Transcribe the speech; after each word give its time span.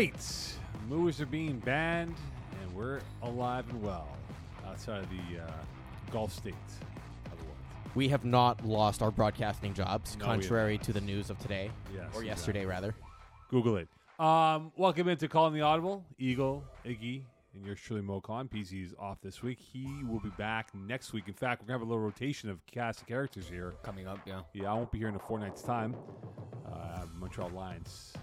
All 0.00 0.06
right. 0.06 0.54
Movies 0.88 1.20
are 1.20 1.26
being 1.26 1.58
banned, 1.58 2.14
and 2.62 2.74
we're 2.74 3.00
alive 3.22 3.66
and 3.68 3.82
well 3.82 4.08
outside 4.66 5.02
of 5.04 5.10
the 5.10 5.42
uh, 5.42 5.50
Gulf 6.10 6.32
states 6.32 6.78
of 7.26 7.38
the 7.38 7.44
world. 7.44 7.56
We 7.94 8.08
have 8.08 8.24
not 8.24 8.64
lost 8.64 9.02
our 9.02 9.10
broadcasting 9.10 9.74
jobs, 9.74 10.16
No, 10.16 10.24
we 10.24 10.30
have 10.30 10.40
contrary 10.40 10.76
not. 10.78 10.84
to 10.84 10.94
the 10.94 11.02
news 11.02 11.28
of 11.28 11.38
today 11.38 11.70
Yes, 11.94 12.06
or 12.14 12.24
yesterday, 12.24 12.64
rather. 12.64 12.94
Google 13.50 13.76
it. 13.76 13.88
Um, 14.18 14.72
welcome 14.74 15.06
into 15.06 15.28
Calling 15.28 15.52
the 15.52 15.60
Audible. 15.60 16.02
Eagle, 16.18 16.64
Iggy, 16.86 17.20
and 17.54 17.66
yours 17.66 17.78
truly, 17.78 18.00
Moe 18.00 18.22
Khan. 18.22 18.48
PC's 18.48 18.94
off 18.98 19.18
this 19.22 19.42
week. 19.42 19.58
He 19.60 19.86
will 20.08 20.20
be 20.20 20.30
back 20.30 20.74
next 20.74 21.12
week. 21.12 21.24
In 21.28 21.34
fact, 21.34 21.60
we're 21.60 21.66
going 21.68 21.78
to 21.78 21.84
have 21.84 21.88
a 21.88 21.92
little 21.92 22.02
rotation 22.02 22.48
of 22.48 22.64
cast 22.64 23.02
of 23.02 23.06
characters 23.06 23.46
here. 23.50 23.74
Coming 23.82 24.06
up, 24.06 24.20
yeah. 24.24 24.40
Yeah, 24.54 24.70
I 24.70 24.74
won't 24.76 24.90
be 24.90 24.96
here 24.96 25.08
in 25.08 25.14
a 25.16 25.18
fortnight's 25.18 25.60
time. 25.60 25.94
Uh, 26.66 27.04
Montreal 27.18 27.50
Lions 27.50 28.14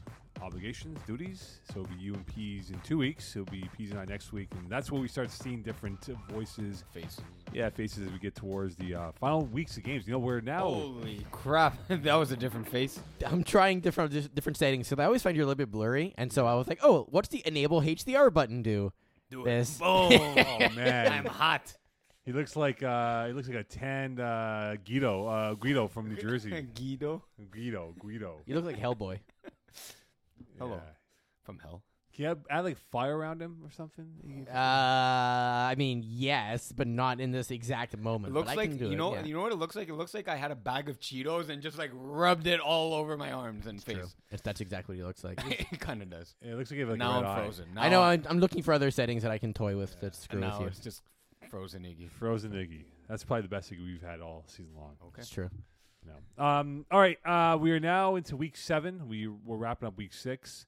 obligations, 0.42 1.00
duties. 1.08 1.60
So 1.72 1.82
it'll 1.82 1.96
be 1.96 2.02
you 2.02 2.14
and 2.14 2.26
Peas 2.26 2.70
in 2.70 2.80
two 2.82 2.98
weeks. 2.98 3.36
It'll 3.36 3.52
be 3.52 3.70
Peas 3.78 3.92
and 3.92 4.00
I 4.00 4.06
next 4.06 4.32
week. 4.34 4.50
And 4.58 4.70
that's 4.70 4.92
where 4.92 5.02
we 5.02 5.08
start 5.08 5.32
seeing 5.32 5.62
different 5.62 6.10
uh, 6.10 6.34
voices. 6.34 6.84
Faces. 6.94 7.22
Yeah, 7.54 7.70
faces 7.70 8.08
as 8.08 8.12
we 8.14 8.20
get 8.20 8.36
towards 8.36 8.76
the 8.76 8.96
uh, 8.96 9.12
final 9.20 9.46
weeks 9.46 9.78
of 9.78 9.84
games. 9.84 10.08
You 10.08 10.14
know, 10.14 10.20
we're 10.20 10.42
now. 10.42 10.62
Holy 10.62 11.26
crap! 11.32 11.78
that 11.88 12.16
was 12.16 12.32
a 12.32 12.38
different 12.38 12.68
face. 12.68 13.00
I'm 13.26 13.44
trying 13.44 13.80
different 13.80 14.34
different 14.36 14.58
settings, 14.58 14.88
so 14.88 14.96
I 15.00 15.06
always 15.06 15.22
find 15.22 15.36
you 15.36 15.44
a 15.44 15.46
little 15.46 15.56
bit 15.56 15.72
blurry. 15.72 16.14
And 16.18 16.32
so 16.32 16.46
I 16.46 16.56
was 16.56 16.68
like, 16.68 16.80
oh, 16.84 17.08
what's 17.10 17.30
the 17.30 17.42
enable 17.46 17.82
HDR 17.82 18.34
button 18.34 18.62
do? 18.62 18.92
Do 19.30 19.44
This. 19.44 19.78
Boom! 19.78 19.88
Oh, 19.88 20.70
man. 20.76 21.12
I'm 21.12 21.26
hot. 21.26 21.76
He 22.28 22.34
looks 22.34 22.58
like 22.58 22.84
uh, 22.84 23.28
he 23.28 23.32
looks 23.34 23.48
like 23.48 23.58
a 23.58 23.64
tanned 23.64 24.20
uh, 24.20 24.76
Guido 24.86 25.28
uh, 25.28 25.54
Guido 25.54 25.88
from 25.88 26.10
New 26.10 26.16
Jersey. 26.22 26.50
Guido 26.76 27.24
Guido 27.52 27.94
Guido. 28.00 28.42
You 28.46 28.56
look 28.56 28.66
like 28.66 28.78
Hellboy. 28.78 29.20
Hello. 30.60 30.76
Yeah. 30.76 30.92
from 31.44 31.60
hell. 31.60 31.84
Can 32.14 32.24
you 32.24 32.30
have, 32.30 32.40
add 32.50 32.64
like 32.64 32.78
fire 32.92 33.16
around 33.16 33.44
him 33.44 33.58
or 33.64 33.70
something? 33.70 34.48
Uh, 34.52 34.58
I 34.58 35.76
mean, 35.78 36.04
yes, 36.04 36.72
but 36.76 36.88
not 36.88 37.20
in 37.20 37.32
this 37.32 37.52
exact 37.52 37.94
It 37.94 38.02
moment. 38.02 38.34
looks 38.34 38.48
but 38.48 38.54
I 38.54 38.56
like 38.56 38.70
can 38.72 38.78
do 38.80 38.86
you 38.88 38.94
it, 38.94 38.96
know. 38.96 39.14
yeah. 39.14 39.24
You 39.24 39.36
know 39.36 39.42
what 39.42 39.52
it 39.52 39.58
looks 39.60 39.76
like? 39.76 39.88
It 39.88 39.94
looks 39.94 40.16
like 40.16 40.28
I 40.28 40.36
had 40.36 40.50
a 40.50 40.56
bag 40.56 40.90
of 40.90 41.00
Cheetos 41.00 41.50
and 41.50 41.62
just 41.62 41.78
like 41.78 41.92
rubbed 41.94 42.48
it 42.48 42.60
all 42.60 42.96
over 42.96 43.18
my 43.18 43.32
arms 43.32 43.68
and 43.68 43.84
True. 43.86 43.96
face. 43.96 44.16
Yes, 44.32 44.42
that's 44.42 44.62
exactly 44.62 44.96
what 44.96 45.00
he 45.00 45.06
looks 45.06 45.24
like. 45.24 45.40
it 45.72 45.80
kind 45.80 46.02
of 46.02 46.10
does. 46.10 46.34
it 46.42 46.56
looks 46.56 46.72
like 46.72 46.80
you 46.80 46.86
have 46.88 46.90
like 46.90 46.98
now 47.00 47.22
a 47.22 47.24
I'm 47.24 47.44
frozen. 47.44 47.66
Now 47.76 47.82
I 47.84 47.90
know. 47.90 48.02
I'm, 48.02 48.26
I'm 48.28 48.40
looking 48.40 48.64
for 48.64 48.74
other 48.74 48.90
settings 48.90 49.22
that 49.22 49.32
I 49.32 49.38
can 49.38 49.54
toy 49.54 49.78
with 49.78 50.00
that 50.02 50.16
screw 50.16 50.42
and 50.42 50.52
with 50.54 50.62
you. 50.62 50.68
it's 50.68 50.80
just 50.80 51.04
frozen 51.52 51.84
Iggy. 51.84 52.10
Frozen 52.10 52.52
Iggy. 52.54 52.86
That's 53.08 53.24
probably 53.24 53.44
the 53.44 53.50
best 53.50 53.72
Iggy 53.72 53.86
we've 53.86 54.02
had 54.02 54.22
all 54.22 54.44
season 54.48 54.74
long. 54.76 54.96
Okay. 55.10 55.22
It's 55.22 55.30
true. 55.30 55.50
No. 56.08 56.44
Um, 56.44 56.86
all 56.92 57.00
right. 57.00 57.18
Uh, 57.26 57.58
we 57.58 57.72
are 57.72 57.80
now 57.80 58.16
into 58.16 58.36
week 58.36 58.56
seven. 58.58 59.08
We 59.08 59.28
we're 59.28 59.58
wrapping 59.58 59.88
up 59.88 59.98
week 59.98 60.14
six. 60.14 60.66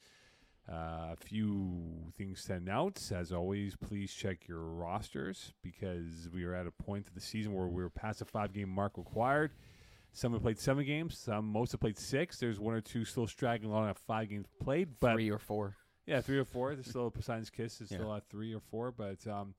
Uh, 0.72 1.13
a 1.13 1.16
few 1.19 1.81
things 2.16 2.44
to 2.45 2.53
announce. 2.53 3.11
As 3.11 3.31
always, 3.31 3.75
please 3.75 4.13
check 4.13 4.47
your 4.47 4.59
rosters 4.59 5.53
because 5.63 6.29
we 6.31 6.44
are 6.44 6.53
at 6.53 6.67
a 6.67 6.72
point 6.72 7.07
of 7.07 7.16
the 7.16 7.22
season 7.22 7.53
where 7.55 7.66
we're 7.67 7.89
past 7.89 8.19
the 8.19 8.25
five 8.25 8.53
game 8.53 8.69
mark 8.69 8.97
required. 8.97 9.51
Some 10.11 10.33
have 10.33 10.41
played 10.44 10.59
seven 10.59 10.85
games. 10.85 11.17
Some 11.17 11.45
most 11.45 11.71
have 11.71 11.81
played 11.81 11.97
six. 11.97 12.39
There's 12.39 12.59
one 12.59 12.75
or 12.75 12.81
two 12.81 13.03
still 13.06 13.25
straggling 13.27 13.71
along 13.71 13.89
at 13.89 13.97
five 13.97 14.29
games 14.29 14.45
played, 14.61 14.89
but 15.00 15.13
Three 15.13 15.29
or 15.31 15.39
four. 15.39 15.75
yeah, 16.06 16.21
three 16.21 16.38
or 16.38 16.45
four. 16.45 16.75
There's 16.75 16.88
still 16.88 17.09
Poseidon's 17.09 17.50
Kiss 17.50 17.81
is 17.81 17.89
Yeah. 17.91 17.97
still 17.97 18.13
at 18.16 18.27
three 18.29 18.53
or 18.53 18.59
four, 18.59 18.91
but 18.91 19.25
um, 19.27 19.53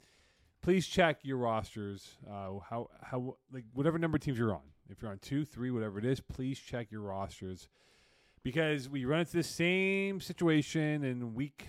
please 0.62 0.86
check 0.86 1.18
your 1.22 1.38
rosters. 1.38 2.16
Uh, 2.28 2.58
how 2.68 2.88
how 3.02 3.36
like 3.52 3.64
whatever 3.74 3.98
number 3.98 4.16
of 4.16 4.22
teams 4.22 4.38
you're 4.38 4.54
on. 4.54 4.62
If 4.90 5.02
you're 5.02 5.10
on 5.10 5.18
two, 5.18 5.44
three, 5.44 5.70
whatever 5.70 5.98
it 5.98 6.04
is, 6.04 6.20
please 6.20 6.58
check 6.58 6.90
your 6.90 7.02
rosters. 7.02 7.68
Because 8.42 8.88
we 8.88 9.04
run 9.04 9.20
into 9.20 9.36
the 9.36 9.42
same 9.42 10.20
situation 10.20 11.04
in 11.04 11.34
week 11.34 11.68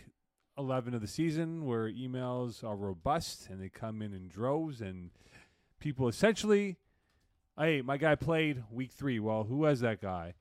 11 0.57 0.93
of 0.93 1.01
the 1.01 1.07
season 1.07 1.65
where 1.65 1.89
emails 1.89 2.63
are 2.63 2.75
robust 2.75 3.47
and 3.49 3.61
they 3.61 3.69
come 3.69 4.01
in 4.01 4.13
in 4.13 4.27
droves 4.27 4.81
and 4.81 5.11
people 5.79 6.07
essentially 6.07 6.77
hey 7.57 7.81
my 7.81 7.97
guy 7.97 8.15
played 8.15 8.63
week 8.71 8.91
three. 8.91 9.19
Well 9.19 9.43
who 9.43 9.65
has 9.65 9.79
that 9.81 10.01
guy? 10.01 10.33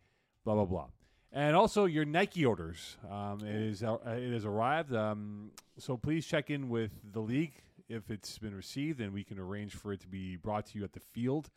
Blah 0.44 0.54
blah 0.54 0.64
blah. 0.64 0.86
And 1.32 1.54
also 1.56 1.84
your 1.84 2.04
nike 2.04 2.44
orders 2.44 2.96
um, 3.10 3.40
it 3.44 3.54
is 3.54 3.82
uh, 3.82 3.98
it 4.06 4.32
has 4.32 4.44
arrived 4.44 4.94
um, 4.94 5.50
so 5.78 5.96
please 5.96 6.26
check 6.26 6.50
in 6.50 6.68
with 6.68 6.92
the 7.12 7.20
league 7.20 7.54
if 7.88 8.10
it's 8.10 8.38
been 8.38 8.54
received 8.54 9.00
and 9.00 9.12
we 9.12 9.24
can 9.24 9.38
arrange 9.38 9.74
for 9.74 9.92
it 9.92 10.00
to 10.00 10.08
be 10.08 10.36
brought 10.36 10.66
to 10.66 10.78
you 10.78 10.84
at 10.84 10.92
the 10.92 11.00
field 11.00 11.50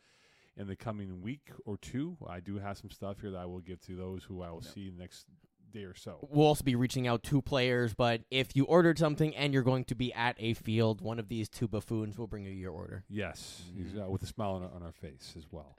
in 0.56 0.66
the 0.66 0.76
coming 0.76 1.20
week 1.22 1.50
or 1.64 1.76
two 1.76 2.16
i 2.28 2.40
do 2.40 2.58
have 2.58 2.78
some 2.78 2.90
stuff 2.90 3.20
here 3.20 3.30
that 3.30 3.38
i 3.38 3.44
will 3.46 3.60
give 3.60 3.80
to 3.80 3.96
those 3.96 4.24
who 4.24 4.42
i 4.42 4.50
will 4.50 4.62
see 4.62 4.88
in 4.88 4.96
the 4.96 5.00
next 5.02 5.26
day 5.72 5.84
or 5.84 5.94
so 5.94 6.18
We'll 6.30 6.46
also 6.46 6.62
be 6.62 6.76
reaching 6.76 7.08
out 7.08 7.24
to 7.24 7.42
players, 7.42 7.94
but 7.94 8.20
if 8.30 8.54
you 8.54 8.64
ordered 8.64 8.96
something 8.96 9.34
and 9.34 9.52
you're 9.52 9.64
going 9.64 9.84
to 9.86 9.96
be 9.96 10.12
at 10.14 10.36
a 10.38 10.54
field, 10.54 11.00
one 11.00 11.18
of 11.18 11.28
these 11.28 11.48
two 11.48 11.66
buffoons 11.66 12.16
will 12.16 12.28
bring 12.28 12.44
you 12.44 12.52
your 12.52 12.70
order. 12.70 13.02
Yes, 13.08 13.62
he's, 13.76 14.00
uh, 14.00 14.08
with 14.08 14.22
a 14.22 14.26
smile 14.26 14.52
on 14.52 14.62
our, 14.62 14.70
on 14.72 14.82
our 14.84 14.92
face 14.92 15.34
as 15.36 15.46
well. 15.50 15.76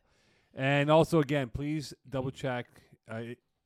And 0.54 0.92
also, 0.92 1.22
again, 1.22 1.50
please 1.50 1.94
double 2.10 2.30
check, 2.32 2.66
uh, 3.10 3.22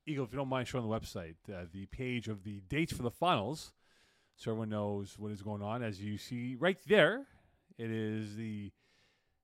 Eagle, 0.06 0.26
if 0.26 0.32
you 0.32 0.38
don't 0.38 0.48
mind 0.50 0.68
showing 0.68 0.88
the 0.88 1.00
website, 1.00 1.36
uh, 1.52 1.66
the 1.74 1.88
page 1.88 2.28
of 2.28 2.44
the 2.44 2.62
dates 2.70 2.94
for 2.94 3.02
the 3.02 3.12
finals, 3.12 3.74
so 4.36 4.52
everyone 4.52 4.70
knows 4.70 5.16
what 5.18 5.32
is 5.32 5.42
going 5.42 5.64
on. 5.64 5.82
As 5.82 6.00
you 6.00 6.18
see 6.20 6.56
right 6.60 6.78
there, 6.88 7.26
it 7.80 7.90
is 7.90 8.36
the 8.36 8.72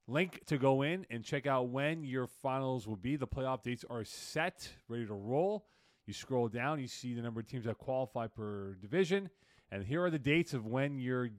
link 0.08 0.42
to 0.48 0.58
go 0.58 0.82
in 0.82 1.06
and 1.10 1.24
check 1.24 1.48
out 1.48 1.70
when 1.70 2.04
your 2.04 2.28
finals 2.28 2.88
will 2.88 2.96
be. 2.96 3.16
The 3.16 3.28
playoff 3.28 3.64
dates 3.64 3.86
are 3.90 4.04
set, 4.04 4.70
ready 4.88 5.06
to 5.06 5.14
roll. 5.14 5.66
You 6.06 6.14
scroll 6.14 6.48
down, 6.48 6.80
you 6.80 6.88
see 6.88 7.14
the 7.14 7.22
number 7.22 7.40
of 7.40 7.48
teams 7.48 7.66
that 7.66 7.78
qualify 7.80 8.28
per 8.28 8.76
division, 8.80 9.32
and 9.72 9.84
here 9.84 10.04
are 10.04 10.12
the 10.12 10.20
dates 10.20 10.54
of 10.54 10.68
when 10.68 11.00
your 11.00 11.30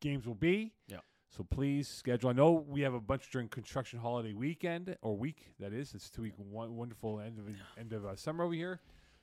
games 0.00 0.26
will 0.26 0.34
be. 0.34 0.72
Yeah. 0.88 0.98
So 1.30 1.44
please 1.44 1.88
schedule. 1.88 2.28
I 2.28 2.32
know 2.32 2.64
we 2.68 2.82
have 2.82 2.92
a 2.92 3.00
bunch 3.00 3.30
during 3.30 3.48
construction 3.48 3.98
holiday 3.98 4.34
weekend 4.34 4.96
or 5.00 5.16
week. 5.16 5.54
That 5.58 5.72
is, 5.72 5.94
it's 5.94 6.10
two 6.10 6.22
week 6.22 6.34
one, 6.36 6.76
wonderful 6.76 7.20
end 7.20 7.38
of 7.38 7.46
end 7.78 7.92
of 7.92 8.04
uh, 8.04 8.16
summer 8.16 8.44
over 8.44 8.52
here. 8.52 8.80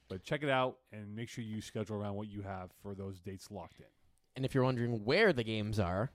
But 0.10 0.24
check 0.24 0.42
it 0.42 0.50
out 0.50 0.78
and 0.94 1.14
make 1.16 1.28
sure 1.28 1.44
you 1.44 1.62
schedule 1.62 1.98
around 1.98 2.16
what 2.16 2.30
you 2.30 2.42
have 2.42 2.72
for 2.82 2.96
those 2.96 3.20
dates 3.20 3.52
locked 3.52 3.80
in. 3.80 3.86
And 4.38 4.46
if 4.46 4.56
you're 4.56 4.64
wondering 4.64 5.04
where 5.04 5.34
the 5.34 5.44
games 5.44 5.80
are, 5.80 6.12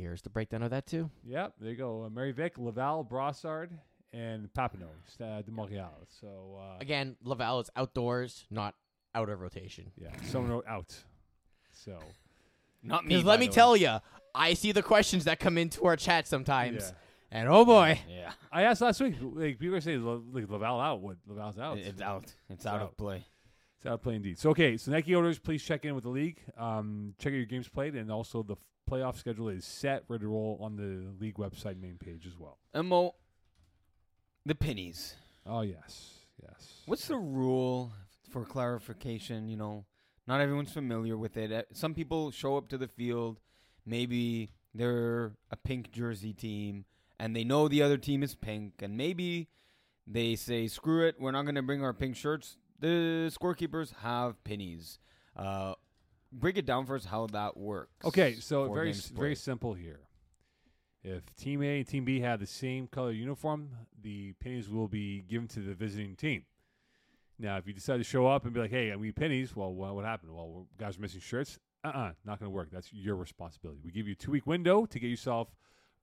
here's 0.00 0.22
the 0.22 0.30
breakdown 0.30 0.62
of 0.62 0.70
that 0.70 0.86
too. 0.86 1.10
Yep, 1.24 1.54
there 1.60 1.70
you 1.70 1.76
go. 1.76 2.04
Uh, 2.04 2.10
Mary 2.10 2.32
Vic, 2.32 2.54
Laval, 2.58 3.04
Brossard, 3.04 3.68
and 4.12 4.48
Papineau, 4.52 4.88
Stade 5.06 5.46
de 5.46 5.52
Montréal. 5.52 5.90
So 6.20 6.58
uh, 6.60 6.78
Again, 6.80 7.16
Laval 7.22 7.60
is 7.60 7.70
outdoors, 7.76 8.44
not 8.50 8.74
out 9.14 9.28
of 9.28 9.40
rotation. 9.40 9.92
yeah, 9.96 10.10
someone 10.26 10.50
wrote 10.50 10.66
out. 10.66 10.96
So 11.72 11.98
Not 12.82 13.04
me. 13.04 13.10
Because 13.10 13.24
let 13.24 13.40
me 13.40 13.46
way. 13.46 13.52
tell 13.52 13.76
you, 13.76 13.98
I 14.34 14.54
see 14.54 14.72
the 14.72 14.82
questions 14.82 15.24
that 15.24 15.38
come 15.40 15.58
into 15.58 15.84
our 15.84 15.96
chat 15.96 16.26
sometimes, 16.26 16.82
yeah. 17.32 17.38
and 17.40 17.48
oh 17.48 17.64
boy, 17.64 18.00
Yeah. 18.08 18.32
I 18.52 18.62
asked 18.64 18.80
last 18.80 19.00
week. 19.00 19.14
Like 19.20 19.58
people 19.58 19.76
are 19.76 19.80
saying, 19.80 20.04
like 20.32 20.48
Laval 20.48 20.80
out. 20.80 21.00
What 21.00 21.16
Laval's 21.26 21.58
out? 21.58 21.78
It's 21.78 22.00
out. 22.00 22.24
It's, 22.48 22.66
out. 22.66 22.76
out 22.76 22.82
of 22.82 22.96
play. 22.96 23.24
It's 23.78 23.86
out 23.86 23.94
of 23.94 24.02
play 24.02 24.16
indeed. 24.16 24.38
So 24.38 24.50
okay, 24.50 24.76
so 24.76 24.90
Nike 24.90 25.14
orders, 25.14 25.38
please 25.38 25.62
check 25.62 25.84
in 25.84 25.94
with 25.94 26.04
the 26.04 26.10
league. 26.10 26.38
Um, 26.58 27.14
check 27.18 27.32
out 27.32 27.36
your 27.36 27.46
games 27.46 27.68
played, 27.68 27.94
and 27.94 28.10
also 28.12 28.42
the 28.42 28.54
f- 28.54 28.58
playoff 28.90 29.16
schedule 29.16 29.48
is 29.48 29.64
set, 29.64 30.04
ready 30.08 30.22
to 30.22 30.28
roll 30.28 30.58
on 30.60 30.76
the 30.76 31.12
league 31.24 31.36
website 31.36 31.80
main 31.80 31.96
page 31.96 32.26
as 32.26 32.36
well. 32.38 32.58
Mo, 32.74 33.14
the 34.44 34.54
pennies. 34.54 35.14
Oh 35.46 35.60
yes, 35.60 36.20
yes. 36.42 36.82
What's 36.86 37.06
the 37.06 37.16
rule 37.16 37.92
for 38.30 38.44
clarification? 38.44 39.48
You 39.48 39.56
know, 39.56 39.84
not 40.26 40.40
everyone's 40.40 40.72
familiar 40.72 41.16
with 41.16 41.36
it. 41.36 41.52
Uh, 41.52 41.62
Some 41.72 41.94
people 41.94 42.30
show 42.30 42.56
up 42.56 42.68
to 42.68 42.78
the 42.78 42.88
field, 42.88 43.38
maybe 43.86 44.50
they're 44.74 45.32
a 45.50 45.56
pink 45.56 45.92
jersey 45.92 46.32
team, 46.32 46.84
and 47.18 47.34
they 47.34 47.44
know 47.44 47.68
the 47.68 47.82
other 47.82 47.96
team 47.98 48.22
is 48.22 48.34
pink, 48.34 48.74
and 48.80 48.96
maybe 48.96 49.48
they 50.06 50.34
say, 50.36 50.66
"Screw 50.66 51.06
it, 51.06 51.16
we're 51.20 51.32
not 51.32 51.42
going 51.42 51.54
to 51.54 51.62
bring 51.62 51.82
our 51.84 51.94
pink 51.94 52.16
shirts." 52.16 52.56
The 52.78 53.30
scorekeepers 53.38 53.94
have 54.02 54.42
pennies. 54.42 54.98
Uh, 55.36 55.74
break 56.32 56.56
it 56.56 56.66
down 56.66 56.86
for 56.86 56.96
us 56.96 57.04
how 57.04 57.26
that 57.28 57.56
works. 57.56 58.04
Okay, 58.04 58.36
so 58.40 58.66
Four 58.66 58.74
very 58.74 58.92
very 58.92 59.34
simple 59.34 59.74
here. 59.74 60.00
If 61.02 61.34
Team 61.36 61.62
A 61.62 61.78
and 61.78 61.86
Team 61.86 62.04
B 62.04 62.20
have 62.20 62.40
the 62.40 62.46
same 62.46 62.86
color 62.86 63.12
uniform, 63.12 63.70
the 64.02 64.32
pennies 64.34 64.68
will 64.68 64.88
be 64.88 65.22
given 65.22 65.48
to 65.48 65.60
the 65.60 65.74
visiting 65.74 66.14
team. 66.14 66.44
Now, 67.38 67.56
if 67.56 67.66
you 67.66 67.72
decide 67.72 67.96
to 67.96 68.04
show 68.04 68.26
up 68.26 68.44
and 68.44 68.52
be 68.52 68.60
like, 68.60 68.70
"Hey, 68.70 68.92
I 68.92 68.96
need 68.96 69.16
pennies," 69.16 69.56
well, 69.56 69.72
what, 69.72 69.94
what 69.94 70.04
happened? 70.04 70.34
Well, 70.34 70.66
guys 70.78 70.98
are 70.98 71.00
missing 71.00 71.20
shirts. 71.20 71.58
Uh-uh, 71.82 72.12
not 72.26 72.38
going 72.38 72.50
to 72.50 72.54
work. 72.54 72.68
That's 72.70 72.92
your 72.92 73.16
responsibility. 73.16 73.80
We 73.82 73.90
give 73.90 74.06
you 74.06 74.12
a 74.12 74.16
two 74.16 74.32
week 74.32 74.46
window 74.46 74.84
to 74.84 74.98
get 74.98 75.08
yourself 75.08 75.48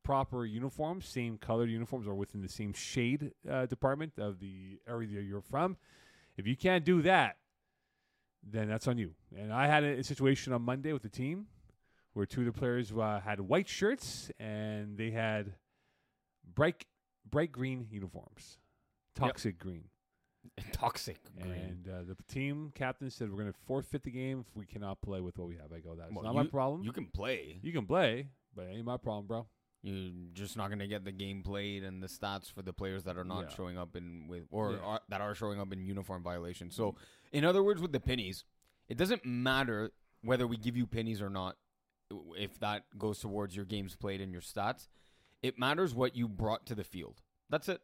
proper 0.04 0.46
uniforms, 0.46 1.06
same 1.06 1.38
colored 1.38 1.70
uniforms, 1.70 2.08
or 2.08 2.16
within 2.16 2.42
the 2.42 2.50
same 2.50 2.74
shade 2.74 3.34
uh, 3.48 3.68
department 3.68 4.14
of 4.18 4.40
the 4.40 4.80
area 4.88 5.08
that 5.16 5.24
you're 5.24 5.42
from. 5.42 5.78
If 6.38 6.48
you 6.48 6.56
can't 6.56 6.84
do 6.84 7.02
that, 7.04 7.38
then 8.50 8.68
that's 8.68 8.88
on 8.88 8.98
you. 8.98 9.12
And 9.38 9.52
I 9.54 9.68
had 9.68 9.84
a, 9.84 10.00
a 10.00 10.04
situation 10.04 10.54
on 10.54 10.62
Monday 10.62 10.94
with 10.94 11.04
the 11.04 11.10
team 11.10 11.48
where 12.14 12.26
two 12.26 12.42
of 12.42 12.46
the 12.48 12.52
players 12.60 12.92
uh, 12.92 13.20
had 13.24 13.40
white 13.42 13.68
shirts 13.68 14.32
and 14.40 14.98
they 14.98 15.12
had 15.12 15.54
bright 16.56 16.86
bright 17.30 17.52
green 17.52 17.88
uniforms, 17.92 18.58
Yep. 19.20 19.30
toxic 19.34 19.58
green. 19.60 19.86
Toxic. 20.72 21.18
Green. 21.42 21.52
And 21.52 21.88
uh, 21.90 22.04
the 22.08 22.16
team 22.34 22.72
captain 22.74 23.10
said 23.10 23.30
we're 23.30 23.42
going 23.42 23.52
to 23.52 23.60
forfeit 23.66 24.04
the 24.04 24.12
game 24.12 24.46
if 24.48 24.56
we 24.56 24.66
cannot 24.66 25.02
play 25.02 25.20
with 25.20 25.38
what 25.38 25.48
we 25.48 25.56
have. 25.58 25.74
I 25.74 25.80
go, 25.80 25.94
that's 25.96 26.12
Well, 26.14 26.24
not 26.24 26.36
my 26.36 26.46
problem. 26.46 26.84
You 26.84 26.94
can 26.94 27.08
play. 27.08 27.60
You 27.62 27.74
can 27.74 27.86
play, 27.86 28.30
but 28.56 28.68
it 28.68 28.76
ain't 28.76 28.86
my 28.86 28.96
problem, 28.96 29.28
bro. 29.28 29.48
You're 29.84 30.12
just 30.34 30.56
not 30.56 30.70
gonna 30.70 30.88
get 30.88 31.04
the 31.04 31.12
game 31.12 31.44
played 31.44 31.84
and 31.84 32.02
the 32.02 32.08
stats 32.08 32.50
for 32.52 32.62
the 32.62 32.72
players 32.74 33.04
that 33.04 33.18
are 33.18 33.24
not 33.26 33.42
Yeah. 33.50 33.56
showing 33.56 33.78
up 33.78 33.96
in 33.98 34.28
with 34.28 34.44
or 34.50 34.74
Yeah. 34.74 34.80
are, 34.80 35.02
that 35.10 35.20
are 35.22 35.36
showing 35.36 35.60
up 35.60 35.72
in 35.74 35.86
uniform 35.86 36.24
violations. 36.24 36.76
So, 36.76 36.96
in 37.32 37.46
other 37.46 37.64
words, 37.64 37.82
with 37.82 37.92
the 37.92 38.00
pennies, 38.00 38.44
it 38.88 38.98
doesn't 38.98 39.26
matter 39.26 39.92
whether 40.24 40.48
we 40.48 40.58
give 40.58 40.78
you 40.78 40.88
pennies 40.88 41.22
or 41.22 41.30
not. 41.30 41.56
If 42.38 42.60
that 42.60 42.84
goes 42.98 43.20
towards 43.20 43.56
your 43.56 43.66
games 43.66 43.96
played 43.96 44.22
and 44.22 44.32
your 44.32 44.42
stats, 44.42 44.88
it 45.44 45.60
matters 45.60 45.94
what 45.94 46.16
you 46.16 46.28
brought 46.28 46.66
to 46.68 46.76
the 46.76 46.84
field. 46.84 47.22
That's 47.50 47.70
it. 47.70 47.82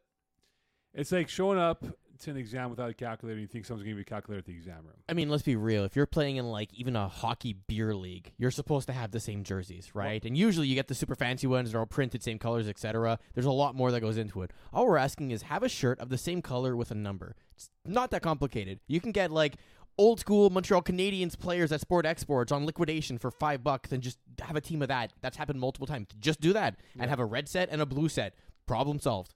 It's 0.93 1.11
like 1.11 1.29
showing 1.29 1.59
up 1.59 1.83
to 2.19 2.31
an 2.31 2.37
exam 2.37 2.69
without 2.69 2.89
a 2.89 2.93
calculator 2.93 3.33
and 3.33 3.41
you 3.41 3.47
think 3.47 3.65
someone's 3.65 3.83
going 3.83 3.95
to 3.95 3.99
be 3.99 4.05
calculator 4.05 4.39
at 4.39 4.45
the 4.45 4.53
exam 4.53 4.77
room. 4.83 4.95
I 5.09 5.13
mean, 5.13 5.29
let's 5.29 5.43
be 5.43 5.55
real. 5.55 5.83
If 5.83 5.95
you're 5.95 6.05
playing 6.05 6.37
in 6.37 6.45
like 6.45 6.73
even 6.73 6.95
a 6.95 7.07
hockey 7.07 7.53
beer 7.67 7.93
league, 7.95 8.31
you're 8.37 8.51
supposed 8.51 8.87
to 8.87 8.93
have 8.93 9.11
the 9.11 9.19
same 9.19 9.43
jerseys, 9.43 9.93
right? 9.93 10.23
and 10.23 10.37
usually 10.37 10.67
you 10.67 10.75
get 10.75 10.87
the 10.87 10.95
super 10.95 11.15
fancy 11.15 11.47
ones, 11.47 11.71
they're 11.71 11.79
all 11.79 11.85
printed, 11.85 12.23
same 12.23 12.39
colors, 12.39 12.67
etc. 12.67 13.19
There's 13.33 13.45
a 13.45 13.51
lot 13.51 13.75
more 13.75 13.91
that 13.91 14.01
goes 14.01 14.17
into 14.17 14.41
it. 14.41 14.51
All 14.71 14.87
we're 14.87 14.97
asking 14.97 15.31
is 15.31 15.43
have 15.43 15.63
a 15.63 15.69
shirt 15.69 15.99
of 15.99 16.09
the 16.09 16.17
same 16.17 16.41
color 16.41 16.75
with 16.75 16.91
a 16.91 16.95
number. 16.95 17.35
It's 17.55 17.69
not 17.85 18.11
that 18.11 18.21
complicated. 18.21 18.79
You 18.87 19.01
can 19.01 19.11
get 19.11 19.31
like 19.31 19.55
old 19.97 20.19
school 20.19 20.49
Montreal 20.49 20.81
Canadiens 20.81 21.37
players 21.37 21.71
at 21.71 21.81
Sport 21.81 22.05
Experts 22.05 22.51
on 22.51 22.65
liquidation 22.65 23.17
for 23.17 23.31
five 23.31 23.63
bucks 23.63 23.91
and 23.91 24.01
just 24.01 24.17
have 24.41 24.55
a 24.55 24.61
team 24.61 24.81
of 24.81 24.87
that. 24.87 25.13
That's 25.21 25.37
happened 25.37 25.59
multiple 25.59 25.87
times. 25.87 26.07
Just 26.19 26.41
do 26.41 26.53
that 26.53 26.77
and 26.97 27.09
have 27.09 27.19
a 27.19 27.25
red 27.25 27.47
set 27.47 27.69
and 27.71 27.81
a 27.81 27.85
blue 27.85 28.09
set. 28.09 28.35
Problem 28.65 28.99
solved. 28.99 29.33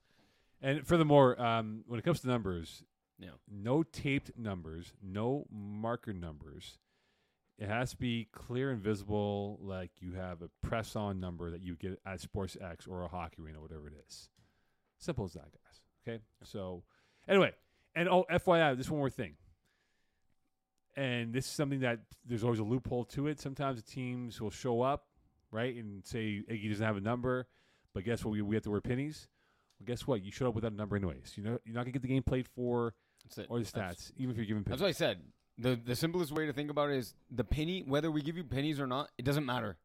And 0.60 0.86
furthermore, 0.86 1.40
um, 1.40 1.84
when 1.86 1.98
it 1.98 2.02
comes 2.04 2.20
to 2.20 2.28
numbers, 2.28 2.82
Yeah. 3.18 3.30
no 3.46 3.82
taped 3.82 4.36
numbers, 4.36 4.92
no 5.02 5.46
marker 5.50 6.12
numbers. 6.12 6.78
It 7.58 7.68
has 7.68 7.90
to 7.90 7.96
be 7.96 8.26
clear 8.26 8.70
and 8.70 8.80
visible, 8.80 9.58
like 9.60 9.90
you 10.00 10.12
have 10.12 10.42
a 10.42 10.48
press 10.62 10.94
on 10.94 11.18
number 11.18 11.50
that 11.50 11.60
you 11.60 11.74
get 11.76 12.00
at 12.06 12.20
Sports 12.20 12.56
X 12.60 12.86
or 12.86 13.02
a 13.02 13.08
hockey 13.08 13.42
arena, 13.42 13.60
whatever 13.60 13.88
it 13.88 13.94
is. 14.06 14.30
Simple 14.98 15.24
as 15.24 15.32
that, 15.34 15.50
guys. 15.52 15.80
Okay. 16.06 16.22
So, 16.44 16.84
anyway, 17.26 17.52
and 17.94 18.08
oh, 18.08 18.24
FYI, 18.30 18.76
this 18.76 18.88
one 18.90 18.98
more 18.98 19.10
thing. 19.10 19.36
And 20.96 21.32
this 21.32 21.44
is 21.46 21.50
something 21.52 21.80
that 21.80 22.00
there's 22.24 22.42
always 22.42 22.58
a 22.58 22.64
loophole 22.64 23.04
to 23.06 23.28
it. 23.28 23.40
Sometimes 23.40 23.80
the 23.82 23.88
teams 23.88 24.40
will 24.40 24.50
show 24.50 24.82
up, 24.82 25.06
right, 25.50 25.74
and 25.76 26.04
say 26.04 26.42
Iggy 26.48 26.68
doesn't 26.70 26.84
have 26.84 26.96
a 26.96 27.00
number, 27.00 27.46
but 27.94 28.04
guess 28.04 28.24
what? 28.24 28.32
We, 28.32 28.42
we 28.42 28.56
have 28.56 28.64
to 28.64 28.70
wear 28.70 28.80
pennies. 28.80 29.28
Well, 29.78 29.86
guess 29.86 30.06
what? 30.06 30.22
You 30.22 30.32
showed 30.32 30.48
up 30.48 30.54
without 30.54 30.72
a 30.72 30.76
number 30.76 30.96
anyways. 30.96 31.34
You 31.36 31.44
know, 31.44 31.58
you're 31.64 31.74
not 31.74 31.82
gonna 31.82 31.92
get 31.92 32.02
the 32.02 32.08
game 32.08 32.22
played 32.22 32.48
for 32.48 32.94
or 33.48 33.58
the 33.58 33.64
stats, 33.64 33.72
That's- 33.72 34.12
even 34.16 34.30
if 34.32 34.36
you're 34.36 34.46
giving. 34.46 34.64
pennies. 34.64 34.80
That's 34.80 34.98
pennies. 34.98 35.00
what 35.00 35.06
I 35.06 35.12
said. 35.12 35.22
The 35.60 35.80
the 35.84 35.96
simplest 35.96 36.32
way 36.32 36.46
to 36.46 36.52
think 36.52 36.70
about 36.70 36.90
it 36.90 36.96
is 36.96 37.14
the 37.30 37.44
penny. 37.44 37.82
Whether 37.82 38.10
we 38.10 38.22
give 38.22 38.36
you 38.36 38.44
pennies 38.44 38.78
or 38.80 38.86
not, 38.86 39.10
it 39.18 39.24
doesn't 39.24 39.44
matter. 39.44 39.76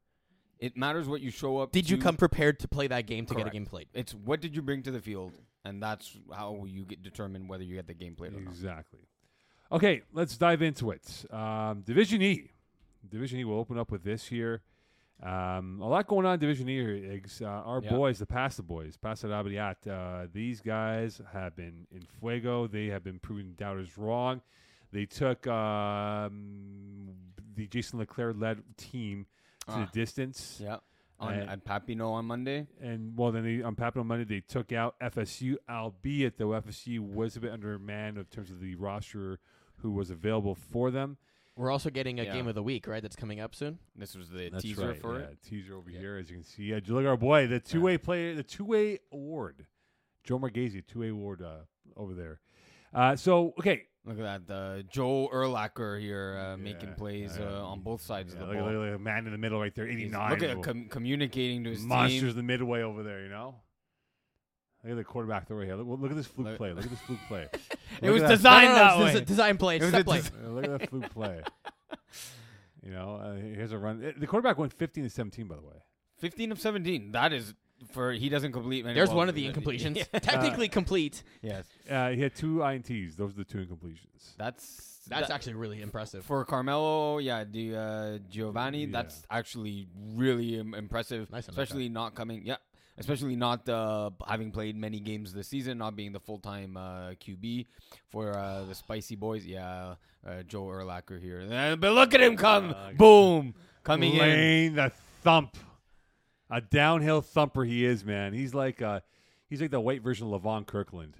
It 0.59 0.77
matters 0.77 1.07
what 1.07 1.19
you 1.21 1.29
show 1.31 1.57
up. 1.57 1.71
Did 1.71 1.89
you 1.89 1.97
come 1.97 2.15
prepared 2.15 2.59
to 2.59 2.67
play 2.67 2.87
that 2.87 3.05
game 3.07 3.25
to 3.25 3.35
get 3.35 3.47
a 3.47 3.49
game 3.49 3.65
played? 3.65 3.87
It's 3.93 4.13
what 4.13 4.39
did 4.39 4.55
you 4.55 4.61
bring 4.61 4.83
to 4.83 4.91
the 4.91 5.01
field, 5.01 5.33
and 5.65 5.81
that's 5.81 6.15
how 6.31 6.63
you 6.65 6.85
get 6.85 7.01
determine 7.01 7.47
whether 7.47 7.63
you 7.63 7.75
get 7.75 7.87
the 7.87 7.93
game 7.93 8.15
played 8.15 8.33
or 8.33 8.39
not. 8.39 8.51
Exactly. 8.51 8.99
Okay, 9.71 10.03
let's 10.13 10.37
dive 10.37 10.61
into 10.61 10.91
it. 10.91 11.25
Um, 11.31 11.81
Division 11.81 12.21
E. 12.21 12.51
Division 13.09 13.39
E 13.39 13.43
will 13.43 13.57
open 13.57 13.77
up 13.77 13.91
with 13.91 14.03
this 14.03 14.27
here. 14.27 14.61
Um, 15.21 15.79
a 15.81 15.87
lot 15.87 16.07
going 16.07 16.25
on 16.25 16.33
in 16.33 16.39
Division 16.39 16.67
E. 16.69 17.21
Uh, 17.41 17.45
our 17.45 17.81
Yeah. 17.81 17.89
boys, 17.91 18.19
the 18.19 18.25
Pasta 18.25 18.61
boys, 18.63 18.97
Pasta 18.97 19.27
Arrabbiata, 19.27 20.23
uh, 20.23 20.27
these 20.33 20.59
guys 20.59 21.21
have 21.31 21.55
been 21.55 21.87
in 21.91 22.01
fuego. 22.19 22.67
They 22.67 22.87
have 22.87 23.03
been 23.03 23.19
proving 23.19 23.53
doubters 23.53 23.97
wrong. 23.97 24.41
They 24.91 25.05
took 25.05 25.47
um, 25.47 27.09
the 27.55 27.67
Jason 27.67 27.99
Leclerc 27.99 28.35
led 28.37 28.63
team 28.77 29.25
to 29.67 29.71
Ah. 29.73 29.85
the 29.85 29.91
distance. 29.99 30.59
Yeah. 30.61 30.77
On 31.19 31.33
Uh, 31.33 31.45
at 31.51 31.63
Papineau 31.63 32.11
on 32.11 32.25
Monday. 32.25 32.67
And 32.81 33.15
well, 33.17 33.31
then 33.31 33.43
they, 33.43 33.61
on 33.61 33.75
Papillon 33.75 34.07
Monday 34.07 34.25
they 34.25 34.41
took 34.41 34.73
out 34.73 34.95
FSU, 34.99 35.55
albeit 35.69 36.37
though 36.37 36.49
FSU 36.53 36.99
was 36.99 37.37
a 37.37 37.39
bit 37.39 37.51
undermanned 37.53 38.17
in 38.17 38.25
terms 38.25 38.51
of 38.51 38.59
the 38.59 38.75
roster 38.75 39.39
who 39.77 39.91
was 39.91 40.09
available 40.09 40.55
for 40.55 40.91
them. 40.91 41.17
We're 41.55 41.69
also 41.71 41.89
getting 41.91 42.19
a 42.19 42.23
Yeah. 42.23 42.33
game 42.33 42.47
of 42.47 42.55
the 42.55 42.63
week, 42.63 42.87
right? 42.87 43.01
That's 43.01 43.15
coming 43.15 43.39
up 43.39 43.53
soon. 43.53 43.77
This 43.95 44.15
was 44.15 44.29
the 44.29 44.49
That's 44.49 44.63
teaser 44.63 44.87
right, 44.87 44.99
for 45.01 45.19
yeah, 45.19 45.25
it. 45.27 45.37
Teaser 45.43 45.75
over 45.75 45.89
Yeah. 45.91 45.99
here, 45.99 46.17
as 46.17 46.29
you 46.29 46.37
can 46.37 46.43
see. 46.43 46.63
Yeah, 46.63 46.79
look 46.87 47.01
at 47.03 47.07
our 47.07 47.17
boy, 47.17 47.45
the 47.47 47.59
two 47.59 47.81
way 47.81 47.97
player, 47.97 48.33
the 48.33 48.43
two 48.43 48.65
way 48.65 48.99
award, 49.11 49.67
Joe 50.23 50.39
Marghese, 50.39 50.85
two 50.87 50.99
way 51.01 51.09
award 51.09 51.41
uh, 51.43 51.59
over 51.95 52.13
there. 52.13 52.39
Uh, 52.93 53.15
so 53.15 53.53
okay, 53.59 53.83
Look 54.05 54.19
at 54.19 54.45
that, 54.47 54.53
uh, 54.53 54.81
Joe 54.81 55.29
Erlacher 55.33 55.97
here 56.01 56.37
uh, 56.37 56.57
making 56.57 56.89
Yeah, 56.89 56.95
plays 56.95 57.37
yeah. 57.39 57.45
uh, 57.45 57.61
on 57.63 57.79
both 57.79 58.01
sides 58.01 58.33
yeah, 58.33 58.41
of 58.41 58.47
the 58.49 58.53
look, 58.55 58.61
ball. 58.63 58.71
look, 58.73 58.81
look, 58.81 58.91
look, 58.91 59.01
man 59.01 59.25
in 59.27 59.31
the 59.31 59.37
middle 59.37 59.61
right 59.61 59.73
there, 59.73 59.87
eighty 59.87 60.01
He's- 60.01 60.11
nine. 60.11 60.31
Look 60.31 60.43
at 60.43 60.61
com- 60.61 60.89
communicating 60.89 61.63
to 61.63 61.69
his 61.69 61.83
monsters 61.83 62.19
team. 62.19 62.29
in 62.31 62.35
the 62.35 62.43
midway 62.43 62.81
over 62.81 63.01
there. 63.01 63.23
You 63.23 63.29
know. 63.29 63.61
Look 64.83 64.91
at 64.91 64.95
the 64.97 65.03
quarterback 65.03 65.47
throw 65.47 65.57
right 65.57 65.65
here. 65.67 65.75
Look, 65.75 65.99
look 66.01 66.11
at 66.11 66.17
this 66.17 66.27
fluke 66.27 66.47
Look- 66.47 66.57
play. 66.57 66.73
Look 66.73 66.83
at 66.83 66.89
this 66.91 66.99
fluke 67.01 67.19
play. 67.27 67.47
It 68.01 68.05
Look 68.07 68.13
was 68.13 68.23
at 68.23 68.29
that 68.29 68.35
designed 68.37 68.69
no, 68.69 68.75
no, 68.75 68.75
that 68.75 68.99
no, 68.99 69.05
it's 69.05 69.15
way. 69.15 69.21
a 69.21 69.25
design 69.25 69.57
play. 69.57 69.75
It 69.77 69.81
was 69.81 69.89
step 69.89 70.01
a 70.01 70.03
play. 70.03 70.21
des- 70.21 70.27
Uh, 70.45 70.49
look 70.49 70.63
at 70.65 70.79
that 70.79 70.89
fluke 70.89 71.09
play. 71.13 71.41
You 72.85 72.91
know, 72.91 73.15
uh, 73.15 73.35
here's 73.35 73.71
a 73.71 73.77
run. 73.77 74.03
Uh, 74.03 74.11
The 74.17 74.27
quarterback 74.27 74.57
went 74.57 74.73
15 74.73 75.05
to 75.05 75.09
17, 75.09 75.47
by 75.47 75.55
the 75.55 75.61
way. 75.61 75.75
15 76.19 76.51
of 76.51 76.59
17. 76.59 77.11
That 77.13 77.31
is 77.31 77.53
for 77.91 78.11
he 78.11 78.27
doesn't 78.29 78.51
complete 78.51 78.83
many 78.83 78.93
There's 78.93 79.09
balls. 79.09 79.17
one 79.17 79.29
of 79.29 79.35
the 79.35 79.49
incompletions. 79.49 79.95
Yeah. 79.97 80.03
Technically 80.19 80.67
complete. 80.69 81.23
yes. 81.41 81.65
Uh, 81.89 82.09
he 82.09 82.21
had 82.21 82.35
two 82.35 82.57
INTs. 82.57 83.15
Those 83.15 83.31
are 83.33 83.37
the 83.37 83.43
two 83.45 83.59
incompletions. 83.59 84.35
That's 84.37 85.05
That's 85.07 85.27
that- 85.27 85.33
actually 85.33 85.53
really 85.53 85.81
impressive. 85.81 86.25
for 86.25 86.43
Carmelo, 86.45 87.19
yeah, 87.19 87.43
the 87.49 87.75
uh, 87.75 88.17
Giovanni, 88.29 88.81
Yeah. 88.85 88.87
that's 88.91 89.23
actually 89.29 89.87
really 90.15 90.59
Im- 90.59 90.73
impressive. 90.73 91.29
Nice 91.31 91.47
on 91.47 91.55
that 91.55 91.61
especially 91.61 91.87
not 91.89 92.15
coming, 92.15 92.45
yeah, 92.45 92.55
especially 92.97 93.35
not 93.35 93.67
uh, 93.69 94.09
having 94.27 94.51
played 94.51 94.75
many 94.75 94.99
games 94.99 95.33
this 95.33 95.47
season, 95.47 95.77
not 95.77 95.95
being 95.95 96.11
the 96.11 96.19
full 96.19 96.39
time 96.39 96.77
uh, 96.77 97.11
QB 97.11 97.65
for 98.09 98.37
uh, 98.37 98.63
the 98.65 98.75
Spicy 98.75 99.15
Boys. 99.15 99.45
Yeah, 99.45 99.95
uh, 100.25 100.43
Joe 100.43 100.65
Erlacher 100.65 101.21
here, 101.21 101.47
Uh, 101.51 101.75
but 101.75 101.93
look 101.93 102.13
at 102.13 102.21
him 102.21 102.37
come, 102.37 102.71
Uh, 102.71 102.91
boom, 102.93 103.53
coming 103.83 104.13
in. 104.15 104.75
The 104.75 104.91
thump, 105.23 105.57
a 106.49 106.61
downhill 106.61 107.21
thumper. 107.21 107.63
He 107.65 107.85
is 107.85 108.03
man. 108.05 108.33
He's 108.33 108.53
like 108.53 108.81
uh, 108.81 108.99
he's 109.49 109.61
like 109.61 109.71
the 109.71 109.79
white 109.79 110.01
version 110.01 110.31
of 110.31 110.41
Levon 110.41 110.65
Kirkland. 110.65 111.15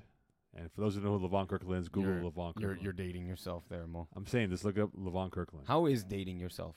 And 0.55 0.71
for 0.71 0.81
those 0.81 0.93
who 0.93 1.01
know 1.01 1.17
who 1.17 1.27
Levon 1.27 1.47
Kirkland 1.49 1.81
is, 1.81 1.89
Google 1.89 2.11
You're- 2.13 2.29
Levon 2.29 2.53
You're 2.59 2.77
you're 2.79 2.93
dating 2.93 3.25
yourself 3.25 3.63
there, 3.69 3.87
Mo. 3.87 4.07
I'm 4.15 4.27
saying 4.27 4.51
this. 4.51 4.63
Look 4.63 4.77
up 4.77 4.91
Levon 4.95 5.31
Kirkland. 5.31 5.65
How 5.67 5.87
is 5.87 6.03
dating 6.03 6.39
yourself? 6.39 6.75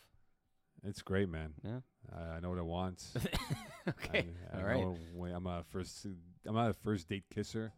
It's 0.83 1.03
great, 1.03 1.29
man. 1.29 1.53
Yeah. 1.63 1.81
I, 2.15 2.37
I 2.37 2.41
know 2.41 2.51
what 2.51 2.59
I 2.59 2.63
want. 2.63 3.03
okay, 3.89 4.27
I, 4.53 4.59
I 4.59 4.61
all 4.61 4.67
right. 4.67 4.99
when 5.15 5.33
I'm 5.33 5.47
a 5.47 5.65
first. 5.71 6.07
I'm 6.47 6.55
not 6.55 6.71
a 6.71 6.75
first 6.75 7.09
date 7.09 7.25
kisser. 7.33 7.73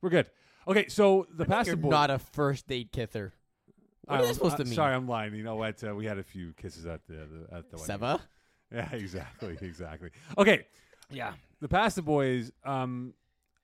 We're 0.00 0.10
good. 0.10 0.26
Okay, 0.68 0.88
so 0.88 1.26
the 1.34 1.44
past 1.44 1.66
You're 1.66 1.76
not 1.76 2.10
a 2.10 2.18
first 2.18 2.66
date 2.68 2.92
kisser. 2.92 3.32
What 4.06 4.20
I- 4.20 4.22
is 4.22 4.28
that 4.28 4.34
supposed 4.34 4.56
to 4.58 4.64
mean? 4.64 4.74
Sorry, 4.74 4.94
I'm 4.94 5.08
lying. 5.08 5.34
You 5.34 5.44
know 5.44 5.56
what? 5.56 5.82
Uh, 5.82 5.94
we 5.94 6.06
had 6.06 6.18
a 6.18 6.22
few 6.22 6.52
kisses 6.54 6.86
at 6.86 7.06
the, 7.06 7.14
the 7.50 7.56
at 7.56 7.70
the 7.70 7.76
wedding. 7.78 7.98
Seva? 7.98 8.20
Yeah, 8.72 8.88
exactly, 8.92 9.56
exactly. 9.60 10.10
Okay, 10.36 10.66
Yeah. 11.08 11.34
the 11.60 11.68
Pasta 11.68 12.02
Boys. 12.02 12.50
Um, 12.64 13.14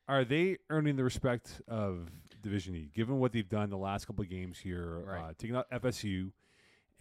are 0.06 0.24
they 0.24 0.58
earning 0.68 0.94
the 0.94 1.02
respect 1.02 1.60
of 1.66 2.08
Division 2.42 2.76
E, 2.76 2.90
given 2.94 3.18
what 3.18 3.32
they've 3.32 3.48
done 3.48 3.70
the 3.70 3.78
last 3.78 4.06
couple 4.06 4.22
of 4.22 4.30
games 4.30 4.58
here, 4.58 5.02
uh, 5.10 5.32
taking 5.36 5.56
out 5.56 5.68
FSU 5.70 6.30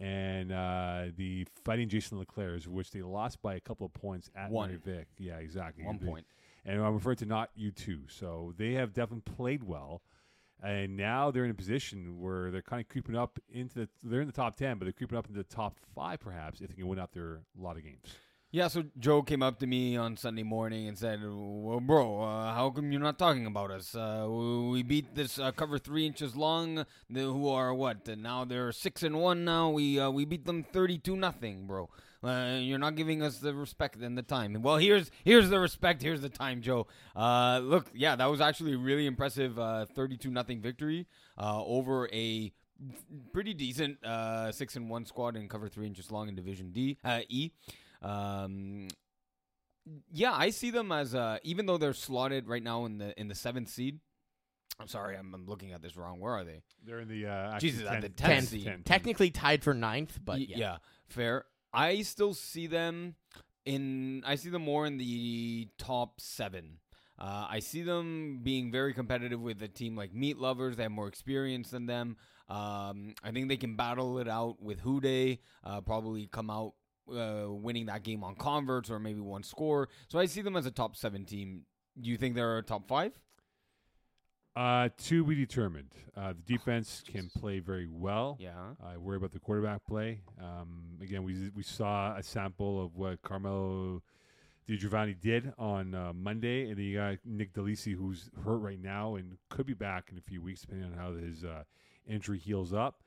and 0.00 0.50
uh, 0.50 1.04
the 1.16 1.46
fighting 1.64 1.88
Jason 1.88 2.18
Leclerc, 2.18 2.64
which 2.64 2.90
they 2.90 3.02
lost 3.02 3.40
by 3.42 3.54
a 3.54 3.60
couple 3.60 3.86
of 3.86 3.92
points 3.92 4.30
at 4.34 4.50
One. 4.50 4.70
Mary 4.70 4.80
Vic. 4.82 5.08
Yeah, 5.18 5.36
exactly. 5.36 5.84
One 5.84 5.98
point. 5.98 6.26
and 6.64 6.82
I'm 6.82 6.94
referring 6.94 7.18
to 7.18 7.26
not 7.26 7.50
you 7.54 7.70
two. 7.70 8.00
So 8.08 8.54
they 8.56 8.72
have 8.72 8.92
definitely 8.94 9.30
played 9.36 9.62
well, 9.62 10.02
and 10.62 10.96
now 10.96 11.30
they're 11.30 11.44
in 11.44 11.50
a 11.50 11.54
position 11.54 12.18
where 12.20 12.50
they're 12.50 12.62
kind 12.62 12.80
of 12.80 12.88
creeping 12.88 13.16
up 13.16 13.38
into 13.52 13.80
the. 13.80 13.88
They're 14.02 14.22
in 14.22 14.26
the 14.26 14.32
top 14.32 14.56
ten, 14.56 14.78
but 14.78 14.86
they're 14.86 14.92
creeping 14.92 15.18
up 15.18 15.26
into 15.26 15.38
the 15.38 15.54
top 15.54 15.78
five, 15.94 16.18
perhaps, 16.20 16.60
if 16.60 16.68
they 16.68 16.74
can 16.74 16.88
win 16.88 16.98
out 16.98 17.12
their 17.12 17.42
a 17.58 17.62
lot 17.62 17.76
of 17.76 17.84
games. 17.84 18.14
Yeah, 18.52 18.66
so 18.66 18.82
Joe 18.98 19.22
came 19.22 19.44
up 19.44 19.60
to 19.60 19.66
me 19.68 19.96
on 19.96 20.16
Sunday 20.16 20.42
morning 20.42 20.88
and 20.88 20.98
said, 20.98 21.20
"Well, 21.22 21.78
bro, 21.78 22.20
uh, 22.20 22.52
how 22.52 22.70
come 22.70 22.90
you're 22.90 23.00
not 23.00 23.16
talking 23.16 23.46
about 23.46 23.70
us? 23.70 23.94
Uh, 23.94 24.26
we- 24.28 24.82
beat 24.82 25.14
this 25.14 25.38
uh, 25.38 25.52
cover 25.52 25.78
three 25.78 26.04
inches 26.04 26.34
long, 26.34 26.84
who 27.14 27.48
are 27.48 27.72
what? 27.72 28.08
Uh, 28.08 28.16
now 28.16 28.44
they're 28.44 28.72
six 28.72 29.04
and 29.04 29.20
one. 29.20 29.44
Now 29.44 29.70
we 29.70 30.00
uh, 30.00 30.10
we 30.10 30.24
beat 30.24 30.46
them 30.46 30.64
thirty-two 30.64 31.14
nothing, 31.16 31.68
bro. 31.68 31.90
Uh, 32.24 32.58
you're 32.60 32.78
not 32.80 32.96
giving 32.96 33.22
us 33.22 33.38
the 33.38 33.54
respect 33.54 33.96
and 34.02 34.18
the 34.18 34.22
time. 34.22 34.60
Well, 34.60 34.78
here's 34.78 35.12
here's 35.22 35.48
the 35.48 35.60
respect. 35.60 36.02
Here's 36.02 36.20
the 36.20 36.28
time, 36.28 36.60
Joe. 36.60 36.88
Look, 37.14 37.86
yeah, 37.94 38.16
that 38.16 38.26
was 38.26 38.40
actually 38.40 38.72
a 38.74 38.78
really 38.78 39.06
impressive 39.06 39.60
thirty-two 39.94 40.30
nothing 40.32 40.60
victory 40.60 41.06
over 41.38 42.08
a 42.12 42.52
pretty 43.32 43.54
decent 43.54 43.98
six 44.52 44.74
and 44.74 44.90
one 44.90 45.06
squad 45.06 45.36
in 45.36 45.48
cover 45.48 45.68
three 45.68 45.86
inches 45.86 46.10
long 46.10 46.28
in 46.28 46.34
Division 46.34 46.72
D 46.72 46.98
E. 47.28 47.50
Um, 48.02 48.88
yeah, 50.12 50.32
I 50.32 50.50
see 50.50 50.70
them 50.70 50.92
as 50.92 51.14
uh, 51.14 51.38
even 51.42 51.66
though 51.66 51.78
they're 51.78 51.92
slotted 51.94 52.48
right 52.48 52.62
now 52.62 52.84
in 52.84 52.98
the 52.98 53.18
in 53.20 53.28
the 53.28 53.34
seventh 53.34 53.68
seed. 53.68 54.00
I'm 54.78 54.88
sorry, 54.88 55.14
I'm, 55.16 55.34
I'm 55.34 55.46
looking 55.46 55.72
at 55.72 55.82
this 55.82 55.94
wrong. 55.96 56.20
Where 56.20 56.32
are 56.32 56.44
they? 56.44 56.62
They're 56.86 57.00
in 57.00 57.08
the 57.08 57.26
uh, 57.26 57.52
actually 57.54 57.70
Jesus, 57.70 57.86
at 57.88 58.00
the 58.00 58.08
tenth 58.08 58.32
10 58.34 58.42
seed. 58.46 58.64
10. 58.64 58.82
Technically 58.84 59.30
tied 59.30 59.62
for 59.62 59.74
ninth, 59.74 60.18
but 60.24 60.38
Y- 60.38 60.46
yeah. 60.48 60.76
fair. 61.08 61.44
I 61.72 62.00
still 62.02 62.32
see 62.34 62.66
them 62.66 63.14
in. 63.66 64.22
I 64.26 64.36
see 64.36 64.48
them 64.48 64.62
more 64.62 64.86
in 64.86 64.96
the 64.96 65.68
top 65.78 66.20
seven. 66.20 66.78
Uh, 67.18 67.46
I 67.50 67.58
see 67.58 67.82
them 67.82 68.40
being 68.42 68.72
very 68.72 68.94
competitive 68.94 69.40
with 69.42 69.60
a 69.62 69.68
team 69.68 69.94
like 69.96 70.14
Meat 70.14 70.38
Lovers. 70.38 70.76
They 70.76 70.84
have 70.84 70.92
more 70.92 71.08
experience 71.08 71.68
than 71.70 71.84
them. 71.84 72.16
Um, 72.48 73.14
I 73.22 73.30
think 73.32 73.48
they 73.48 73.58
can 73.58 73.76
battle 73.76 74.18
it 74.18 74.28
out 74.28 74.62
with 74.62 74.80
Hude. 74.80 75.38
Uh, 75.62 75.82
probably 75.82 76.26
come 76.26 76.48
out 76.48 76.72
uh, 77.10 77.52
winning 77.52 77.86
that 77.86 78.02
game 78.02 78.24
on 78.24 78.34
converts 78.34 78.90
or 78.90 78.98
maybe 78.98 79.20
one 79.20 79.42
score. 79.42 79.88
So 80.08 80.18
I 80.18 80.26
see 80.26 80.42
them 80.42 80.56
as 80.56 80.66
a 80.66 80.70
top 80.70 80.96
seven 80.96 81.24
team. 81.24 81.62
Do 82.00 82.10
you 82.10 82.16
think 82.16 82.34
they're 82.34 82.58
a 82.58 82.62
top 82.62 82.88
five? 82.88 83.18
Uh, 84.56 84.88
to 84.98 85.24
be 85.24 85.34
determined. 85.34 85.94
Uh, 86.16 86.32
the 86.32 86.42
defense 86.52 87.02
can 87.10 87.30
play 87.36 87.60
very 87.60 87.86
well. 87.86 88.36
Yeah. 88.40 88.74
I 88.84 88.96
worry 88.96 89.16
about 89.16 89.32
the 89.32 89.38
quarterback 89.38 89.86
play. 89.86 90.20
Um, 90.40 90.98
again, 91.00 91.22
we 91.22 91.50
we 91.54 91.62
saw 91.62 92.16
a 92.16 92.22
sample 92.22 92.84
of 92.84 92.96
what 92.96 93.22
Carmelo 93.22 94.02
Di 94.66 94.76
Giovanni 94.76 95.14
did 95.14 95.52
on 95.56 95.94
uh, 95.94 96.12
Monday, 96.12 96.68
and 96.68 96.76
then 96.76 96.84
you 96.84 96.98
got 96.98 97.18
Nick 97.24 97.52
Delisi, 97.52 97.94
who's 97.94 98.28
hurt 98.44 98.58
right 98.58 98.80
now 98.80 99.14
and 99.14 99.36
could 99.48 99.66
be 99.66 99.74
back 99.74 100.08
in 100.10 100.18
a 100.18 100.20
few 100.20 100.42
weeks, 100.42 100.62
depending 100.62 100.92
on 100.92 100.98
how 100.98 101.12
his 101.12 101.44
uh, 101.44 101.62
injury 102.06 102.38
heals 102.38 102.72
up. 102.72 103.02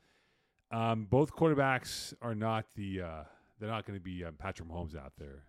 Um, 0.70 1.06
both 1.08 1.34
quarterbacks 1.34 2.14
are 2.22 2.34
not 2.34 2.66
the. 2.74 3.02
Uh, 3.02 3.22
they're 3.58 3.68
not 3.70 3.86
going 3.86 3.98
to 3.98 4.02
be 4.02 4.24
um, 4.24 4.34
Patrick 4.34 4.68
Mahomes 4.68 4.96
out 4.96 5.12
there. 5.18 5.44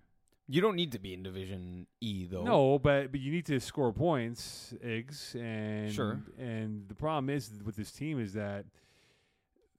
You 0.48 0.62
don't 0.62 0.76
need 0.76 0.92
to 0.92 1.00
be 1.00 1.14
in 1.14 1.24
Division 1.24 1.88
E 2.02 2.28
though. 2.30 2.44
No, 2.44 2.78
but 2.78 3.12
but 3.12 3.20
you 3.20 3.32
need 3.32 3.48
to 3.48 3.60
score 3.60 3.92
points, 3.92 4.76
Iggs, 4.86 5.34
and 5.34 5.92
Sure. 5.92 6.22
And 6.38 6.88
the 6.88 6.94
problem 6.94 7.32
is 7.32 7.50
with 7.64 7.76
this 7.76 7.92
team 7.92 8.20
is 8.20 8.34
that 8.34 8.66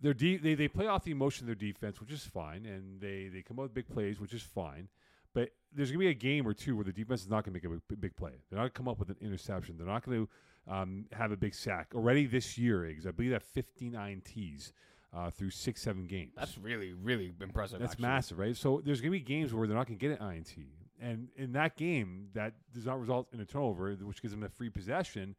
they're 0.00 0.12
de- 0.14 0.38
they 0.38 0.54
they 0.54 0.66
play 0.66 0.88
off 0.88 1.04
the 1.04 1.12
emotion 1.12 1.44
of 1.44 1.46
their 1.46 1.70
defense, 1.70 2.00
which 2.00 2.10
is 2.10 2.24
fine, 2.24 2.66
and 2.66 3.00
they 3.00 3.28
they 3.32 3.42
come 3.42 3.60
out 3.60 3.64
with 3.64 3.74
big 3.74 3.88
plays, 3.88 4.18
which 4.18 4.34
is 4.34 4.42
fine. 4.42 4.88
But 5.34 5.50
there's 5.72 5.90
gonna 5.90 6.00
be 6.00 6.08
a 6.08 6.14
game 6.14 6.48
or 6.48 6.52
two 6.54 6.74
where 6.74 6.84
the 6.84 6.92
defense 6.92 7.22
is 7.22 7.28
not 7.28 7.44
gonna 7.44 7.54
make 7.54 7.64
a 7.64 7.68
big, 7.68 8.00
big 8.00 8.16
play. 8.16 8.32
They're 8.50 8.56
not 8.58 8.62
gonna 8.62 8.70
come 8.70 8.88
up 8.88 8.98
with 8.98 9.10
an 9.10 9.16
interception. 9.20 9.76
They're 9.76 9.86
not 9.86 10.04
gonna 10.04 10.26
um, 10.66 11.06
have 11.12 11.30
a 11.30 11.36
big 11.36 11.54
sack 11.54 11.92
already 11.94 12.26
this 12.26 12.58
year. 12.58 12.80
Iggs, 12.80 13.06
I 13.06 13.12
believe 13.12 13.30
that 13.30 13.42
59 13.42 14.22
T's 14.24 14.72
uh, 15.16 15.30
through 15.30 15.50
six 15.50 15.82
seven 15.82 16.04
games. 16.04 16.32
That's 16.36 16.58
really 16.58 16.92
really 16.92 17.32
impressive. 17.40 17.80
That's 17.80 17.92
actually. 17.92 18.08
massive, 18.08 18.38
right? 18.38 18.56
So 18.56 18.82
there's 18.84 19.00
going 19.00 19.12
to 19.12 19.18
be 19.18 19.24
games 19.24 19.54
where 19.54 19.66
they're 19.66 19.76
not 19.76 19.86
going 19.86 19.98
to 19.98 20.08
get 20.08 20.20
an 20.20 20.30
INT. 20.30 20.54
And 21.00 21.28
in 21.36 21.52
that 21.52 21.76
game, 21.76 22.28
that 22.34 22.54
does 22.72 22.86
not 22.86 22.98
result 22.98 23.28
in 23.32 23.40
a 23.40 23.44
turnover, 23.44 23.92
which 23.92 24.22
gives 24.22 24.32
them 24.32 24.42
a 24.42 24.48
free 24.48 24.70
possession. 24.70 25.36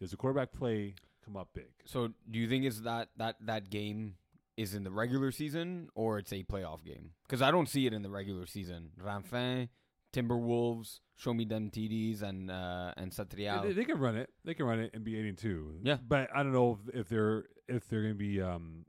Does 0.00 0.10
the 0.10 0.16
quarterback 0.16 0.52
play 0.52 0.94
come 1.24 1.36
up 1.36 1.48
big? 1.54 1.68
So, 1.84 2.08
do 2.30 2.38
you 2.38 2.48
think 2.48 2.64
it's 2.64 2.80
that 2.80 3.08
that 3.16 3.36
that 3.42 3.70
game 3.70 4.14
is 4.56 4.74
in 4.74 4.84
the 4.84 4.90
regular 4.90 5.30
season 5.32 5.88
or 5.94 6.18
it's 6.18 6.32
a 6.32 6.42
playoff 6.44 6.84
game? 6.84 7.10
Because 7.26 7.42
I 7.42 7.50
don't 7.50 7.68
see 7.68 7.86
it 7.86 7.92
in 7.92 8.02
the 8.02 8.10
regular 8.10 8.46
season. 8.46 8.90
Ranfin, 9.02 9.68
Timberwolves, 10.14 11.00
show 11.16 11.34
me 11.34 11.44
them 11.44 11.70
TDs 11.70 12.22
and 12.22 12.50
uh, 12.50 12.92
and 12.96 13.12
Satrial. 13.12 13.62
They, 13.62 13.72
they 13.72 13.84
can 13.84 13.98
run 13.98 14.16
it. 14.16 14.30
They 14.44 14.54
can 14.54 14.66
run 14.66 14.80
it 14.80 14.90
and 14.94 15.04
be 15.04 15.18
eight 15.18 15.26
and 15.26 15.38
two. 15.38 15.74
Yeah. 15.82 15.96
but 16.06 16.28
I 16.34 16.42
don't 16.42 16.52
know 16.52 16.78
if, 16.88 17.00
if 17.00 17.08
they're 17.08 17.44
if 17.68 17.88
they're 17.88 18.02
going 18.02 18.14
to 18.14 18.18
be. 18.18 18.40
Um, 18.40 18.84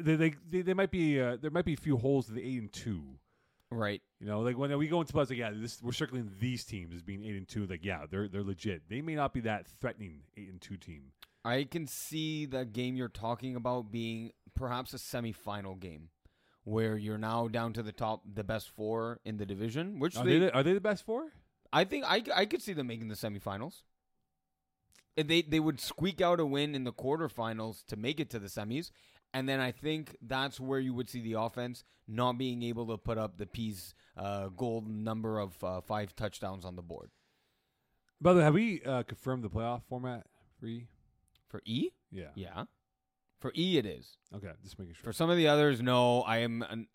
they, 0.00 0.16
they 0.16 0.34
they 0.50 0.62
they 0.62 0.74
might 0.74 0.90
be. 0.90 1.20
Uh, 1.20 1.36
there 1.40 1.50
might 1.50 1.64
be 1.64 1.74
a 1.74 1.76
few 1.76 1.96
holes 1.96 2.26
to 2.26 2.32
the 2.32 2.42
eight 2.42 2.60
and 2.60 2.72
two. 2.72 3.02
right. 3.70 4.02
You 4.20 4.26
know, 4.26 4.40
like 4.40 4.56
when 4.56 4.76
we 4.78 4.86
go 4.88 5.00
into 5.00 5.12
playoffs, 5.12 5.30
like 5.30 5.38
yeah, 5.38 5.50
this 5.52 5.80
we're 5.82 5.92
circling 5.92 6.30
these 6.38 6.64
teams 6.64 6.94
as 6.94 7.02
being 7.02 7.24
eight 7.24 7.36
and 7.36 7.48
two. 7.48 7.66
Like 7.66 7.84
yeah, 7.84 8.04
they're 8.10 8.28
they're 8.28 8.42
legit. 8.42 8.88
They 8.88 9.00
may 9.02 9.14
not 9.14 9.32
be 9.32 9.40
that 9.40 9.66
threatening 9.80 10.20
eight 10.36 10.48
and 10.48 10.60
two 10.60 10.76
team. 10.76 11.12
I 11.44 11.64
can 11.64 11.86
see 11.88 12.46
the 12.46 12.64
game 12.64 12.94
you're 12.94 13.08
talking 13.08 13.56
about 13.56 13.90
being 13.90 14.30
perhaps 14.54 14.94
a 14.94 14.96
semifinal 14.98 15.78
game, 15.80 16.10
where 16.62 16.96
you're 16.96 17.18
now 17.18 17.48
down 17.48 17.72
to 17.72 17.82
the 17.82 17.90
top, 17.90 18.22
the 18.32 18.44
best 18.44 18.68
four 18.68 19.18
in 19.24 19.38
the 19.38 19.46
division. 19.46 19.98
Which 19.98 20.16
Are 20.16 20.24
they, 20.24 20.38
they 20.38 20.46
the, 20.46 20.54
are 20.54 20.62
they 20.62 20.72
the 20.72 20.80
best 20.80 21.04
four? 21.04 21.32
I 21.72 21.82
think 21.84 22.04
I, 22.06 22.22
I 22.34 22.44
could 22.46 22.62
see 22.62 22.74
them 22.74 22.86
making 22.86 23.08
the 23.08 23.16
semifinals. 23.16 23.82
If 25.16 25.26
They 25.26 25.42
they 25.42 25.58
would 25.60 25.80
squeak 25.80 26.20
out 26.20 26.38
a 26.38 26.46
win 26.46 26.74
in 26.74 26.84
the 26.84 26.92
quarterfinals 26.92 27.84
to 27.86 27.96
make 27.96 28.20
it 28.20 28.30
to 28.30 28.38
the 28.38 28.46
semis, 28.48 28.90
and 29.34 29.48
then 29.48 29.60
I 29.60 29.72
think 29.72 30.16
that's 30.22 30.60
where 30.60 30.80
you 30.80 30.94
would 30.94 31.08
see 31.08 31.20
the 31.22 31.34
offense 31.34 31.84
not 32.08 32.38
being 32.38 32.62
able 32.62 32.86
to 32.88 32.98
put 32.98 33.18
up 33.18 33.38
the 33.38 33.46
P's 33.46 33.94
uh, 34.16 34.48
gold 34.48 34.88
number 34.88 35.38
of 35.38 35.62
uh, 35.64 35.80
five 35.80 36.14
touchdowns 36.16 36.64
on 36.64 36.76
the 36.76 36.82
board 36.82 37.10
By 38.20 38.32
the 38.32 38.38
way, 38.38 38.44
have 38.44 38.54
we 38.54 38.82
uh, 38.82 39.02
confirmed 39.04 39.42
the 39.44 39.50
playoff 39.50 39.82
format 39.88 40.26
for 40.58 40.66
E? 40.66 40.86
for 41.48 41.62
E. 41.64 41.90
Yeah. 42.10 42.28
Yeah, 42.34 42.64
for 43.40 43.52
E 43.54 43.78
it 43.78 43.86
is. 43.86 44.16
Okay, 44.34 44.50
just 44.62 44.78
making 44.78 44.94
sure. 44.94 45.04
For 45.04 45.12
some 45.12 45.28
of 45.30 45.36
the 45.36 45.48
others, 45.48 45.80
no. 45.82 46.22
I 46.22 46.38
am. 46.38 46.62
An, 46.62 46.86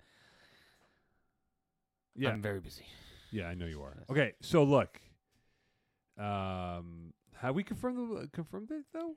yeah, 2.15 2.29
I'm 2.29 2.41
very 2.41 2.59
busy. 2.59 2.85
yeah, 3.31 3.47
I 3.47 3.53
know 3.53 3.65
you 3.67 3.81
are. 3.83 4.03
Okay, 4.09 4.33
so 4.41 4.63
look, 4.63 4.99
um, 6.17 7.13
have 7.35 7.53
we 7.55 7.63
confirmed 7.63 7.97
the, 8.17 8.27
confirmed 8.29 8.71
it 8.71 8.85
though? 8.93 9.15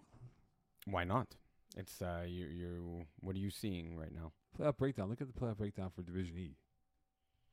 Why 0.86 1.04
not? 1.04 1.36
It's 1.76 2.02
uh, 2.02 2.24
you 2.26 2.46
you. 2.46 3.04
What 3.20 3.36
are 3.36 3.38
you 3.38 3.50
seeing 3.50 3.96
right 3.96 4.12
now? 4.12 4.32
Playoff 4.58 4.76
breakdown. 4.76 5.08
Look 5.08 5.20
at 5.20 5.32
the 5.32 5.38
playoff 5.38 5.56
breakdown 5.58 5.90
for 5.94 6.02
Division 6.02 6.36
E. 6.38 6.56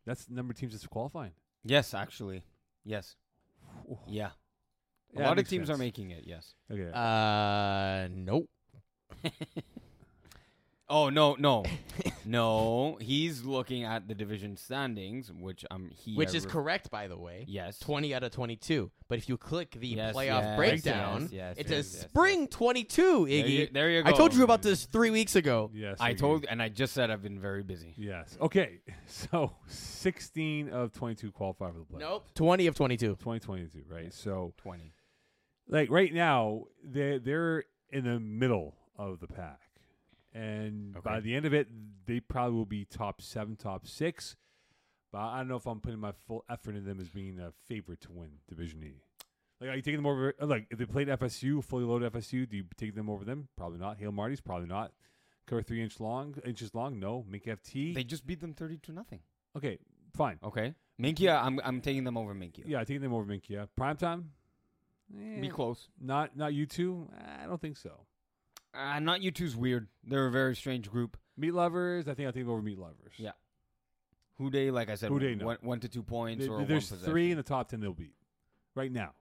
That's 0.05 0.25
the 0.25 0.33
number 0.33 0.51
of 0.51 0.57
teams 0.57 0.73
that's 0.73 0.87
qualifying. 0.87 1.31
Yes, 1.63 1.93
actually, 1.93 2.43
yes, 2.83 3.15
Ooh. 3.89 3.99
yeah. 4.07 4.29
A 5.15 5.19
Yeah, 5.19 5.27
lot 5.29 5.39
of 5.39 5.47
teams 5.47 5.69
are 5.69 5.77
making 5.77 6.11
it. 6.11 6.23
Yes. 6.25 6.53
Okay. 6.71 6.89
Uh, 6.93 8.07
nope. 8.13 8.49
Oh 10.89 11.09
no, 11.09 11.35
no, 11.37 11.65
no! 12.25 12.97
He's 13.01 13.43
looking 13.43 13.83
at 13.83 14.07
the 14.07 14.15
division 14.15 14.55
standings, 14.55 15.29
which 15.31 15.65
um 15.69 15.91
he 15.93 16.15
Which 16.15 16.33
is 16.33 16.45
ref- 16.45 16.53
correct, 16.53 16.89
by 16.89 17.07
the 17.09 17.17
way. 17.17 17.43
Yes, 17.47 17.77
20 17.79 18.15
out 18.15 18.23
of 18.23 18.31
22. 18.31 18.89
But 19.09 19.17
if 19.17 19.27
you 19.27 19.35
click 19.37 19.71
the 19.77 19.87
Yes, 19.87 20.15
playoff 20.15 20.41
yes, 20.43 20.55
breakdown, 20.57 21.21
yes, 21.23 21.31
yes, 21.33 21.57
it 21.57 21.69
yes, 21.69 21.87
says 21.87 21.93
yes, 21.95 22.09
spring 22.09 22.47
22, 22.47 23.01
There 23.03 23.43
Iggy. 23.43 23.49
you, 23.49 23.67
there 23.71 23.89
you 23.89 24.03
go. 24.03 24.09
I 24.09 24.13
told 24.13 24.33
you 24.33 24.43
about 24.45 24.61
this 24.61 24.85
three 24.85 25.09
weeks 25.09 25.35
ago. 25.35 25.69
yes, 25.73 25.97
I 25.99 26.11
agree. 26.11 26.19
told, 26.19 26.45
and 26.49 26.61
I 26.61 26.69
just 26.69 26.93
said 26.93 27.11
I've 27.11 27.21
been 27.23 27.39
very 27.39 27.63
busy. 27.63 27.93
Yes. 27.97 28.37
Okay. 28.41 28.79
So 29.07 29.51
16 29.67 30.69
of 30.69 30.91
22 30.93 31.31
qualify 31.31 31.71
for 31.71 31.79
the 31.79 31.85
playoffs. 31.85 31.99
Nope. 31.99 32.27
20 32.35 32.67
of 32.67 32.75
22. 32.75 33.07
2022, 33.15 33.83
right? 33.89 34.13
So 34.13 34.53
Twenty. 34.57 34.93
like 35.67 35.89
right 35.89 36.13
now 36.13 36.63
they 36.83 37.17
they're 37.17 37.63
in 37.89 38.03
the 38.05 38.19
middle 38.19 38.75
of 38.97 39.19
the 39.19 39.27
pack 39.27 39.59
and 40.37 41.01
by 41.03 41.19
the 41.19 41.33
end 41.35 41.45
of 41.45 41.53
it 41.53 41.67
they 42.05 42.19
probably 42.19 42.55
will 42.57 42.65
be 42.65 42.85
top 42.85 43.21
seven 43.21 43.55
top 43.55 43.87
six. 43.87 44.35
But 45.11 45.19
i 45.19 45.37
don't 45.37 45.47
know 45.47 45.55
if 45.55 45.65
i'm 45.65 45.79
putting 45.79 45.99
my 45.99 46.11
full 46.27 46.43
effort 46.49 46.75
in 46.75 46.85
them 46.85 46.99
as 46.99 47.07
being 47.09 47.39
a 47.39 47.51
favorite 47.67 48.01
to 48.01 48.11
win 48.11 48.29
division 48.47 48.83
e. 48.83 49.01
Like 49.59 49.69
are 49.71 49.75
you 49.75 49.81
taking 49.81 49.97
them 50.01 50.05
over 50.05 50.35
like 50.41 50.67
if 50.69 50.77
they 50.77 50.85
played 50.85 51.07
fsu 51.07 51.63
fully 51.63 51.85
loaded 51.85 52.11
fsu 52.13 52.47
do 52.47 52.57
you 52.57 52.65
take 52.77 52.93
them 52.95 53.09
over 53.09 53.23
them? 53.25 53.47
Probably 53.57 53.79
not. 53.79 53.97
Hail 53.97 54.11
marty's 54.11 54.41
probably 54.41 54.67
not. 54.67 54.91
Cover 55.47 55.61
three 55.63 55.81
inch 55.81 55.99
long 55.99 56.35
inches 56.45 56.75
long 56.75 56.99
no. 56.99 57.25
Mink 57.27 57.45
ft 57.45 57.95
They 57.95 58.03
just 58.03 58.27
beat 58.27 58.41
them 58.41 58.53
thirty 58.53 58.77
to 58.79 58.91
nothing. 58.91 59.21
okay 59.55 59.79
fine. 60.15 60.37
Okay, 60.43 60.73
Minkia, 61.01 61.41
I'm 61.41 61.59
I'm 61.63 61.79
taking 61.81 62.03
them 62.03 62.17
over 62.17 62.33
Minkia. 62.35 62.63
yeah. 62.67 62.79
I'm 62.79 62.85
taking 62.85 63.01
them 63.01 63.13
over 63.13 63.25
mink 63.25 63.49
yeah. 63.49 63.65
Prime 63.75 63.97
time 63.97 64.31
Eh, 65.17 65.39
Be 65.39 65.47
close. 65.47 65.87
not 66.01 66.35
not 66.35 66.53
you 66.53 66.65
two? 66.65 67.07
I 67.41 67.45
don't 67.45 67.61
think 67.61 67.77
so 67.77 67.91
Uh, 68.73 68.99
not 68.99 69.21
you 69.21 69.31
two's 69.31 69.55
weird. 69.55 69.87
They're 70.03 70.27
a 70.27 70.31
very 70.31 70.55
strange 70.55 70.89
group. 70.89 71.17
Meat 71.35 71.53
lovers, 71.53 72.07
I 72.07 72.13
think 72.13 72.25
I'll 72.27 72.33
take 72.33 72.47
over 72.47 72.61
meat 72.61 72.77
lovers. 72.79 73.13
Yeah. 73.17 73.31
Who 74.37 74.49
they 74.49 74.69
like 74.71 74.89
I 74.89 74.95
said, 74.95 75.09
Who 75.09 75.19
they 75.19 75.35
know. 75.35 75.45
one, 75.47 75.57
one 75.61 75.79
to 75.79 75.87
two 75.87 76.03
points 76.03 76.45
There- 76.45 76.53
or 76.53 76.63
there's 76.65 76.89
three 76.89 77.31
in 77.31 77.37
the 77.37 77.43
top 77.43 77.69
ten 77.69 77.79
they'll 77.79 77.93
beat 77.93 78.13
right 78.75 78.91
now, 78.91 79.13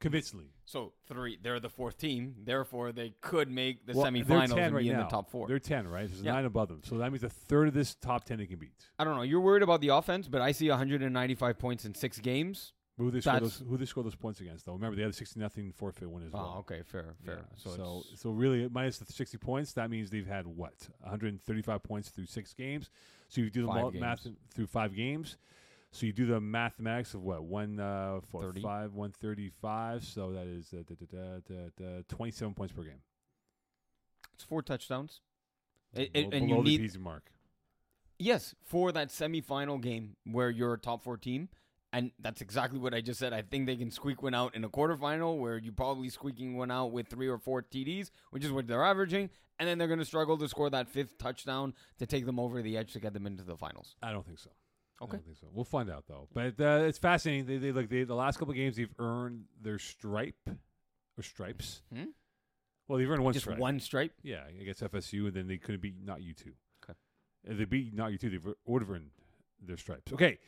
convincingly. 0.00 0.52
So 0.66 0.92
three, 1.06 1.38
they're 1.42 1.60
the 1.60 1.70
fourth 1.70 1.96
team. 1.96 2.34
Therefore, 2.44 2.92
they 2.92 3.14
could 3.22 3.50
make 3.50 3.86
the 3.86 3.94
Well, 3.94 4.06
semifinals 4.06 4.54
and 4.58 4.74
right 4.74 4.82
be 4.82 4.90
in 4.90 4.96
now. 4.96 5.04
the 5.04 5.08
top 5.08 5.30
four. 5.30 5.48
They're 5.48 5.58
ten, 5.58 5.88
right? 5.88 6.06
There's 6.06 6.20
Yeah. 6.20 6.32
nine 6.32 6.44
above 6.44 6.68
them, 6.68 6.82
so 6.84 6.98
that 6.98 7.10
means 7.10 7.24
a 7.24 7.30
third 7.30 7.68
of 7.68 7.74
this 7.74 7.94
top 7.94 8.24
ten 8.24 8.36
they 8.38 8.46
can 8.46 8.58
beat. 8.58 8.72
I 8.98 9.04
don't 9.04 9.16
know. 9.16 9.22
You're 9.22 9.40
worried 9.40 9.62
about 9.62 9.80
the 9.80 9.88
offense, 9.88 10.28
but 10.28 10.42
I 10.42 10.52
see 10.52 10.68
195 10.68 11.58
points 11.58 11.86
in 11.86 11.94
six 11.94 12.18
games. 12.18 12.74
Who 12.98 13.10
they 13.12 13.20
score 13.20 13.38
those? 13.40 13.62
Who 13.68 13.76
they 13.76 13.84
score 13.84 14.02
those 14.02 14.16
points 14.16 14.40
against? 14.40 14.66
Though 14.66 14.72
remember 14.72 14.96
they 14.96 15.02
had 15.02 15.12
a 15.12 15.14
sixty 15.14 15.38
nothing 15.38 15.72
forfeit 15.72 16.10
win 16.10 16.24
as 16.26 16.32
well. 16.32 16.54
Oh, 16.56 16.58
okay, 16.60 16.82
fair, 16.84 17.14
fair. 17.24 17.36
Yeah, 17.36 17.56
So, 17.56 17.76
so 17.76 18.02
so 18.16 18.30
really 18.30 18.68
minus 18.68 18.98
the 18.98 19.10
sixty 19.12 19.38
points, 19.38 19.72
that 19.74 19.88
means 19.88 20.10
they've 20.10 20.26
had 20.26 20.46
what 20.46 20.74
135 21.00 21.82
points 21.82 22.08
through 22.10 22.26
six 22.26 22.52
games. 22.54 22.90
So 23.28 23.40
you 23.40 23.50
do 23.50 23.66
the 23.66 23.90
math 24.00 24.26
through 24.52 24.66
five 24.66 24.94
games. 24.96 25.36
So 25.92 26.06
you 26.06 26.12
do 26.12 26.26
the 26.26 26.40
mathematics 26.40 27.14
of 27.14 27.22
what 27.22 27.44
one 27.44 27.78
uh, 27.80 28.20
four, 28.30 28.42
30. 28.42 28.62
five, 28.62 28.92
one 28.94 29.12
thirty 29.12 29.48
five. 29.62 30.04
So 30.04 30.32
that 30.32 30.46
is 30.46 30.74
uh, 30.74 30.82
da, 30.86 30.94
da, 30.96 31.38
da, 31.46 31.54
da, 31.78 31.94
da, 31.98 32.02
27 32.08 32.52
points 32.54 32.74
per 32.74 32.82
game. 32.82 33.00
it's 34.34 34.42
four 34.44 34.60
touchdowns. 34.62 35.20
It- 35.94 36.12
Below- 36.12 36.28
it- 36.28 36.34
and 36.34 36.48
you 36.50 36.56
the 36.56 36.62
need 36.62 36.80
peasy 36.80 36.98
mark. 36.98 37.30
yes 38.18 38.54
for 38.62 38.92
that 38.92 39.08
semifinal 39.08 39.80
game 39.80 40.16
where 40.24 40.50
you're 40.50 40.74
a 40.74 40.78
top 40.78 41.02
four 41.04 41.16
team. 41.16 41.48
And 41.92 42.10
that's 42.20 42.42
exactly 42.42 42.78
what 42.78 42.92
I 42.92 43.00
just 43.00 43.18
said. 43.18 43.32
I 43.32 43.40
think 43.42 43.64
they 43.66 43.76
can 43.76 43.90
squeak 43.90 44.22
one 44.22 44.34
out 44.34 44.54
in 44.54 44.62
a 44.62 44.68
quarterfinal 44.68 45.38
where 45.38 45.56
you're 45.56 45.72
probably 45.72 46.10
squeaking 46.10 46.56
one 46.56 46.70
out 46.70 46.92
with 46.92 47.08
three 47.08 47.28
or 47.28 47.38
four 47.38 47.62
TDs, 47.62 48.10
which 48.30 48.44
is 48.44 48.52
what 48.52 48.66
they're 48.66 48.84
averaging. 48.84 49.30
And 49.58 49.66
then 49.68 49.78
they're 49.78 49.88
going 49.88 49.98
to 49.98 50.04
struggle 50.04 50.36
to 50.38 50.48
score 50.48 50.68
that 50.70 50.88
fifth 50.88 51.16
touchdown 51.18 51.72
to 51.98 52.06
take 52.06 52.26
them 52.26 52.38
over 52.38 52.60
the 52.60 52.76
edge 52.76 52.92
to 52.92 53.00
get 53.00 53.14
them 53.14 53.26
into 53.26 53.42
the 53.42 53.56
finals. 53.56 53.96
I 54.02 54.12
don't 54.12 54.26
think 54.26 54.38
so. 54.38 54.50
I 55.00 55.04
Okay. 55.04 55.12
don't 55.12 55.24
think 55.24 55.36
so. 55.38 55.46
We'll 55.52 55.64
find 55.64 55.88
out 55.90 56.04
though. 56.08 56.28
But 56.34 56.60
uh, 56.60 56.82
it's 56.84 56.98
fascinating. 56.98 57.46
They, 57.46 57.56
they 57.56 57.72
look. 57.72 57.88
They, 57.88 58.02
the 58.04 58.14
last 58.14 58.36
couple 58.38 58.50
of 58.52 58.56
games, 58.56 58.76
they've 58.76 58.92
earned 58.98 59.44
their 59.62 59.78
stripe 59.78 60.36
or 61.16 61.22
stripes. 61.22 61.82
Hmm? 61.94 62.04
Well, 62.86 62.98
they've 62.98 63.10
earned 63.10 63.22
one 63.24 63.32
Just 63.32 63.44
stripe. 63.44 63.58
one 63.58 63.80
stripe. 63.80 64.12
Yeah, 64.22 64.42
against 64.60 64.82
FSU, 64.82 65.26
and 65.26 65.34
then 65.34 65.46
they 65.46 65.56
couldn't 65.56 65.80
beat 65.82 65.94
not 66.04 66.20
you 66.22 66.34
two. 66.34 66.52
Okay. 66.84 66.98
If 67.44 67.58
they 67.58 67.64
beat 67.64 67.94
not 67.94 68.12
you 68.12 68.18
two, 68.18 68.28
they 68.30 68.38
would 68.66 68.82
have 68.82 68.90
earned 68.90 69.10
their 69.64 69.76
stripes. 69.76 70.12
Okay, 70.12 70.38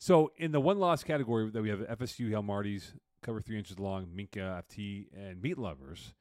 so 0.00 0.32
in 0.38 0.50
the 0.50 0.60
one 0.60 0.78
loss 0.78 1.04
category 1.04 1.50
that 1.50 1.60
we 1.60 1.68
have 1.68 1.80
FSU, 1.80 2.30
Hail 2.30 2.42
Marty's, 2.42 2.94
cover 3.22 3.42
three 3.42 3.58
inches 3.58 3.78
long, 3.78 4.08
Minka, 4.14 4.64
FT, 4.66 5.08
and 5.14 5.42
Meat 5.42 5.58
Lovers. 5.58 6.14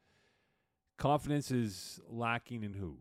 Confidence 0.97 1.49
is 1.49 2.01
lacking 2.09 2.63
in 2.63 2.73
who? 2.73 2.97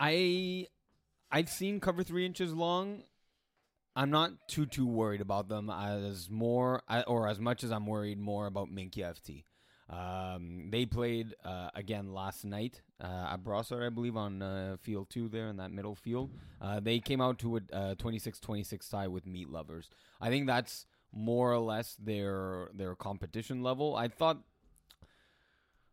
I 0.00 0.66
I've 1.30 1.50
seen 1.50 1.78
cover 1.78 2.02
three 2.02 2.24
inches 2.24 2.54
long. 2.54 3.02
I'm 3.94 4.08
not 4.08 4.48
too 4.48 4.64
too 4.64 4.86
worried 4.86 5.20
about 5.20 5.50
them 5.50 5.68
as 5.68 6.30
more 6.30 6.82
or 7.06 7.28
as 7.28 7.38
much 7.38 7.62
as 7.64 7.70
I'm 7.70 7.86
worried 7.86 8.18
more 8.18 8.46
about 8.46 8.70
Minky 8.70 9.02
FT. 9.02 9.44
Um, 9.90 10.68
they 10.70 10.84
played 10.84 11.34
uh, 11.44 11.70
again 11.74 12.12
last 12.12 12.44
night 12.44 12.82
uh, 13.02 13.30
at 13.32 13.42
Brossard, 13.42 13.86
I 13.86 13.88
believe, 13.88 14.16
on 14.16 14.42
uh, 14.42 14.76
field 14.82 15.08
two 15.08 15.28
there 15.28 15.48
in 15.48 15.56
that 15.56 15.70
middle 15.70 15.94
field. 15.94 16.30
Uh, 16.60 16.80
they 16.80 16.98
came 17.00 17.20
out 17.20 17.38
to 17.38 17.56
a 17.56 17.60
uh, 17.72 17.94
26-26 17.94 18.90
tie 18.90 19.06
with 19.06 19.26
Meat 19.26 19.48
Lovers. 19.48 19.88
I 20.20 20.28
think 20.28 20.46
that's 20.46 20.84
more 21.12 21.52
or 21.52 21.58
less 21.58 21.96
their 21.98 22.68
their 22.74 22.94
competition 22.94 23.62
level. 23.62 23.96
I 23.96 24.08
thought 24.08 24.38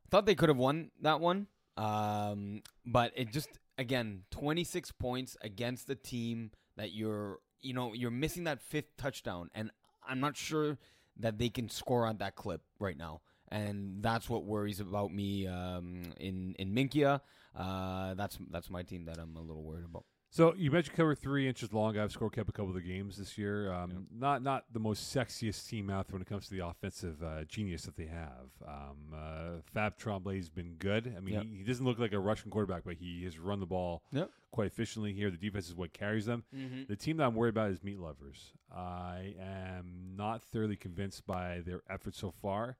thought 0.09 0.25
they 0.25 0.35
could 0.35 0.49
have 0.49 0.57
won 0.57 0.91
that 1.01 1.21
one, 1.21 1.47
um, 1.77 2.63
but 2.85 3.13
it 3.15 3.31
just 3.31 3.49
again 3.77 4.23
26 4.31 4.91
points 4.93 5.37
against 5.41 5.87
the 5.87 5.95
team 5.95 6.51
that 6.75 6.91
you're 6.91 7.39
you 7.61 7.73
know 7.73 7.93
you're 7.93 8.11
missing 8.11 8.43
that 8.43 8.61
fifth 8.61 8.97
touchdown, 8.97 9.49
and 9.55 9.71
I'm 10.05 10.19
not 10.19 10.35
sure 10.35 10.77
that 11.17 11.37
they 11.37 11.47
can 11.47 11.69
score 11.69 12.05
on 12.05 12.17
that 12.17 12.35
clip 12.35 12.61
right 12.77 12.97
now. 12.97 13.21
And 13.49 14.01
that's 14.01 14.29
what 14.29 14.43
worries 14.43 14.79
about 14.79 15.13
me 15.13 15.47
um, 15.47 16.13
in 16.19 16.55
in 16.57 16.73
Minkia. 16.73 17.21
Uh, 17.55 18.13
that's 18.15 18.37
that's 18.51 18.69
my 18.69 18.83
team 18.83 19.05
that 19.05 19.17
I'm 19.19 19.35
a 19.35 19.41
little 19.41 19.63
worried 19.63 19.85
about. 19.85 20.03
So 20.31 20.53
you 20.57 20.69
mentioned 20.69 20.97
cover 20.97 21.15
three 21.15 21.47
inches 21.47 21.71
long. 21.71 21.97
I've 21.97 22.11
score 22.11 22.29
kept 22.29 22.49
a 22.49 22.51
couple 22.51 22.67
of 22.69 22.75
the 22.75 22.81
games 22.81 23.15
this 23.17 23.37
year. 23.37 23.71
Um, 23.71 24.07
Not 24.11 24.41
not 24.43 24.65
the 24.73 24.79
most 24.81 25.15
sexiest 25.15 25.69
team 25.69 25.89
out 25.89 26.07
there 26.07 26.15
when 26.15 26.21
it 26.23 26.27
comes 26.27 26.49
to 26.49 26.55
the 26.55 26.65
offensive 26.67 27.23
uh, 27.23 27.45
genius 27.45 27.83
that 27.83 27.95
they 27.95 28.07
have. 28.07 28.49
Um, 28.67 29.13
uh, 29.15 29.61
Fab 29.73 29.97
Tremblay's 29.97 30.49
been 30.49 30.73
good. 30.77 31.13
I 31.15 31.21
mean, 31.21 31.35
Yep. 31.35 31.43
he, 31.43 31.57
he 31.59 31.63
doesn't 31.63 31.85
look 31.85 31.99
like 31.99 32.11
a 32.11 32.19
Russian 32.19 32.51
quarterback, 32.51 32.83
but 32.83 32.95
he 32.95 33.23
has 33.23 33.39
run 33.39 33.61
the 33.61 33.65
ball 33.65 34.03
Yep. 34.11 34.29
quite 34.51 34.67
efficiently 34.67 35.13
here. 35.13 35.31
The 35.31 35.37
defense 35.37 35.69
is 35.69 35.75
what 35.75 35.93
carries 35.93 36.25
them. 36.25 36.43
Mm-hmm. 36.53 36.81
The 36.89 36.97
team 36.97 37.15
that 37.17 37.23
I'm 37.27 37.35
worried 37.35 37.51
about 37.53 37.71
is 37.71 37.81
Meat 37.81 37.99
Lovers. 37.99 38.51
I 38.75 39.35
am 39.39 40.15
not 40.17 40.43
thoroughly 40.43 40.75
convinced 40.75 41.25
by 41.25 41.61
their 41.65 41.81
efforts 41.89 42.17
so 42.19 42.31
far. 42.41 42.75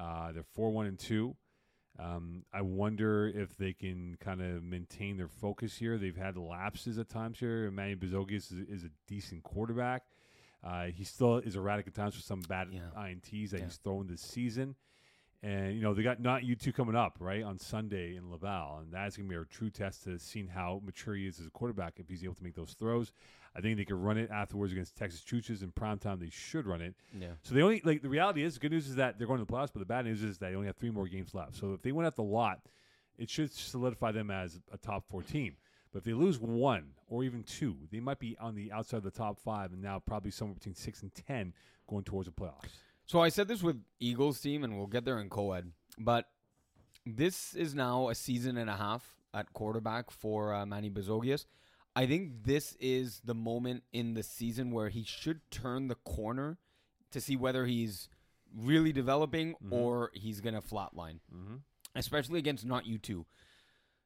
Uh, 0.00 0.32
they're 0.32 0.42
four 0.54 0.70
one 0.70 0.86
and 0.86 0.98
two. 0.98 1.36
Um, 1.98 2.44
I 2.52 2.62
wonder 2.62 3.28
if 3.28 3.56
they 3.58 3.74
can 3.74 4.16
kind 4.20 4.40
of 4.40 4.62
maintain 4.62 5.18
their 5.18 5.28
focus 5.28 5.76
here. 5.76 5.98
They've 5.98 6.16
had 6.16 6.36
lapses 6.38 6.98
at 6.98 7.10
times 7.10 7.38
here. 7.38 7.66
Emmanuel 7.66 7.98
Bezogius 7.98 8.50
is, 8.52 8.60
is 8.68 8.84
a 8.84 8.90
decent 9.06 9.42
quarterback. 9.42 10.04
Uh, 10.64 10.84
he 10.86 11.04
still 11.04 11.36
is 11.38 11.56
erratic 11.56 11.86
at 11.88 11.94
times 11.94 12.16
with 12.16 12.24
some 12.24 12.40
bad 12.42 12.68
Yeah. 12.72 12.80
INTs 12.96 13.50
that 13.50 13.58
Yeah. 13.58 13.64
he's 13.66 13.76
thrown 13.76 14.06
this 14.06 14.22
season. 14.22 14.76
And 15.42 15.74
you 15.74 15.80
know 15.82 15.94
they 15.94 16.02
got 16.02 16.20
not 16.20 16.44
you 16.44 16.54
two 16.54 16.70
coming 16.72 16.94
up 16.94 17.16
right 17.18 17.42
on 17.42 17.58
Sunday 17.58 18.14
in 18.16 18.30
Laval, 18.30 18.78
and 18.80 18.92
that's 18.92 19.16
gonna 19.16 19.28
be 19.28 19.34
a 19.34 19.44
true 19.46 19.70
test 19.70 20.04
to 20.04 20.18
seeing 20.18 20.48
how 20.48 20.82
mature 20.84 21.14
he 21.14 21.26
is 21.26 21.40
as 21.40 21.46
a 21.46 21.50
quarterback 21.50 21.98
if 21.98 22.08
he's 22.10 22.22
able 22.24 22.34
to 22.34 22.44
make 22.44 22.54
those 22.54 22.74
throws. 22.74 23.10
I 23.54 23.60
think 23.60 23.76
they 23.76 23.84
could 23.84 23.96
run 23.96 24.16
it 24.16 24.30
afterwards 24.30 24.72
against 24.72 24.96
Texas 24.96 25.22
Chooches 25.22 25.62
in 25.62 25.72
prime 25.72 25.98
time. 25.98 26.20
They 26.20 26.30
should 26.30 26.66
run 26.66 26.80
it. 26.80 26.94
Yeah. 27.18 27.28
So 27.42 27.54
they 27.54 27.62
only 27.62 27.82
like 27.84 28.02
the 28.02 28.08
reality 28.08 28.44
is 28.44 28.54
the 28.54 28.60
good 28.60 28.70
news 28.70 28.88
is 28.88 28.96
that 28.96 29.18
they're 29.18 29.26
going 29.26 29.40
to 29.40 29.44
the 29.44 29.52
playoffs, 29.52 29.70
but 29.72 29.80
the 29.80 29.86
bad 29.86 30.04
news 30.04 30.22
is 30.22 30.38
that 30.38 30.50
they 30.50 30.54
only 30.54 30.68
have 30.68 30.76
three 30.76 30.90
more 30.90 31.08
games 31.08 31.34
left. 31.34 31.56
So 31.56 31.72
if 31.72 31.82
they 31.82 31.92
win 31.92 32.06
at 32.06 32.14
the 32.14 32.22
lot, 32.22 32.60
it 33.18 33.28
should 33.28 33.52
solidify 33.52 34.12
them 34.12 34.30
as 34.30 34.60
a 34.72 34.78
top 34.78 35.04
four 35.08 35.22
team. 35.22 35.56
But 35.92 35.98
if 35.98 36.04
they 36.04 36.12
lose 36.12 36.38
one 36.38 36.90
or 37.08 37.24
even 37.24 37.42
two, 37.42 37.76
they 37.90 37.98
might 37.98 38.20
be 38.20 38.36
on 38.40 38.54
the 38.54 38.70
outside 38.70 38.98
of 38.98 39.02
the 39.02 39.10
top 39.10 39.38
five 39.40 39.72
and 39.72 39.82
now 39.82 39.98
probably 39.98 40.30
somewhere 40.30 40.54
between 40.54 40.76
six 40.76 41.02
and 41.02 41.12
ten 41.12 41.52
going 41.88 42.04
towards 42.04 42.28
the 42.28 42.32
playoffs. 42.32 42.70
So 43.06 43.20
I 43.20 43.28
said 43.28 43.48
this 43.48 43.60
with 43.60 43.82
Eagles 43.98 44.40
team, 44.40 44.62
and 44.62 44.76
we'll 44.76 44.86
get 44.86 45.04
there 45.04 45.18
in 45.18 45.28
co-ed. 45.28 45.72
But 45.98 46.28
this 47.04 47.54
is 47.54 47.74
now 47.74 48.08
a 48.08 48.14
season 48.14 48.56
and 48.56 48.70
a 48.70 48.76
half 48.76 49.16
at 49.34 49.52
quarterback 49.52 50.12
for 50.12 50.54
uh, 50.54 50.64
Manny 50.64 50.90
Bezogius. 50.90 51.46
I 51.96 52.06
think 52.06 52.44
this 52.44 52.76
is 52.80 53.20
the 53.24 53.34
moment 53.34 53.82
in 53.92 54.14
the 54.14 54.22
season 54.22 54.70
where 54.70 54.88
he 54.88 55.02
should 55.04 55.40
turn 55.50 55.88
the 55.88 55.96
corner 55.96 56.58
to 57.10 57.20
see 57.20 57.36
whether 57.36 57.66
he's 57.66 58.08
really 58.56 58.92
developing 58.92 59.54
Mhm. 59.62 59.72
or 59.72 60.10
he's 60.14 60.40
gonna 60.40 60.62
flatline, 60.62 61.20
Mm-hmm. 61.32 61.56
especially 61.94 62.38
against 62.38 62.64
not 62.64 62.86
you 62.86 62.98
two. 62.98 63.26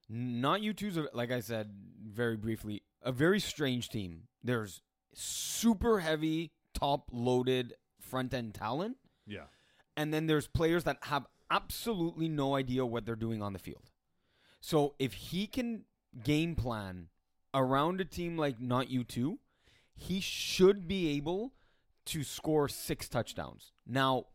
Not 0.09 0.61
you 0.62 0.73
two's 0.75 0.99
like 1.12 1.31
I 1.31 1.40
said 1.40 1.70
very 2.03 2.37
briefly, 2.37 2.83
a 3.03 3.12
very 3.12 3.40
strange 3.40 3.88
team. 3.88 4.29
There's 4.42 4.83
super 5.14 6.01
heavy, 6.01 6.53
top 6.75 7.09
loaded 7.12 7.75
front 8.01 8.35
end 8.35 8.55
talent 8.55 8.99
Yeah. 9.27 9.47
and 9.97 10.12
then 10.12 10.27
there's 10.27 10.47
players 10.47 10.85
that 10.85 10.99
have 11.05 11.27
absolutely 11.51 12.29
no 12.29 12.55
idea 12.57 12.85
what 12.85 13.05
they're 13.07 13.16
doing 13.16 13.42
on 13.42 13.53
the 13.53 13.59
field. 13.59 13.90
So 14.61 14.94
if 14.99 15.12
he 15.14 15.47
can 15.47 15.85
game 16.23 16.55
plan 16.57 17.09
around 17.54 18.00
a 18.00 18.04
team 18.04 18.36
like 18.36 18.60
not 18.60 18.90
you 18.90 19.04
two, 19.04 19.38
he 19.94 20.20
should 20.20 20.86
be 20.88 21.16
able 21.16 21.52
to 22.06 22.22
score 22.24 22.68
six 22.68 23.08
touchdowns. 23.08 23.72
Now, 23.86 24.26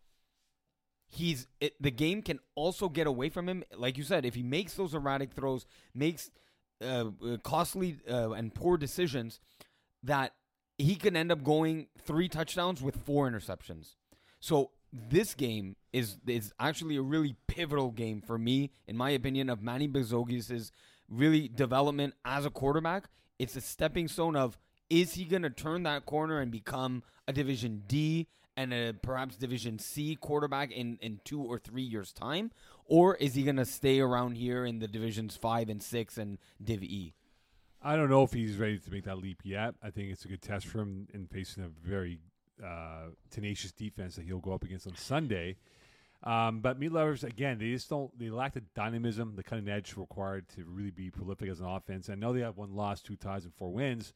he's 1.06 1.48
it, 1.60 1.74
the 1.82 1.92
game 1.92 2.22
can 2.22 2.40
also 2.56 2.90
get 2.90 3.08
away 3.08 3.30
from 3.30 3.50
him. 3.50 3.64
Like 3.76 3.98
you 3.98 4.04
said, 4.04 4.26
if 4.26 4.36
he 4.36 4.44
makes 4.44 4.74
those 4.74 4.94
erratic 4.94 5.34
throws, 5.34 5.66
makes 5.94 6.32
uh, 6.82 7.06
uh, 7.24 7.38
costly 7.44 7.98
uh, 8.10 8.32
and 8.32 8.54
poor 8.54 8.78
decisions, 8.78 9.40
that 10.04 10.34
he 10.78 10.96
can 10.96 11.16
end 11.16 11.32
up 11.32 11.44
going 11.44 11.88
three 12.02 12.30
touchdowns 12.30 12.82
with 12.82 12.96
four 12.96 13.30
interceptions. 13.30 13.96
So 14.40 14.72
this 14.92 15.34
game 15.34 15.76
is 15.92 16.18
is 16.26 16.54
actually 16.60 16.96
a 16.96 17.02
really 17.02 17.36
pivotal 17.48 17.92
game 17.92 18.22
for 18.22 18.38
me, 18.38 18.72
in 18.88 18.96
my 18.96 19.10
opinion, 19.12 19.50
of 19.50 19.62
Manny 19.62 19.88
Bezogius' 19.88 20.72
really 21.10 21.48
development 21.48 22.14
as 22.26 22.46
a 22.46 22.50
quarterback. 22.50 23.10
It's 23.38 23.56
a 23.56 23.62
stepping 23.62 24.08
stone 24.08 24.36
of 24.36 24.58
is 24.90 25.14
he 25.14 25.26
going 25.26 25.44
to 25.44 25.50
turn 25.50 25.84
that 25.84 26.06
corner 26.06 26.40
and 26.40 26.52
become 26.52 27.04
a 27.28 27.34
Division 27.34 27.84
D 27.88 28.28
and 28.58 28.74
a 28.74 28.94
perhaps 28.94 29.38
Division 29.38 29.80
C 29.80 30.16
quarterback 30.16 30.72
in, 30.72 30.98
in 31.02 31.22
two 31.24 31.42
or 31.42 31.60
three 31.60 31.84
years' 31.84 32.12
time? 32.12 32.52
Or 32.86 33.16
is 33.16 33.36
he 33.36 33.44
going 33.44 33.58
to 33.58 33.66
stay 33.66 34.00
around 34.00 34.36
here 34.36 34.66
in 34.66 34.80
the 34.80 34.88
Divisions 34.88 35.36
5 35.36 35.70
and 35.70 35.82
6 35.82 36.18
and 36.18 36.38
Div 36.62 36.84
E? 36.84 37.14
I 37.82 37.96
don't 37.96 38.10
know 38.10 38.24
if 38.24 38.34
he's 38.34 38.58
ready 38.58 38.78
to 38.78 38.92
make 38.92 39.06
that 39.06 39.20
leap 39.20 39.42
yet. 39.44 39.76
I 39.82 39.92
think 39.92 40.12
it's 40.12 40.26
a 40.26 40.28
good 40.28 40.42
test 40.42 40.66
for 40.66 40.80
him 40.80 41.08
in 41.14 41.28
facing 41.28 41.64
a 41.64 41.70
very 41.70 42.20
uh, 42.64 43.12
tenacious 43.30 43.72
defense 43.72 44.16
that 44.16 44.26
he'll 44.26 44.40
go 44.40 44.54
up 44.54 44.64
against 44.64 44.88
on 44.88 44.96
Sunday. 44.96 45.56
Um, 46.24 46.60
but 46.60 46.78
meat 46.78 46.92
lovers 46.92 47.24
again, 47.24 47.60
they 47.60 47.72
just 47.72 47.90
don't. 47.90 48.18
They 48.20 48.30
lack 48.30 48.54
the 48.54 48.62
dynamism, 48.76 49.36
the 49.36 49.44
cutting 49.44 49.70
edge 49.70 49.96
required 49.96 50.50
to 50.56 50.66
really 50.66 50.92
be 50.92 51.10
prolific 51.10 51.50
as 51.50 51.62
an 51.62 51.68
offense. 51.68 52.10
I 52.10 52.16
know 52.16 52.34
they 52.34 52.42
have 52.42 52.58
one 52.58 52.76
loss, 52.76 53.02
two 53.02 53.16
ties, 53.16 53.46
and 53.46 53.54
four 53.54 53.72
wins, 53.72 54.14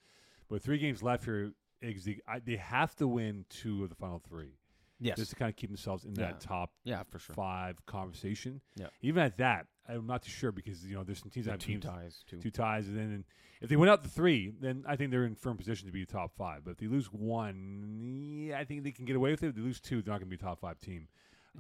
but 0.50 0.62
three 0.62 0.78
games 0.78 1.02
left 1.02 1.24
here. 1.26 1.52
They, 1.82 2.56
have 2.56 2.96
to 2.98 3.08
win 3.10 3.44
two 3.50 3.84
of 3.84 3.90
the 3.90 3.96
final 3.96 4.20
three 4.26 4.54
Yes. 5.02 5.18
just 5.18 5.32
to 5.32 5.36
kind 5.36 5.50
of 5.50 5.58
keep 5.58 5.70
themselves 5.70 6.06
in 6.06 6.12
Yeah. 6.16 6.28
that 6.28 6.40
top 6.40 6.72
yeah, 6.86 7.04
for 7.04 7.20
sure. 7.20 7.36
five 7.36 7.86
conversation. 7.86 8.62
Yeah. 8.78 8.88
Even 9.02 9.22
at 9.22 9.36
that, 9.40 9.68
I'm 9.90 10.08
not 10.08 10.24
too 10.24 10.32
sure 10.32 10.54
because 10.54 10.86
you 10.86 10.96
know 10.96 11.04
there's 11.04 11.20
some 11.20 11.30
teams 11.30 11.46
that 11.48 11.52
have 11.54 11.60
two 11.60 11.80
ties, 11.80 12.24
too. 12.26 12.40
two 12.40 12.52
ties, 12.52 12.88
and 12.88 12.98
then 12.98 13.26
if 13.62 13.70
they 13.70 13.76
win 13.76 13.90
out 13.90 14.04
the 14.04 14.10
three, 14.10 14.54
then 14.62 14.86
I 14.88 14.96
think 14.96 15.12
they're 15.12 15.26
in 15.26 15.36
firm 15.36 15.58
position 15.58 15.88
to 15.88 15.92
be 15.94 16.04
a 16.04 16.06
top 16.06 16.32
five. 16.38 16.64
But 16.64 16.72
if 16.72 16.78
they 16.78 16.88
lose 16.88 17.08
one, 17.12 18.46
yeah, 18.48 18.60
I 18.60 18.64
think 18.66 18.84
they 18.84 18.92
can 18.92 19.04
get 19.06 19.16
away 19.18 19.32
with 19.32 19.44
it. 19.44 19.48
If 19.50 19.56
they 19.56 19.62
lose 19.62 19.82
two, 19.82 20.02
they're 20.02 20.14
not 20.14 20.20
going 20.20 20.30
to 20.32 20.38
be 20.38 20.42
a 20.42 20.46
top 20.46 20.62
five 20.62 20.80
team 20.80 21.08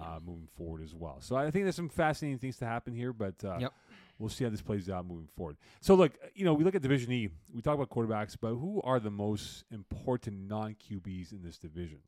uh, 0.02 0.20
moving 0.26 0.48
forward 0.58 0.82
as 0.84 0.94
well. 0.96 1.18
So 1.20 1.36
I 1.36 1.52
think 1.52 1.66
there's 1.66 1.76
some 1.76 1.90
fascinating 1.90 2.40
things 2.40 2.58
to 2.58 2.66
happen 2.66 2.94
here, 2.96 3.14
but 3.14 3.36
uh, 3.44 3.58
Yep. 3.60 3.74
we'll 4.20 4.30
see 4.30 4.44
how 4.44 4.50
this 4.50 4.62
plays 4.62 4.90
out 4.90 5.06
moving 5.06 5.28
forward. 5.36 5.58
So 5.82 5.96
look, 5.96 6.14
you 6.36 6.46
know, 6.46 6.54
we 6.54 6.64
look 6.64 6.76
at 6.76 6.82
Division 6.82 7.12
E. 7.12 7.30
We 7.54 7.62
talk 7.62 7.76
about 7.76 7.90
quarterbacks, 7.90 8.36
but 8.40 8.56
who 8.56 8.82
are 8.84 9.00
the 9.00 9.12
most 9.12 9.64
important 9.72 10.48
non 10.48 10.76
QBs 10.76 11.32
in 11.32 11.42
this 11.44 11.58
division? 11.58 12.00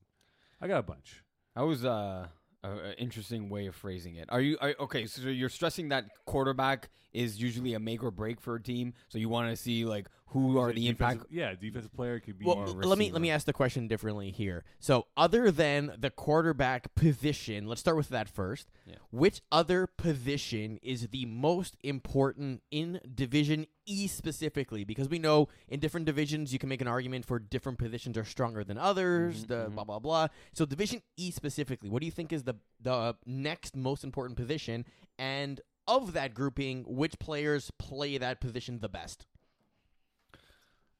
I 0.61 0.67
got 0.67 0.79
a 0.79 0.83
bunch. 0.83 1.23
That 1.55 1.61
was 1.61 1.85
uh, 1.85 2.27
a, 2.63 2.67
a 2.69 2.93
interesting 2.99 3.49
way 3.49 3.67
of 3.67 3.75
phrasing 3.75 4.15
it. 4.15 4.27
Are 4.29 4.41
you 4.41 4.57
are, 4.61 4.73
okay? 4.79 5.05
So 5.05 5.21
you're 5.29 5.49
stressing 5.49 5.89
that 5.89 6.05
quarterback 6.25 6.89
is 7.13 7.39
usually 7.41 7.75
a 7.75 7.79
make 7.79 8.03
or 8.03 8.11
break 8.11 8.41
for 8.41 8.55
a 8.55 8.61
team. 8.61 8.93
So 9.09 9.17
you 9.19 9.29
want 9.29 9.49
to 9.49 9.55
see 9.55 9.85
like 9.85 10.07
who 10.29 10.57
are 10.57 10.73
the 10.73 10.87
impact. 10.87 11.25
Yeah, 11.29 11.53
defensive 11.53 11.93
player 11.93 12.19
could 12.19 12.37
be. 12.37 12.45
Well, 12.45 12.57
more 12.57 12.67
let 12.67 12.97
me 12.97 13.11
let 13.11 13.21
me 13.21 13.29
ask 13.29 13.45
the 13.45 13.53
question 13.53 13.87
differently 13.87 14.31
here. 14.31 14.63
So, 14.79 15.07
other 15.15 15.51
than 15.51 15.93
the 15.97 16.09
quarterback 16.09 16.93
position, 16.95 17.67
let's 17.67 17.81
start 17.81 17.95
with 17.95 18.09
that 18.09 18.27
first. 18.27 18.69
Yeah. 18.85 18.95
Which 19.11 19.41
other 19.51 19.87
position 19.87 20.79
is 20.81 21.07
the 21.09 21.25
most 21.25 21.77
important 21.83 22.63
in 22.71 22.99
Division 23.13 23.67
E 23.85 24.07
specifically? 24.07 24.83
Because 24.83 25.09
we 25.09 25.19
know 25.19 25.47
in 25.67 25.79
different 25.79 26.05
divisions 26.05 26.51
you 26.51 26.59
can 26.59 26.69
make 26.69 26.81
an 26.81 26.87
argument 26.87 27.25
for 27.25 27.39
different 27.39 27.77
positions 27.77 28.17
are 28.17 28.25
stronger 28.25 28.63
than 28.63 28.77
others. 28.77 29.45
Mhm, 29.45 29.47
the 29.47 29.65
mhm. 29.67 29.75
blah 29.75 29.83
blah 29.83 29.99
blah. 29.99 30.27
So, 30.53 30.65
Division 30.65 31.01
E 31.17 31.31
specifically, 31.31 31.89
what 31.89 31.99
do 31.99 32.05
you 32.07 32.11
think 32.11 32.33
is 32.33 32.43
the 32.43 32.55
the 32.81 33.15
next 33.25 33.75
most 33.75 34.03
important 34.03 34.37
position? 34.37 34.85
And 35.17 35.61
of 35.87 36.13
that 36.13 36.33
grouping, 36.33 36.83
which 36.87 37.19
players 37.19 37.71
play 37.77 38.17
that 38.17 38.41
position 38.41 38.79
the 38.79 38.89
best? 38.89 39.27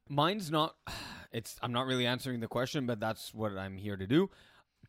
Mine's 0.08 0.50
not. 0.50 0.76
It's. 1.32 1.56
I'm 1.60 1.72
not 1.72 1.84
really 1.86 2.06
answering 2.06 2.40
the 2.40 2.46
question, 2.46 2.86
but 2.86 2.98
that's 2.98 3.34
what 3.34 3.58
I'm 3.58 3.76
here 3.76 3.96
to 3.96 4.06
do. 4.06 4.30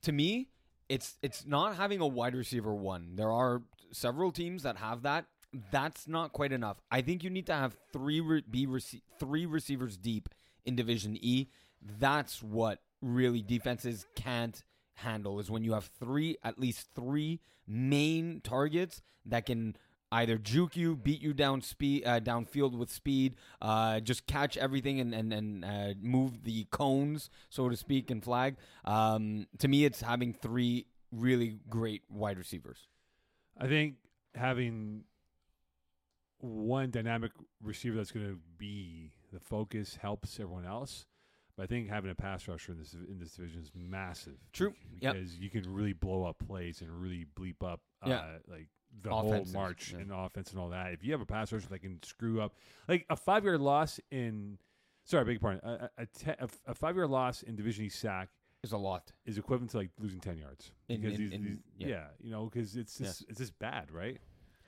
To 0.03 0.13
me, 0.13 0.47
it's 0.87 1.17
it's 1.21 1.45
not 1.45 1.75
having 1.75 1.99
a 1.99 2.07
wide 2.07 2.35
receiver 2.35 2.73
one. 2.73 3.15
There 3.15 3.31
are 3.31 3.63
several 3.91 4.31
teams 4.31 4.63
that 4.63 4.77
have 4.77 5.01
that. 5.01 5.25
That's 5.71 6.07
not 6.07 6.31
quite 6.31 6.53
enough. 6.53 6.77
I 6.89 7.01
think 7.01 7.23
you 7.23 7.29
need 7.29 7.47
to 7.47 7.53
have 7.53 7.75
three 7.91 8.21
re- 8.21 8.43
be 8.49 8.65
three 9.19 9.45
receivers 9.45 9.97
deep 9.97 10.29
in 10.65 10.75
Division 10.77 11.17
E. 11.19 11.47
That's 11.81 12.41
what 12.41 12.79
really 13.01 13.41
defenses 13.41 14.05
can't 14.15 14.63
handle 14.95 15.39
is 15.39 15.51
when 15.51 15.63
you 15.63 15.73
have 15.73 15.89
three 15.99 16.37
at 16.43 16.59
least 16.59 16.87
three 16.95 17.39
main 17.67 18.41
targets 18.43 19.01
that 19.25 19.45
can 19.45 19.75
either 20.11 20.37
juke 20.37 20.75
you, 20.77 20.95
beat 20.95 21.21
you 21.21 21.33
down 21.33 21.61
speed 21.61 22.03
uh, 22.05 22.19
downfield 22.19 22.77
with 22.77 22.89
speed, 22.89 23.35
uh, 23.61 23.99
just 23.99 24.25
catch 24.27 24.57
everything 24.57 24.99
and 24.99 25.13
and 25.13 25.33
and 25.33 25.65
uh, 25.65 25.93
move 26.01 26.43
the 26.43 26.65
cones, 26.71 27.29
so 27.49 27.69
to 27.69 27.75
speak, 27.75 28.09
and 28.11 28.23
flag. 28.23 28.55
Um, 28.85 29.47
to 29.59 29.67
me, 29.67 29.85
it's 29.85 30.01
having 30.01 30.33
three 30.33 30.87
really 31.11 31.59
great 31.69 32.03
wide 32.09 32.37
receivers. 32.37 32.87
I 33.59 33.67
think 33.67 33.95
having 34.35 35.03
one 36.39 36.91
dynamic 36.91 37.31
receiver 37.63 37.97
that's 37.97 38.11
going 38.11 38.27
to 38.27 38.39
be 38.57 39.11
the 39.33 39.39
focus 39.39 39.97
helps 40.01 40.39
everyone 40.39 40.65
else. 40.65 41.05
But 41.55 41.63
I 41.63 41.65
think 41.65 41.89
having 41.89 42.11
a 42.11 42.15
pass 42.15 42.47
rusher 42.47 42.71
in 42.73 42.77
this 42.77 42.93
in 42.93 43.17
this 43.19 43.31
division 43.31 43.61
is 43.61 43.71
massive. 43.75 44.35
True. 44.53 44.75
Yep. 45.01 45.13
Because 45.15 45.39
you 45.39 45.49
can 45.49 45.63
really 45.73 45.93
blow 45.93 46.23
up 46.23 46.37
plays 46.45 46.81
and 46.81 46.91
really 47.01 47.25
bleep 47.35 47.63
up 47.65 47.81
uh, 48.05 48.09
Yeah. 48.09 48.25
like 48.47 48.67
the 49.01 49.13
Offenses, 49.13 49.53
whole 49.53 49.61
march 49.61 49.91
yeah. 49.93 49.99
and 49.99 50.11
offense 50.11 50.51
and 50.51 50.59
all 50.59 50.69
that. 50.69 50.93
If 50.93 51.03
you 51.03 51.11
have 51.11 51.21
a 51.21 51.25
pass 51.25 51.51
rusher 51.51 51.67
that 51.69 51.79
can 51.79 52.01
screw 52.03 52.41
up, 52.41 52.55
like 52.87 53.05
a 53.09 53.15
five 53.15 53.43
yard 53.45 53.61
loss 53.61 53.99
in, 54.11 54.57
sorry, 55.05 55.21
I 55.21 55.23
beg 55.25 55.33
your 55.33 55.39
pardon, 55.39 55.61
a, 55.63 55.89
a, 55.97 56.05
te- 56.05 56.31
a, 56.31 56.47
a 56.67 56.73
five 56.73 56.95
yard 56.95 57.09
loss 57.09 57.43
in 57.43 57.55
Division 57.55 57.85
E 57.85 57.89
sack 57.89 58.29
Is 58.63 58.71
a 58.71 58.77
lot. 58.77 59.11
is 59.25 59.37
equivalent 59.37 59.71
to 59.71 59.77
like 59.77 59.91
losing 59.99 60.19
ten 60.19 60.37
yards. 60.37 60.71
In- 60.89 61.01
because 61.01 61.19
in- 61.19 61.25
these, 61.25 61.33
in- 61.33 61.43
these- 61.43 61.57
yeah. 61.77 61.87
yeah. 61.87 62.03
you 62.21 62.31
know, 62.31 62.45
because 62.45 62.75
it's 62.75 62.97
just 62.97 63.25
it's 63.29 63.39
just 63.39 63.57
bad, 63.59 63.91
right? 63.91 64.17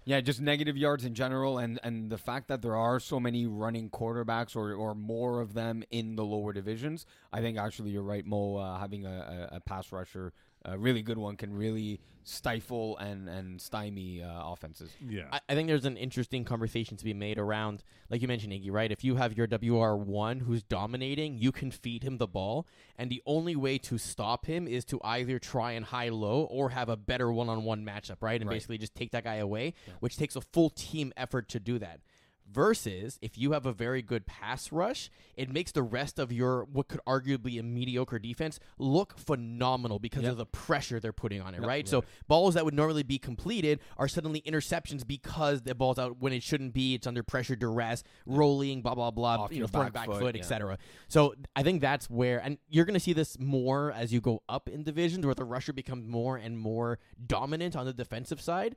Yeah, 0.06 0.22
just 0.22 0.40
negative 0.42 0.78
yards 0.78 1.06
in 1.06 1.14
general, 1.14 1.58
and 1.60 1.80
and 1.84 2.10
the 2.10 2.18
fact 2.18 2.48
that 2.48 2.62
there 2.62 2.76
are 2.76 3.00
so 3.00 3.20
many 3.20 3.46
running 3.46 3.90
quarterbacks 3.90 4.56
or 4.56 4.74
or 4.74 4.96
more 4.96 5.40
of 5.42 5.54
them 5.54 5.84
in 5.92 6.16
the 6.16 6.24
lower 6.24 6.54
divisions, 6.54 7.06
I 7.34 7.42
think 7.42 7.58
actually 7.60 7.92
you're 7.92 8.02
right, 8.02 8.26
Mo. 8.26 8.56
Uh, 8.56 8.80
having 8.80 9.06
a, 9.06 9.50
a 9.52 9.60
pass 9.60 9.92
rusher, 9.92 10.34
a 10.66 10.78
really 10.78 11.02
good 11.02 11.18
one, 11.18 11.36
can 11.36 11.54
really 11.54 12.00
stifle 12.24 12.96
and 12.98 13.28
and 13.28 13.60
stymie 13.60 14.22
uh, 14.22 14.52
offenses. 14.52 14.92
Yeah. 15.08 15.24
I, 15.32 15.40
I 15.50 15.56
think 15.56 15.68
there's 15.68 15.86
an 15.86 15.98
interesting 15.98 16.44
conversation 16.46 16.96
to 16.98 17.04
be 17.04 17.14
made 17.14 17.40
around, 17.40 17.84
like 18.10 18.22
you 18.22 18.28
mentioned, 18.28 18.54
Iggy, 18.54 18.70
right? 18.72 18.92
If 18.92 19.04
you 19.04 19.16
have 19.16 19.36
your 19.38 19.48
WR1 19.48 20.42
who's 20.42 20.62
dominating, 20.64 21.38
you 21.38 21.52
can 21.52 21.72
feed 21.72 22.04
him 22.04 22.18
the 22.18 22.28
ball, 22.28 22.68
and 22.98 23.10
the 23.10 23.22
only 23.26 23.56
way 23.56 23.78
to 23.80 23.98
stop 23.98 24.46
him 24.46 24.68
is 24.68 24.86
to 24.86 25.00
either 25.04 25.40
try 25.40 25.72
and 25.72 25.86
high 25.86 26.10
low 26.10 26.44
or 26.44 26.70
have 26.70 26.90
a 26.90 26.98
better 26.98 27.32
one 27.32 27.50
on 27.50 27.64
one 27.64 27.86
matchup, 27.86 28.18
right? 28.22 28.40
And 28.40 28.50
Right. 28.50 28.56
basically 28.56 28.78
just 28.78 28.96
take 28.96 29.12
that 29.12 29.24
guy 29.24 29.36
away, 29.36 29.74
Yeah. 29.88 29.94
which 30.02 30.18
takes 30.18 30.36
a 30.36 30.42
full 30.42 30.70
team 30.70 31.14
effort 31.18 31.50
to 31.50 31.60
do 31.60 31.80
that. 31.80 32.02
Versus 32.52 33.20
if 33.22 33.38
you 33.38 33.52
have 33.52 33.66
a 33.68 33.74
very 33.74 34.02
good 34.02 34.26
pass 34.26 34.72
rush, 34.72 35.12
it 35.38 35.52
makes 35.52 35.72
the 35.72 35.84
rest 35.84 36.18
of 36.18 36.32
your 36.32 36.64
what 36.66 36.88
could 36.88 37.00
arguably 37.08 37.60
a 37.60 37.64
mediocre 37.64 38.18
defense 38.18 38.60
look 38.80 39.18
phenomenal 39.20 40.00
because 40.00 40.24
Yep. 40.24 40.32
of 40.32 40.38
the 40.38 40.46
pressure 40.48 41.00
they're 41.00 41.14
putting 41.14 41.42
on 41.42 41.54
it, 41.54 41.60
Yep. 41.60 41.68
right? 41.68 41.88
So 41.88 42.04
balls 42.28 42.56
that 42.56 42.66
would 42.66 42.74
normally 42.74 43.04
be 43.04 43.20
completed 43.20 43.80
are 43.98 44.08
suddenly 44.08 44.42
interceptions 44.42 45.06
because 45.06 45.62
the 45.62 45.76
ball's 45.76 46.00
out 46.00 46.18
when 46.20 46.34
it 46.34 46.42
shouldn't 46.42 46.74
be. 46.74 46.96
It's 46.96 47.06
under 47.06 47.22
pressure, 47.22 47.56
duress, 47.56 48.04
rolling, 48.26 48.82
blah 48.82 48.96
blah 48.96 49.12
blah, 49.12 49.42
Off 49.44 49.52
you 49.54 49.60
know, 49.62 49.68
back 49.68 49.94
back 49.94 50.08
foot, 50.08 50.20
foot, 50.20 50.36
yeah. 50.36 50.42
etc. 50.42 50.78
So 51.08 51.36
I 51.56 51.62
think 51.62 51.82
that's 51.82 52.10
where, 52.10 52.40
and 52.40 52.58
you're 52.68 52.86
going 52.86 52.96
to 52.96 53.00
see 53.00 53.14
this 53.14 53.38
more 53.40 53.92
as 53.92 54.12
you 54.12 54.22
go 54.22 54.42
up 54.50 54.68
in 54.68 54.84
divisions, 54.84 55.24
where 55.26 55.36
the 55.36 55.46
rusher 55.46 55.72
becomes 55.74 56.08
more 56.08 56.36
and 56.38 56.58
more 56.58 56.98
dominant 57.28 57.76
on 57.76 57.86
the 57.86 57.94
defensive 57.94 58.42
side. 58.42 58.76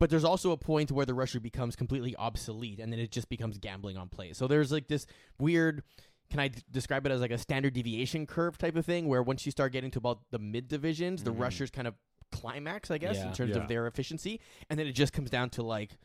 But 0.00 0.08
there's 0.10 0.24
also 0.24 0.50
a 0.50 0.56
point 0.56 0.90
where 0.90 1.04
the 1.06 1.14
rusher 1.14 1.38
becomes 1.38 1.76
completely 1.76 2.16
obsolete, 2.16 2.80
and 2.80 2.90
then 2.92 2.98
it 2.98 3.12
just 3.12 3.28
becomes 3.28 3.58
gambling 3.58 3.96
on 3.98 4.08
plays. 4.08 4.36
So 4.38 4.48
there's 4.48 4.72
like 4.72 4.88
this 4.88 5.06
weird. 5.38 5.82
Can 6.30 6.40
I 6.40 6.48
d- 6.48 6.62
describe 6.70 7.04
it 7.06 7.12
as 7.12 7.20
like 7.20 7.30
a 7.32 7.38
standard 7.38 7.74
deviation 7.74 8.26
curve 8.26 8.56
type 8.56 8.76
of 8.76 8.86
thing, 8.86 9.06
where 9.08 9.22
once 9.22 9.44
you 9.44 9.52
start 9.52 9.72
getting 9.72 9.90
to 9.92 9.98
about 9.98 10.20
the 10.30 10.38
mid 10.38 10.68
divisions, 10.68 11.22
the 11.22 11.32
Mhm. 11.32 11.40
rushers 11.40 11.70
kind 11.70 11.86
of 11.86 11.94
climax, 12.32 12.90
I 12.90 12.98
guess, 12.98 13.16
Yeah. 13.16 13.28
in 13.28 13.34
terms 13.34 13.50
Yeah. 13.56 13.62
of 13.62 13.68
their 13.68 13.86
efficiency, 13.86 14.40
and 14.70 14.78
then 14.80 14.86
it 14.86 14.92
just 14.92 15.12
comes 15.12 15.28
down 15.28 15.50
to 15.50 15.62
like 15.62 15.98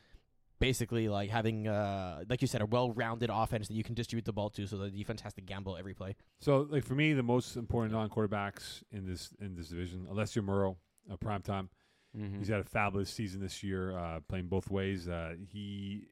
basically 0.60 1.08
like 1.10 1.30
having 1.30 1.68
uh 1.68 2.24
like 2.30 2.42
you 2.42 2.48
said 2.48 2.62
a 2.62 2.66
well-rounded 2.66 3.30
offense 3.32 3.68
that 3.68 3.74
you 3.76 3.84
can 3.84 3.94
distribute 3.94 4.24
the 4.24 4.32
ball 4.32 4.50
to 4.50 4.66
so 4.66 4.78
the 4.78 4.90
defense 4.90 5.20
has 5.22 5.34
to 5.34 5.42
gamble 5.42 5.76
every 5.76 5.94
play 5.94 6.16
So, 6.40 6.62
like 6.70 6.86
for 6.86 6.96
me, 6.96 7.12
the 7.14 7.24
most 7.24 7.58
important 7.58 7.94
non-quarterbacks 7.94 8.82
in 8.92 9.06
this 9.06 9.34
in 9.40 9.56
this 9.56 9.68
division, 9.70 10.08
Alessio 10.10 10.42
Murrow, 10.44 10.78
a 11.10 11.18
prime 11.18 11.42
time. 11.42 11.70
Mm-hmm. 12.18 12.40
He's 12.40 12.48
had 12.48 12.60
a 12.60 12.64
fabulous 12.64 13.10
season 13.10 13.42
this 13.42 13.64
year, 13.64 13.98
uh, 13.98 14.20
playing 14.28 14.48
both 14.48 14.70
ways. 14.70 15.08
Uh, 15.08 15.36
he 15.52 16.08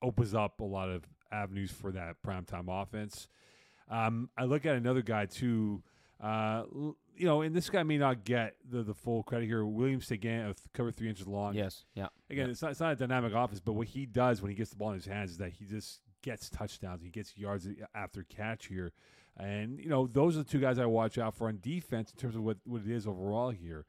opens 0.00 0.34
up 0.34 0.60
a 0.60 0.64
lot 0.64 0.88
of 0.88 1.04
avenues 1.30 1.70
for 1.70 1.92
that 1.92 2.16
primetime 2.26 2.66
offense. 2.68 3.28
Um, 3.90 4.30
I 4.36 4.44
look 4.44 4.64
at 4.66 4.76
another 4.76 5.02
guy 5.02 5.26
too. 5.26 5.82
Uh, 6.20 6.62
you 7.16 7.26
know, 7.26 7.42
and 7.42 7.54
this 7.54 7.68
guy 7.68 7.82
may 7.82 7.98
not 7.98 8.24
get 8.24 8.54
the, 8.68 8.82
the 8.82 8.94
full 8.94 9.22
credit 9.22 9.46
here. 9.46 9.64
William 9.64 10.00
Sagan, 10.00 10.46
of 10.46 10.56
cover 10.72 10.90
three 10.90 11.08
inches 11.08 11.26
long. 11.26 11.54
Yes. 11.54 11.84
Yeah. 11.94 12.08
Again, 12.30 12.48
it's 12.48 12.62
not 12.62 12.70
it's 12.70 12.80
not 12.80 12.92
a 12.92 12.96
dynamic 12.96 13.34
offense, 13.34 13.60
but 13.60 13.72
what 13.72 13.88
he 13.88 14.06
does 14.06 14.40
when 14.40 14.50
he 14.50 14.54
gets 14.54 14.70
the 14.70 14.76
ball 14.76 14.90
in 14.90 14.94
his 14.94 15.06
hands 15.06 15.32
is 15.32 15.38
that 15.38 15.50
he 15.52 15.64
just 15.64 16.00
gets 16.22 16.48
touchdowns. 16.48 17.02
He 17.02 17.10
gets 17.10 17.36
yards 17.36 17.68
after 17.94 18.22
catch 18.22 18.66
here, 18.66 18.92
and 19.36 19.78
you 19.78 19.88
know 19.88 20.06
those 20.06 20.36
are 20.36 20.42
the 20.42 20.50
two 20.50 20.60
guys 20.60 20.78
I 20.78 20.86
watch 20.86 21.18
out 21.18 21.34
for 21.34 21.48
on 21.48 21.58
defense 21.60 22.12
in 22.12 22.16
terms 22.18 22.36
of 22.36 22.42
what 22.42 22.58
what 22.64 22.82
it 22.82 22.90
is 22.90 23.06
overall 23.06 23.50
here. 23.50 23.84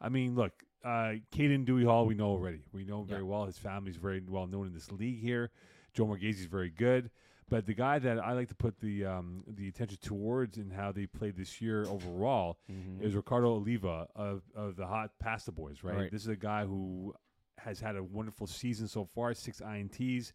I 0.00 0.08
mean, 0.08 0.34
look, 0.34 0.63
uh, 0.84 1.14
Caden 1.32 1.64
Dewey 1.64 1.84
Hall, 1.84 2.06
we 2.06 2.14
know 2.14 2.28
already. 2.28 2.60
We 2.72 2.84
know 2.84 3.00
him 3.00 3.06
very 3.08 3.20
Yeah. 3.22 3.26
well. 3.28 3.46
His 3.46 3.58
family's 3.58 3.96
very 3.96 4.22
well 4.28 4.46
known 4.46 4.66
in 4.66 4.74
this 4.74 4.92
league 4.92 5.20
here. 5.20 5.50
Joe 5.94 6.06
Morghese 6.06 6.40
is 6.40 6.46
very 6.46 6.70
good. 6.70 7.10
But 7.48 7.66
the 7.66 7.74
guy 7.74 7.98
that 7.98 8.18
I 8.18 8.32
like 8.32 8.48
to 8.48 8.54
put 8.54 8.80
the 8.80 9.04
um, 9.04 9.44
the 9.46 9.68
attention 9.68 9.98
towards 10.02 10.56
in 10.56 10.70
how 10.70 10.92
they 10.92 11.06
played 11.06 11.36
this 11.36 11.60
year 11.60 11.84
overall 11.86 12.58
Mm-hmm. 12.70 13.04
is 13.04 13.14
Ricardo 13.14 13.48
Oliva 13.54 14.06
of, 14.16 14.42
of 14.54 14.76
the 14.76 14.86
Hot 14.86 15.10
Pasta 15.20 15.52
Boys, 15.52 15.84
right? 15.84 15.94
Right. 15.96 16.10
This 16.10 16.22
is 16.22 16.28
a 16.28 16.36
guy 16.36 16.64
who 16.64 17.14
has 17.58 17.80
had 17.80 17.96
a 17.96 18.02
wonderful 18.02 18.46
season 18.46 18.88
so 18.88 19.04
far, 19.14 19.34
six 19.34 19.60
INTs. 19.60 20.32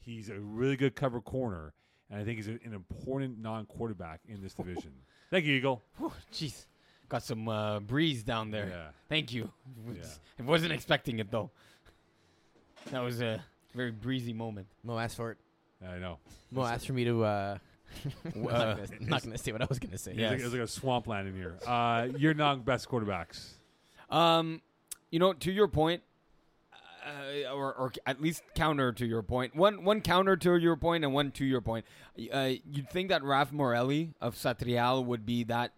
He's 0.00 0.28
a 0.30 0.38
really 0.38 0.76
good 0.76 0.94
cover 0.94 1.20
corner, 1.20 1.74
and 2.10 2.20
I 2.20 2.24
think 2.24 2.36
he's 2.36 2.48
a, 2.48 2.52
an 2.64 2.72
important 2.72 3.38
non 3.40 3.66
quarterback 3.66 4.20
in 4.28 4.40
this 4.40 4.54
division. 4.54 4.92
Thank 5.30 5.46
you, 5.46 5.54
Eagle. 5.56 5.82
Jeez, 6.32 6.66
got 7.08 7.22
some 7.22 7.48
uh, 7.48 7.80
breeze 7.80 8.22
down 8.22 8.50
there. 8.50 8.68
Yeah. 8.68 8.86
Thank 9.08 9.32
you. 9.32 9.50
Yeah. 9.94 10.02
I 10.38 10.42
wasn't 10.42 10.72
expecting 10.72 11.18
it 11.20 11.30
though. 11.30 11.50
That 12.90 13.00
was 13.00 13.20
a 13.22 13.42
very 13.74 13.90
breezy 13.90 14.32
moment. 14.32 14.66
mo 14.82 14.98
asked 14.98 15.16
for 15.16 15.30
it 15.32 15.38
I 15.86 15.98
know. 15.98 16.18
mo 16.50 16.64
asked 16.64 16.86
for 16.86 16.92
me 16.92 17.04
to 17.04 17.24
uh 17.24 17.58
I'm 18.34 18.46
Uh, 18.46 18.50
not 18.50 18.76
gonna- 18.76 18.88
I'm 19.00 19.06
not 19.08 19.22
gonna 19.22 19.38
say 19.38 19.52
what 19.52 19.62
i 19.62 19.66
was 19.68 19.78
gonna 19.78 19.98
say 19.98 20.12
It's, 20.12 20.20
Yes. 20.20 20.30
like, 20.32 20.40
it's 20.40 20.52
like 20.52 20.62
a 20.62 20.66
swampland 20.66 21.28
in 21.28 21.34
here. 21.36 21.56
Uh, 21.66 22.08
your 22.16 22.34
non 22.34 22.60
best 22.62 22.88
quarterbacks. 22.88 23.54
Um, 24.10 24.60
you 25.10 25.18
know, 25.18 25.32
to 25.32 25.52
your 25.52 25.68
point, 25.68 26.02
uh, 27.04 27.52
or, 27.52 27.74
or 27.74 27.92
at 28.06 28.20
least 28.20 28.42
counter 28.54 28.92
to 28.92 29.06
your 29.06 29.22
point. 29.22 29.54
One 29.54 29.84
one 29.84 30.00
counter 30.00 30.36
to 30.36 30.56
your 30.56 30.76
point 30.76 31.04
and 31.04 31.12
one 31.12 31.30
to 31.32 31.44
your 31.44 31.60
point. 31.60 31.84
Uh, 32.32 32.52
you'd 32.70 32.90
think 32.90 33.08
that 33.10 33.22
Raf 33.22 33.52
Morelli 33.52 34.14
of 34.20 34.34
Satrial 34.34 35.04
would 35.04 35.26
be 35.26 35.44
that 35.44 35.72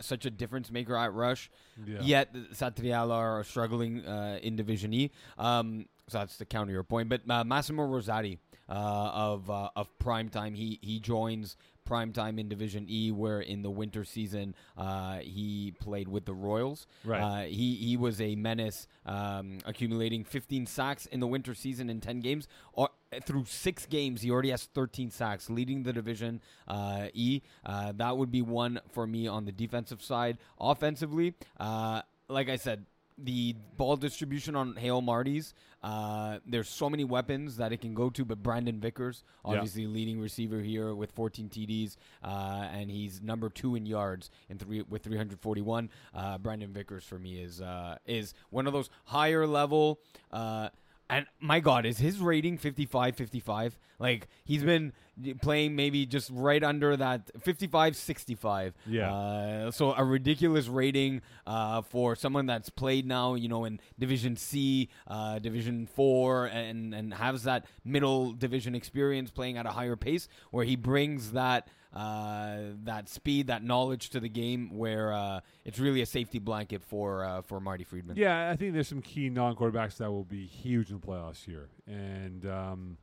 such 0.00 0.26
a 0.26 0.30
difference 0.30 0.70
maker 0.70 0.96
at 0.96 1.12
rush. 1.12 1.50
Yeah. 1.86 1.98
Yet 2.00 2.34
Satrial 2.52 3.12
are 3.12 3.44
struggling 3.44 4.06
uh, 4.06 4.38
in 4.42 4.56
Division 4.56 4.92
E. 4.92 5.10
Um, 5.38 5.86
so 6.08 6.18
that's 6.18 6.36
to 6.38 6.44
counter 6.44 6.66
to 6.66 6.72
your 6.72 6.84
point. 6.84 7.08
But 7.08 7.22
uh, 7.28 7.44
Massimo 7.44 7.86
Rosati, 7.86 8.38
uh, 8.68 8.72
of 8.72 9.50
uh, 9.50 9.70
of 9.76 9.98
prime 9.98 10.28
time. 10.28 10.54
He 10.54 10.78
he 10.82 11.00
joins 11.00 11.56
prime 11.84 12.12
time 12.12 12.38
in 12.38 12.48
Division 12.48 12.86
E, 12.88 13.10
where 13.10 13.40
in 13.40 13.62
the 13.62 13.70
winter 13.70 14.04
season 14.04 14.54
uh, 14.76 15.18
he 15.18 15.74
played 15.80 16.08
with 16.08 16.24
the 16.24 16.34
Royals. 16.34 16.86
Right. 17.04 17.20
Uh, 17.20 17.46
he 17.46 17.74
he 17.74 17.96
was 17.96 18.20
a 18.20 18.34
menace, 18.34 18.86
um, 19.06 19.58
accumulating 19.64 20.24
15 20.24 20.66
sacks 20.66 21.06
in 21.06 21.20
the 21.20 21.26
winter 21.26 21.54
season 21.54 21.90
in 21.90 22.00
10 22.00 22.20
games. 22.20 22.48
Or, 22.72 22.90
through 23.24 23.44
six 23.44 23.86
games, 23.86 24.22
he 24.22 24.30
already 24.30 24.50
has 24.50 24.64
13 24.64 25.10
sacks, 25.10 25.48
leading 25.48 25.82
the 25.82 25.92
division 25.92 26.40
uh, 26.66 27.08
E. 27.12 27.42
Uh, 27.64 27.92
that 27.96 28.16
would 28.16 28.30
be 28.30 28.42
one 28.42 28.80
for 28.90 29.06
me 29.06 29.26
on 29.26 29.44
the 29.44 29.52
defensive 29.52 30.02
side. 30.02 30.38
Offensively, 30.58 31.34
uh, 31.60 32.02
like 32.28 32.48
I 32.48 32.56
said, 32.56 32.86
the 33.16 33.54
ball 33.76 33.96
distribution 33.96 34.56
on 34.56 34.74
Hail 34.76 35.00
Marty's. 35.00 35.54
Uh, 35.82 36.38
there's 36.46 36.68
so 36.68 36.88
many 36.90 37.04
weapons 37.04 37.58
that 37.58 37.72
it 37.72 37.80
can 37.80 37.94
go 37.94 38.10
to, 38.10 38.24
but 38.24 38.42
Brandon 38.42 38.80
Vickers, 38.80 39.22
Yeah. 39.44 39.52
obviously 39.52 39.86
leading 39.86 40.18
receiver 40.20 40.60
here 40.60 40.94
with 40.94 41.12
14 41.12 41.48
TDs, 41.48 41.96
uh, 42.22 42.68
and 42.72 42.90
he's 42.90 43.20
number 43.22 43.48
two 43.50 43.74
in 43.76 43.86
yards 43.86 44.30
in 44.48 44.58
three 44.58 44.82
with 44.82 45.02
341. 45.02 45.90
Uh, 46.14 46.38
Brandon 46.38 46.72
Vickers 46.72 47.04
for 47.04 47.18
me 47.18 47.38
is 47.38 47.60
uh, 47.60 47.98
is 48.06 48.34
one 48.50 48.66
of 48.66 48.72
those 48.72 48.90
higher 49.04 49.46
level. 49.46 50.00
Uh, 50.32 50.70
and 51.10 51.26
my 51.38 51.60
God, 51.60 51.84
is 51.84 51.98
his 51.98 52.18
rating 52.18 52.56
55 52.56 53.14
55? 53.14 53.78
Like, 53.98 54.26
he's 54.44 54.64
been 54.64 54.92
playing 55.40 55.76
maybe 55.76 56.06
just 56.06 56.30
right 56.32 56.62
under 56.62 56.96
that 56.96 57.30
55 57.40 57.96
65. 57.96 58.74
Yeah. 58.86 59.12
Uh, 59.12 59.70
so, 59.70 59.94
a 59.94 60.04
ridiculous 60.04 60.68
rating 60.68 61.22
uh, 61.46 61.82
for 61.82 62.16
someone 62.16 62.46
that's 62.46 62.70
played 62.70 63.06
now, 63.06 63.34
you 63.34 63.48
know, 63.48 63.64
in 63.64 63.80
Division 63.98 64.36
C, 64.36 64.88
uh, 65.06 65.38
Division 65.38 65.86
4, 65.86 66.46
and, 66.46 66.94
and 66.94 67.14
has 67.14 67.44
that 67.44 67.66
middle 67.84 68.32
division 68.32 68.74
experience 68.74 69.30
playing 69.30 69.56
at 69.58 69.66
a 69.66 69.70
higher 69.70 69.96
pace 69.96 70.28
where 70.50 70.64
he 70.64 70.76
brings 70.76 71.32
that. 71.32 71.68
Uh, 71.94 72.72
that 72.82 73.08
speed, 73.08 73.46
that 73.46 73.62
knowledge 73.62 74.10
to 74.10 74.18
the 74.18 74.28
game, 74.28 74.76
where 74.76 75.12
uh, 75.12 75.38
it's 75.64 75.78
really 75.78 76.02
a 76.02 76.06
safety 76.06 76.40
blanket 76.40 76.82
for 76.82 77.24
uh, 77.24 77.40
for 77.40 77.60
Marty 77.60 77.84
Friedman. 77.84 78.16
Yeah, 78.16 78.50
I 78.50 78.56
think 78.56 78.72
there's 78.72 78.88
some 78.88 79.00
key 79.00 79.30
non-quarterbacks 79.30 79.98
that 79.98 80.10
will 80.10 80.24
be 80.24 80.44
huge 80.44 80.90
in 80.90 80.98
the 80.98 81.06
playoffs 81.06 81.44
here. 81.44 81.68
And 81.86 82.44
um, 82.46 82.96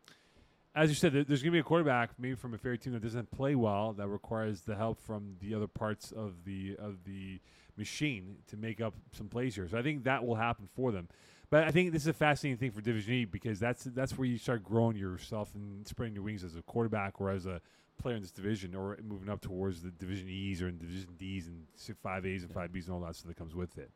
as 0.74 0.90
you 0.90 0.96
said, 0.96 1.14
there's 1.14 1.26
going 1.26 1.46
to 1.46 1.52
be 1.52 1.60
a 1.60 1.64
quarterback, 1.64 2.12
maybe 2.18 2.36
from 2.36 2.54
a 2.54 2.58
fairy 2.58 2.78
team 2.78 2.94
that 2.94 3.04
doesn't 3.04 3.30
play 3.32 3.56
well, 3.56 3.94
that 3.94 4.08
requires 4.08 4.62
the 4.62 4.76
help 4.76 5.02
from 5.02 5.36
the 5.40 5.54
other 5.54 5.68
parts 5.68 6.12
of 6.12 6.46
the 6.46 6.76
of 6.80 7.04
the 7.04 7.40
machine 7.78 8.38
to 8.48 8.58
make 8.58 8.80
up 8.80 8.94
some 9.12 9.28
plays 9.28 9.56
here. 9.56 9.68
So 9.68 9.78
I 9.78 9.82
think 9.82 10.04
that 10.06 10.26
will 10.26 10.36
happen 10.36 10.70
for 10.74 10.92
them. 10.92 11.10
But 11.50 11.66
I 11.66 11.72
think 11.72 11.92
this 11.92 12.04
is 12.04 12.08
a 12.08 12.14
fascinating 12.14 12.58
thing 12.58 12.72
for 12.72 12.80
Division 12.80 13.14
E 13.14 13.26
because 13.26 13.60
that's 13.60 13.84
that's 13.84 14.18
where 14.18 14.26
you 14.26 14.38
start 14.38 14.64
growing 14.64 14.96
yourself 14.96 15.54
and 15.56 15.86
spreading 15.86 16.16
your 16.16 16.24
wings 16.24 16.44
as 16.44 16.56
a 16.56 16.62
quarterback 16.62 17.20
or 17.20 17.32
as 17.32 17.46
a 17.46 17.62
player 18.02 18.16
in 18.16 18.22
this 18.22 18.32
division, 18.32 18.74
or 18.74 18.98
moving 19.04 19.30
up 19.30 19.42
towards 19.42 19.82
the 19.82 19.92
Division 19.92 20.30
E's 20.30 20.62
or 20.62 20.70
in 20.70 20.78
Division 20.78 21.10
D's 21.18 21.48
and 21.48 21.68
five 22.02 22.26
A's 22.26 22.44
and 22.44 22.54
five 22.54 22.72
B's 22.72 22.88
and 22.88 22.96
all 22.96 23.02
that 23.02 23.16
stuff 23.16 23.28
that 23.28 23.38
comes 23.38 23.54
with 23.54 23.78
it. 23.78 23.92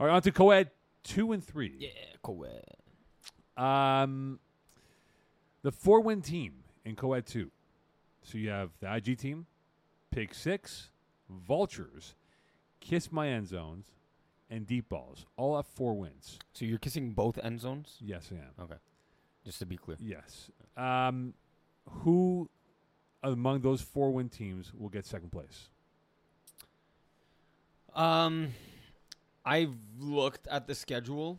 All 0.00 0.06
right, 0.06 0.12
on 0.12 0.22
to 0.22 0.32
co-ed 0.32 0.70
two 1.04 1.32
and 1.32 1.42
three. 1.42 1.76
Yeah, 1.78 1.88
cool. 2.22 2.46
Um, 3.56 4.40
the 5.62 5.72
four 5.72 6.00
win 6.00 6.22
team 6.22 6.64
in 6.84 6.96
co 6.96 7.12
ed 7.12 7.26
two. 7.26 7.50
So 8.22 8.38
you 8.38 8.50
have 8.50 8.70
the 8.80 8.92
IG 8.92 9.18
team, 9.18 9.46
Pick 10.10 10.34
Six, 10.34 10.90
Vultures, 11.28 12.14
Kiss 12.80 13.12
My 13.12 13.28
End 13.28 13.46
Zones, 13.46 13.86
and 14.50 14.66
Deep 14.66 14.88
Balls. 14.88 15.26
All 15.36 15.56
have 15.56 15.66
four 15.66 15.94
wins. 15.94 16.38
So 16.52 16.64
you're 16.64 16.78
kissing 16.78 17.12
both 17.12 17.38
end 17.42 17.60
zones? 17.60 17.96
Yes, 18.00 18.30
I 18.32 18.36
am. 18.36 18.64
Okay. 18.64 18.80
Just 19.44 19.58
to 19.60 19.66
be 19.66 19.76
clear. 19.76 19.96
Yes. 20.00 20.50
Um, 20.76 21.34
who 21.88 22.48
among 23.22 23.60
those 23.60 23.80
four 23.80 24.12
win 24.12 24.28
teams 24.28 24.72
will 24.74 24.88
get 24.88 25.06
second 25.06 25.30
place? 25.30 25.68
Um, 27.94 28.48
I've 29.44 29.74
looked 29.98 30.46
at 30.48 30.66
the 30.66 30.74
schedule. 30.74 31.38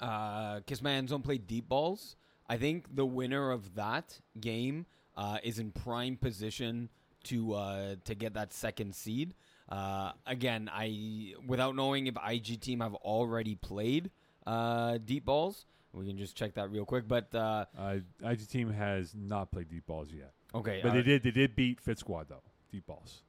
Uh, 0.00 0.60
Kiss 0.66 0.82
My 0.82 0.92
End 0.92 1.08
Zone 1.08 1.22
played 1.22 1.46
deep 1.46 1.68
balls. 1.68 2.16
I 2.48 2.56
think 2.56 2.94
the 2.94 3.06
winner 3.06 3.50
of 3.50 3.74
that 3.74 4.20
game 4.40 4.86
uh, 5.16 5.38
is 5.42 5.58
in 5.58 5.70
prime 5.72 6.16
position 6.16 6.88
to 7.24 7.54
uh, 7.54 7.96
to 8.04 8.14
get 8.14 8.34
that 8.34 8.52
second 8.52 8.94
seed. 8.94 9.34
Uh, 9.68 10.12
again, 10.26 10.68
I 10.72 11.34
without 11.46 11.74
knowing 11.74 12.06
if 12.06 12.16
IG 12.28 12.60
team 12.60 12.80
have 12.80 12.94
already 12.94 13.54
played 13.54 14.10
uh, 14.46 14.98
deep 15.02 15.24
balls, 15.24 15.64
we 15.92 16.06
can 16.06 16.18
just 16.18 16.36
check 16.36 16.54
that 16.54 16.70
real 16.70 16.84
quick. 16.84 17.08
But 17.08 17.34
uh, 17.34 17.64
Uh, 17.78 17.98
IG 18.22 18.46
team 18.48 18.70
has 18.70 19.14
not 19.14 19.50
played 19.50 19.68
Deep 19.68 19.86
Balls 19.86 20.08
yet, 20.12 20.32
okay, 20.54 20.80
but 20.82 20.90
uh, 20.90 20.94
they 20.94 21.02
did. 21.02 21.22
They 21.22 21.30
did 21.30 21.56
beat 21.56 21.80
Fit 21.80 21.98
Squad 21.98 22.26
though. 22.28 22.42
Deep 22.70 22.86
Balls. 22.86 23.22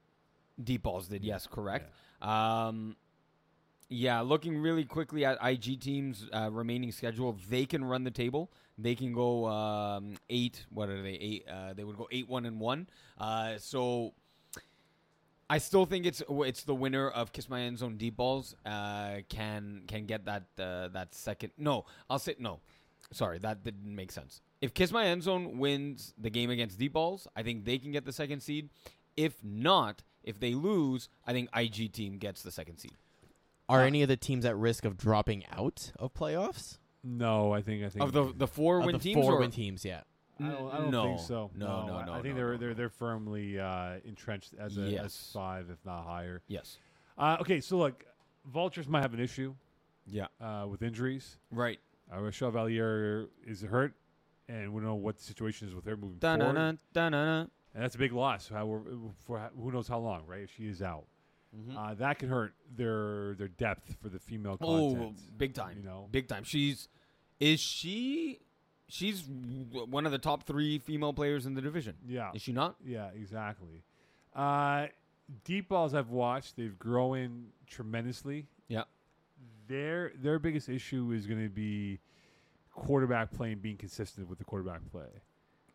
Deep 0.62 0.84
balls 0.84 1.08
did, 1.10 1.22
yes, 1.24 1.48
correct. 1.48 1.92
Um, 2.22 2.96
yeah, 3.90 4.22
looking 4.22 4.58
really 4.58 4.84
quickly 4.84 5.26
at 5.26 5.38
IG 5.44 5.80
teams' 5.80 6.28
uh, 6.34 6.50
remaining 6.52 6.92
schedule, 6.92 7.38
they 7.50 7.66
can 7.66 7.84
run 7.86 8.04
the 8.04 8.12
table. 8.12 8.52
They 8.78 8.96
can 8.96 9.14
go 9.14 9.46
um, 9.48 10.16
eight. 10.30 10.66
What 10.70 10.90
are 10.90 11.02
they? 11.02 11.14
Eight. 11.14 11.46
Uh, 11.50 11.74
they 11.74 11.84
would 11.84 11.98
go 11.98 12.08
eight, 12.12 12.28
one, 12.28 12.46
and 12.46 12.60
one. 12.60 12.88
Uh, 13.18 13.58
so 13.58 14.14
I 15.50 15.60
still 15.60 15.86
think 15.86 16.06
it's 16.06 16.24
it's 16.30 16.64
the 16.64 16.74
winner 16.74 17.10
of 17.10 17.32
Kiss 17.32 17.48
My 17.48 17.62
End 17.62 17.78
Zone 17.78 17.98
deep 17.98 18.18
balls 18.18 18.56
uh, 18.66 19.18
can 19.30 19.84
can 19.88 20.06
get 20.06 20.26
that 20.26 20.44
uh, 20.60 20.88
that 20.90 21.14
second. 21.14 21.52
No, 21.58 21.86
I'll 22.10 22.20
say 22.20 22.36
no. 22.40 22.62
Sorry, 23.12 23.38
that 23.40 23.64
didn't 23.64 23.96
make 23.96 24.12
sense. 24.12 24.42
If 24.62 24.74
Kiss 24.74 24.92
My 24.92 25.06
End 25.06 25.22
Zone 25.22 25.60
wins 25.60 26.16
the 26.18 26.32
game 26.32 26.50
against 26.50 26.80
deep 26.80 26.94
balls, 26.94 27.28
I 27.36 27.44
think 27.44 27.66
they 27.66 27.78
can 27.78 27.92
get 27.92 28.04
the 28.04 28.12
second 28.12 28.42
seed. 28.42 28.70
If 29.16 29.44
not, 29.44 30.02
if 30.24 30.40
they 30.40 30.56
lose, 30.56 31.08
I 31.26 31.34
think 31.34 31.50
IG 31.56 31.94
team 31.94 32.18
gets 32.18 32.42
the 32.42 32.52
second 32.52 32.80
seed. 32.80 32.96
Are 33.68 33.82
Uh, 33.82 33.86
any 33.88 34.02
of 34.04 34.08
the 34.10 34.18
teams 34.18 34.46
at 34.46 34.56
risk 34.58 34.86
of 34.86 34.98
dropping 34.98 35.46
out 35.48 35.92
of 35.98 36.14
playoffs? 36.14 36.78
No, 37.04 37.52
I 37.54 37.62
think 37.62 37.84
I 37.84 37.90
think 37.90 38.04
Of 38.06 38.12
the 38.14 38.32
the 38.36 38.48
four 38.48 38.82
win 38.82 38.94
the 38.94 39.00
teams, 39.00 39.16
four 39.24 39.34
or 39.36 39.40
win 39.40 39.52
teams, 39.52 39.84
yeah. 39.86 40.02
I 40.40 40.50
don't, 40.50 40.74
I 40.74 40.78
don't 40.80 40.92
no, 40.92 41.04
think 41.04 41.20
so. 41.22 41.52
No, 41.56 41.86
no, 41.88 41.96
I- 41.96 42.06
no. 42.06 42.14
I 42.14 42.22
think 42.22 42.36
no, 42.36 42.42
they're 42.42 42.52
no, 42.54 42.58
they're 42.58 42.74
they're 42.74 42.90
firmly 42.90 43.60
uh, 43.60 43.96
entrenched 44.04 44.54
as 44.60 44.78
a 44.78 44.98
as 44.98 45.32
five, 45.34 45.70
if 45.70 45.84
not 45.86 46.04
higher. 46.06 46.42
yes, 46.48 46.78
Uh, 47.18 47.38
okay, 47.42 47.62
so 47.62 47.78
look, 47.78 48.06
Vultures 48.46 48.88
might 48.88 49.02
have 49.02 49.14
an 49.14 49.20
issue 49.20 49.56
yeah, 50.06 50.28
uh, 50.42 50.66
with 50.70 50.82
injuries. 50.84 51.38
right. 51.52 51.80
Uh, 52.14 52.20
Rochelle 52.22 52.52
Valier 52.52 53.30
is 53.48 53.62
hurt, 53.64 53.96
and 54.48 54.72
we 54.74 54.80
don't 54.82 54.90
know 54.90 54.94
what 54.96 55.18
the 55.18 55.24
situation 55.24 55.68
is 55.68 55.74
with 55.74 55.86
her 55.86 55.96
moving 55.98 56.20
forward. 56.20 56.38
Da-na-na, 56.40 56.74
da-na-na. 56.94 57.48
And 57.74 57.84
that's 57.84 57.96
a 57.96 57.98
big 57.98 58.12
loss. 58.14 58.48
How 58.50 58.68
for 59.26 59.52
who 59.60 59.72
knows 59.72 59.88
how 59.88 59.98
long, 60.00 60.24
right? 60.28 60.42
If 60.44 60.52
she 60.56 60.68
is 60.68 60.84
out, 60.84 61.06
Mhm. 61.56 61.76
uh, 61.78 61.94
that 61.96 62.20
can 62.20 62.30
hurt 62.30 62.54
their 62.76 63.36
their 63.36 63.48
depth 63.48 63.96
for 64.02 64.10
the 64.10 64.20
female 64.20 64.58
content. 64.58 65.16
Oh, 65.18 65.24
big 65.38 65.54
time. 65.54 65.78
You 65.78 65.84
know, 65.84 66.08
Big 66.12 66.28
time. 66.28 66.44
She's 66.44 66.88
is 67.40 67.60
she 67.60 68.40
she's 68.88 69.28
one 69.28 70.06
of 70.06 70.12
the 70.12 70.18
top 70.20 70.44
3 70.44 70.78
female 70.80 71.12
players 71.14 71.46
in 71.46 71.54
the 71.56 71.62
division. 71.62 71.96
yeah, 72.06 72.32
Is 72.34 72.42
she 72.44 72.52
not? 72.54 72.76
yeah, 72.86 73.10
exactly. 73.16 73.84
Uh, 74.34 74.88
deep 75.44 75.70
balls 75.70 75.94
I've 75.96 76.10
watched, 76.12 76.56
they've 76.56 76.78
grown 76.78 77.48
tremendously. 77.68 78.48
Yeah. 78.68 78.84
Their 79.68 80.12
their 80.16 80.38
biggest 80.40 80.70
issue 80.70 81.12
is 81.12 81.26
going 81.26 81.42
to 81.44 81.50
be 81.50 82.00
quarterback 82.72 83.32
play 83.32 83.54
and 83.54 83.62
being 83.62 83.78
consistent 83.78 84.28
with 84.30 84.38
the 84.38 84.44
quarterback 84.46 84.82
play. 84.92 85.08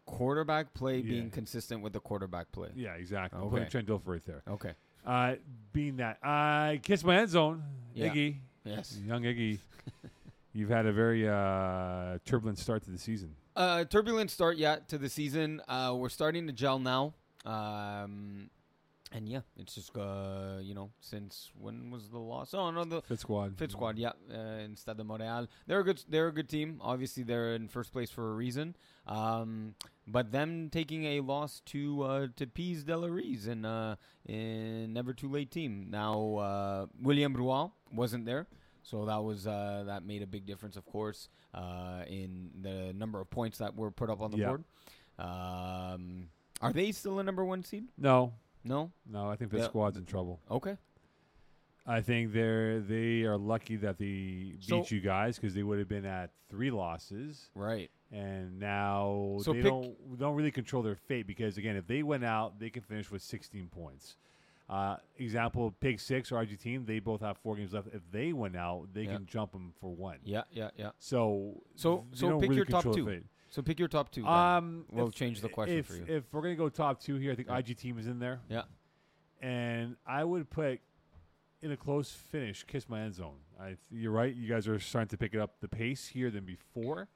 Quarterback 0.07 0.75
play 0.75 0.97
Yeah. 0.99 1.11
being 1.11 1.31
consistent 1.31 1.83
with 1.83 1.93
the 1.93 2.01
quarterback 2.01 2.53
play. 2.53 2.71
Yeah, 2.75 2.95
exactly. 2.95 3.39
I'm 3.41 3.49
putting 3.49 3.65
Okay. 3.65 3.71
Trent 3.71 3.89
Dilfer 3.89 4.07
right 4.07 4.25
there. 4.25 4.43
Okay. 4.49 4.75
Uh, 5.07 5.35
being 5.73 5.97
that, 5.97 6.19
I 6.23 6.81
kiss 6.83 7.03
my 7.05 7.17
end 7.19 7.31
zone, 7.31 7.63
Yeah. 7.95 8.09
Iggy, 8.13 8.37
Yes. 8.65 8.99
young 9.07 9.23
Iggy. 9.23 9.59
You've 10.53 10.69
had 10.71 10.87
a 10.87 10.93
very 10.93 11.29
uh, 11.29 12.19
turbulent 12.25 12.59
start 12.59 12.83
to 12.85 12.91
the 12.91 12.99
season. 12.99 13.35
Uh, 13.55 13.85
turbulent 13.85 14.31
start 14.31 14.57
yet 14.57 14.89
to 14.89 14.99
the 14.99 15.09
season. 15.09 15.61
Uh, 15.69 15.95
we're 15.97 16.09
starting 16.09 16.47
to 16.49 16.53
gel 16.53 16.79
now. 16.79 17.15
Um, 17.47 18.51
and 19.13 19.29
yeah, 19.29 19.41
it's 19.57 19.75
just 19.75 19.97
uh, 19.97 20.59
you 20.63 20.75
know, 20.75 20.91
since 21.01 21.51
when 21.59 21.91
was 21.91 22.09
the 22.11 22.19
loss? 22.19 22.55
Oh 22.55 22.71
no, 22.71 22.85
the 22.85 23.03
Fit 23.03 23.19
squad. 23.21 23.57
Fit 23.59 23.73
Squad, 23.73 23.99
yeah, 23.99 24.13
uh, 24.33 24.61
instead 24.65 25.01
of 25.01 25.07
Montreal. 25.07 25.49
They're 25.67 25.81
a 25.81 25.85
good. 25.85 26.03
They're 26.09 26.29
a 26.29 26.33
good 26.33 26.49
team. 26.49 26.79
Obviously, 26.81 27.23
they're 27.25 27.55
in 27.55 27.69
first 27.69 27.93
place 27.93 28.11
for 28.11 28.31
a 28.31 28.35
reason. 28.35 28.77
Um, 29.07 29.75
but 30.07 30.31
them 30.33 30.69
taking 30.71 31.05
a 31.05 31.21
loss 31.21 31.61
to 31.67 32.03
uh, 32.03 32.27
to 32.37 32.47
Pease 32.47 32.85
Delarise 32.85 33.49
in 33.49 33.65
uh, 33.65 33.97
in 34.27 34.93
Never 34.93 35.13
Too 35.13 35.29
Late 35.29 35.51
team. 35.51 35.89
Now 35.91 36.37
uh, 36.37 36.87
William 37.03 37.33
Brouard 37.33 37.71
wasn't 37.93 38.27
there, 38.27 38.47
so 38.83 39.05
that 39.07 39.23
was 39.25 39.47
uh, 39.47 39.83
that 39.87 40.05
made 40.05 40.23
a 40.23 40.27
big 40.27 40.47
difference, 40.47 40.77
of 40.77 40.85
course, 40.87 41.29
uh, 41.55 42.03
in 42.09 42.51
the 42.63 42.93
number 42.93 43.21
of 43.21 43.29
points 43.31 43.59
that 43.59 43.75
were 43.75 43.91
put 43.91 44.09
up 44.11 44.21
on 44.23 44.31
the 44.31 44.39
Yeah. 44.39 44.47
board. 44.49 44.65
Um, 45.19 46.29
are 46.61 46.73
they 46.73 46.93
still 46.93 47.19
a 47.19 47.23
number 47.23 47.45
one 47.45 47.63
seed? 47.63 47.85
No, 47.99 48.33
No. 48.65 48.93
no, 49.07 49.29
I 49.29 49.37
think 49.37 49.51
the 49.51 49.59
Yeah. 49.59 49.65
squad's 49.65 49.97
in 49.97 50.05
trouble. 50.05 50.41
Okay. 50.51 50.77
I 51.87 52.01
think 52.03 52.33
they're 52.33 52.81
they 52.81 53.23
are 53.23 53.39
lucky 53.39 53.77
that 53.77 53.99
they 53.99 54.05
beat 54.59 54.63
So- 54.63 54.85
you 54.89 55.01
guys 55.01 55.37
because 55.37 55.55
they 55.55 55.63
would 55.63 55.79
have 55.79 55.89
been 55.89 56.05
at 56.05 56.31
three 56.49 56.71
losses, 56.71 57.51
Right. 57.55 57.91
and 58.13 58.59
now 58.59 59.39
So 59.43 59.53
they 59.53 59.63
don't 59.63 60.19
don't 60.19 60.37
really 60.37 60.51
control 60.51 60.83
their 60.83 60.95
fate 60.95 61.27
because 61.27 61.57
again, 61.59 61.77
if 61.77 61.87
they 61.87 62.03
went 62.03 62.23
out, 62.25 62.59
they 62.59 62.71
can 62.71 62.83
finish 62.83 63.11
with 63.11 63.23
16 63.23 63.69
points. 63.69 64.17
Uh, 64.69 64.99
example: 65.17 65.73
Pick 65.81 65.99
Six 65.99 66.31
or 66.31 66.37
RG 66.37 66.57
team, 66.57 66.85
they 66.85 67.01
both 67.01 67.23
have 67.23 67.39
four 67.39 67.57
games 67.57 67.73
left. 67.73 67.89
If 67.93 68.03
they 68.13 68.33
went 68.33 68.55
out, 68.57 68.93
they 68.93 69.05
Yeah. 69.05 69.15
can 69.17 69.27
jump 69.27 69.51
them 69.51 69.73
for 69.81 69.91
one. 69.93 70.19
Yeah, 70.23 70.45
yeah, 70.53 70.71
yeah. 70.77 70.91
So 70.99 71.65
So- 71.75 72.07
so 72.13 72.39
pick 72.39 72.51
really 72.51 72.57
your 72.57 72.67
top 72.67 72.85
two. 72.85 73.05
fate. 73.05 73.25
So 73.51 73.63
pick 73.63 73.79
your 73.79 73.89
top 73.89 74.11
two. 74.11 74.25
Um, 74.27 74.85
We'll 74.91 75.09
if- 75.09 75.15
change 75.15 75.41
the 75.41 75.49
question 75.49 75.79
if, 75.79 75.87
for 75.87 75.95
you. 75.97 76.05
If 76.09 76.33
we're 76.33 76.43
gonna 76.43 76.55
go 76.57 76.69
top 76.69 77.01
two 77.01 77.17
here, 77.17 77.33
I 77.33 77.35
think 77.35 77.49
Yeah. 77.49 77.59
IG 77.59 77.77
team 77.77 77.99
is 77.99 78.07
in 78.07 78.19
there. 78.19 78.41
Yeah. 78.49 78.63
and 79.43 79.97
I 80.07 80.23
would 80.25 80.51
put 80.51 80.81
in 81.63 81.73
a 81.73 81.77
close 81.77 82.11
finish, 82.13 82.63
kiss 82.65 82.89
my 82.89 83.01
end 83.03 83.15
zone. 83.15 83.39
I 83.59 83.77
you're 83.91 84.13
right. 84.13 84.35
You 84.35 84.49
guys 84.49 84.69
are 84.69 84.79
starting 84.79 85.09
to 85.09 85.17
pick 85.19 85.35
it 85.35 85.41
up 85.41 85.61
the 85.61 85.69
pace 85.69 86.07
here 86.09 86.31
than 86.31 86.45
before, 86.45 87.09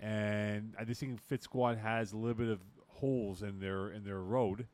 and 0.00 0.74
I 0.78 0.84
just 0.84 1.00
think 1.00 1.20
Fit 1.20 1.42
Squad 1.42 1.78
has 1.78 2.12
a 2.12 2.16
little 2.16 2.34
bit 2.34 2.48
of 2.48 2.60
holes 2.88 3.42
in 3.42 3.60
their 3.60 3.90
in 3.90 4.04
their 4.04 4.20
road 4.20 4.66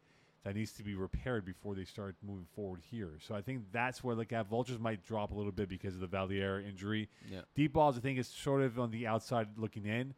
that 0.44 0.54
needs 0.54 0.72
to 0.72 0.82
be 0.82 0.94
repaired 0.94 1.44
before 1.44 1.74
they 1.74 1.84
start 1.84 2.16
moving 2.22 2.46
forward 2.54 2.80
here. 2.90 3.12
So 3.20 3.34
I 3.34 3.40
think 3.42 3.62
that's 3.72 4.04
where 4.04 4.14
like 4.14 4.32
uh, 4.32 4.42
Vultures 4.44 4.78
might 4.78 5.02
drop 5.04 5.30
a 5.32 5.34
little 5.34 5.52
bit 5.52 5.68
because 5.68 5.94
of 5.94 6.00
the 6.00 6.06
Valier 6.08 6.60
injury. 6.66 7.08
yeah. 7.30 7.40
Deep 7.54 7.72
balls, 7.72 7.96
I 7.96 8.00
think, 8.00 8.18
is 8.18 8.28
sort 8.28 8.62
of 8.62 8.78
on 8.78 8.90
the 8.90 9.06
outside 9.06 9.48
looking 9.56 9.86
in, 9.86 10.14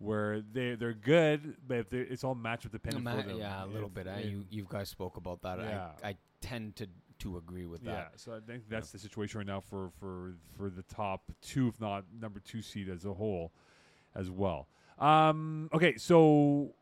where 0.00 0.40
they 0.40 0.74
they're 0.74 0.92
good, 0.94 1.56
but 1.66 1.76
if 1.78 1.90
they're, 1.90 2.02
it's 2.02 2.24
all 2.24 2.34
matchup 2.34 2.72
dependent. 2.72 3.04
Ma- 3.04 3.16
for 3.20 3.28
them. 3.28 3.38
yeah, 3.38 3.64
a 3.64 3.66
little 3.66 3.88
If- 3.88 3.94
bit. 3.94 4.06
If- 4.06 4.24
you 4.30 4.44
you 4.50 4.66
guys 4.68 4.88
spoke 4.88 5.16
about 5.16 5.42
that. 5.42 5.58
Yeah. 5.60 5.90
I 6.02 6.08
I 6.08 6.16
tend 6.40 6.74
to 6.76 6.88
to 7.20 7.36
agree 7.36 7.66
with 7.66 7.84
that. 7.84 7.90
yeah, 8.12 8.16
so 8.16 8.34
I 8.34 8.40
think 8.40 8.62
that's 8.68 8.90
the 8.92 8.98
situation 8.98 9.38
right 9.38 9.46
now 9.46 9.60
for 9.60 9.90
for 10.00 10.34
for 10.56 10.70
the 10.70 10.82
top 10.82 11.30
two, 11.42 11.68
if 11.68 11.78
not 11.80 12.04
number 12.18 12.40
two 12.40 12.62
seed 12.62 12.88
as 12.88 13.04
a 13.04 13.12
whole, 13.12 13.52
as 14.14 14.30
well. 14.30 14.68
Um, 14.98 15.68
okay, 15.74 15.96
so 15.98 16.74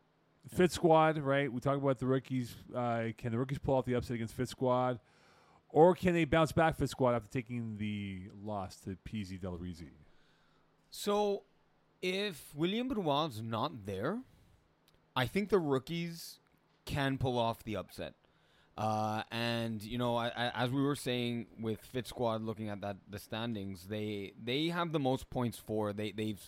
Fit 0.47 0.71
Squad, 0.71 1.17
right? 1.17 1.51
We 1.51 1.59
talk 1.59 1.77
about 1.77 1.99
the 1.99 2.05
rookies. 2.07 2.55
Uh, 2.73 3.07
can 3.17 3.31
the 3.33 3.37
rookies 3.37 3.59
pull 3.59 3.75
off 3.75 3.85
the 3.85 3.95
upset 3.95 4.15
against 4.15 4.33
Fit 4.33 4.47
Squad, 4.47 4.99
or 5.67 5.93
can 5.93 6.13
they 6.13 6.23
bounce 6.23 6.53
back 6.53 6.77
Fit 6.77 6.89
Squad 6.89 7.15
after 7.15 7.29
taking 7.29 7.77
the 7.77 8.29
loss 8.41 8.77
to 8.85 8.95
PZ 9.05 9.41
Del 9.41 9.57
Rizzi? 9.57 9.91
So, 10.89 11.43
if 12.01 12.53
William 12.55 12.87
Brouard's 12.87 13.41
not 13.41 13.85
there, 13.85 14.19
I 15.15 15.25
think 15.25 15.49
the 15.49 15.59
rookies 15.59 16.39
can 16.85 17.17
pull 17.17 17.37
off 17.37 17.63
the 17.63 17.75
upset. 17.75 18.13
Uh, 18.77 19.23
and 19.29 19.83
you 19.83 19.97
know, 19.97 20.15
I, 20.15 20.27
I, 20.27 20.51
as 20.55 20.71
we 20.71 20.81
were 20.81 20.95
saying 20.95 21.47
with 21.59 21.81
Fit 21.81 22.07
Squad, 22.07 22.41
looking 22.41 22.69
at 22.69 22.79
that 22.81 22.97
the 23.09 23.19
standings, 23.19 23.87
they 23.87 24.31
they 24.41 24.67
have 24.67 24.93
the 24.93 24.99
most 24.99 25.29
points 25.29 25.57
for. 25.57 25.91
They 25.91 26.11
they've 26.13 26.39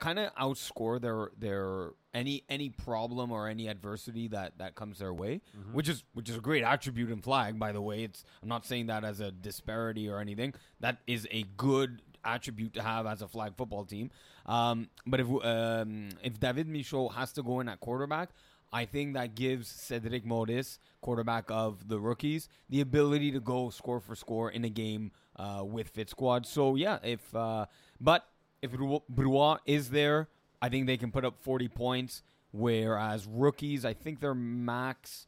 kind 0.00 0.18
of 0.18 0.34
outscored 0.34 1.02
their 1.02 1.30
their 1.38 1.90
any 2.12 2.42
any 2.48 2.70
problem 2.70 3.30
or 3.30 3.46
any 3.46 3.68
adversity 3.68 4.26
that 4.28 4.58
that 4.58 4.74
comes 4.74 4.98
their 4.98 5.14
way, 5.14 5.42
which 5.72 5.88
is 5.88 6.02
which 6.12 6.28
is 6.28 6.36
a 6.36 6.40
great 6.40 6.64
attribute 6.64 7.10
in 7.10 7.20
flag. 7.20 7.56
By 7.56 7.70
the 7.70 7.80
way, 7.80 8.02
it's 8.02 8.24
I'm 8.42 8.48
not 8.48 8.66
saying 8.66 8.86
that 8.86 9.04
as 9.04 9.20
a 9.20 9.30
disparity 9.30 10.08
or 10.08 10.18
anything. 10.18 10.54
That 10.80 10.98
is 11.06 11.28
a 11.30 11.44
good 11.56 12.02
attribute 12.24 12.74
to 12.74 12.82
have 12.82 13.06
as 13.06 13.22
a 13.22 13.28
flag 13.28 13.52
football 13.56 13.84
team. 13.84 14.10
Um, 14.46 14.88
but 15.06 15.20
if 15.20 15.26
um, 15.44 16.10
if 16.22 16.38
David 16.40 16.68
Michaud 16.68 17.08
has 17.08 17.32
to 17.32 17.42
go 17.42 17.60
in 17.60 17.68
at 17.68 17.80
quarterback, 17.80 18.30
I 18.72 18.84
think 18.84 19.14
that 19.14 19.34
gives 19.34 19.68
Cedric 19.68 20.24
Modis, 20.24 20.78
quarterback 21.00 21.44
of 21.48 21.88
the 21.88 21.98
rookies, 21.98 22.48
the 22.68 22.80
ability 22.80 23.32
to 23.32 23.40
go 23.40 23.70
score 23.70 24.00
for 24.00 24.14
score 24.14 24.50
in 24.50 24.64
a 24.64 24.68
game 24.68 25.10
uh, 25.36 25.64
with 25.64 25.88
Fit 25.88 26.08
Squad. 26.10 26.46
So 26.46 26.76
yeah, 26.76 26.98
if 27.02 27.34
uh, 27.34 27.66
but 28.00 28.26
if 28.62 28.72
Brou- 28.72 29.02
Brouard 29.08 29.60
is 29.66 29.90
there, 29.90 30.28
I 30.62 30.68
think 30.68 30.86
they 30.86 30.96
can 30.96 31.10
put 31.10 31.24
up 31.24 31.36
40 31.42 31.68
points. 31.68 32.22
Whereas 32.52 33.26
rookies, 33.26 33.84
I 33.84 33.94
think 33.94 34.20
their 34.20 34.34
max 34.34 35.26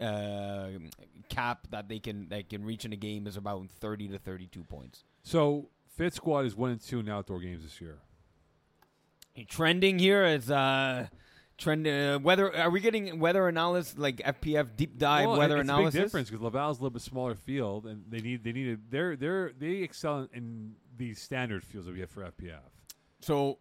uh, 0.00 0.68
cap 1.28 1.66
that 1.70 1.88
they 1.88 1.98
can 1.98 2.28
they 2.28 2.42
can 2.42 2.64
reach 2.64 2.84
in 2.84 2.92
a 2.92 2.96
game 2.96 3.26
is 3.26 3.36
about 3.36 3.68
30 3.80 4.08
to 4.08 4.18
32 4.18 4.64
points. 4.64 5.04
So 5.22 5.68
Fit 5.96 6.14
Squad 6.14 6.44
is 6.44 6.54
one 6.54 6.70
and 6.72 6.80
two 6.80 7.00
in 7.00 7.08
outdoor 7.08 7.40
games 7.40 7.62
this 7.62 7.80
year. 7.80 7.98
Trending 9.48 9.98
here 9.98 10.24
is 10.24 10.50
uh 10.50 11.08
trend 11.58 11.86
uh, 11.86 12.18
weather. 12.22 12.54
Are 12.56 12.70
we 12.70 12.80
getting 12.80 13.18
weather 13.18 13.48
analysis 13.48 13.96
like 13.98 14.16
FPF 14.18 14.76
deep 14.76 14.98
dive 14.98 15.26
Well, 15.28 15.38
weather 15.38 15.58
it's 15.58 15.68
analysis? 15.68 15.94
a 15.94 15.98
big 15.98 16.04
difference 16.06 16.30
because 16.30 16.42
Laval's 16.42 16.78
a 16.78 16.82
little 16.82 16.90
bit 16.92 17.02
smaller 17.02 17.34
field, 17.34 17.86
and 17.86 18.04
they 18.08 18.20
need 18.20 18.44
they 18.44 18.52
need 18.52 18.74
a, 18.74 18.78
they're 18.90 19.16
they're 19.16 19.52
they 19.58 19.76
excel 19.76 20.20
in, 20.20 20.28
in 20.34 20.74
these 20.96 21.20
standard 21.20 21.64
fields 21.64 21.86
that 21.86 21.92
we 21.94 22.00
have 22.00 22.10
for 22.10 22.22
FPF. 22.22 22.60
So, 23.20 23.58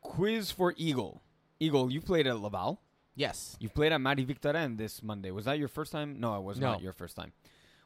quiz 0.00 0.50
for 0.50 0.74
Eagle. 0.76 1.22
Eagle, 1.60 1.90
you 1.92 2.00
played 2.00 2.26
at 2.26 2.38
Laval. 2.38 2.80
Yes. 3.14 3.56
You've 3.60 3.74
played 3.74 3.92
at 3.92 4.00
Marie-Victorin 4.00 4.76
this 4.76 5.02
Monday. 5.02 5.30
Was 5.30 5.44
that 5.44 5.58
your 5.58 5.68
first 5.68 5.92
time? 5.92 6.18
No, 6.18 6.36
it 6.36 6.42
was 6.42 6.58
No. 6.58 6.72
not 6.72 6.82
your 6.82 6.92
first 6.92 7.14
time. 7.16 7.32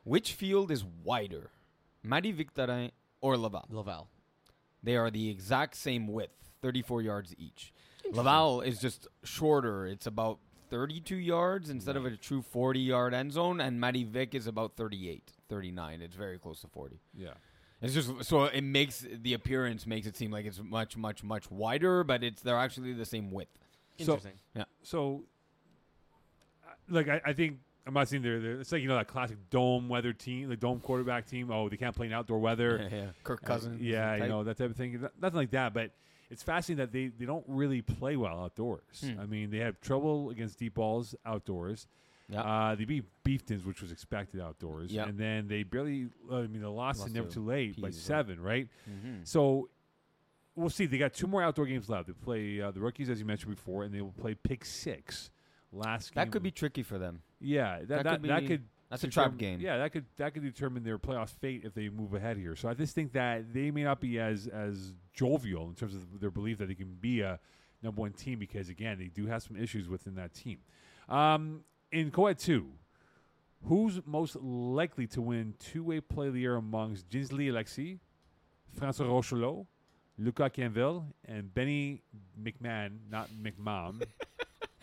Which 0.04 0.32
field 0.32 0.70
is 0.70 0.84
wider, 0.84 1.50
Marie-Victorin 2.08 2.90
or 3.20 3.36
Laval? 3.36 3.66
Laval. 3.70 4.08
They 4.82 4.96
are 4.96 5.10
the 5.10 5.28
exact 5.30 5.76
same 5.76 6.06
width, 6.06 6.32
34 6.62 7.02
yards 7.02 7.34
each. 7.38 7.72
Laval 8.10 8.60
is 8.62 8.80
just 8.80 9.06
shorter. 9.24 9.86
It's 9.86 10.06
about 10.06 10.38
32 10.70 11.16
yards 11.16 11.68
instead 11.70 11.96
of 11.96 12.04
a 12.06 12.16
true 12.16 12.42
40 12.42 12.80
yard 12.80 13.12
end 13.14 13.32
zone, 13.32 13.60
and 13.60 13.80
Marie-Vic 13.80 14.34
is 14.34 14.46
about 14.46 14.76
38, 14.76 15.32
39. 15.48 16.00
It's 16.02 16.16
very 16.16 16.38
close 16.38 16.60
to 16.62 16.68
40. 16.68 17.00
Yeah. 17.14 17.30
It's 17.80 17.94
just 17.94 18.24
so 18.24 18.44
it 18.44 18.62
makes 18.62 19.06
the 19.08 19.34
appearance 19.34 19.86
makes 19.86 20.06
it 20.06 20.16
seem 20.16 20.32
like 20.32 20.46
it's 20.46 20.60
much, 20.60 20.96
much, 20.96 21.22
much 21.22 21.48
wider, 21.50 22.02
but 22.02 22.24
it's 22.24 22.42
they're 22.42 22.56
actually 22.58 22.92
the 22.92 23.04
same 23.04 23.30
width. 23.30 23.56
So- 24.00 24.18
yeah. 24.54 24.64
So, 24.82 25.24
uh, 26.66 26.72
like 26.88 27.08
I, 27.08 27.20
I 27.26 27.32
think 27.34 27.58
I'm 27.88 27.94
not 27.94 28.06
saying 28.08 28.22
they're, 28.22 28.38
they're 28.38 28.60
it's 28.60 28.70
like 28.70 28.82
you 28.82 28.88
know 28.88 28.96
that 28.96 29.08
classic 29.08 29.38
dome 29.50 29.88
weather 29.88 30.12
team, 30.12 30.48
the 30.50 30.56
dome 30.56 30.78
quarterback 30.78 31.26
team. 31.26 31.50
Oh, 31.50 31.68
they 31.70 31.78
can't 31.78 31.96
play 31.96 32.06
in 32.06 32.12
outdoor 32.12 32.38
weather. 32.38 32.86
yeah, 32.92 33.06
Kirk 33.24 33.40
Uh, 33.42 33.46
Cousins. 33.46 33.80
yeah, 33.80 34.14
you 34.16 34.28
know 34.28 34.44
that 34.44 34.58
type 34.58 34.70
of 34.70 34.76
thing. 34.76 35.00
Nothing 35.20 35.36
like 35.38 35.50
that, 35.52 35.72
but 35.72 35.90
it's 36.30 36.42
fascinating 36.42 36.84
that 36.84 36.92
they, 36.92 37.06
they 37.08 37.24
don't 37.24 37.44
really 37.48 37.80
play 37.80 38.14
well 38.16 38.38
outdoors. 38.44 38.82
Hmm. 39.02 39.18
I 39.18 39.24
mean, 39.24 39.50
they 39.50 39.58
have 39.58 39.80
trouble 39.80 40.28
against 40.28 40.58
deep 40.58 40.74
balls 40.74 41.14
outdoors. 41.24 41.86
Yeah. 42.28 42.42
Uh, 42.42 42.74
they 42.74 42.84
beat 42.84 43.04
Beeftons, 43.24 43.64
which 43.64 43.80
was 43.80 43.90
expected 43.90 44.38
outdoors, 44.42 44.92
Yeah. 44.92 45.06
and 45.06 45.16
then 45.18 45.48
they 45.48 45.62
barely. 45.62 46.08
Uh, 46.30 46.40
I 46.40 46.46
mean, 46.46 46.60
they 46.60 46.66
lost, 46.66 47.00
Lost 47.00 47.12
to 47.14 47.14
Never 47.14 47.30
Too 47.30 47.40
Late 47.40 47.80
by 47.80 47.88
Peas, 47.88 47.96
right? 47.96 48.04
seven, 48.04 48.38
right? 48.42 48.68
Mhm. 48.86 49.26
So 49.26 49.70
we'll 50.54 50.68
see. 50.68 50.84
They 50.84 50.98
got 50.98 51.14
two 51.14 51.26
more 51.26 51.42
outdoor 51.42 51.64
games 51.64 51.88
left. 51.88 52.06
They 52.08 52.12
play 52.12 52.60
uh, 52.60 52.70
the 52.70 52.80
rookies, 52.80 53.08
as 53.08 53.18
you 53.18 53.24
mentioned 53.24 53.54
before, 53.56 53.84
and 53.84 53.94
they 53.94 54.02
will 54.02 54.12
play 54.12 54.34
Pick 54.34 54.66
Six 54.66 55.30
last. 55.72 56.14
That 56.16 56.30
could 56.30 56.42
be 56.42 56.50
tricky 56.50 56.82
for 56.82 56.98
them. 56.98 57.22
Yeah, 57.40 57.78
that 57.80 57.88
that 57.88 58.02
that, 58.04 58.20
could 58.20 58.30
that 58.30 58.40
be- 58.40 58.46
could 58.48 58.64
That's 58.90 59.04
a 59.04 59.08
trap 59.08 59.36
game. 59.36 59.60
Yeah, 59.60 59.78
that 59.78 59.92
could 59.92 60.06
that 60.16 60.34
could 60.34 60.42
determine 60.42 60.82
their 60.82 60.98
playoff 60.98 61.28
fate 61.28 61.62
if 61.64 61.74
they 61.74 61.88
move 61.88 62.14
ahead 62.14 62.36
here. 62.36 62.56
So 62.56 62.68
I 62.68 62.74
just 62.74 62.94
think 62.94 63.12
that 63.12 63.52
they 63.52 63.70
may 63.70 63.84
not 63.84 64.00
be 64.00 64.18
as 64.18 64.46
as 64.46 64.94
jovial 65.12 65.68
in 65.68 65.74
terms 65.74 65.94
of 65.94 66.20
their 66.20 66.30
belief 66.30 66.58
that 66.58 66.68
they 66.68 66.74
can 66.74 66.96
be 67.00 67.20
a 67.20 67.38
number 67.82 68.00
one 68.00 68.12
team 68.12 68.38
because 68.38 68.68
again 68.68 68.98
they 68.98 69.06
do 69.08 69.26
have 69.26 69.42
some 69.42 69.56
issues 69.56 69.88
within 69.88 70.14
that 70.16 70.34
team. 70.34 70.58
Um, 71.08 71.60
in 71.92 72.10
Coed 72.10 72.38
two, 72.38 72.66
who's 73.64 74.00
most 74.04 74.36
likely 74.36 75.06
to 75.08 75.22
win 75.22 75.54
two 75.58 75.84
way 75.84 76.00
play 76.00 76.28
of 76.28 76.34
the 76.34 76.40
year 76.40 76.56
amongst 76.56 77.08
Ginsley 77.08 77.48
Alexi, 77.48 77.98
Francois 78.74 79.06
Rochelot, 79.06 79.66
Luca 80.18 80.50
Canville, 80.50 81.06
and 81.26 81.52
Benny 81.54 82.02
McMahon, 82.40 82.98
not 83.10 83.28
McMahon. 83.30 84.02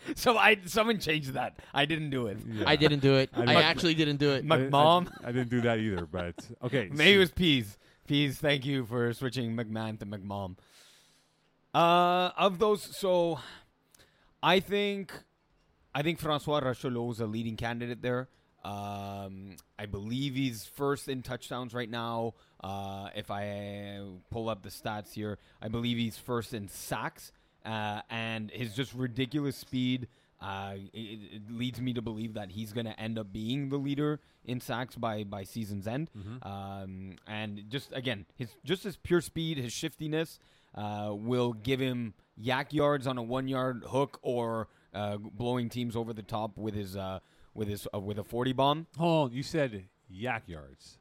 So 0.16 0.36
I 0.38 0.58
someone 0.66 0.98
changed 0.98 1.32
that. 1.34 1.58
I 1.74 1.84
didn't 1.84 2.10
do 2.10 2.26
it. 2.28 2.38
Yeah. 2.46 2.64
I 2.66 2.76
didn't 2.76 3.00
do 3.00 3.16
it. 3.16 3.30
I 3.34 3.42
I, 3.42 3.46
didn't- 3.46 3.62
actually 3.64 3.94
didn't 3.94 4.16
do 4.18 4.32
it. 4.32 4.44
My- 4.44 4.56
I- 4.56 4.58
McMahon? 4.60 5.10
I, 5.24 5.28
I 5.28 5.32
didn't 5.32 5.50
do 5.50 5.60
that 5.62 5.78
either, 5.78 6.06
but 6.06 6.34
okay. 6.62 6.88
Maybe 6.92 7.16
it 7.16 7.18
was 7.18 7.32
Peas. 7.32 7.76
Peas, 8.06 8.38
thank 8.38 8.64
you 8.64 8.86
for 8.86 9.12
switching 9.12 9.56
McMahon 9.56 9.98
to 9.98 10.06
McMom. 10.06 10.56
Uh, 11.74 12.30
of 12.38 12.58
those, 12.58 12.88
so 12.98 13.38
I 14.42 14.60
think 14.60 15.12
I 15.94 16.02
think 16.02 16.18
Francois 16.20 16.60
Rachelot 16.60 17.12
is 17.12 17.20
a 17.20 17.26
leading 17.26 17.56
candidate 17.56 18.00
there. 18.02 18.28
Um, 18.64 19.56
I 19.78 19.86
believe 19.86 20.34
he's 20.34 20.64
first 20.64 21.08
in 21.08 21.22
touchdowns 21.22 21.72
right 21.74 21.88
now. 21.90 22.34
Uh, 22.62 23.10
if 23.14 23.30
I 23.30 24.00
pull 24.30 24.48
up 24.48 24.62
the 24.62 24.70
stats 24.70 25.12
here, 25.12 25.38
I 25.62 25.68
believe 25.68 25.98
he's 25.98 26.16
first 26.16 26.52
in 26.54 26.68
sacks. 26.68 27.30
Uh, 27.66 28.00
and 28.10 28.50
his 28.52 28.74
just 28.74 28.94
ridiculous 28.94 29.56
speed 29.56 30.06
uh, 30.40 30.74
it, 30.92 31.18
it 31.32 31.42
leads 31.50 31.80
me 31.80 31.94
to 31.94 32.02
believe 32.02 32.34
that 32.34 32.50
he's 32.50 32.72
going 32.72 32.84
to 32.86 32.98
end 33.00 33.18
up 33.18 33.32
being 33.32 33.70
the 33.70 33.78
leader 33.78 34.20
in 34.44 34.60
sacks 34.60 34.94
by 34.94 35.24
by 35.24 35.42
season's 35.42 35.86
end. 35.86 36.10
Mhm. 36.16 36.46
Um, 36.46 37.12
and 37.26 37.64
just 37.70 37.90
again, 37.92 38.26
his 38.36 38.50
just 38.62 38.84
his 38.84 38.96
pure 38.96 39.22
speed, 39.22 39.56
his 39.58 39.72
shiftiness 39.72 40.38
uh, 40.74 41.10
will 41.14 41.54
give 41.54 41.80
him 41.80 42.12
YAC 42.38 42.72
yards 42.74 43.06
on 43.06 43.16
a 43.16 43.22
one 43.22 43.48
yard 43.48 43.82
hook 43.88 44.18
or 44.22 44.68
uh, 44.92 45.16
blowing 45.16 45.70
teams 45.70 45.96
over 45.96 46.12
the 46.12 46.22
top 46.22 46.58
with 46.58 46.74
his 46.74 46.96
uh, 46.98 47.20
with 47.54 47.68
his 47.68 47.88
uh, 47.94 47.98
with 47.98 48.18
a 48.18 48.24
forty 48.24 48.52
bomb. 48.52 48.86
Hold 48.98 49.30
on, 49.30 49.36
you 49.36 49.42
said 49.42 49.84
YAC 50.14 50.42
yards. 50.48 50.98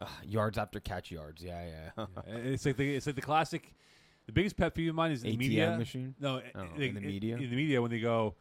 Uh, 0.00 0.06
yards 0.26 0.56
after 0.58 0.80
catch 0.80 1.10
yards. 1.10 1.42
Yeah, 1.42 1.62
yeah. 1.98 2.06
Yeah, 2.26 2.34
it's 2.36 2.64
like 2.66 2.76
the 2.78 2.96
it's 2.96 3.06
like 3.06 3.16
the 3.16 3.22
classic. 3.22 3.74
The 4.26 4.32
biggest 4.32 4.56
pet 4.56 4.74
peeve 4.74 4.88
of 4.90 4.94
mine 4.94 5.12
is 5.12 5.22
the 5.22 5.32
ATM 5.34 5.38
media. 5.38 5.76
machine. 5.78 6.14
No, 6.18 6.40
Oh, 6.54 6.60
like, 6.60 6.80
in 6.80 6.94
the 6.94 7.00
media? 7.00 7.36
In 7.36 7.50
the 7.50 7.56
media, 7.56 7.82
when 7.82 7.90
they 7.90 8.00
go, 8.00 8.34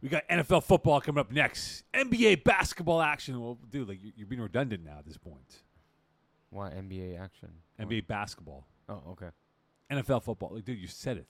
we 0.00 0.08
got 0.08 0.26
NFL 0.28 0.62
football 0.64 1.00
coming 1.00 1.18
up 1.20 1.30
next, 1.32 1.82
NBA 1.92 2.44
basketball 2.44 3.02
action. 3.02 3.40
Well, 3.40 3.58
dude, 3.70 3.88
like 3.88 3.98
you're, 4.02 4.12
you're 4.16 4.26
being 4.26 4.40
redundant 4.40 4.84
now 4.84 4.98
at 4.98 5.06
this 5.06 5.18
point. 5.18 5.62
Why 6.50 6.70
NBA 6.70 7.20
action? 7.20 7.50
NBA 7.80 8.06
basketball, 8.06 8.66
Oh, 8.88 9.02
okay. 9.10 9.28
NFL 9.90 10.22
football. 10.24 10.50
Like, 10.54 10.64
dude, 10.64 10.78
you 10.78 10.86
said 10.86 11.16
it. 11.16 11.28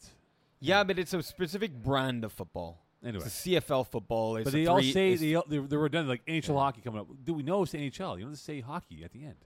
Yeah, 0.61 0.85
but 0.85 0.99
it's 0.99 1.15
a 1.15 1.23
specific 1.23 1.73
brand 1.83 2.25
of 2.25 2.33
football. 2.33 2.85
Anyway, 3.03 3.25
It's 3.25 3.47
a 3.47 3.49
CFL 3.49 3.87
football. 3.87 4.37
It's 4.37 4.45
but 4.45 4.53
a 4.55 4.57
they 4.59 4.67
all 4.67 4.79
three- 4.79 4.93
say 4.93 5.07
it's- 5.13 5.21
they 5.21 5.35
all, 5.35 5.45
they're, 5.49 5.63
they're 5.63 5.79
redundant. 5.79 6.11
Like 6.11 6.25
NHL 6.27 6.49
Yeah. 6.55 6.55
hockey 6.61 6.81
coming 6.83 7.01
up. 7.01 7.07
Do 7.25 7.33
we 7.33 7.43
know 7.43 7.63
it's 7.63 7.73
NHL? 7.73 8.19
You 8.19 8.25
don't 8.25 8.33
just 8.35 8.45
say 8.45 8.61
hockey 8.61 9.03
at 9.05 9.13
the 9.13 9.25
end. 9.25 9.37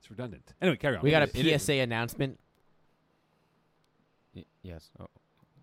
It's 0.00 0.10
redundant. 0.10 0.54
Anyway, 0.62 0.78
carry 0.78 0.96
on. 0.96 1.02
We 1.02 1.10
got 1.10 1.22
It 1.22 1.34
is- 1.36 1.40
a 1.46 1.58
PSA 1.58 1.80
announcement. 1.80 2.40
Y- 4.34 4.44
Yes. 4.62 4.90
Oh. 5.00 5.06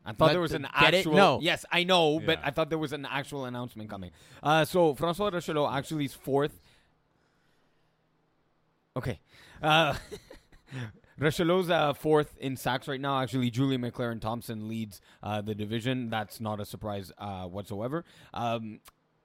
I 0.05 0.13
thought 0.13 0.27
Let 0.27 0.31
there 0.33 0.41
was 0.41 0.53
an 0.53 0.67
get 0.79 0.93
it? 0.93 0.97
actual. 0.99 1.15
No. 1.15 1.39
Yes, 1.41 1.65
I 1.71 1.83
know, 1.83 2.19
but 2.19 2.39
Yeah. 2.39 2.47
I 2.47 2.51
thought 2.51 2.69
there 2.69 2.77
was 2.79 2.93
an 2.93 3.05
actual 3.05 3.45
announcement 3.45 3.89
coming. 3.89 4.11
Uh, 4.41 4.65
so 4.65 4.95
Francois 4.95 5.29
Rochelot 5.29 5.71
actually 5.73 6.05
is 6.05 6.13
fourth. 6.13 6.59
Okay. 8.95 9.19
Uh, 9.61 9.95
Rochelot's 11.19 11.69
uh, 11.69 11.93
fourth 11.93 12.37
in 12.39 12.55
sacks 12.55 12.87
right 12.87 12.99
now. 12.99 13.19
Actually, 13.21 13.49
Julian 13.49 13.81
McLaren 13.81 14.21
Thompson 14.21 14.67
leads 14.69 15.01
uh, 15.21 15.41
the 15.41 15.53
division. 15.53 16.09
That's 16.09 16.39
not 16.39 16.59
a 16.59 16.65
surprise 16.65 17.11
uh, 17.17 17.43
whatsoever. 17.45 18.05
Um, 18.33 18.79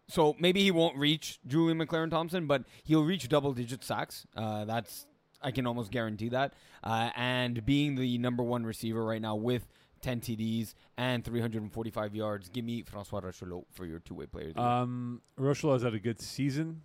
so 0.09 0.35
maybe 0.39 0.61
he 0.63 0.71
won't 0.71 0.97
reach 0.99 1.39
Julian 1.47 1.79
McLaren 1.79 2.11
Thompson, 2.11 2.47
but 2.47 2.65
he'll 2.83 3.05
reach 3.05 3.29
double 3.29 3.53
digit 3.53 3.85
sacks. 3.85 4.27
Uh, 4.37 4.65
that's 4.65 5.07
I 5.45 5.51
can 5.51 5.67
almost 5.67 5.91
guarantee 5.91 6.31
that. 6.31 6.55
Uh, 6.83 7.11
and 7.15 7.65
being 7.65 7.95
the 7.95 8.19
number 8.19 8.43
one 8.43 8.65
receiver 8.65 9.05
right 9.05 9.21
now 9.21 9.37
with 9.37 9.67
10 10.01 10.21
TDs 10.21 10.75
and 10.97 11.25
345 11.25 12.15
yards, 12.15 12.49
give 12.49 12.65
me 12.65 12.83
Francois 12.83 13.21
Rochelot 13.21 13.65
for 13.73 13.87
your 13.87 14.01
two 14.01 14.15
way 14.15 14.27
player. 14.27 14.53
the. 14.53 14.61
Um, 14.61 15.23
has 15.39 15.83
had 15.83 15.95
a 15.95 15.99
good 15.99 16.21
season. 16.21 16.83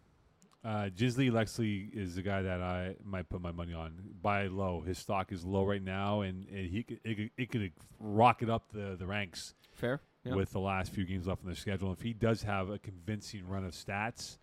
Uh, 0.63 0.89
Gisley 0.89 1.31
Lexley 1.31 1.93
is 1.95 2.15
the 2.15 2.21
guy 2.21 2.41
that 2.41 2.61
I 2.61 2.95
might 3.03 3.29
put 3.29 3.41
my 3.41 3.51
money 3.51 3.73
on. 3.73 3.93
Buy 4.21 4.47
low. 4.47 4.81
His 4.85 4.97
stock 4.97 5.31
is 5.31 5.45
low 5.45 5.65
right 5.65 5.81
now, 5.81 6.21
and, 6.21 6.45
and 6.49 6.69
he 6.69 6.83
could, 6.83 6.99
it, 7.05 7.15
could, 7.15 7.29
it 7.37 7.51
could 7.51 7.71
rocket 7.99 8.49
up 8.49 8.71
the, 8.73 8.97
the 8.99 9.05
ranks 9.05 9.53
Fair? 9.73 10.01
Yeah. 10.25 10.35
with 10.35 10.51
the 10.51 10.59
last 10.59 10.91
few 10.91 11.05
games 11.05 11.27
left 11.27 11.43
on 11.43 11.47
their 11.47 11.55
schedule. 11.55 11.93
If 11.93 12.01
he 12.01 12.11
does 12.11 12.43
have 12.43 12.69
a 12.69 12.77
convincing 12.77 13.47
run 13.47 13.63
of 13.63 13.71
stats 13.71 14.37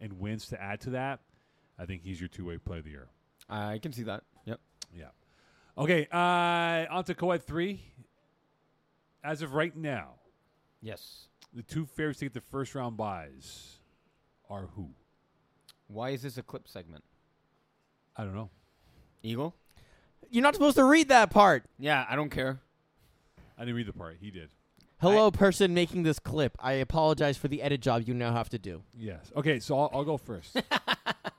and 0.00 0.20
wins 0.20 0.46
to 0.48 0.62
add 0.62 0.80
to 0.82 0.90
that, 0.90 1.20
I 1.78 1.84
think 1.84 2.02
he's 2.02 2.20
your 2.20 2.28
two 2.28 2.46
way 2.46 2.58
player 2.58 2.78
of 2.78 2.84
the 2.84 2.90
year. 2.90 3.08
I 3.48 3.78
can 3.78 3.92
see 3.92 4.02
that. 4.04 4.22
Yep. 4.44 4.60
Yeah. 4.96 5.06
Okay. 5.78 6.06
Uh, 6.12 6.86
on 6.94 7.04
to 7.04 7.14
Coed 7.14 7.42
three. 7.42 7.80
As 9.22 9.42
of 9.42 9.54
right 9.54 9.76
now, 9.76 10.14
Yes. 10.80 11.26
the 11.52 11.62
two 11.62 11.84
favorites 11.86 12.20
to 12.20 12.26
get 12.26 12.34
the 12.34 12.40
first 12.40 12.74
round 12.74 12.96
buys 12.96 13.78
are 14.48 14.68
who? 14.76 14.90
Why 15.88 16.10
is 16.10 16.22
this 16.22 16.38
a 16.38 16.42
clip 16.42 16.68
segment? 16.68 17.02
I 18.16 18.24
don't 18.24 18.34
know. 18.34 18.50
Eagle? 19.22 19.54
You're 20.30 20.42
not 20.42 20.54
supposed 20.54 20.76
to 20.76 20.84
read 20.84 21.08
that 21.08 21.30
part. 21.30 21.64
Yeah, 21.78 22.04
I 22.08 22.14
don't 22.16 22.30
care. 22.30 22.60
I 23.58 23.62
didn't 23.62 23.76
read 23.76 23.86
the 23.86 23.92
part. 23.92 24.16
He 24.20 24.30
did. 24.30 24.48
Hello, 25.00 25.30
person 25.30 25.74
making 25.74 26.04
this 26.04 26.18
clip. 26.18 26.56
I 26.60 26.72
apologize 26.74 27.36
for 27.36 27.48
the 27.48 27.62
edit 27.62 27.80
job 27.80 28.02
you 28.06 28.14
now 28.14 28.32
have 28.32 28.48
to 28.50 28.58
do. 28.58 28.82
Yes. 28.96 29.30
Okay. 29.36 29.60
So 29.60 29.78
I'll, 29.78 29.90
I'll 29.92 30.04
go 30.04 30.16
first. 30.16 30.56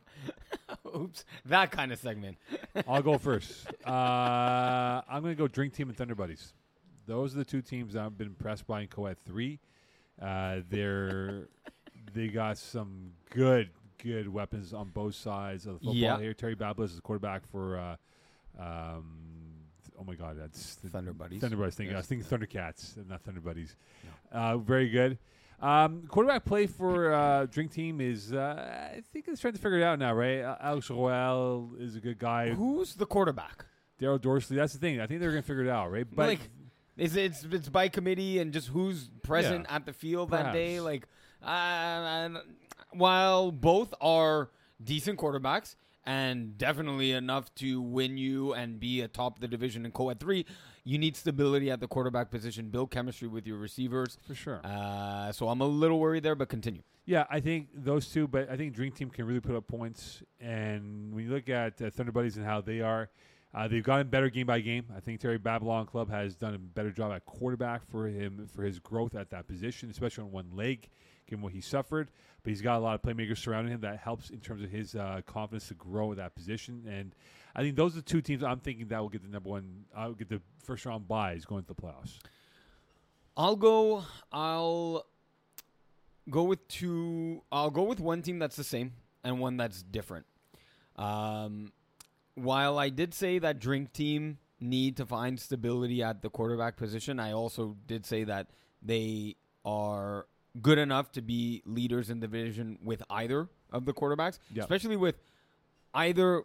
Oops. 0.98 1.26
That 1.46 1.72
kind 1.72 1.92
of 1.92 2.00
segment. 2.00 2.38
I'll 2.88 3.02
go 3.02 3.18
first. 3.18 3.68
Uh, 3.86 5.02
I'm 5.10 5.22
going 5.22 5.36
to 5.36 5.36
go 5.36 5.48
Drink 5.48 5.74
Team 5.74 5.90
and 5.90 5.98
Thunder 5.98 6.16
Buddies. 6.16 6.54
Those 7.06 7.34
are 7.36 7.38
the 7.40 7.46
two 7.46 7.62
teams 7.62 7.94
that 7.94 8.04
I've 8.04 8.18
been 8.18 8.28
impressed 8.28 8.68
by 8.68 8.82
in 8.82 8.88
Coed 8.88 9.18
three. 9.26 9.60
Uh, 10.22 10.60
they're 10.70 11.48
they 12.14 12.28
got 12.28 12.58
some 12.58 13.12
good 13.30 13.70
good 14.04 14.28
weapons 14.28 14.74
on 14.74 14.90
both 14.90 15.16
sides 15.16 15.66
of 15.66 15.74
the 15.74 15.80
football 15.80 15.96
Yeah. 15.96 16.20
here. 16.20 16.34
Terry 16.34 16.56
Bablis 16.56 16.86
is 16.86 16.96
the 16.96 17.02
quarterback 17.02 17.46
for. 17.52 17.78
Uh, 17.78 17.96
um, 18.62 19.06
oh 20.00 20.04
my 20.06 20.16
God, 20.16 20.38
that's 20.40 20.76
Thunder 20.76 21.14
Buddies. 21.14 21.42
Thunder 21.42 21.58
Buddies. 21.58 21.76
Thinking, 21.76 21.96
I 21.96 22.00
was 22.00 22.10
Yes. 22.12 22.26
thinking 22.28 22.48
Thundercats, 22.48 23.08
not 23.08 23.22
Thunder 23.22 23.42
Buddies. 23.42 23.76
Uh, 24.32 24.58
very 24.58 24.90
good. 24.90 25.18
Um, 25.60 26.04
quarterback 26.08 26.46
play 26.46 26.68
for 26.68 27.12
uh, 27.14 27.46
Drink 27.48 27.72
Team 27.72 28.00
is, 28.00 28.32
uh, 28.32 28.92
I 28.96 29.02
think, 29.12 29.28
it's 29.28 29.42
trying 29.42 29.54
to 29.54 29.60
figure 29.60 29.80
it 29.80 29.84
out 29.84 29.98
now, 29.98 30.14
right? 30.14 30.40
Alex 30.62 30.90
Roel 30.90 31.72
is 31.80 31.96
a 31.96 32.00
good 32.00 32.20
guy. 32.20 32.50
Who's 32.52 32.94
the 32.96 33.06
quarterback? 33.08 33.66
Daryl 34.00 34.20
Dorsley. 34.20 34.56
That's 34.56 34.74
the 34.74 34.80
thing. 34.80 35.02
I 35.02 35.08
think 35.08 35.20
they're 35.20 35.32
going 35.32 35.42
to 35.42 35.48
figure 35.48 35.64
it 35.64 35.70
out, 35.70 35.92
right? 35.92 36.06
But 36.10 36.28
like, 36.28 36.40
is 36.96 37.16
it, 37.16 37.26
it's 37.26 37.44
it's 37.44 37.70
by 37.70 37.88
committee 37.90 38.38
and 38.38 38.54
just 38.54 38.68
who's 38.68 39.10
present 39.24 39.66
Yeah. 39.68 39.76
at 39.76 39.86
the 39.88 39.94
field 39.94 40.30
that 40.30 40.54
day? 40.54 40.80
Like, 40.80 41.08
uh, 41.44 41.48
and 41.48 42.38
while 42.92 43.52
both 43.52 43.94
are 44.00 44.52
decent 44.84 45.18
quarterbacks 45.20 45.76
and 46.06 46.56
definitely 46.58 47.12
enough 47.14 47.54
to 47.56 47.82
win 47.82 48.18
you 48.18 48.54
and 48.54 48.80
be 48.80 49.02
atop 49.02 49.40
the 49.40 49.48
division 49.48 49.86
in 49.86 49.92
co-ed 49.92 50.20
three, 50.20 50.46
you 50.88 50.98
need 50.98 51.16
stability 51.16 51.70
at 51.70 51.80
the 51.80 51.88
quarterback 51.88 52.32
position, 52.32 52.70
build 52.70 52.92
chemistry 52.92 53.28
with 53.28 53.46
your 53.46 53.58
receivers. 53.58 54.18
for 54.26 54.34
sure. 54.34 54.62
Uh, 54.64 55.32
so 55.32 55.50
I'm 55.50 55.62
a 55.62 55.66
little 55.66 56.00
worried 56.00 56.24
there, 56.24 56.36
but 56.36 56.48
continue. 56.50 56.82
yeah, 57.06 57.26
I 57.30 57.40
think 57.42 57.68
those 57.74 58.08
two, 58.08 58.28
but 58.28 58.50
I 58.50 58.56
think 58.58 58.74
Dream 58.74 58.92
Team 58.92 59.10
can 59.10 59.26
really 59.26 59.42
put 59.42 59.56
up 59.56 59.68
points. 59.68 60.24
And 60.40 61.14
when 61.14 61.26
you 61.26 61.32
look 61.32 61.50
at 61.50 61.82
uh, 61.82 61.90
Thunder 61.90 62.12
Buddies 62.12 62.38
and 62.38 62.46
how 62.46 62.62
they 62.62 62.80
are, 62.82 63.10
uh, 63.54 63.68
they've 63.68 63.84
gotten 63.84 64.08
better 64.08 64.30
game 64.30 64.46
by 64.46 64.60
game. 64.60 64.86
I 64.96 65.00
think 65.00 65.20
Terry 65.20 65.38
Babylon 65.38 65.86
Club 65.86 66.10
has 66.12 66.36
done 66.36 66.54
a 66.54 66.60
better 66.60 66.92
job 66.92 67.12
at 67.14 67.26
quarterback 67.26 67.90
for 67.90 68.08
him 68.08 68.48
for 68.54 68.64
his 68.64 68.80
growth 68.80 69.16
at 69.16 69.30
that 69.32 69.48
position, 69.48 69.90
especially 69.90 70.26
on 70.26 70.32
one 70.32 70.52
leg, 70.54 70.90
given 71.28 71.42
what 71.42 71.54
he 71.54 71.62
suffered. 71.62 72.12
But 72.44 72.50
he's 72.52 72.62
got 72.62 72.78
a 72.78 72.80
lot 72.80 72.96
of 72.96 73.02
playmakers 73.02 73.38
surrounding 73.40 73.74
him 73.74 73.82
that 73.82 74.00
helps 74.00 74.30
in 74.30 74.40
terms 74.42 74.64
of 74.64 74.70
his 74.70 74.96
uh, 74.96 75.22
confidence 75.26 75.70
to 75.70 75.74
grow 75.74 76.12
at 76.12 76.18
that 76.18 76.36
position. 76.36 76.84
And 76.88 77.16
I 77.58 77.62
think 77.62 77.76
those 77.76 77.94
are 77.94 77.98
the 77.98 78.04
two 78.04 78.22
teams 78.22 78.44
I'm 78.44 78.60
thinking 78.60 78.88
that 78.90 79.00
will 79.02 79.10
get 79.10 79.24
the 79.24 79.28
number 79.30 79.50
one, 79.50 79.86
I 79.96 80.06
will 80.06 80.14
get 80.14 80.30
the 80.30 80.40
first 80.64 80.86
round 80.86 81.08
buys 81.08 81.44
going 81.44 81.64
to 81.64 81.68
the 81.68 81.76
playoffs. 81.76 82.20
I'll 83.36 83.56
go. 83.56 84.04
I'll 84.32 85.06
go 86.30 86.44
with 86.44 86.68
two. 86.68 87.42
I'll 87.52 87.72
go 87.72 87.84
with 87.84 88.00
one 88.00 88.22
team 88.22 88.38
that's 88.38 88.56
the 88.56 88.64
same 88.64 88.94
and 89.24 89.40
one 89.40 89.58
that's 89.58 89.82
different. 89.82 90.28
Um, 90.98 91.72
while 92.36 92.78
I 92.78 92.90
did 92.90 93.14
say 93.16 93.40
that 93.40 93.60
Drink 93.60 93.92
Team 93.92 94.38
need 94.60 94.98
to 94.98 95.06
find 95.06 95.40
stability 95.40 96.04
at 96.04 96.22
the 96.22 96.30
quarterback 96.30 96.78
position, 96.78 97.20
I 97.20 97.32
also 97.32 97.76
did 97.88 98.06
say 98.06 98.24
that 98.26 98.48
they 98.84 99.36
are 99.66 100.28
good 100.62 100.78
enough 100.78 101.12
to 101.14 101.22
be 101.22 101.62
leaders 101.66 102.10
in 102.12 102.20
the 102.20 102.28
division 102.28 102.78
with 102.84 103.02
either 103.10 103.50
of 103.72 103.86
the 103.86 103.94
quarterbacks, 103.94 104.38
Yep. 104.54 104.64
especially 104.66 104.98
with 104.98 105.16
either. 105.96 106.44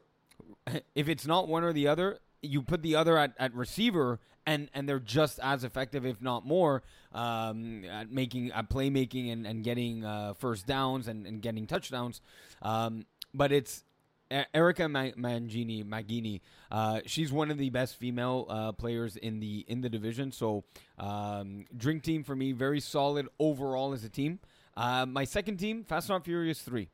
If 0.95 1.09
it's 1.09 1.27
not 1.27 1.49
one 1.49 1.65
or 1.65 1.73
the 1.73 1.89
other, 1.89 2.19
you 2.41 2.63
put 2.63 2.83
the 2.83 2.97
other 2.97 3.19
at, 3.19 3.35
at 3.39 3.55
receiver, 3.55 4.21
and 4.47 4.69
and 4.75 4.89
they're 4.89 5.01
just 5.01 5.39
as 5.43 5.65
effective, 5.65 6.05
if 6.07 6.21
not 6.21 6.47
more, 6.47 6.83
um, 7.13 7.85
at 7.85 8.11
making 8.11 8.53
at 8.53 8.69
playmaking 8.71 9.33
and 9.33 9.47
and 9.47 9.65
getting 9.65 10.05
uh, 10.05 10.35
first 10.35 10.67
downs 10.67 11.09
and, 11.09 11.27
and 11.27 11.43
getting 11.43 11.67
touchdowns. 11.67 12.21
Um, 12.63 13.07
but 13.35 13.53
it's 13.53 13.85
Erica 14.55 14.89
Ma- 14.89 15.13
Mangini, 15.17 15.85
Magini. 15.85 16.41
Uh, 16.71 17.01
she's 17.07 17.33
one 17.33 17.51
of 17.51 17.59
the 17.59 17.71
best 17.71 17.97
female 17.97 18.47
uh, 18.49 18.73
players 18.73 19.17
in 19.17 19.41
the 19.41 19.65
in 19.69 19.81
the 19.81 19.89
division. 19.89 20.33
So, 20.33 20.65
um, 20.99 21.67
Drink 21.77 22.03
Team 22.03 22.25
for 22.25 22.35
me, 22.35 22.53
very 22.53 22.81
solid 22.81 23.29
overall 23.39 23.93
as 23.93 24.05
a 24.05 24.09
team. 24.09 24.41
Uh, 24.77 25.07
my 25.07 25.25
second 25.25 25.59
team, 25.59 25.85
Fast 25.85 26.11
and 26.11 26.25
Furious 26.25 26.63
Three. 26.63 26.89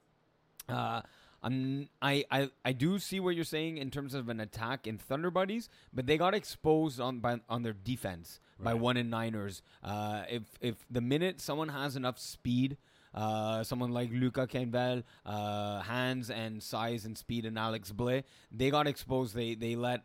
Uh, 0.68 1.02
I'm, 1.42 1.88
I, 2.02 2.24
I 2.30 2.50
I 2.64 2.72
do 2.72 2.98
see 2.98 3.20
what 3.20 3.34
you're 3.36 3.44
saying 3.44 3.78
in 3.78 3.90
terms 3.90 4.14
of 4.14 4.28
an 4.28 4.40
attack 4.40 4.86
in 4.86 4.98
Thunder 4.98 5.30
Buddies, 5.30 5.68
but 5.92 6.06
they 6.06 6.18
got 6.18 6.34
exposed 6.34 7.00
on 7.00 7.20
by 7.20 7.40
on 7.48 7.62
their 7.62 7.72
defense 7.72 8.40
by 8.58 8.74
one 8.74 8.96
and 8.96 9.10
Niners. 9.10 9.62
Uh, 9.82 10.24
if 10.28 10.42
if 10.60 10.84
the 10.90 11.00
minute 11.00 11.40
someone 11.40 11.68
has 11.68 11.94
enough 11.94 12.18
speed, 12.18 12.76
uh, 13.14 13.62
someone 13.62 13.92
like 13.92 14.10
Luca 14.12 14.46
Canvel, 14.46 15.04
uh, 15.24 15.80
hands 15.82 16.30
and 16.30 16.62
size 16.62 17.04
and 17.04 17.16
speed, 17.16 17.46
and 17.46 17.58
Alex 17.58 17.92
Blay, 17.92 18.24
they 18.50 18.70
got 18.70 18.86
exposed. 18.86 19.34
They 19.34 19.54
they 19.54 19.76
let 19.76 20.02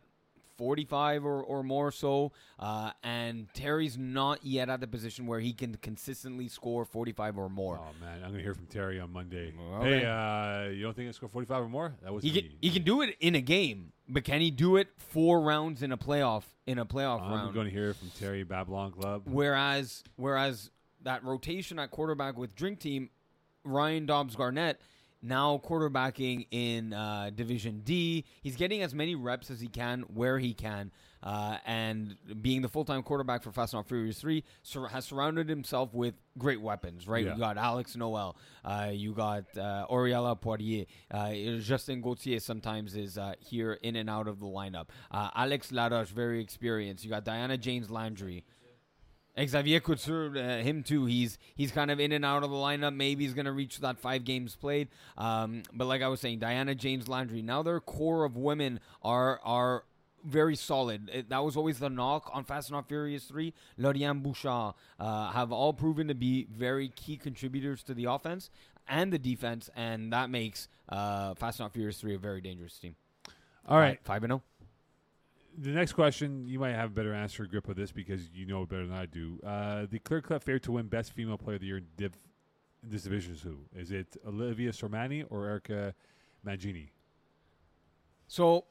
45 0.64 1.26
or, 1.26 1.42
or 1.42 1.62
more 1.62 1.92
so, 1.92 2.32
uh, 2.58 2.90
and 3.02 3.52
Terry's 3.52 3.98
not 3.98 4.42
yet 4.46 4.70
at 4.70 4.80
the 4.80 4.86
position 4.86 5.26
where 5.26 5.38
he 5.40 5.52
can 5.52 5.74
consistently 5.82 6.48
score 6.48 6.86
45 6.86 7.36
or 7.36 7.50
more. 7.50 7.78
Oh 7.82 7.92
man, 8.00 8.22
I'm 8.24 8.30
gonna 8.30 8.42
hear 8.42 8.54
from 8.54 8.64
Terry 8.66 8.98
on 8.98 9.12
Monday. 9.12 9.52
Okay. 9.80 10.00
Hey, 10.00 10.06
uh, 10.06 10.70
you 10.70 10.82
don't 10.82 10.96
think 10.96 11.08
I 11.10 11.12
score 11.12 11.28
45 11.28 11.64
or 11.64 11.68
more? 11.68 11.94
That 12.02 12.14
was 12.14 12.24
He 12.24 12.30
can, 12.30 12.50
he 12.62 12.70
can 12.70 12.82
do 12.82 13.02
it 13.02 13.14
in 13.20 13.34
a 13.34 13.42
game, 13.42 13.92
but 14.08 14.24
can 14.24 14.40
he 14.40 14.50
do 14.50 14.76
it 14.76 14.88
four 14.96 15.42
rounds 15.42 15.82
in 15.82 15.92
a 15.92 15.98
playoff 15.98 16.44
in 16.66 16.78
a 16.78 16.86
playoff 16.86 17.20
I'm 17.20 17.30
round? 17.32 17.52
going 17.54 17.66
to 17.66 17.72
hear 17.72 17.92
from 17.92 18.10
Terry 18.18 18.42
Babylon 18.42 18.90
Club. 18.92 19.24
Whereas 19.26 20.02
whereas 20.16 20.70
that 21.02 21.22
rotation 21.24 21.78
at 21.78 21.90
quarterback 21.90 22.38
with 22.38 22.54
Drink 22.56 22.80
Team, 22.80 23.10
Ryan 23.64 24.06
Dobbs 24.06 24.34
Garnett 24.34 24.80
now 25.24 25.60
quarterbacking 25.64 26.46
in 26.50 26.92
uh, 26.92 27.30
Division 27.34 27.80
D. 27.84 28.24
He's 28.42 28.56
getting 28.56 28.82
as 28.82 28.94
many 28.94 29.14
reps 29.14 29.50
as 29.50 29.60
he 29.60 29.68
can 29.68 30.02
where 30.02 30.38
he 30.38 30.54
can. 30.54 30.90
Uh, 31.22 31.56
and 31.64 32.16
being 32.42 32.60
the 32.60 32.68
full 32.68 32.84
time 32.84 33.02
quarterback 33.02 33.42
for 33.42 33.50
Fast 33.50 33.72
and 33.72 33.86
Furious 33.86 34.20
3 34.20 34.44
sur- 34.62 34.88
has 34.88 35.06
surrounded 35.06 35.48
himself 35.48 35.94
with 35.94 36.12
great 36.36 36.60
weapons, 36.60 37.08
right? 37.08 37.24
Yeah. 37.24 37.32
You 37.32 37.38
got 37.38 37.56
Alex 37.56 37.96
Noel, 37.96 38.36
uh, 38.62 38.90
you 38.92 39.14
got 39.14 39.44
uh, 39.56 39.86
Oriella 39.90 40.38
Poirier, 40.38 40.84
uh, 41.10 41.32
Justin 41.60 42.02
Gauthier 42.02 42.40
sometimes 42.40 42.94
is 42.94 43.16
uh, 43.16 43.32
here 43.40 43.72
in 43.82 43.96
and 43.96 44.10
out 44.10 44.28
of 44.28 44.38
the 44.38 44.44
lineup. 44.46 44.88
Uh, 45.10 45.30
Alex 45.34 45.70
Laroche, 45.70 46.08
very 46.08 46.42
experienced. 46.42 47.04
You 47.04 47.10
got 47.10 47.24
Diana 47.24 47.56
James 47.56 47.90
Landry. 47.90 48.44
Xavier 49.38 49.80
Couture, 49.80 50.36
uh, 50.36 50.62
him 50.62 50.82
too. 50.82 51.06
He's 51.06 51.38
he's 51.56 51.72
kind 51.72 51.90
of 51.90 51.98
in 51.98 52.12
and 52.12 52.24
out 52.24 52.44
of 52.44 52.50
the 52.50 52.56
lineup. 52.56 52.94
Maybe 52.94 53.24
he's 53.24 53.34
going 53.34 53.46
to 53.46 53.52
reach 53.52 53.80
that 53.80 53.98
five 53.98 54.24
games 54.24 54.54
played. 54.54 54.88
Um, 55.18 55.64
but 55.72 55.86
like 55.86 56.02
I 56.02 56.08
was 56.08 56.20
saying, 56.20 56.38
Diana 56.38 56.74
James 56.74 57.08
Landry. 57.08 57.42
Now 57.42 57.62
their 57.62 57.80
core 57.80 58.24
of 58.24 58.36
women 58.36 58.78
are 59.02 59.40
are 59.42 59.84
very 60.24 60.56
solid. 60.56 61.10
It, 61.12 61.28
that 61.28 61.44
was 61.44 61.56
always 61.56 61.78
the 61.78 61.90
knock 61.90 62.30
on 62.32 62.44
Fast 62.44 62.70
and 62.70 62.86
Furious 62.86 63.24
3. 63.24 63.52
Lorian 63.76 64.20
Bouchard 64.20 64.74
uh, 64.98 65.30
have 65.32 65.52
all 65.52 65.72
proven 65.72 66.08
to 66.08 66.14
be 66.14 66.46
very 66.50 66.88
key 66.88 67.16
contributors 67.16 67.82
to 67.84 67.94
the 67.94 68.06
offense 68.06 68.50
and 68.88 69.12
the 69.12 69.18
defense, 69.18 69.70
and 69.76 70.12
that 70.12 70.30
makes 70.30 70.68
uh, 70.88 71.34
Fast 71.34 71.60
and 71.60 71.72
Furious 71.72 72.00
3 72.00 72.14
a 72.14 72.18
very 72.18 72.40
dangerous 72.40 72.78
team. 72.78 72.96
All 73.66 73.78
right. 73.78 73.98
5 74.04 74.24
and 74.24 74.30
0. 74.30 74.42
The 75.56 75.70
next 75.70 75.92
question, 75.92 76.46
you 76.48 76.58
might 76.58 76.72
have 76.72 76.90
a 76.90 76.94
better 76.94 77.14
answer 77.14 77.46
grip 77.46 77.68
of 77.68 77.76
this 77.76 77.92
because 77.92 78.28
you 78.34 78.44
know 78.44 78.66
better 78.66 78.86
than 78.86 78.96
I 78.96 79.06
do. 79.06 79.38
Uh, 79.46 79.86
the 79.88 80.00
clear 80.00 80.20
cut 80.20 80.42
favorite 80.42 80.64
to 80.64 80.72
win 80.72 80.88
Best 80.88 81.12
Female 81.12 81.38
Player 81.38 81.56
of 81.56 81.60
the 81.60 81.66
Year 81.68 81.76
in, 81.78 81.86
div- 81.96 82.18
in 82.82 82.90
this 82.90 83.02
division 83.04 83.34
is 83.34 83.42
who? 83.42 83.58
Is 83.74 83.92
it 83.92 84.16
Olivia 84.26 84.72
Sormani 84.72 85.24
or 85.30 85.46
Erica 85.46 85.94
Mangini? 86.44 86.88
So 88.26 88.64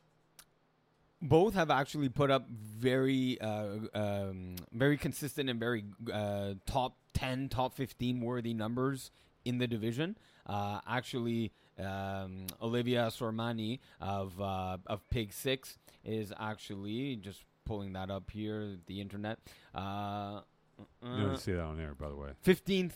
both 1.22 1.54
have 1.54 1.72
actually 1.72 2.10
put 2.10 2.30
up 2.30 2.50
very 2.50 3.40
uh, 3.40 3.78
um, 3.94 4.56
very 4.74 4.98
consistent 4.98 5.50
and 5.50 5.60
very 5.60 5.86
uh, 6.12 6.56
top 6.66 6.98
10 7.14 7.48
top 7.50 7.74
15 7.74 8.20
worthy 8.20 8.54
numbers 8.54 9.10
in 9.46 9.58
the 9.58 9.68
division 9.68 10.18
uh, 10.48 10.80
actually 10.88 11.54
um, 11.80 12.46
Olivia 12.62 13.08
Sormani 13.08 13.80
of 14.02 14.40
uh, 14.40 14.78
of 14.88 15.08
Pig 15.10 15.34
6 15.34 15.78
is 16.06 16.34
actually 16.40 17.16
just 17.18 17.44
pulling 17.66 17.94
that 17.94 18.12
up 18.12 18.30
here 18.32 18.78
the 18.88 19.00
internet 19.02 19.40
uh, 19.74 20.42
You 21.02 21.26
don't 21.28 21.40
say 21.40 21.54
that 21.54 21.62
on 21.64 21.80
air, 21.80 21.96
by 21.96 22.10
the 22.10 22.16
way. 22.16 22.30
15th 22.46 22.94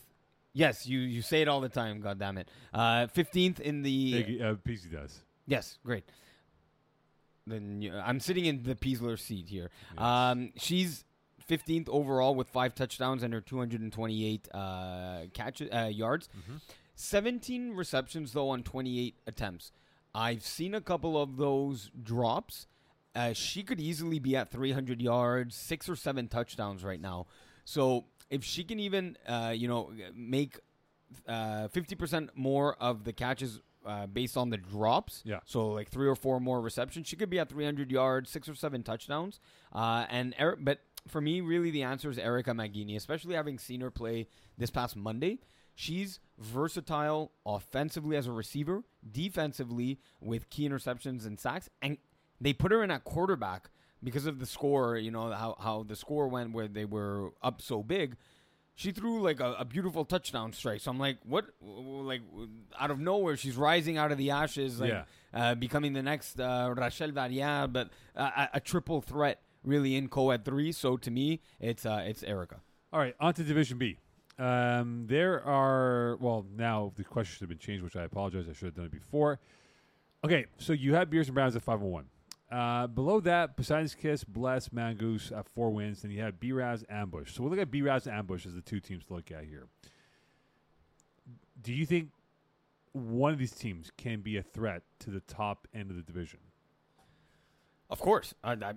Yes, 0.54 0.88
you, 0.88 0.98
you 1.00 1.22
say 1.22 1.42
it 1.44 1.48
all 1.48 1.62
the 1.62 1.70
time. 1.70 2.00
God 2.02 2.18
damn 2.18 2.36
it! 2.40 2.50
Uh, 2.74 3.06
Fifteenth 3.08 3.60
in 3.60 3.84
the 3.84 4.14
Iggy- 4.14 4.42
uh, 4.42 4.56
PZ 4.56 4.92
does. 4.92 5.22
Yes, 5.46 5.78
great. 5.86 6.04
Then 7.46 7.82
you, 7.82 7.94
I'm 7.94 8.20
sitting 8.20 8.46
in 8.46 8.64
the 8.64 8.74
Peasler 8.76 9.20
seat 9.20 9.48
here. 9.50 9.70
Yes. 9.94 10.02
Um, 10.04 10.52
she's 10.58 11.06
15th 11.48 11.88
overall 11.90 12.34
with 12.34 12.50
five 12.50 12.74
touchdowns 12.76 13.22
and 13.24 13.34
her 13.34 13.40
228 13.42 14.48
uh, 14.54 15.20
catch 15.34 15.62
uh, 15.62 15.86
yards. 15.92 16.28
Mhm. 16.36 16.60
17 17.02 17.74
receptions 17.74 18.34
though 18.34 18.50
on 18.50 18.64
28 18.64 19.16
attempts. 19.28 19.72
I've 20.16 20.44
seen 20.44 20.74
a 20.74 20.82
couple 20.82 21.22
of 21.22 21.38
those 21.38 21.92
drops. 22.02 22.66
Uh, 23.16 23.34
she 23.34 23.62
could 23.64 23.80
easily 23.80 24.18
be 24.20 24.36
at 24.36 24.50
300 24.52 25.00
yards, 25.02 25.56
six 25.56 25.88
or 25.88 25.96
seven 25.96 26.28
touchdowns 26.28 26.84
right 26.84 27.00
now. 27.00 27.28
So 27.66 28.06
if 28.32 28.44
she 28.44 28.64
can 28.64 28.80
even, 28.80 29.16
uh, 29.28 29.54
you 29.56 29.68
know, 29.68 29.92
make 30.16 30.60
uh, 31.28 31.68
50% 31.70 32.30
more 32.36 32.76
of 32.80 33.04
the 33.04 33.14
catches 33.14 33.60
uh, 33.86 34.08
based 34.08 34.36
on 34.36 34.50
the 34.50 34.58
drops, 34.58 35.22
Yeah. 35.24 35.40
so 35.46 35.68
like 35.70 35.90
three 35.90 36.08
or 36.08 36.16
four 36.16 36.40
more 36.40 36.62
receptions, 36.62 37.08
she 37.08 37.16
could 37.16 37.30
be 37.30 37.38
at 37.40 37.50
300 37.50 37.92
yards, 37.92 38.30
six 38.32 38.50
or 38.50 38.56
seven 38.56 38.82
touchdowns. 38.82 39.40
Uh, 39.72 40.06
and 40.10 40.36
but 40.60 40.80
for 41.08 41.22
me, 41.22 41.42
really, 41.42 41.70
the 41.72 41.84
answer 41.84 42.10
is 42.10 42.18
Erica 42.18 42.52
Magini, 42.52 42.96
especially 42.96 43.36
having 43.36 43.60
seen 43.60 43.82
her 43.82 43.92
play 43.92 44.28
this 44.58 44.72
past 44.72 44.96
Monday. 44.96 45.40
She's 45.80 46.20
versatile 46.40 47.32
offensively 47.46 48.18
as 48.18 48.26
a 48.26 48.32
receiver, 48.32 48.82
defensively 49.10 50.00
with 50.20 50.50
key 50.50 50.68
interceptions 50.68 51.24
and 51.28 51.40
sacks, 51.40 51.70
and 51.84 51.98
they 52.42 52.52
put 52.52 52.72
her 52.72 52.82
in 52.84 52.90
at 52.90 53.04
quarterback 53.04 53.70
because 54.04 54.26
of 54.26 54.40
the 54.40 54.48
score. 54.48 54.98
You 54.98 55.12
know 55.12 55.32
how 55.32 55.56
how 55.60 55.84
the 55.88 55.96
score 55.96 56.28
went 56.30 56.52
where 56.54 56.68
they 56.68 56.86
were 56.86 57.30
up 57.44 57.62
so 57.62 57.84
big. 57.84 58.16
She 58.74 58.92
threw 58.92 59.22
like 59.22 59.40
a, 59.40 59.54
a 59.60 59.66
beautiful 59.66 60.04
touchdown 60.04 60.52
strike. 60.52 60.82
So 60.82 60.90
I'm 60.90 60.98
like, 60.98 61.18
what? 61.24 61.46
Like 61.62 62.22
out 62.80 62.90
of 62.90 63.00
nowhere, 63.00 63.38
she's 63.38 63.56
rising 63.56 64.00
out 64.00 64.12
of 64.12 64.18
the 64.18 64.32
ashes, 64.32 64.80
like 64.80 64.90
Yeah. 64.90 65.04
uh, 65.32 65.54
becoming 65.56 65.94
the 65.94 66.04
next 66.04 66.40
uh, 66.40 66.74
Rachel 66.76 67.12
Varian, 67.12 67.72
but 67.72 67.90
uh, 68.16 68.32
a, 68.36 68.50
a 68.56 68.60
triple 68.60 69.02
threat 69.02 69.42
really 69.64 69.96
in 69.96 70.08
co-ed 70.10 70.44
three. 70.44 70.72
So 70.72 70.98
to 70.98 71.12
me, 71.12 71.40
it's 71.60 71.86
uh, 71.86 72.04
it's 72.08 72.24
Erica. 72.24 72.62
All 72.92 73.00
right, 73.00 73.14
on 73.20 73.36
to 73.36 73.44
Division 73.44 73.78
B. 73.78 73.98
Um, 74.40 75.06
there 75.08 75.44
are 75.44 76.18
well 76.20 76.46
now 76.56 76.94
the 76.96 77.04
questions 77.04 77.40
have 77.40 77.50
been 77.50 77.58
changed, 77.58 77.84
which 77.84 77.96
I 77.96 78.04
apologize. 78.04 78.46
I 78.50 78.54
should 78.54 78.66
have 78.66 78.76
done 78.76 78.86
it 78.86 78.92
before. 78.92 79.40
Okay, 80.24 80.46
so 80.58 80.74
you 80.74 80.94
have 80.96 81.10
Beers 81.10 81.28
and 81.28 81.36
Browns 81.36 81.56
at 81.56 81.64
five 81.64 81.82
and 81.82 81.92
one. 81.92 82.06
Uh, 82.52 82.88
below 82.88 83.20
that, 83.20 83.58
Poseidon's 83.58 83.94
Kiss, 83.94 84.24
Bless, 84.24 84.70
Mangoose 84.70 85.38
at 85.38 85.50
four 85.50 85.70
wins. 85.70 86.02
Then 86.02 86.12
you 86.12 86.22
have 86.22 86.40
B 86.40 86.52
Raz, 86.52 86.84
Ambush. 86.90 87.34
So 87.34 87.44
we'll 87.44 87.52
look 87.52 87.60
at 87.60 87.72
B 87.72 87.82
Raz 87.82 88.08
Ambush 88.08 88.46
as 88.46 88.54
the 88.54 88.62
two 88.62 88.80
teams 88.80 89.06
to 89.06 89.14
look 89.16 89.32
at 89.32 89.44
here. 89.44 89.68
Do 91.62 91.74
you 91.74 91.86
think 91.86 92.12
one 92.94 93.34
of 93.34 93.40
these 93.40 93.52
teams 93.52 93.92
can 93.98 94.22
be 94.22 94.38
a 94.38 94.44
threat 94.44 94.84
to 95.00 95.10
the 95.10 95.20
top 95.20 95.68
end 95.74 95.90
of 95.90 95.98
the 95.98 96.04
division? 96.04 96.40
Of 97.90 98.00
course, 98.00 98.34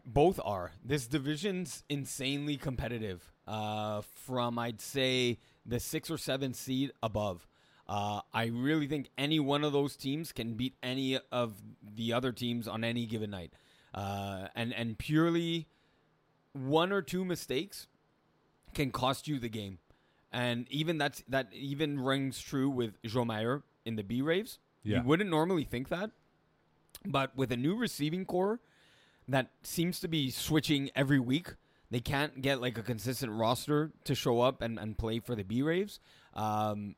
both 0.07 0.41
are. 0.45 0.73
This 0.85 1.07
division's 1.07 1.85
insanely 1.89 2.57
competitive. 2.57 3.33
Uh, 3.47 4.03
from 4.25 4.59
I'd 4.59 4.81
say 4.81 5.39
the 5.65 5.81
six 5.81 6.11
or 6.11 6.19
seven 6.19 6.55
seed 6.55 6.93
above. 7.03 7.47
Uh, 7.89 8.21
I 8.33 8.47
really 8.47 8.87
think 8.87 9.11
any 9.19 9.41
one 9.41 9.65
of 9.65 9.73
those 9.73 9.97
teams 9.97 10.31
can 10.33 10.55
beat 10.55 10.75
any 10.83 11.19
of 11.33 11.55
the 11.83 12.13
other 12.13 12.31
teams 12.31 12.69
on 12.69 12.85
any 12.85 13.07
given 13.07 13.31
night. 13.31 13.53
Uh, 13.93 14.47
and 14.55 14.73
and 14.73 14.97
purely 14.97 15.67
one 16.53 16.93
or 16.93 17.03
two 17.03 17.25
mistakes 17.25 17.89
can 18.75 18.91
cost 18.93 19.27
you 19.27 19.39
the 19.39 19.49
game. 19.49 19.79
And 20.33 20.67
even 20.71 20.99
that's 20.99 21.25
that 21.29 21.49
even 21.53 21.99
rings 21.99 22.41
true 22.41 22.71
with 22.71 23.03
Joe 23.03 23.25
Meyer 23.25 23.63
in 23.85 23.97
the 23.97 24.05
B 24.05 24.23
Raves. 24.23 24.59
Yeah. 24.85 24.99
You 24.99 25.09
wouldn't 25.09 25.31
normally 25.31 25.65
think 25.65 25.89
that. 25.89 26.11
But 27.05 27.35
with 27.37 27.51
a 27.51 27.57
new 27.57 27.77
receiving 27.77 28.25
core 28.25 28.61
that 29.27 29.51
seems 29.63 30.01
to 30.01 30.09
be 30.09 30.31
switching 30.31 30.91
every 30.95 31.19
week, 31.19 31.55
they 31.91 32.01
can't 32.01 32.41
get 32.41 32.61
like 32.61 32.79
a 32.79 32.83
consistent 32.83 33.33
roster 33.33 33.91
to 34.05 34.15
show 34.15 34.41
up 34.41 34.63
and, 34.63 34.79
and 34.79 34.97
play 34.97 35.19
for 35.19 35.35
the 35.35 35.43
B 35.43 35.63
Raves. 35.63 35.99
Um, 36.35 36.95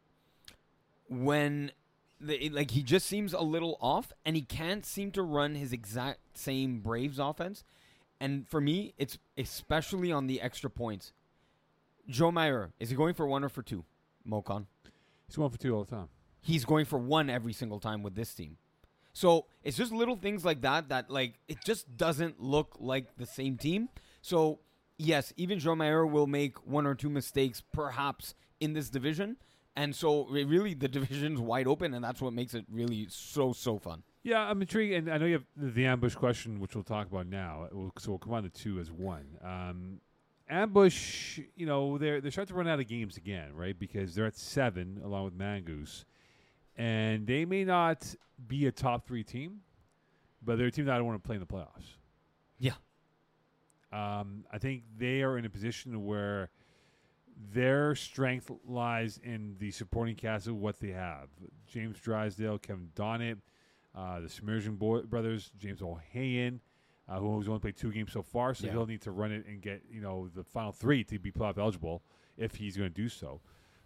when 1.09 1.73
the, 2.21 2.51
like 2.51 2.71
he 2.71 2.83
just 2.83 3.07
seems 3.07 3.33
a 3.33 3.41
little 3.41 3.79
off 3.81 4.13
and 4.25 4.37
he 4.37 4.43
can't 4.43 4.85
seem 4.85 5.11
to 5.13 5.23
run 5.23 5.55
his 5.55 5.73
exact 5.73 6.39
same 6.39 6.81
Braves 6.81 7.19
offense. 7.19 7.65
And 8.21 8.49
for 8.49 8.61
me, 8.61 8.95
it's 8.99 9.19
especially 9.37 10.13
on 10.13 10.27
the 10.27 10.41
extra 10.41 10.71
points. 10.71 11.13
Joe 12.09 12.31
Meyer, 12.31 12.73
is 12.79 12.91
he 12.91 12.97
going 12.97 13.15
for 13.15 13.27
one 13.27 13.43
or 13.43 13.49
for 13.49 13.63
two? 13.63 13.85
Moe 14.25 14.43
Khan. 14.43 14.67
He's 15.27 15.39
one 15.39 15.51
for 15.51 15.59
two 15.59 15.75
all 15.75 15.85
the 15.85 15.91
time. 15.91 16.09
He's 16.41 16.65
going 16.65 16.85
for 16.85 16.99
one 16.99 17.31
every 17.31 17.53
single 17.53 17.81
time 17.81 18.03
with 18.03 18.15
this 18.15 18.35
team. 18.35 18.59
So 19.13 19.47
it's 19.63 19.77
just 19.77 19.93
little 19.93 20.17
things 20.17 20.45
like 20.45 20.63
that 20.63 20.89
that 20.89 21.11
like 21.11 21.35
it 21.49 21.59
just 21.65 21.97
doesn't 21.97 22.41
look 22.41 22.77
like 22.79 23.17
the 23.17 23.27
same 23.27 23.57
team. 23.57 23.89
So 24.23 24.61
yes, 25.03 25.33
even 25.37 25.59
Joe 25.59 25.75
Meyer 25.75 26.07
will 26.07 26.27
make 26.27 26.67
one 26.67 26.87
or 26.87 26.95
two 26.95 27.11
mistakes 27.11 27.63
perhaps 27.73 28.35
in 28.61 28.73
this 28.73 28.89
division. 28.89 29.37
And 29.75 29.95
so 29.95 30.27
really 30.29 30.75
the 30.75 30.89
division's 30.99 31.41
wide 31.41 31.67
open 31.67 31.95
and 31.95 32.05
that's 32.05 32.21
what 32.21 32.33
makes 32.33 32.55
it 32.55 32.65
really 32.71 33.07
so 33.11 33.53
so 33.53 33.79
fun. 33.79 34.03
Yeah, 34.25 34.41
I'm 34.41 34.61
intrigued, 34.61 34.95
and 34.95 35.11
I 35.11 35.19
know 35.19 35.27
you 35.27 35.33
have 35.33 35.75
the, 35.75 35.85
ambush 35.85 36.15
question, 36.15 36.61
which 36.61 36.77
we'll 36.77 36.85
talk 36.85 37.11
about 37.11 37.27
now. 37.27 37.67
So 37.99 38.13
we'll 38.13 38.19
combine 38.19 38.45
the 38.45 38.51
two 38.51 38.79
as 38.79 38.89
one. 38.89 39.25
Um, 39.43 40.01
ambush, 40.49 41.41
you 41.57 41.67
know, 41.67 41.99
they're 41.99 42.21
they're 42.21 42.31
starting 42.31 42.53
to 42.53 42.59
run 42.59 42.69
out 42.69 42.79
of 42.79 42.87
games 42.87 43.17
again, 43.17 43.49
right? 43.53 43.77
Because 43.77 44.15
they're 44.15 44.27
at 44.27 44.37
seven 44.37 45.01
along 45.05 45.25
with 45.25 45.37
Mangoose, 45.37 46.05
and 46.77 47.27
they 47.27 47.45
may 47.45 47.65
not 47.65 48.15
be 48.47 48.67
a 48.67 48.71
top 48.71 49.09
three 49.09 49.25
team, 49.25 49.63
but 50.41 50.57
they're 50.57 50.69
a 50.69 50.71
team 50.71 50.85
that 50.85 50.95
I 50.95 50.99
don't 50.99 51.07
want 51.07 51.21
to 51.21 51.27
play 51.27 51.35
in 51.35 51.41
the 51.41 51.47
playoffs. 51.47 51.97
Yeah. 52.61 52.75
Um, 53.93 54.45
I 54.51 54.59
think 54.59 54.85
they 54.97 55.23
are 55.23 55.37
in 55.37 55.45
a 55.45 55.51
position 55.51 56.05
where 56.05 56.51
their 57.53 57.95
strength 57.95 58.51
lies 58.67 59.19
in 59.23 59.57
the 59.59 59.71
supporting 59.71 60.15
cast 60.15 60.47
of 60.47 60.57
what 60.57 60.81
they 60.81 60.91
have. 60.91 61.29
James 61.67 61.99
Drysdale, 62.01 62.59
Kevin 62.59 62.91
Donnett, 62.95 63.39
uh, 63.95 64.21
the 64.21 64.71
boy, 64.71 65.01
brothers, 65.03 65.51
James 65.59 65.83
O'Hagan, 65.83 66.61
uh, 67.09 67.19
who 67.19 67.39
has 67.39 67.49
only 67.49 67.61
played 67.61 67.77
two 67.77 67.93
games 67.93 68.13
so 68.13 68.23
far, 68.23 68.55
so 68.55 68.67
Yeah. 68.67 68.73
he'll 68.73 68.87
need 68.87 69.03
to 69.03 69.11
run 69.11 69.33
it 69.33 69.47
and 69.47 69.61
get 69.61 69.83
you 69.91 70.01
know 70.01 70.29
the 70.29 70.45
final 70.45 70.73
three 70.73 71.05
to 71.05 71.19
be 71.19 71.31
playoff 71.31 71.59
eligible 71.59 72.03
if 72.37 72.57
he's 72.57 72.77
going 72.77 72.89
to 72.91 72.95
do 72.95 73.09
so. 73.09 73.41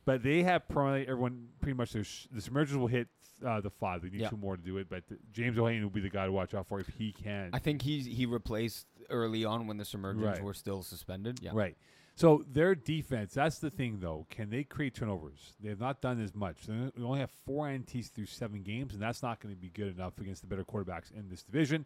But 0.07 0.23
they 0.23 0.43
have 0.45 0.67
probably 0.69 1.03
everyone 1.03 1.49
pretty 1.61 1.77
much. 1.77 1.93
their 1.93 2.05
sh- 2.05 2.27
The 2.33 2.41
submergers 2.41 2.77
will 2.79 2.87
hit 2.87 3.09
uh, 3.45 3.61
the 3.61 3.69
five. 3.69 4.01
They 4.01 4.09
need 4.09 4.21
Yeah. 4.23 4.31
two 4.31 4.39
more 4.39 4.57
to 4.57 4.63
do 4.63 4.79
it. 4.79 4.89
But 4.89 5.07
th- 5.09 5.21
James 5.33 5.59
O'Hagan 5.59 5.83
will 5.83 5.91
be 5.91 6.01
the 6.01 6.09
guy 6.09 6.25
to 6.25 6.33
watch 6.33 6.55
out 6.55 6.67
for 6.69 6.81
if 6.81 6.87
he 6.89 7.13
can. 7.13 7.51
I 7.53 7.59
think 7.59 7.83
he's 7.83 8.07
he 8.07 8.25
replaced 8.25 8.87
early 9.11 9.45
on 9.45 9.67
when 9.67 9.77
the 9.77 9.85
submergents 9.85 10.23
Right. 10.25 10.43
were 10.43 10.55
still 10.55 10.83
suspended. 10.83 11.41
Yeah. 11.43 11.51
Right. 11.53 11.77
So 12.15 12.47
their 12.51 12.75
defense, 12.75 13.35
that's 13.35 13.59
the 13.59 13.69
thing 13.69 13.99
though. 14.01 14.27
Can 14.31 14.49
they 14.49 14.65
create 14.65 14.95
turnovers? 14.95 15.53
They 15.61 15.69
have 15.69 15.81
not 15.81 16.01
done 16.01 16.19
as 16.23 16.35
much. 16.35 16.65
They 16.67 16.91
they 16.97 17.03
only 17.03 17.21
have 17.21 17.31
four 17.45 17.67
NTs 17.69 18.09
through 18.11 18.25
seven 18.27 18.63
games, 18.63 18.95
and 18.95 19.03
that's 19.03 19.23
not 19.23 19.41
going 19.41 19.55
to 19.55 19.61
be 19.61 19.69
good 19.69 19.95
enough 19.95 20.19
against 20.19 20.41
the 20.41 20.47
better 20.49 20.65
quarterbacks 20.65 21.13
in 21.13 21.29
this 21.29 21.43
division. 21.43 21.85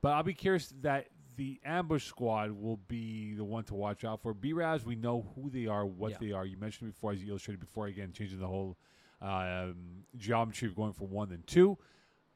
But 0.00 0.12
I'll 0.12 0.22
be 0.22 0.32
curious 0.34 0.72
that 0.82 1.08
the 1.36 1.60
ambush 1.64 2.06
squad 2.06 2.52
will 2.52 2.78
be 2.88 3.34
the 3.34 3.44
one 3.44 3.64
to 3.64 3.74
watch 3.74 4.04
out 4.04 4.22
for. 4.22 4.32
B-Raz, 4.34 4.84
we 4.84 4.96
know 4.96 5.30
who 5.34 5.50
they 5.50 5.66
are, 5.66 5.84
what 5.86 6.12
Yeah. 6.12 6.16
they 6.20 6.32
are. 6.32 6.44
You 6.46 6.56
mentioned 6.56 6.92
before, 6.92 7.12
as 7.12 7.22
you 7.22 7.28
illustrated 7.30 7.60
before, 7.60 7.86
again, 7.86 8.12
changing 8.12 8.38
the 8.40 8.46
whole 8.46 8.76
um, 9.22 10.04
geometry 10.16 10.68
of 10.68 10.74
going 10.76 10.92
from 10.92 11.10
one 11.10 11.32
and 11.32 11.46
two. 11.46 11.78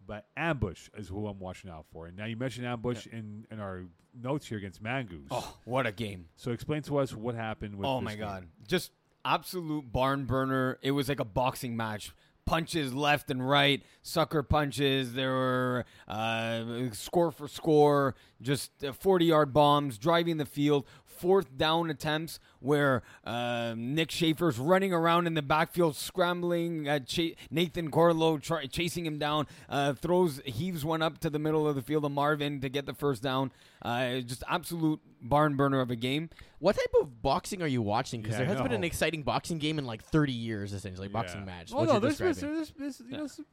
But 0.07 0.27
ambush 0.37 0.89
is 0.97 1.09
who 1.09 1.27
I'm 1.27 1.39
watching 1.39 1.71
out 1.71 1.87
for. 1.93 2.07
And 2.07 2.17
now 2.17 2.25
you 2.25 2.37
mentioned 2.37 2.67
ambush 2.67 3.07
in, 3.07 3.47
in 3.51 3.61
our 3.61 3.85
notes 4.21 4.47
here 4.47 4.59
against 4.59 4.83
Mangoose. 4.83 5.27
Oh, 5.31 5.57
what 5.65 5.87
a 5.87 5.93
game! 5.93 6.27
So 6.37 6.51
explain 6.53 6.83
to 6.83 6.99
us 6.99 7.15
what 7.15 7.35
happened 7.37 7.77
with. 7.77 7.87
oh 7.87 8.01
my 8.01 8.13
game. 8.13 8.21
god, 8.21 8.47
just 8.67 8.91
absolute 9.25 9.93
barn 9.93 10.25
burner. 10.25 10.79
It 10.83 10.91
was 10.93 11.09
like 11.09 11.21
a 11.21 11.25
boxing 11.25 11.77
match. 11.77 12.13
Punches 12.51 12.93
left 12.93 13.31
and 13.31 13.49
right, 13.49 13.81
sucker 14.03 14.43
punches. 14.43 15.13
There 15.13 15.31
were 15.31 15.85
uh, 16.09 16.91
score 16.91 17.31
for 17.31 17.47
score, 17.47 18.17
just 18.43 18.73
forty 18.99 19.27
yard 19.27 19.53
bombs, 19.53 19.99
driving 19.99 20.37
the 20.39 20.45
field. 20.45 20.85
Fourth 21.21 21.55
down 21.59 21.91
attempts 21.91 22.41
where 22.61 23.03
uh, 23.25 23.75
Nick 23.77 24.11
Schaefer's 24.11 24.59
running 24.59 24.93
around 24.95 25.27
in 25.27 25.35
the 25.35 25.43
backfield, 25.43 25.95
scrambling. 25.97 26.89
Uh, 26.89 27.01
cha- 27.01 27.35
Nathan 27.51 27.91
Corlo 27.91 28.41
try- 28.41 28.65
chasing 28.65 29.05
him 29.05 29.19
down, 29.19 29.47
uh, 29.69 29.93
throws 29.93 30.41
heaves 30.47 30.83
one 30.83 31.03
up 31.03 31.19
to 31.19 31.29
the 31.29 31.39
middle 31.39 31.69
of 31.69 31.75
the 31.75 31.83
field 31.83 32.05
to 32.05 32.09
Marvin 32.09 32.61
to 32.63 32.71
get 32.71 32.87
the 32.87 32.95
first 32.95 33.23
down. 33.23 33.53
Uh, 33.83 34.21
just 34.21 34.43
absolute 34.49 35.01
barn 35.21 35.57
burner 35.57 35.81
of 35.81 35.91
a 35.91 35.97
game. 35.97 36.31
What 36.59 36.77
type 36.77 36.95
of 37.03 37.21
boxing 37.23 37.61
are 37.61 37.67
you 37.67 37.83
watching? 37.83 38.23
Because 38.23 38.35
Yeah, 38.35 38.39
there 38.39 38.47
hasn't 38.49 38.69
been 38.71 38.79
an 38.79 38.85
exciting 38.85 39.23
boxing 39.23 39.59
game 39.59 39.79
in 39.79 39.85
like 39.85 40.03
30 40.03 40.33
years, 40.33 40.73
essentially. 40.73 41.09
Boxing 41.09 41.41
Yeah. 41.41 41.45
match. 41.47 41.71
Oh 41.73 41.77
What 41.81 41.87
no, 41.87 41.93
you're 41.93 42.01
there's, 42.01 42.19
there's, 42.19 42.37
describing. 42.39 42.57
there's, 42.79 42.99
there's, 42.99 43.11
you 43.11 43.17
know, 43.19 43.27
some, 43.27 43.45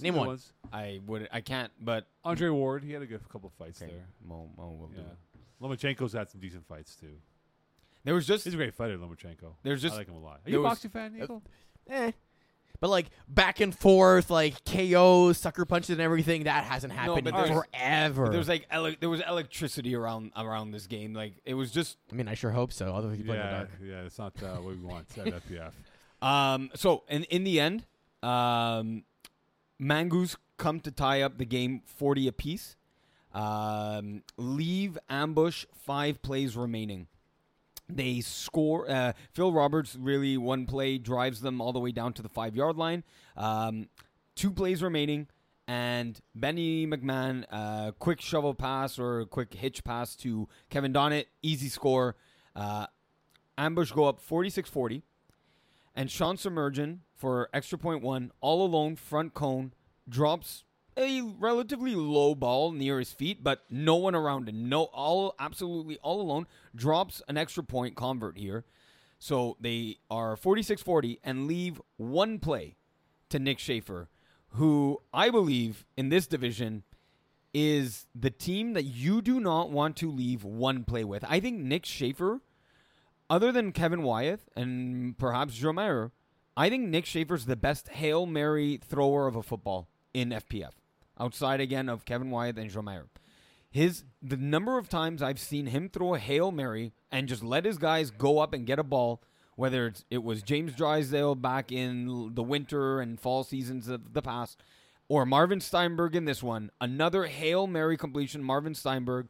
Name 0.00 0.16
one. 0.16 0.26
ones. 0.26 0.52
I 0.72 1.00
would 1.06 1.28
I 1.32 1.40
can't, 1.40 1.70
but 1.80 2.06
Andre 2.24 2.48
Ward, 2.48 2.82
he 2.82 2.92
had 2.92 3.02
a 3.02 3.06
good 3.06 3.28
couple 3.28 3.48
of 3.48 3.52
fights 3.54 3.80
okay, 3.80 3.92
there. 3.92 4.06
Mo, 4.26 4.48
Mo 4.56 4.70
will 4.80 4.90
Yeah. 4.96 5.02
do. 5.02 5.08
Lomachenko's 5.62 6.12
had 6.12 6.28
some 6.30 6.40
decent 6.40 6.66
fights 6.66 6.96
too. 6.96 7.16
There 8.04 8.14
was 8.14 8.26
just 8.26 8.44
He's 8.44 8.54
a 8.54 8.56
great 8.56 8.74
fighter, 8.74 8.98
Lomachenko. 8.98 9.54
There's 9.62 9.80
just- 9.80 9.94
I 9.94 9.98
like 9.98 10.08
him 10.08 10.16
a 10.16 10.20
lot. 10.20 10.40
Are 10.44 10.50
you 10.50 10.58
a 10.58 10.62
was- 10.62 10.70
boxing 10.70 10.90
fan, 10.90 11.16
Eagle? 11.22 11.42
Eh. 11.88 12.12
But 12.80 12.88
like 12.90 13.10
back 13.28 13.60
and 13.60 13.72
forth, 13.72 14.28
like 14.28 14.64
KOs, 14.64 15.38
sucker 15.38 15.64
punches, 15.64 15.90
and 15.90 16.00
everything, 16.00 16.44
that 16.44 16.64
hasn't 16.64 16.92
happened 16.92 17.22
but 17.24 17.34
in 17.34 17.36
there's- 17.36 17.64
forever. 17.72 18.28
there 18.28 18.38
was 18.38 18.48
like 18.48 18.66
ele- 18.70 18.96
there 18.98 19.08
was 19.08 19.20
electricity 19.20 19.94
around 19.94 20.32
around 20.36 20.72
this 20.72 20.88
game. 20.88 21.14
Like 21.14 21.34
it 21.44 21.54
was 21.54 21.70
just 21.70 21.96
I 22.10 22.16
mean, 22.16 22.26
I 22.26 22.34
sure 22.34 22.50
hope 22.50 22.72
so. 22.72 22.92
Otherwise, 22.92 23.18
you 23.18 23.24
play 23.24 23.36
in 23.36 23.42
the 23.42 23.46
yeah, 23.46 23.56
dark. 23.56 23.70
yeah, 23.84 24.00
it's 24.02 24.18
not 24.18 24.42
uh, 24.42 24.56
what 24.56 24.74
we 24.76 24.82
want 24.82 25.06
at 25.18 25.26
FPF. 25.26 25.72
um. 26.26 26.70
So 26.74 27.04
in 27.08 27.22
in 27.24 27.44
the 27.44 27.60
end, 27.60 27.86
um, 28.24 29.04
Mangoose 29.80 30.34
come 30.56 30.80
to 30.80 30.90
tie 30.90 31.22
up 31.22 31.38
the 31.38 31.44
game 31.46 31.82
forty 31.86 32.26
apiece. 32.26 32.74
Um, 33.32 34.22
leave 34.36 34.98
ambush 35.08 35.64
five 35.74 36.22
plays 36.22 36.56
remaining. 36.56 37.06
They 37.88 38.20
score. 38.20 38.90
Uh, 38.90 39.12
Phil 39.32 39.52
Roberts 39.52 39.96
really 39.96 40.36
one 40.36 40.66
play 40.66 40.98
drives 40.98 41.40
them 41.40 41.60
all 41.60 41.72
the 41.72 41.80
way 41.80 41.92
down 41.92 42.12
to 42.14 42.22
the 42.22 42.28
five 42.28 42.56
yard 42.56 42.76
line. 42.76 43.04
Um, 43.36 43.88
two 44.34 44.50
plays 44.50 44.82
remaining, 44.82 45.28
and 45.66 46.20
Benny 46.34 46.86
McMahon, 46.86 47.44
uh, 47.50 47.92
quick 47.98 48.20
shovel 48.20 48.54
pass 48.54 48.98
or 48.98 49.24
quick 49.26 49.54
hitch 49.54 49.84
pass 49.84 50.16
to 50.16 50.48
Kevin 50.70 50.92
Donnett, 50.92 51.26
easy 51.42 51.68
score. 51.68 52.16
Uh, 52.54 52.86
ambush 53.56 53.92
go 53.92 54.04
up 54.04 54.20
46 54.20 54.68
40. 54.68 55.02
And 55.94 56.10
Sean 56.10 56.36
Submergent 56.38 57.00
for 57.14 57.50
extra 57.52 57.76
point 57.76 58.02
one, 58.02 58.32
all 58.40 58.64
alone, 58.64 58.96
front 58.96 59.34
cone, 59.34 59.74
drops 60.08 60.64
a 60.96 61.22
relatively 61.38 61.94
low 61.94 62.34
ball 62.34 62.72
near 62.72 62.98
his 62.98 63.12
feet, 63.12 63.42
but 63.42 63.64
no 63.70 63.96
one 63.96 64.14
around 64.14 64.48
him. 64.48 64.68
No, 64.68 64.84
all 64.84 65.34
absolutely 65.38 65.98
all 66.02 66.20
alone. 66.20 66.46
Drops 66.74 67.22
an 67.28 67.36
extra 67.36 67.62
point 67.62 67.96
convert 67.96 68.36
here. 68.38 68.64
So 69.18 69.56
they 69.60 69.98
are 70.10 70.36
46 70.36 70.82
40 70.82 71.20
and 71.22 71.46
leave 71.46 71.80
one 71.96 72.38
play 72.38 72.76
to 73.30 73.38
Nick 73.38 73.58
Schaefer, 73.58 74.08
who 74.50 75.00
I 75.14 75.30
believe 75.30 75.84
in 75.96 76.08
this 76.08 76.26
division 76.26 76.82
is 77.54 78.06
the 78.14 78.30
team 78.30 78.72
that 78.72 78.84
you 78.84 79.22
do 79.22 79.38
not 79.38 79.70
want 79.70 79.96
to 79.96 80.10
leave 80.10 80.42
one 80.42 80.84
play 80.84 81.04
with. 81.04 81.24
I 81.28 81.38
think 81.38 81.58
Nick 81.58 81.84
Schaefer, 81.86 82.40
other 83.28 83.52
than 83.52 83.72
Kevin 83.72 84.02
Wyeth 84.02 84.48
and 84.56 85.16
perhaps 85.18 85.54
Joe 85.54 85.72
Mayer, 85.72 86.12
I 86.56 86.68
think 86.68 86.88
Nick 86.88 87.06
Schaefer's 87.06 87.46
the 87.46 87.56
best 87.56 87.88
Hail 87.88 88.26
Mary 88.26 88.78
thrower 88.82 89.26
of 89.26 89.36
a 89.36 89.42
football 89.42 89.88
in 90.12 90.30
FPF. 90.30 90.72
Outside 91.18 91.60
again 91.60 91.88
of 91.88 92.04
Kevin 92.04 92.30
Wyeth 92.30 92.56
and 92.56 92.70
Joe 92.70 92.82
Mayer. 92.82 93.06
His 93.70 94.04
the 94.20 94.36
number 94.36 94.76
of 94.76 94.88
times 94.88 95.22
I've 95.22 95.38
seen 95.38 95.66
him 95.66 95.88
throw 95.88 96.14
a 96.14 96.18
Hail 96.18 96.52
Mary 96.52 96.92
and 97.10 97.26
just 97.26 97.42
let 97.42 97.64
his 97.64 97.78
guys 97.78 98.10
go 98.10 98.38
up 98.38 98.52
and 98.52 98.66
get 98.66 98.78
a 98.78 98.84
ball, 98.84 99.22
whether 99.56 99.86
it's, 99.86 100.04
it 100.10 100.22
was 100.22 100.42
James 100.42 100.74
Drysdale 100.74 101.34
back 101.34 101.72
in 101.72 102.34
the 102.34 102.42
winter 102.42 103.00
and 103.00 103.18
fall 103.18 103.44
seasons 103.44 103.88
of 103.88 104.12
the 104.12 104.22
past, 104.22 104.60
or 105.08 105.24
Marvin 105.24 105.60
Steinberg 105.60 106.14
in 106.14 106.26
this 106.26 106.42
one, 106.42 106.70
another 106.80 107.24
Hail 107.24 107.66
Mary 107.66 107.96
completion, 107.96 108.42
Marvin 108.42 108.74
Steinberg, 108.74 109.28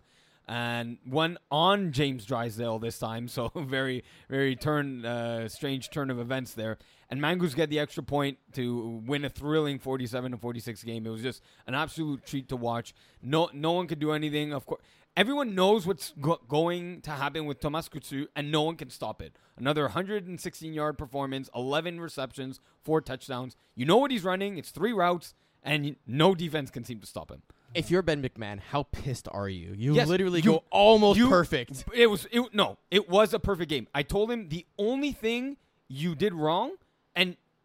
and 0.48 0.98
one 1.04 1.38
on 1.50 1.92
James 1.92 2.24
Drysdale 2.24 2.78
this 2.78 2.98
time. 2.98 3.28
So 3.32 3.50
very, 3.54 4.04
very 4.28 4.56
turn, 4.56 5.06
uh, 5.06 5.48
strange 5.48 5.90
turn 5.90 6.10
of 6.10 6.18
events 6.18 6.52
there. 6.54 6.78
And 7.12 7.20
Mangoose 7.20 7.54
get 7.54 7.68
the 7.68 7.78
extra 7.78 8.02
point 8.02 8.38
to 8.54 9.02
win 9.06 9.22
a 9.26 9.28
thrilling 9.28 9.78
47 9.78 10.32
to 10.32 10.38
46 10.38 10.82
game. 10.82 11.06
It 11.06 11.10
was 11.10 11.20
just 11.20 11.42
an 11.66 11.74
absolute 11.74 12.24
treat 12.24 12.48
to 12.48 12.56
watch. 12.56 12.94
No, 13.22 13.50
no 13.52 13.72
one 13.72 13.86
could 13.86 13.98
do 13.98 14.12
anything. 14.12 14.54
Of 14.54 14.64
course, 14.64 14.80
everyone 15.14 15.54
knows 15.54 15.86
what's 15.86 16.14
go- 16.22 16.40
going 16.48 17.02
to 17.02 17.10
happen 17.10 17.44
with 17.44 17.60
Tomas 17.60 17.90
Kutsu, 17.90 18.28
and 18.34 18.50
no 18.50 18.62
one 18.62 18.76
can 18.76 18.88
stop 18.88 19.20
it. 19.20 19.36
Another 19.58 19.82
116 19.82 20.72
yard 20.72 20.96
performance, 20.96 21.50
11 21.54 22.00
receptions, 22.00 22.60
four 22.82 23.02
touchdowns. 23.02 23.56
You 23.74 23.84
know 23.84 23.98
what 23.98 24.10
he's 24.10 24.24
running. 24.24 24.56
It's 24.56 24.70
three 24.70 24.94
routes, 24.94 25.34
and 25.62 25.96
no 26.06 26.34
defense 26.34 26.70
can 26.70 26.82
seem 26.82 27.00
to 27.00 27.06
stop 27.06 27.30
him. 27.30 27.42
If 27.74 27.90
you're 27.90 28.00
Ben 28.00 28.22
McMahon, 28.22 28.58
how 28.58 28.84
pissed 28.84 29.28
are 29.30 29.50
you? 29.50 29.74
You 29.76 29.94
Yes, 29.94 30.08
literally 30.08 30.40
you- 30.40 30.50
go 30.52 30.64
almost 30.70 31.18
you- 31.18 31.28
perfect. 31.28 31.84
It 31.94 32.06
was 32.06 32.26
it, 32.32 32.54
no, 32.54 32.78
it 32.90 33.10
was 33.10 33.34
a 33.34 33.38
perfect 33.38 33.68
game. 33.68 33.86
I 33.94 34.02
told 34.02 34.30
him 34.30 34.48
the 34.48 34.64
only 34.78 35.12
thing 35.12 35.58
you 35.88 36.14
did 36.14 36.32
wrong, 36.32 36.72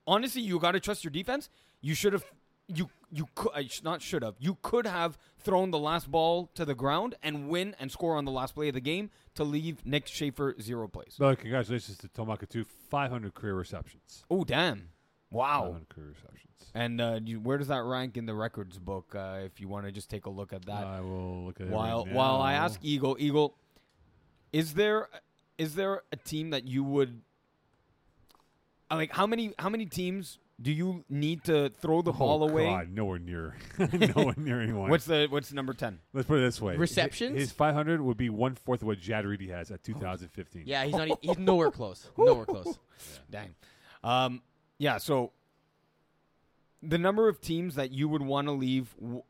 honestly, 0.08 0.41
you 0.41 0.60
got 0.60 0.72
to 0.72 0.80
trust 0.80 1.03
your 1.03 1.12
defense. 1.12 1.49
You 1.82 1.93
should 1.93 2.14
have, 2.14 2.26
you 2.68 2.89
you 3.12 3.28
could 3.36 3.51
not 3.84 4.01
should 4.01 4.24
have. 4.24 4.36
You 4.39 4.58
could 4.62 4.86
have 4.86 5.18
thrown 5.38 5.72
the 5.72 5.78
last 5.78 6.10
ball 6.10 6.49
to 6.55 6.66
the 6.66 6.76
ground 6.76 7.16
and 7.22 7.47
win 7.49 7.76
and 7.80 7.91
score 7.91 8.16
on 8.16 8.26
the 8.26 8.32
last 8.32 8.55
play 8.55 8.68
of 8.70 8.74
the 8.74 8.82
game 8.82 9.10
to 9.36 9.43
leave 9.43 9.86
Nick 9.86 10.08
Schaefer 10.08 10.55
zero 10.60 10.88
plays. 10.88 11.16
But 11.18 11.39
congratulations 11.39 11.97
to 11.99 12.08
Tomakatu, 12.08 12.66
500 12.89 13.34
career 13.34 13.53
receptions. 13.55 14.26
Oh 14.30 14.43
damn! 14.43 14.89
Wow. 15.30 15.64
500 15.64 15.89
career 15.89 16.08
receptions. 16.10 16.43
And 16.74 17.01
uh, 17.01 17.20
you, 17.24 17.39
where 17.39 17.58
does 17.58 17.70
that 17.70 17.84
rank 17.84 18.18
in 18.18 18.26
the 18.26 18.36
records 18.36 18.78
book? 18.78 19.16
Uh, 19.16 19.39
if 19.45 19.60
you 19.60 19.68
want 19.68 19.86
to 19.86 19.91
just 19.91 20.10
take 20.10 20.26
a 20.26 20.30
look 20.30 20.53
at 20.53 20.66
that. 20.66 20.86
I 20.86 21.01
will 21.01 21.45
look 21.45 21.60
at 21.62 21.68
it 21.68 21.74
while 21.74 22.05
right 22.05 22.14
while 22.14 22.41
I 22.41 22.53
ask 22.53 22.80
Eagle, 22.84 23.16
Eagle, 23.20 23.55
is 24.51 24.74
there 24.74 25.08
is 25.58 25.76
there 25.76 26.03
a 26.12 26.16
team 26.18 26.51
that 26.51 26.68
you 26.68 26.84
would 26.84 27.10
uh, 27.10 27.26
like? 28.96 29.12
How 29.12 29.28
many 29.28 29.54
how 29.60 29.70
many 29.70 29.86
teams 29.86 30.40
do 30.60 30.72
you 30.72 31.04
need 31.10 31.44
to 31.44 31.70
throw 31.82 32.02
the 32.02 32.12
Oh, 32.12 32.18
ball 32.18 32.50
away? 32.50 32.66
God, 32.66 32.90
nowhere 32.90 33.20
near, 33.20 33.56
nowhere 33.78 34.34
near 34.38 34.62
anyone. 34.62 34.90
What's 34.90 35.06
the 35.06 35.28
what's 35.30 35.52
number 35.54 35.74
ten? 35.74 36.00
Let's 36.14 36.28
put 36.28 36.40
it 36.40 36.42
this 36.42 36.62
way: 36.62 36.74
Hi- 36.74 36.80
Receptions? 36.80 37.38
His 37.38 37.52
500 37.52 38.02
would 38.02 38.18
be 38.18 38.30
one 38.30 38.56
fourth 38.56 38.82
of 38.82 38.88
what 38.88 39.00
Jad 39.00 39.26
Reedy 39.26 39.50
has 39.50 39.70
at 39.72 39.84
2015. 39.84 40.64
Yeah, 40.66 40.84
he's 40.86 40.94
not. 40.96 41.10
e- 41.10 41.14
He's 41.22 41.38
nowhere 41.38 41.70
close. 41.72 42.10
Nowhere 42.18 42.46
close. 42.46 42.80
Dang. 43.30 43.54
Um. 44.04 44.42
Yeah. 44.80 44.98
So 44.98 45.32
the 46.84 46.98
number 46.98 47.28
of 47.28 47.42
teams 47.42 47.76
that 47.76 47.92
you 47.92 48.08
would 48.08 48.22
want 48.22 48.48
to 48.48 48.52
leave 48.52 48.96
w- 49.00 49.24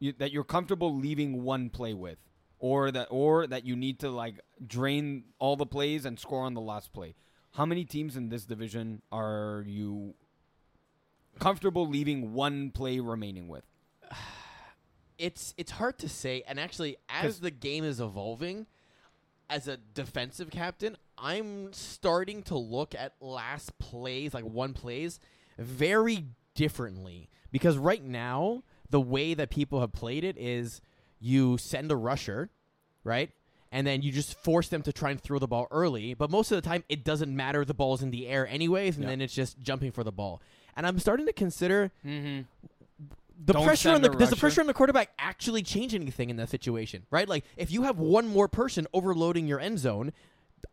you, 0.00 0.12
that 0.18 0.32
you're 0.32 0.44
comfortable 0.44 0.94
leaving 0.96 1.42
one 1.44 1.70
play 1.70 1.94
with, 1.94 2.18
or 2.58 2.90
that 2.90 3.08
or 3.10 3.46
that 3.46 3.64
you 3.64 3.76
need 3.76 4.00
to 4.00 4.10
like 4.10 4.40
drain 4.66 5.24
all 5.38 5.56
the 5.56 5.66
plays 5.66 6.04
and 6.04 6.18
score 6.18 6.42
on 6.42 6.54
the 6.54 6.60
last 6.60 6.92
play. 6.92 7.14
How 7.54 7.64
many 7.64 7.84
teams 7.84 8.16
in 8.16 8.30
this 8.30 8.44
division 8.44 9.00
are 9.12 9.64
you 9.66 10.14
comfortable 11.38 11.88
leaving 11.88 12.34
one 12.34 12.70
play 12.70 13.00
remaining 13.00 13.48
with? 13.48 13.64
It's 15.16 15.54
it's 15.56 15.70
hard 15.70 15.96
to 16.00 16.08
say, 16.08 16.42
and 16.44 16.58
actually, 16.58 16.96
as 17.08 17.38
the 17.38 17.52
game 17.52 17.84
is 17.84 18.00
evolving, 18.00 18.66
as 19.48 19.68
a 19.68 19.76
defensive 19.76 20.50
captain, 20.50 20.96
I'm 21.16 21.72
starting 21.72 22.42
to 22.44 22.58
look 22.58 22.96
at 22.96 23.12
last 23.20 23.78
plays, 23.78 24.34
like 24.34 24.42
one 24.42 24.72
plays, 24.72 25.20
very 25.56 26.24
differently. 26.56 27.28
Because 27.52 27.78
right 27.78 28.02
now, 28.02 28.64
the 28.90 29.00
way 29.00 29.34
that 29.34 29.50
people 29.50 29.78
have 29.80 29.92
played 29.92 30.24
it 30.24 30.36
is 30.36 30.80
you 31.20 31.58
send 31.58 31.92
a 31.92 31.96
rusher, 31.96 32.50
right? 33.04 33.30
And 33.74 33.84
then 33.84 34.02
you 34.02 34.12
just 34.12 34.34
force 34.38 34.68
them 34.68 34.82
to 34.82 34.92
try 34.92 35.10
and 35.10 35.20
throw 35.20 35.40
the 35.40 35.48
ball 35.48 35.66
early. 35.72 36.14
But 36.14 36.30
most 36.30 36.52
of 36.52 36.56
the 36.62 36.66
time, 36.66 36.84
it 36.88 37.02
doesn't 37.02 37.34
matter. 37.34 37.64
The 37.64 37.74
ball's 37.74 38.02
in 38.04 38.12
the 38.12 38.28
air 38.28 38.46
anyways, 38.46 38.94
and 38.94 39.02
Yeah. 39.02 39.10
then 39.10 39.20
it's 39.20 39.34
just 39.34 39.60
jumping 39.60 39.90
for 39.90 40.04
the 40.04 40.12
ball. 40.12 40.40
And 40.76 40.86
I'm 40.86 41.00
starting 41.00 41.26
to 41.26 41.32
consider 41.32 41.90
Mm-hmm. 42.06 42.42
the 43.44 43.52
Don't 43.52 43.64
pressure 43.64 43.90
on 43.90 44.00
the 44.02 44.10
does 44.10 44.30
the 44.30 44.36
pressure 44.36 44.60
on 44.60 44.68
the 44.68 44.74
quarterback 44.74 45.10
actually 45.18 45.62
change 45.64 45.92
anything 45.92 46.30
in 46.30 46.36
that 46.36 46.50
situation, 46.50 47.04
right? 47.10 47.28
Like 47.28 47.44
if 47.56 47.72
you 47.72 47.82
have 47.82 47.98
one 47.98 48.28
more 48.28 48.46
person 48.46 48.86
overloading 48.92 49.48
your 49.48 49.58
end 49.58 49.80
zone, 49.80 50.12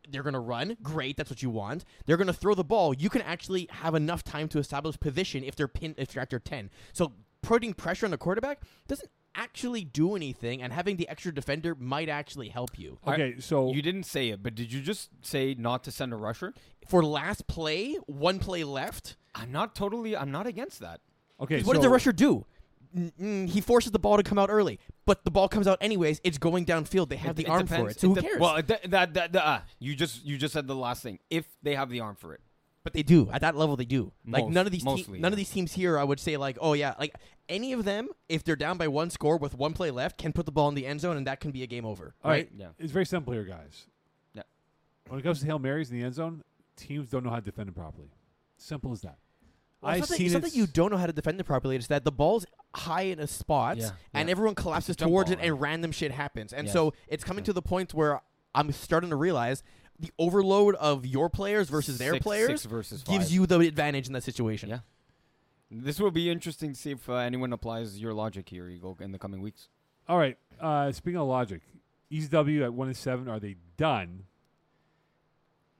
they're 0.08 0.22
going 0.24 0.34
to 0.34 0.40
run. 0.40 0.78
Great, 0.84 1.18
that's 1.18 1.32
what 1.32 1.42
you 1.42 1.50
want. 1.50 1.86
They're 2.06 2.18
going 2.18 2.28
to 2.28 2.34
throw 2.34 2.54
the 2.54 2.64
ball. 2.64 2.94
You 2.94 3.10
can 3.10 3.24
actually 3.24 3.68
have 3.72 3.96
enough 3.96 4.24
time 4.24 4.48
to 4.50 4.60
establish 4.60 5.00
position 5.00 5.44
if 5.44 5.56
they're 5.56 5.68
pin 5.68 5.96
if 5.98 6.12
they're 6.14 6.22
at 6.22 6.32
your 6.32 6.40
10. 6.40 6.70
So 6.94 7.14
putting 7.42 7.74
pressure 7.74 8.06
on 8.06 8.12
the 8.12 8.18
quarterback 8.20 8.62
doesn't 8.88 9.10
actually 9.36 9.84
do 9.84 10.16
anything 10.16 10.62
and 10.62 10.74
having 10.74 10.98
the 10.98 11.08
extra 11.10 11.34
defender 11.34 11.76
might 11.76 12.10
actually 12.10 12.50
help 12.50 12.78
you. 12.78 12.98
Okay, 13.08 13.36
so 13.40 13.72
You 13.72 13.82
didn't 13.82 14.04
say 14.04 14.30
it, 14.30 14.44
but 14.44 14.56
did 14.56 14.72
you 14.74 14.82
just 14.82 15.10
say 15.22 15.56
not 15.58 15.84
to 15.86 15.92
send 15.92 16.14
a 16.14 16.16
rusher? 16.16 16.54
For 16.88 17.04
last 17.04 17.48
play, 17.48 17.96
one 18.08 18.40
play 18.40 18.64
left, 18.64 19.16
I'm 19.34 19.52
not 19.52 19.76
totally. 19.76 20.16
I'm 20.18 20.32
not 20.32 20.48
against 20.48 20.80
that. 20.82 21.00
okay, 21.40 21.58
'Cause 21.60 21.66
what 21.66 21.76
so, 21.76 21.82
did 21.82 21.86
the 21.86 21.90
rusher 21.92 22.12
do? 22.12 22.46
N- 22.94 23.14
mm, 23.20 23.50
he 23.50 23.62
forces 23.62 23.94
the 23.94 24.00
ball 24.00 24.18
to 24.18 24.24
come 24.24 24.38
out 24.38 24.50
early, 24.50 24.78
but 25.06 25.24
the 25.24 25.32
ball 25.32 25.48
comes 25.48 25.66
out 25.66 25.78
anyways. 25.80 26.20
It's 26.26 26.38
going 26.38 26.66
downfield. 26.66 27.08
They 27.08 27.16
have 27.16 27.32
It- 27.40 27.44
the 27.44 27.44
it 27.46 27.50
arm 27.50 27.68
for 27.68 27.90
it. 27.90 28.00
So 28.00 28.10
who 28.10 28.16
de- 28.16 28.22
cares? 28.22 28.40
Well, 28.40 28.56
that 28.62 28.92
that, 28.92 29.14
that, 29.14 29.32
that- 29.34 29.46
uh, 29.48 29.62
you 29.80 29.96
just 29.96 30.26
you 30.26 30.38
just 30.38 30.54
said 30.54 30.68
the 30.68 30.76
last 30.76 31.02
thing. 31.02 31.20
If 31.30 31.46
they 31.64 31.76
have 31.76 31.90
the 31.90 32.02
arm 32.02 32.16
for 32.18 32.34
it, 32.34 32.42
but 32.84 32.94
they 32.94 33.04
do 33.04 33.30
at 33.32 33.42
that 33.42 33.56
level. 33.56 33.76
They 33.76 33.86
do. 33.86 34.12
Like 34.28 34.46
Most- 34.46 34.54
none 34.54 34.66
of 34.66 34.72
these, 34.72 34.82
te- 34.84 34.86
mostly, 34.90 35.20
none 35.20 35.32
of 35.34 35.38
yeah. 35.38 35.44
these 35.44 35.50
teams 35.52 35.74
here. 35.74 35.98
I 35.98 36.04
would 36.04 36.20
say 36.20 36.38
like, 36.38 36.58
oh 36.62 36.74
yeah, 36.74 36.96
like 37.00 37.14
any 37.50 37.74
of 37.74 37.84
them, 37.86 38.10
if 38.30 38.44
they're 38.44 38.56
down 38.56 38.78
by 38.78 38.88
one 38.88 39.10
score 39.10 39.38
with 39.38 39.56
one 39.56 39.74
play 39.74 39.92
left, 39.92 40.18
can 40.18 40.34
put 40.34 40.46
the 40.46 40.52
ball 40.52 40.70
in 40.70 40.76
the 40.76 40.86
end 40.88 41.02
zone, 41.02 41.18
and 41.18 41.28
that 41.28 41.40
can 41.40 41.52
be 41.52 41.64
a 41.64 41.68
game 41.68 41.86
over. 41.86 42.16
All 42.24 42.32
right, 42.32 42.50
Yeah. 42.56 42.68
it's 42.80 42.92
very 42.92 43.06
simple 43.06 43.34
here, 43.34 43.44
guys. 43.44 43.88
Yeah. 44.34 44.44
When 45.08 45.20
it 45.20 45.24
comes 45.24 45.40
to 45.42 45.46
hail 45.46 45.60
marys 45.60 45.92
in 45.92 45.98
the 46.00 46.04
end 46.06 46.16
zone, 46.16 46.44
teams 46.78 47.10
don't 47.10 47.24
know 47.24 47.30
how 47.30 47.36
to 47.38 47.42
defend 47.42 47.70
it 47.70 47.76
properly. 47.76 48.10
Simple 48.58 48.92
as 48.92 49.02
that. 49.02 49.18
Well, 49.82 49.92
I've 49.92 50.00
not, 50.02 50.10
that, 50.10 50.16
seen 50.18 50.26
it's 50.28 50.34
not 50.34 50.40
it 50.40 50.52
that 50.52 50.56
you 50.56 50.68
don't 50.68 50.92
know 50.92 50.98
how 50.98 51.08
to 51.08 51.14
defend 51.14 51.40
it 51.40 51.44
properly. 51.44 51.76
It's 51.76 51.88
that 51.88 52.04
the 52.04 52.12
ball's 52.12 52.46
high 52.76 53.02
in 53.04 53.20
a 53.20 53.26
spot, 53.28 53.78
Yeah, 53.78 53.90
and 54.14 54.28
yeah. 54.28 54.32
everyone 54.32 54.54
collapses 54.56 54.96
jump 54.96 55.10
towards 55.10 55.32
ball, 55.32 55.40
it, 55.40 55.46
and 55.46 55.60
random 55.60 55.92
shit 55.92 56.12
happens. 56.12 56.54
And 56.54 56.66
Yes. 56.68 56.74
so 56.74 56.94
it's 57.08 57.24
coming 57.24 57.42
Yeah. 57.44 57.48
to 57.48 57.54
the 57.54 57.62
point 57.64 57.94
where 57.94 58.22
I'm 58.54 58.72
starting 58.72 59.10
to 59.10 59.16
realize 59.16 59.64
the 60.02 60.12
overload 60.20 60.76
of 60.76 61.06
your 61.06 61.30
players 61.30 61.70
versus 61.70 61.98
their 61.98 62.14
Six- 62.14 62.24
players 62.24 62.48
six 62.50 62.66
versus 62.66 63.04
gives 63.04 63.26
five. 63.26 63.32
you 63.32 63.46
the 63.46 63.60
advantage 63.60 64.08
in 64.08 64.14
that 64.14 64.24
situation. 64.24 64.70
Yeah. 64.70 64.80
This 65.70 66.00
will 66.00 66.12
be 66.12 66.30
interesting 66.30 66.74
to 66.74 66.80
see 66.80 66.92
if 66.92 67.08
uh, 67.10 67.14
anyone 67.16 67.54
applies 67.54 67.98
your 68.00 68.14
logic 68.14 68.50
here, 68.50 68.68
Eagle, 68.68 68.98
in 69.00 69.12
the 69.14 69.20
coming 69.20 69.42
weeks. 69.42 69.70
All 70.10 70.18
right. 70.18 70.38
Uh, 70.60 70.92
speaking 70.92 71.20
of 71.20 71.28
logic, 71.28 71.62
ECW 72.12 72.64
at 72.66 72.74
one 72.74 72.88
and 72.90 72.98
seven, 72.98 73.30
are 73.30 73.40
they 73.40 73.56
done? 73.78 74.26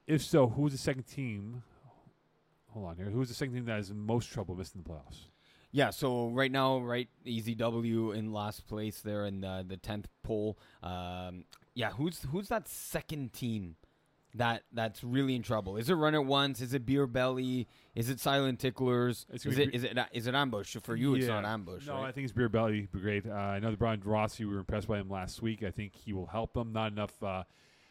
If 0.06 0.22
so, 0.22 0.48
who's 0.48 0.72
the 0.72 0.78
second 0.78 1.04
team? 1.04 1.62
Hold 2.70 2.86
on 2.86 2.96
here. 2.96 3.10
Who's 3.10 3.28
the 3.28 3.34
second 3.34 3.54
team 3.54 3.64
that 3.66 3.78
is 3.80 3.90
in 3.90 3.98
most 4.00 4.32
trouble 4.32 4.54
missing 4.56 4.82
the 4.82 4.88
playoffs? 4.88 5.26
Yeah, 5.72 5.90
so 5.90 6.28
right 6.28 6.50
now, 6.52 6.78
right, 6.78 7.08
EZW 7.26 8.14
in 8.16 8.32
last 8.32 8.66
place 8.66 9.00
there 9.00 9.24
in 9.26 9.40
the 9.40 9.64
the 9.66 9.76
tenth 9.76 10.06
poll. 10.22 10.58
Um, 10.82 11.44
yeah, 11.74 11.90
who's 11.90 12.20
who's 12.30 12.48
that 12.48 12.68
second 12.68 13.32
team 13.32 13.76
that 14.34 14.62
that's 14.72 15.04
really 15.04 15.34
in 15.34 15.42
trouble? 15.42 15.76
Is 15.76 15.90
it 15.90 15.94
Run 15.94 16.14
It 16.14 16.24
Once? 16.24 16.60
Is 16.60 16.72
it 16.74 16.86
Beer 16.86 17.06
Belly? 17.06 17.68
Is 17.94 18.08
it 18.08 18.18
Silent 18.20 18.58
Ticklers? 18.60 19.26
It's 19.30 19.44
Is 19.44 19.58
it 19.58 19.70
be- 19.70 19.76
is 19.76 19.84
it 19.84 19.98
is 20.12 20.26
it 20.26 20.34
Ambush? 20.34 20.76
For 20.82 20.96
you, 20.96 21.14
it's 21.14 21.26
Yeah. 21.26 21.40
not 21.40 21.44
Ambush. 21.44 21.86
No, 21.86 21.94
right? 21.96 22.06
I 22.08 22.12
think 22.12 22.24
it's 22.24 22.32
Beer 22.32 22.48
Belly 22.48 22.88
Brigade. 22.90 23.26
Uh, 23.28 23.32
I 23.34 23.58
know 23.60 23.70
the 23.70 23.76
Brian 23.76 24.00
Rossi. 24.04 24.44
We 24.44 24.54
were 24.54 24.60
impressed 24.60 24.88
by 24.88 24.98
him 24.98 25.10
last 25.10 25.42
week. 25.42 25.62
I 25.62 25.70
think 25.70 25.94
he 25.94 26.12
will 26.12 26.26
help 26.26 26.54
them. 26.54 26.72
Not 26.72 26.92
enough 26.92 27.22
uh, 27.22 27.44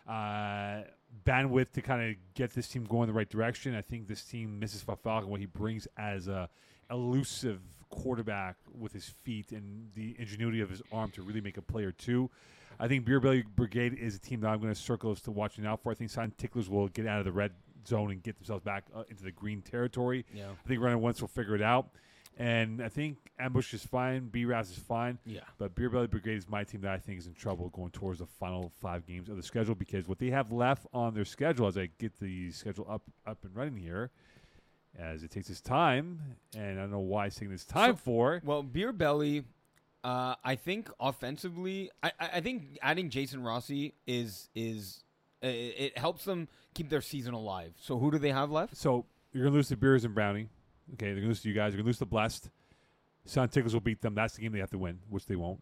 uh, 0.09 0.83
bandwidth 1.25 1.71
to 1.73 1.81
kind 1.81 2.09
of 2.09 2.15
get 2.33 2.51
this 2.53 2.67
team 2.67 2.85
going 2.85 3.03
in 3.07 3.13
the 3.13 3.17
right 3.17 3.29
direction. 3.29 3.75
I 3.75 3.81
think 3.81 4.07
this 4.07 4.23
team 4.23 4.59
misses 4.59 4.83
Fafalk 4.83 5.19
and 5.21 5.29
what 5.29 5.39
he 5.39 5.45
brings 5.45 5.87
as 5.97 6.27
a 6.27 6.49
elusive 6.89 7.61
quarterback 7.89 8.55
with 8.73 8.93
his 8.93 9.13
feet 9.23 9.51
and 9.51 9.91
the 9.93 10.15
ingenuity 10.17 10.61
of 10.61 10.69
his 10.69 10.81
arm 10.91 11.11
to 11.11 11.21
really 11.21 11.41
make 11.41 11.57
a 11.57 11.61
play 11.61 11.83
or 11.83 11.91
two. 11.91 12.29
I 12.79 12.87
think 12.87 13.05
Beer 13.05 13.19
Belly 13.19 13.43
Brigade 13.55 13.93
is 13.93 14.15
a 14.15 14.19
team 14.19 14.41
that 14.41 14.47
I'm 14.49 14.59
going 14.61 14.73
to 14.73 14.79
circle 14.79 15.11
as 15.11 15.21
to 15.21 15.31
watching 15.31 15.65
out 15.65 15.81
for. 15.83 15.91
I 15.91 15.95
think 15.95 16.09
Silent 16.09 16.37
Ticklers 16.37 16.69
will 16.69 16.87
get 16.87 17.05
out 17.07 17.19
of 17.19 17.25
the 17.25 17.31
red 17.31 17.51
zone 17.87 18.11
and 18.11 18.21
get 18.23 18.37
themselves 18.37 18.63
back 18.63 18.85
uh, 18.95 19.03
into 19.09 19.23
the 19.23 19.31
green 19.31 19.61
territory. 19.61 20.25
yeah, 20.33 20.45
I 20.63 20.67
think 20.67 20.81
Run 20.81 20.93
It 20.93 20.97
Once 20.97 21.21
will 21.21 21.27
figure 21.27 21.55
it 21.55 21.61
out. 21.61 21.89
And 22.37 22.81
I 22.81 22.87
think 22.87 23.17
Ambush 23.39 23.73
is 23.73 23.83
fine. 23.85 24.29
B 24.29 24.45
Raz 24.45 24.71
is 24.71 24.77
fine. 24.79 25.19
yeah. 25.25 25.41
But 25.57 25.75
Beer 25.75 25.89
Belly 25.89 26.07
Brigade 26.07 26.37
is 26.37 26.49
my 26.49 26.63
team 26.63 26.81
that 26.81 26.91
I 26.91 26.97
think 26.97 27.19
is 27.19 27.27
in 27.27 27.33
trouble 27.33 27.69
going 27.69 27.91
towards 27.91 28.19
the 28.19 28.25
final 28.25 28.71
five 28.79 29.05
games 29.05 29.29
of 29.29 29.35
the 29.35 29.43
schedule 29.43 29.75
because 29.75 30.07
what 30.07 30.17
they 30.17 30.29
have 30.29 30.51
left 30.51 30.87
on 30.93 31.13
their 31.13 31.25
schedule 31.25 31.67
as 31.67 31.77
I 31.77 31.89
get 31.99 32.17
the 32.19 32.49
schedule 32.51 32.87
up 32.89 33.03
up 33.27 33.43
and 33.43 33.53
running 33.55 33.75
here, 33.77 34.11
as 34.97 35.23
it 35.23 35.31
takes 35.31 35.49
its 35.49 35.61
time, 35.61 36.19
and 36.55 36.79
I 36.79 36.83
don't 36.83 36.91
know 36.91 36.99
why 36.99 37.27
it's 37.27 37.35
taking 37.35 37.51
this 37.51 37.65
time 37.65 37.95
So- 37.95 38.01
for. 38.01 38.41
Well, 38.45 38.63
Beer 38.63 38.93
Belly, 38.93 39.43
uh, 40.03 40.35
I 40.43 40.55
think 40.55 40.89
offensively, 40.99 41.91
I, 42.01 42.11
I 42.19 42.41
think 42.41 42.79
adding 42.81 43.09
Jason 43.09 43.43
Rossi 43.43 43.93
is 44.07 44.49
is 44.55 45.03
uh, 45.43 45.47
it 45.47 45.97
helps 45.97 46.25
them 46.25 46.47
keep 46.73 46.89
their 46.89 47.01
season 47.01 47.33
alive. 47.33 47.73
So 47.79 47.97
who 47.99 48.11
do 48.11 48.17
they 48.17 48.31
have 48.31 48.51
left? 48.51 48.75
So 48.77 49.05
you're 49.33 49.43
gonna 49.45 49.55
lose 49.55 49.69
to 49.69 49.77
Beers 49.77 50.05
and 50.05 50.15
Brownie. 50.15 50.49
Okay, 50.93 51.07
they're 51.07 51.15
gonna 51.15 51.27
lose 51.27 51.41
to 51.43 51.49
you 51.49 51.55
guys. 51.55 51.73
You're 51.73 51.79
gonna 51.81 51.87
lose 51.87 51.99
to 51.99 52.05
Blessed. 52.05 52.49
Sun 53.25 53.49
Ticklers 53.49 53.73
will 53.73 53.81
beat 53.81 54.01
them. 54.01 54.15
That's 54.15 54.35
the 54.35 54.41
game 54.41 54.51
they 54.51 54.59
have 54.59 54.71
to 54.71 54.79
win, 54.79 54.99
which 55.09 55.25
they 55.25 55.35
won't. 55.35 55.61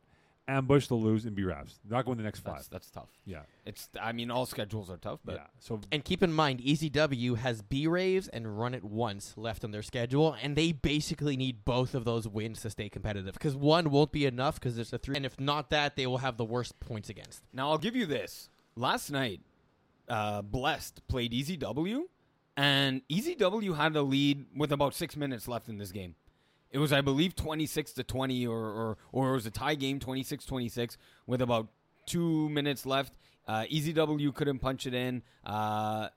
Ambush, 0.49 0.87
they'll 0.87 1.01
lose, 1.01 1.25
and 1.25 1.35
B 1.35 1.43
Ravs. 1.43 1.79
They're 1.85 1.97
not 1.97 2.05
going 2.05 2.17
the 2.17 2.23
next 2.23 2.39
five. 2.39 2.55
That's 2.55 2.67
that's 2.67 2.89
tough. 2.89 3.09
yeah, 3.25 3.41
It's 3.65 3.87
I 4.01 4.11
mean 4.11 4.31
all 4.31 4.45
schedules 4.45 4.89
are 4.89 4.97
tough, 4.97 5.19
but 5.23 5.35
yeah. 5.35 5.43
So 5.59 5.79
And 5.91 6.03
keep 6.03 6.23
in 6.23 6.33
mind, 6.33 6.59
ECW 6.61 7.37
has 7.37 7.61
B 7.61 7.87
Raves 7.87 8.27
and 8.27 8.59
Run 8.59 8.73
It 8.73 8.83
Once 8.83 9.33
left 9.37 9.63
on 9.63 9.71
their 9.71 9.83
schedule, 9.83 10.35
and 10.41 10.55
they 10.55 10.71
basically 10.71 11.37
need 11.37 11.63
both 11.65 11.93
of 11.95 12.03
those 12.05 12.27
wins 12.27 12.61
to 12.61 12.69
stay 12.69 12.89
competitive. 12.89 13.33
Because 13.33 13.55
one 13.55 13.91
won't 13.91 14.11
be 14.11 14.25
enough 14.25 14.55
because 14.59 14.75
there's 14.75 14.91
a 14.91 14.97
three, 14.97 15.15
and 15.15 15.25
if 15.25 15.39
not 15.39 15.69
that, 15.69 15.95
they 15.95 16.07
will 16.07 16.17
have 16.19 16.37
the 16.37 16.45
worst 16.45 16.79
points 16.79 17.09
against. 17.09 17.43
now 17.53 17.69
I'll 17.69 17.77
give 17.77 17.95
you 17.95 18.05
this. 18.05 18.49
Last 18.75 19.11
night, 19.11 19.41
uh, 20.07 20.41
Blessed 20.41 21.07
played 21.07 21.31
EZW, 21.31 22.03
and 22.57 23.01
EZW 23.09 23.75
had 23.75 23.95
a 23.95 24.01
lead 24.01 24.45
with 24.55 24.71
about 24.71 24.93
six 24.95 25.15
minutes 25.15 25.47
left 25.47 25.69
in 25.69 25.77
this 25.77 25.91
game. 25.91 26.15
It 26.71 26.77
was, 26.77 26.93
I 26.93 27.01
believe, 27.01 27.35
26 27.35 27.93
to 27.93 28.03
20, 28.03 28.45
or, 28.45 28.57
or, 28.57 28.97
or 29.11 29.29
it 29.29 29.33
was 29.33 29.45
a 29.45 29.51
tie 29.51 29.75
game, 29.75 29.99
26 29.99 30.45
26, 30.45 30.97
with 31.25 31.41
about 31.41 31.67
two 32.05 32.49
minutes 32.49 32.85
left. 32.85 33.13
Uh, 33.47 33.63
EZW 33.71 34.33
couldn't 34.35 34.59
punch 34.59 34.85
it 34.85 34.93
in. 34.93 35.23
Uh, 35.43 36.09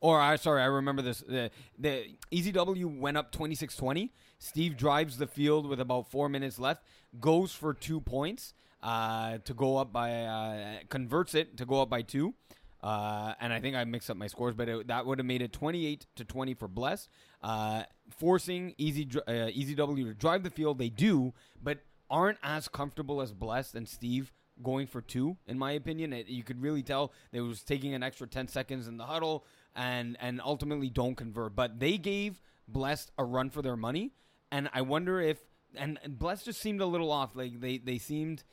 or, 0.00 0.20
I 0.20 0.36
sorry, 0.36 0.62
I 0.62 0.66
remember 0.66 1.02
this. 1.02 1.24
The, 1.26 1.50
the 1.78 2.04
EZW 2.30 2.98
went 2.98 3.16
up 3.16 3.32
26 3.32 3.74
20. 3.76 4.12
Steve 4.38 4.76
drives 4.76 5.18
the 5.18 5.26
field 5.26 5.66
with 5.66 5.80
about 5.80 6.10
four 6.10 6.28
minutes 6.28 6.58
left, 6.58 6.84
goes 7.18 7.52
for 7.52 7.74
two 7.74 8.00
points 8.00 8.54
uh, 8.82 9.38
to 9.38 9.54
go 9.54 9.78
up 9.78 9.92
by, 9.92 10.12
uh, 10.12 10.78
converts 10.88 11.34
it 11.34 11.56
to 11.56 11.66
go 11.66 11.82
up 11.82 11.90
by 11.90 12.02
two. 12.02 12.34
Uh, 12.82 13.32
and 13.40 13.52
I 13.52 13.60
think 13.60 13.74
I 13.74 13.82
mixed 13.84 14.10
up 14.10 14.16
my 14.16 14.28
scores, 14.28 14.54
but 14.54 14.68
it, 14.68 14.86
that 14.88 15.06
would 15.06 15.18
have 15.18 15.26
made 15.26 15.42
it 15.42 15.52
28 15.52 16.06
to 16.16 16.24
20 16.24 16.54
for 16.54 16.68
Bless, 16.68 17.08
uh, 17.42 17.84
forcing 18.18 18.74
Easy 18.78 19.08
uh, 19.26 19.30
EZW 19.30 20.04
to 20.04 20.14
drive 20.14 20.42
the 20.42 20.50
field. 20.50 20.78
They 20.78 20.88
do, 20.88 21.32
but 21.62 21.78
aren't 22.10 22.38
as 22.42 22.68
comfortable 22.68 23.20
as 23.20 23.32
Blessed 23.32 23.74
and 23.74 23.88
Steve 23.88 24.32
going 24.62 24.86
for 24.86 25.00
two. 25.00 25.36
In 25.46 25.58
my 25.58 25.72
opinion, 25.72 26.12
it, 26.12 26.28
you 26.28 26.42
could 26.42 26.60
really 26.62 26.82
tell 26.82 27.12
they 27.32 27.40
was 27.40 27.62
taking 27.62 27.94
an 27.94 28.02
extra 28.02 28.26
10 28.26 28.48
seconds 28.48 28.88
in 28.88 28.96
the 28.96 29.04
huddle, 29.04 29.44
and 29.74 30.16
and 30.20 30.40
ultimately 30.44 30.88
don't 30.88 31.14
convert. 31.14 31.54
But 31.54 31.78
they 31.80 31.98
gave 31.98 32.40
Blessed 32.68 33.12
a 33.18 33.24
run 33.24 33.50
for 33.50 33.62
their 33.62 33.76
money, 33.76 34.12
and 34.50 34.68
I 34.72 34.82
wonder 34.82 35.20
if 35.20 35.38
and, 35.76 35.98
and 36.02 36.18
Blessed 36.18 36.46
just 36.46 36.60
seemed 36.60 36.80
a 36.80 36.86
little 36.86 37.10
off. 37.12 37.36
Like 37.36 37.60
they 37.60 37.78
they 37.78 37.98
seemed 37.98 38.44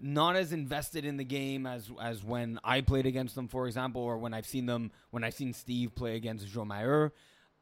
not 0.00 0.36
as 0.36 0.52
invested 0.52 1.04
in 1.04 1.16
the 1.16 1.24
game 1.24 1.66
as 1.66 1.90
as 2.00 2.24
when 2.24 2.58
I 2.64 2.80
played 2.80 3.06
against 3.06 3.34
them, 3.34 3.48
for 3.48 3.66
example, 3.66 4.02
or 4.02 4.18
when 4.18 4.34
I've 4.34 4.46
seen 4.46 4.66
them 4.66 4.90
when 5.10 5.24
I've 5.24 5.34
seen 5.34 5.52
Steve 5.52 5.94
play 5.94 6.16
against 6.16 6.48
Joe 6.48 6.64
Mayer. 6.64 7.12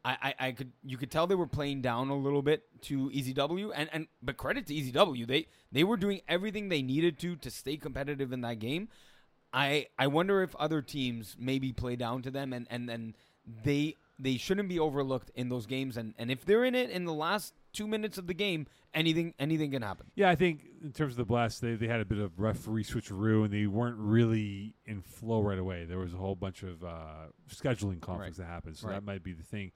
I, 0.03 0.17
I, 0.39 0.47
I 0.47 0.51
could 0.51 0.71
you 0.83 0.97
could 0.97 1.11
tell 1.11 1.27
they 1.27 1.35
were 1.35 1.47
playing 1.47 1.81
down 1.81 2.09
a 2.09 2.15
little 2.15 2.41
bit 2.41 2.63
to 2.83 3.09
EZW 3.09 3.71
and, 3.75 3.89
and 3.93 4.07
but 4.21 4.37
credit 4.37 4.65
to 4.67 4.73
EZW 4.73 5.27
they 5.27 5.47
they 5.71 5.83
were 5.83 5.97
doing 5.97 6.21
everything 6.27 6.69
they 6.69 6.81
needed 6.81 7.19
to 7.19 7.35
to 7.37 7.51
stay 7.51 7.77
competitive 7.77 8.31
in 8.31 8.41
that 8.41 8.59
game. 8.59 8.89
I 9.53 9.87
I 9.99 10.07
wonder 10.07 10.41
if 10.41 10.55
other 10.55 10.81
teams 10.81 11.35
maybe 11.37 11.71
play 11.71 11.95
down 11.95 12.21
to 12.23 12.31
them 12.31 12.53
and 12.53 12.67
and 12.69 12.89
then 12.89 13.15
they 13.63 13.95
they 14.17 14.37
shouldn't 14.37 14.69
be 14.69 14.79
overlooked 14.79 15.31
in 15.35 15.49
those 15.49 15.65
games 15.65 15.97
and 15.97 16.13
and 16.17 16.31
if 16.31 16.45
they're 16.45 16.65
in 16.65 16.75
it 16.75 16.89
in 16.89 17.05
the 17.05 17.13
last 17.13 17.53
two 17.73 17.87
minutes 17.87 18.17
of 18.17 18.27
the 18.27 18.33
game, 18.33 18.67
anything 18.93 19.33
anything 19.39 19.71
can 19.71 19.81
happen. 19.81 20.07
Yeah, 20.15 20.29
I 20.29 20.35
think 20.35 20.61
in 20.83 20.91
terms 20.91 21.13
of 21.13 21.17
the 21.17 21.25
blast, 21.25 21.61
they, 21.61 21.75
they 21.75 21.87
had 21.87 21.99
a 22.01 22.05
bit 22.05 22.17
of 22.19 22.39
referee 22.39 22.83
switcheroo, 22.83 23.43
and 23.45 23.53
they 23.53 23.67
weren't 23.67 23.97
really 23.97 24.75
in 24.85 25.01
flow 25.01 25.41
right 25.41 25.59
away. 25.59 25.85
There 25.85 25.97
was 25.99 26.13
a 26.13 26.17
whole 26.17 26.35
bunch 26.35 26.63
of 26.63 26.83
uh, 26.83 27.27
scheduling 27.49 28.01
conflicts 28.01 28.37
that 28.37 28.45
happened, 28.45 28.77
so 28.77 28.87
Right. 28.87 28.95
that 28.95 29.03
might 29.03 29.23
be 29.23 29.33
the 29.33 29.43
thing. 29.43 29.71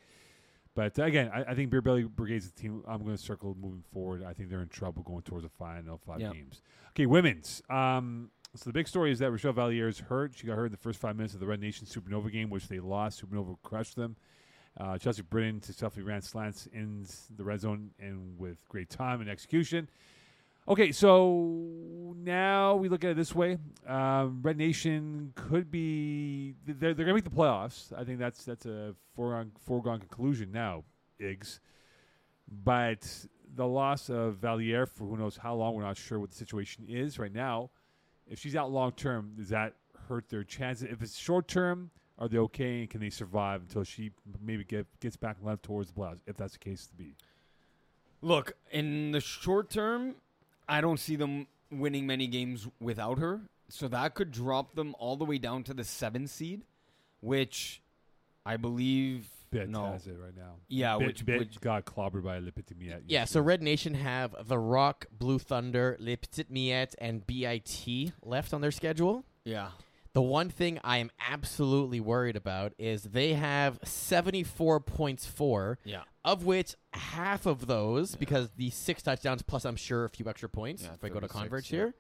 But 0.75 0.99
uh, 0.99 1.03
again, 1.03 1.31
I, 1.33 1.51
I 1.51 1.55
think 1.55 1.69
Beer 1.69 1.81
Belly 1.81 2.03
Brigade's 2.03 2.51
the 2.51 2.61
team 2.61 2.83
I'm 2.87 3.01
going 3.03 3.15
to 3.15 3.21
circle 3.21 3.55
moving 3.59 3.83
forward. 3.93 4.23
I 4.23 4.33
think 4.33 4.49
they're 4.49 4.61
in 4.61 4.67
trouble 4.67 5.03
going 5.03 5.21
towards 5.21 5.43
the 5.43 5.49
final 5.49 5.97
five 6.05 6.19
Yeah. 6.19 6.33
games. 6.33 6.61
Okay, 6.91 7.05
women's. 7.05 7.61
Um, 7.69 8.29
so 8.55 8.69
the 8.69 8.73
big 8.73 8.87
story 8.87 9.11
is 9.11 9.19
that 9.19 9.31
Rochelle 9.31 9.53
Valier 9.53 9.87
is 9.87 9.99
hurt. 9.99 10.33
She 10.35 10.47
got 10.47 10.55
hurt 10.57 10.65
in 10.67 10.71
the 10.71 10.77
first 10.77 10.99
five 10.99 11.15
minutes 11.15 11.33
of 11.33 11.39
the 11.39 11.45
Red 11.45 11.59
Nation 11.61 11.87
Supernova 11.87 12.31
game, 12.31 12.49
which 12.49 12.67
they 12.67 12.79
lost. 12.79 13.21
Supernova 13.25 13.55
crushed 13.63 13.95
them. 13.95 14.15
Uh, 14.78 14.97
Chelsea 14.97 15.21
Britton 15.21 15.61
successfully 15.61 16.05
ran 16.05 16.21
slants 16.21 16.67
in 16.73 17.05
the 17.36 17.43
red 17.43 17.61
zone 17.61 17.91
and 17.99 18.38
with 18.38 18.67
great 18.67 18.89
time 18.89 19.21
and 19.21 19.30
execution. 19.30 19.88
Okay, 20.67 20.91
so 20.91 22.15
now 22.17 22.76
we 22.76 22.89
look 22.89 23.03
at 23.03 23.11
it 23.11 23.17
this 23.17 23.36
way: 23.36 23.57
um, 23.88 24.39
Red 24.41 24.57
Nation 24.57 25.32
could 25.36 25.69
be 25.69 26.55
they're, 26.65 26.93
they're 26.93 27.05
going 27.05 27.07
to 27.09 27.13
make 27.13 27.23
the 27.23 27.30
playoffs. 27.30 27.93
I 27.95 28.03
think 28.03 28.17
that's 28.17 28.43
that's 28.43 28.65
a 28.65 28.95
foregone 29.15 29.51
foregone 29.65 29.99
conclusion 29.99 30.51
now, 30.51 30.84
Iggs. 31.21 31.59
But 32.63 33.07
the 33.55 33.67
loss 33.67 34.09
of 34.09 34.38
Valier 34.41 34.88
for 34.88 35.05
who 35.05 35.17
knows 35.17 35.38
how 35.38 35.55
long, 35.55 35.76
we're 35.76 35.84
not 35.84 35.97
sure 35.97 36.19
what 36.19 36.32
the 36.32 36.36
situation 36.36 36.86
is 36.89 37.19
right 37.19 37.34
now. 37.34 37.69
If 38.28 38.39
she's 38.39 38.55
out 38.55 38.71
long 38.71 38.91
term, 38.91 39.34
does 39.38 39.49
that 39.49 39.76
hurt 40.09 40.30
their 40.30 40.43
chances? 40.43 40.88
If 40.91 41.01
it's 41.03 41.15
short 41.15 41.47
term, 41.47 41.91
are 42.18 42.28
they 42.28 42.38
okay 42.38 42.82
and 42.82 42.89
can 42.89 43.01
they 43.01 43.09
survive 43.09 43.61
until 43.61 43.84
she 43.84 44.11
maybe 44.41 44.63
get, 44.63 44.88
gets 44.99 45.16
back 45.18 45.38
left 45.41 45.63
towards 45.63 45.91
the 45.91 45.99
playoffs? 45.99 46.20
If 46.26 46.38
that's 46.38 46.53
the 46.53 46.59
case 46.59 46.88
to 46.88 46.95
be. 46.95 47.16
Look, 48.22 48.53
in 48.72 49.11
the 49.11 49.20
short 49.22 49.70
term, 49.70 50.16
I 50.68 50.82
don't 50.82 50.99
see 50.99 51.16
them 51.16 51.47
winning 51.72 52.07
many 52.07 52.28
games 52.28 52.68
without 52.80 53.20
her. 53.20 53.41
So 53.68 53.88
that 53.89 54.13
could 54.16 54.32
drop 54.32 54.76
them 54.76 54.95
all 54.99 55.16
the 55.16 55.26
way 55.26 55.38
down 55.38 55.63
to 55.63 55.74
the 55.74 55.84
seven 55.84 56.28
seed, 56.28 56.61
which 57.22 57.82
I 58.45 58.57
believe 58.57 59.28
Bit 59.51 59.70
no. 59.70 59.91
has 59.91 60.05
it 60.07 60.16
right 60.20 60.36
now. 60.36 60.55
Yeah, 60.68 60.97
Bit, 60.97 61.07
which- 61.07 61.26
Bit 61.26 61.39
which- 61.39 61.61
got 61.61 61.86
clobbered 61.86 62.24
by 62.24 62.39
Le 62.39 62.51
Petit 62.51 62.76
Miette. 62.78 63.03
Yeah, 63.07 63.26
so. 63.26 63.41
Red 63.41 63.61
Nation 63.61 63.93
have 63.95 64.36
The 64.47 64.57
Rock, 64.59 65.05
Blue 65.11 65.39
Thunder, 65.39 65.97
Les 65.99 66.16
Petites 66.16 66.51
Miettes, 66.51 66.95
and 66.99 67.26
BIT 67.26 68.13
left 68.22 68.53
on 68.53 68.61
their 68.61 68.72
schedule. 68.72 69.24
Yeah. 69.43 69.70
The 70.16 70.22
one 70.22 70.49
thing 70.49 70.80
I 70.82 70.99
am 70.99 71.11
absolutely 71.30 71.99
worried 71.99 72.38
about 72.38 72.72
is 72.78 73.03
they 73.03 73.34
have 73.34 73.80
74 73.84 74.80
points 74.80 75.26
for, 75.26 75.78
Yeah. 75.84 76.03
of 76.24 76.45
which 76.45 76.74
half 76.93 77.45
of 77.45 77.68
those, 77.68 78.16
because 78.16 78.49
the 78.55 78.70
six 78.70 79.03
touchdowns 79.03 79.41
plus 79.41 79.66
I'm 79.66 79.76
sure 79.76 80.05
a 80.05 80.09
few 80.09 80.28
extra 80.30 80.47
points, 80.47 80.84
Yeah, 80.84 80.93
if 80.93 81.03
I 81.03 81.09
go 81.09 81.16
to 81.20 81.28
36, 81.28 81.34
Converge 81.41 81.72
yeah. 81.72 81.78
here. 81.78 81.93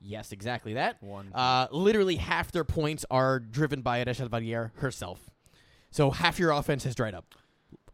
Yes, 0.00 0.32
exactly 0.32 0.74
that. 0.74 1.00
One. 1.00 1.30
Uh, 1.32 1.68
literally 1.70 2.16
half 2.16 2.50
their 2.50 2.64
points 2.64 3.06
are 3.08 3.38
driven 3.38 3.82
by 3.82 4.02
Rachel 4.02 4.28
Valliere 4.28 4.72
herself. 4.78 5.30
So 5.92 6.10
half 6.10 6.40
your 6.40 6.50
offense 6.50 6.82
has 6.82 6.96
dried 6.96 7.14
up 7.14 7.36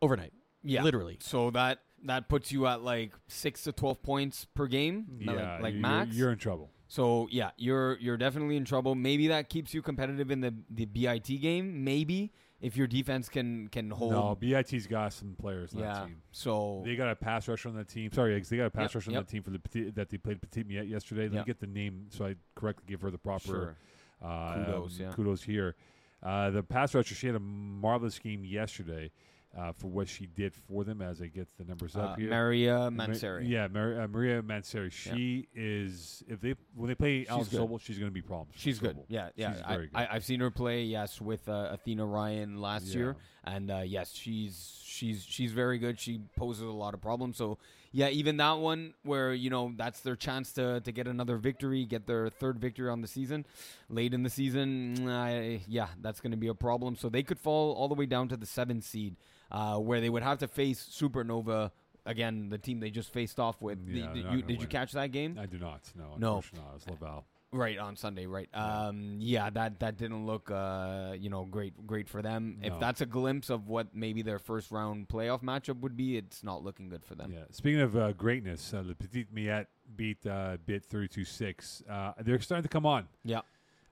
overnight. 0.01 0.33
yeah. 0.63 0.83
Literally. 0.83 1.19
So 1.21 1.51
that 1.51 1.81
that 2.05 2.31
puts 2.31 2.51
you 2.51 2.67
at 2.67 2.81
like 2.83 3.13
six 3.29 3.65
to 3.65 3.73
twelve 3.73 4.03
points 4.03 4.47
per 4.55 4.67
game, 4.67 5.05
yeah, 5.21 5.33
like, 5.33 5.61
like 5.65 5.73
you're, 5.75 5.83
max. 5.83 6.17
You're 6.17 6.33
in 6.33 6.39
trouble. 6.39 6.71
So 6.91 7.28
yeah, 7.30 7.51
you're 7.57 7.97
you're 8.01 8.16
definitely 8.16 8.57
in 8.57 8.64
trouble. 8.64 8.97
Maybe 8.97 9.28
that 9.28 9.49
keeps 9.49 9.72
you 9.72 9.80
competitive 9.80 10.32
in 10.32 10.41
the 10.41 10.53
the 10.68 10.86
BIT 10.86 11.41
game. 11.41 11.84
Maybe 11.84 12.32
if 12.61 12.76
your 12.76 12.88
defense 12.88 13.28
can 13.28 13.68
can 13.68 13.91
hold. 13.91 14.11
No, 14.11 14.34
BIT's 14.34 14.88
got 14.88 15.12
some 15.12 15.36
players 15.38 15.72
on 15.72 15.78
yeah. 15.82 15.93
that 15.95 16.07
team. 16.09 16.22
So 16.32 16.82
They 16.84 16.97
got 16.97 17.09
a 17.09 17.14
pass 17.14 17.47
rusher 17.47 17.68
on 17.68 17.76
that 17.76 17.86
team. 17.86 18.11
Sorry, 18.12 18.41
They 18.41 18.57
got 18.57 18.66
a 18.66 18.70
pass 18.70 18.82
Yep, 18.91 18.95
rusher 18.97 19.11
on 19.11 19.14
yep. 19.14 19.26
that 19.26 19.30
team 19.30 19.45
for 19.45 19.51
the 19.51 19.91
that 19.93 20.09
they 20.11 20.18
played 20.18 20.43
Petit 20.43 20.64
Miette 20.64 20.88
yesterday. 20.88 21.28
Let 21.28 21.32
Yep. 21.34 21.47
me 21.47 21.47
get 21.47 21.61
the 21.61 21.68
name 21.68 22.07
so 22.11 22.26
I 22.26 22.34
correctly 22.57 22.86
give 22.88 23.03
her 23.03 23.12
the 23.12 23.18
proper 23.18 23.47
sure. 23.47 23.76
uh, 24.20 24.55
Kudos, 24.57 24.99
um, 24.99 25.07
yeah. 25.07 25.12
kudos 25.12 25.43
here. 25.45 25.76
Uh, 26.24 26.51
the 26.51 26.64
pass 26.64 26.93
rusher, 26.93 27.14
she 27.14 27.28
had 27.28 27.36
a 27.36 27.41
marvelous 27.41 28.18
game 28.18 28.45
yesterday 28.45 29.12
uh, 29.57 29.73
for 29.73 29.89
what 29.89 30.09
she 30.09 30.27
did 30.27 30.55
for 30.55 30.85
them. 30.85 31.03
As 31.03 31.21
I 31.21 31.27
get 31.27 31.49
the 31.59 31.65
numbers 31.65 31.97
Uh, 31.97 32.01
up 32.01 32.19
here, 32.19 32.31
Maria 32.31 32.91
Ma- 32.91 33.07
Manseri. 33.07 33.49
Yeah, 33.49 33.67
Mar- 33.69 34.01
uh, 34.01 34.09
Maria 34.09 34.43
Manseri. 34.43 34.93
She 34.93 35.49
is 35.55 36.23
if 36.29 36.41
they 36.41 36.55
when 36.75 36.89
they 36.89 36.95
play 36.95 37.25
good. 37.25 37.47
Sobel, 37.47 37.81
she's 37.81 37.99
going 37.99 38.11
to 38.11 38.15
be 38.15 38.23
problems. 38.23 38.55
She's 38.57 38.79
good. 38.79 38.97
Sobel. 38.97 39.05
Yeah, 39.09 39.31
yeah. 39.35 39.55
She's 39.55 39.63
I, 39.65 39.69
very 39.75 39.87
good. 39.89 39.97
I, 39.97 40.09
I've 40.13 40.25
seen 40.25 40.41
her 40.41 40.51
play. 40.51 40.83
Yes, 40.85 41.21
with 41.21 41.49
uh, 41.49 41.69
Athena 41.73 42.07
Ryan 42.07 42.61
last 42.61 42.87
year, 42.87 43.17
and 43.45 43.71
uh, 43.71 43.83
yes, 43.85 44.13
she's 44.15 44.81
she's 44.85 45.25
she's 45.25 45.53
very 45.53 45.79
good. 45.79 45.99
She 45.99 46.21
poses 46.37 46.63
a 46.63 46.67
lot 46.67 46.95
of 46.95 47.01
problems. 47.01 47.37
So 47.37 47.59
yeah, 47.93 48.09
even 48.09 48.37
that 48.37 48.59
one 48.59 48.95
where 49.03 49.33
you 49.35 49.51
know 49.51 49.73
that's 49.77 50.01
their 50.01 50.17
chance 50.17 50.53
to 50.53 50.81
to 50.81 50.93
get 50.93 51.09
another 51.09 51.39
victory, 51.39 51.85
get 51.85 52.07
their 52.07 52.29
third 52.29 52.59
victory 52.61 52.89
on 52.89 53.01
the 53.01 53.09
season, 53.09 53.45
late 53.89 54.15
in 54.15 54.23
the 54.23 54.31
season. 54.31 55.09
I, 55.09 55.63
yeah, 55.67 55.89
that's 56.01 56.21
going 56.21 56.31
to 56.31 56.37
be 56.37 56.47
a 56.49 56.55
problem. 56.55 56.95
So 56.95 57.09
they 57.09 57.23
could 57.25 57.39
fall 57.39 57.73
all 57.73 57.89
the 57.89 57.95
way 57.95 58.07
down 58.07 58.29
to 58.29 58.37
the 58.37 58.47
seventh 58.47 58.85
seed, 58.85 59.17
uh, 59.51 59.77
where 59.79 60.01
they 60.01 60.09
would 60.11 60.23
have 60.23 60.39
to 60.39 60.49
face 60.49 60.89
Supernova. 60.93 61.71
Again, 62.07 62.49
the 62.49 62.59
team 62.59 62.81
they 62.81 62.91
just 62.91 63.13
faced 63.13 63.39
off 63.39 63.61
with. 63.61 63.79
Yeah, 63.87 64.13
the- 64.13 64.23
they're 64.23 64.33
you, 64.37 64.43
did 64.43 64.61
you 64.61 64.67
catch 64.67 64.93
that 64.93 65.13
game? 65.13 65.39
I 65.41 65.47
do 65.47 65.59
not. 65.59 65.83
No, 65.97 66.17
No. 66.19 66.35
not. 66.55 66.75
It's 66.77 66.89
Laval. 66.89 67.25
Right 67.53 67.79
on 67.79 67.97
Sunday, 67.97 68.27
right? 68.27 68.49
Yeah. 68.55 68.87
Um, 68.87 69.17
yeah, 69.19 69.51
that 69.51 69.81
that 69.81 69.97
didn't 69.99 70.25
look, 70.25 70.53
uh, 70.53 71.15
you 71.19 71.29
know, 71.31 71.45
great 71.45 71.75
great 71.85 72.09
for 72.09 72.23
them. 72.23 72.59
No. 72.63 72.69
If 72.69 72.79
that's 72.81 73.01
a 73.01 73.07
glimpse 73.07 73.51
of 73.51 73.67
what 73.67 73.89
maybe 73.93 74.23
their 74.23 74.39
first 74.39 74.71
round 74.71 75.09
playoff 75.09 75.43
matchup 75.43 75.81
would 75.81 75.97
be, 75.97 76.17
it's 76.17 76.45
not 76.45 76.63
looking 76.63 76.89
good 76.89 77.05
for 77.05 77.17
them. 77.17 77.33
Yeah. 77.33 77.41
Speaking 77.51 77.81
of 77.81 77.97
uh, 77.97 78.13
greatness, 78.13 78.73
uh, 78.73 78.85
Le 78.87 78.95
Petit 78.95 79.27
Miette 79.33 79.67
beat 79.97 80.25
uh, 80.27 80.59
Bit 80.65 80.89
32-6. 80.89 81.83
Uh, 81.91 82.13
they're 82.21 82.41
starting 82.41 82.63
to 82.63 82.69
come 82.69 82.87
on. 82.87 83.09
Yeah. 83.25 83.41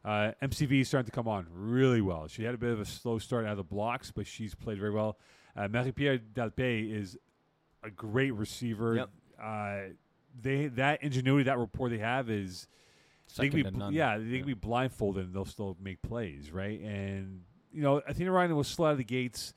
Uh, 0.04 0.32
MCV 0.40 0.82
is 0.82 0.88
starting 0.88 1.06
to 1.06 1.12
come 1.14 1.26
on 1.28 1.46
really 1.52 2.00
well. 2.00 2.28
She 2.28 2.44
had 2.44 2.54
a 2.54 2.58
bit 2.58 2.70
of 2.70 2.80
a 2.80 2.84
slow 2.86 3.18
start 3.18 3.44
out 3.44 3.50
of 3.52 3.56
the 3.58 3.64
blocks, 3.64 4.12
but 4.12 4.26
she's 4.26 4.54
played 4.54 4.78
very 4.78 4.92
well. 4.92 5.18
Uh, 5.56 5.68
Marie-Pierre 5.68 6.18
Dalpe 6.18 6.92
is 6.92 7.16
a 7.82 7.90
great 7.90 8.34
receiver. 8.34 8.96
Yep. 8.96 9.10
Uh, 9.42 9.78
they 10.40 10.66
that 10.68 11.02
ingenuity, 11.02 11.44
that 11.44 11.58
rapport 11.58 11.88
they 11.88 11.98
have 11.98 12.30
is 12.30 12.66
they 13.36 13.50
Second 13.50 13.64
can 13.64 13.90
be 13.90 13.94
yeah 13.94 14.18
they 14.18 14.38
can 14.38 14.46
be 14.46 14.54
blindfolded 14.54 15.26
and 15.26 15.34
they'll 15.34 15.44
still 15.44 15.76
make 15.82 16.00
plays 16.00 16.50
right 16.50 16.80
and 16.80 17.42
you 17.72 17.82
know 17.82 18.00
Athena 18.06 18.32
Ryan 18.32 18.56
was 18.56 18.68
slow 18.68 18.86
out 18.86 18.92
of 18.92 18.98
the 18.98 19.04
gates. 19.04 19.54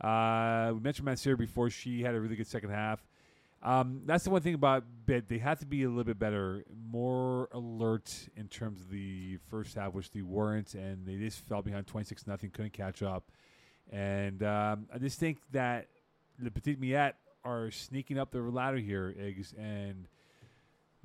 Uh, 0.00 0.72
we 0.74 0.80
mentioned 0.80 1.06
Mansur 1.06 1.36
before; 1.36 1.70
she 1.70 2.02
had 2.02 2.14
a 2.14 2.20
really 2.20 2.36
good 2.36 2.46
second 2.46 2.70
half. 2.70 3.06
Um, 3.62 4.02
that's 4.04 4.24
the 4.24 4.30
one 4.30 4.42
thing 4.42 4.54
about 4.54 4.84
Bit; 5.06 5.28
they 5.28 5.38
have 5.38 5.58
to 5.60 5.66
be 5.66 5.84
a 5.84 5.88
little 5.88 6.04
bit 6.04 6.18
better, 6.18 6.64
more 6.90 7.48
alert 7.52 8.28
in 8.36 8.48
terms 8.48 8.80
of 8.82 8.90
the 8.90 9.38
first 9.48 9.74
half, 9.74 9.94
which 9.94 10.10
they 10.10 10.20
weren't, 10.20 10.74
and 10.74 11.06
they 11.06 11.16
just 11.16 11.40
fell 11.46 11.62
behind 11.62 11.86
twenty 11.86 12.04
six 12.04 12.26
nothing, 12.26 12.50
couldn't 12.50 12.72
catch 12.74 13.02
up. 13.02 13.30
And 13.92 14.42
um, 14.42 14.86
I 14.92 14.98
just 14.98 15.18
think 15.18 15.38
that 15.52 15.86
the 16.38 16.50
Petit 16.50 16.76
Miette 16.76 17.16
are 17.44 17.70
sneaking 17.70 18.18
up 18.18 18.32
the 18.32 18.40
ladder 18.40 18.78
here, 18.78 19.14
eggs, 19.18 19.54
and 19.56 20.08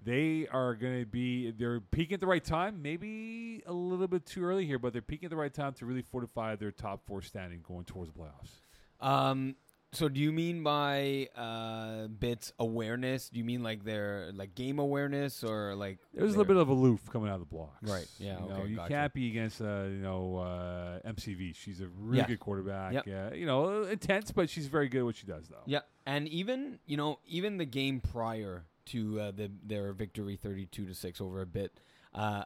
they 0.04 0.48
are 0.52 0.74
going 0.74 1.00
to 1.00 1.06
be 1.06 1.52
they're 1.52 1.80
peaking 1.80 2.16
at 2.16 2.20
the 2.20 2.28
right 2.28 2.44
time. 2.44 2.82
Maybe 2.82 3.62
a 3.68 3.74
little 3.74 4.08
bit 4.08 4.26
too 4.26 4.44
early 4.44 4.66
here, 4.66 4.80
but 4.80 4.94
they're 4.94 5.02
peaking 5.02 5.28
at 5.28 5.30
the 5.30 5.38
right 5.38 5.54
time 5.54 5.74
to 5.74 5.86
really 5.86 6.02
fortify 6.02 6.56
their 6.56 6.72
top 6.72 7.06
four 7.06 7.22
standing 7.22 7.64
going 7.68 7.86
towards 7.86 8.12
the 8.12 8.18
playoffs. 8.18 9.06
Um. 9.06 9.56
So 9.94 10.08
do 10.08 10.22
you 10.22 10.32
mean 10.32 10.64
by 10.64 11.28
uh 11.36 12.08
bits 12.08 12.54
awareness? 12.60 13.28
Do 13.30 13.40
you 13.40 13.44
mean 13.44 13.62
like 13.62 13.84
their 13.84 14.32
like 14.34 14.56
game 14.56 14.80
awareness 14.80 15.44
or 15.44 15.76
like 15.76 16.00
There's 16.14 16.34
a 16.34 16.38
little 16.38 16.46
bit 16.46 16.56
of 16.56 16.70
aloof 16.70 17.02
coming 17.12 17.28
out 17.30 17.34
of 17.36 17.40
the 17.42 17.46
blocks. 17.46 17.90
Right, 17.92 18.08
yeah, 18.18 18.42
You, 18.42 18.48
know, 18.50 18.56
okay, 18.56 18.70
you 18.70 18.76
gotcha. 18.78 18.94
can't 18.94 19.14
be 19.14 19.28
against 19.30 19.60
uh, 19.62 19.84
you 19.90 19.98
know 19.98 20.38
uh, 20.38 21.00
MCV. 21.10 21.54
She's 21.56 21.82
a 21.82 21.88
really 21.98 22.20
Yeah. 22.20 22.28
good 22.28 22.40
quarterback. 22.40 22.94
Yep. 22.94 23.08
Yeah, 23.08 23.34
you 23.34 23.46
know, 23.46 23.84
intense, 23.84 24.32
but 24.32 24.50
she's 24.50 24.68
very 24.68 24.88
good 24.88 25.00
at 25.00 25.06
what 25.06 25.16
she 25.18 25.28
does, 25.28 25.50
though. 25.50 25.64
Yeah, 25.66 25.82
and 26.06 26.26
even 26.30 26.80
you 26.86 26.96
know 26.96 27.20
even 27.28 27.58
the 27.58 27.66
game 27.66 28.00
prior 28.00 28.64
to 28.88 29.20
uh, 29.20 29.32
the 29.32 29.52
their 29.62 29.92
victory 29.92 30.38
thirty 30.38 30.68
two 30.68 30.86
to 30.86 30.96
six 30.96 31.20
over 31.20 31.42
a 31.42 31.46
bit, 31.46 31.74
uh, 32.14 32.46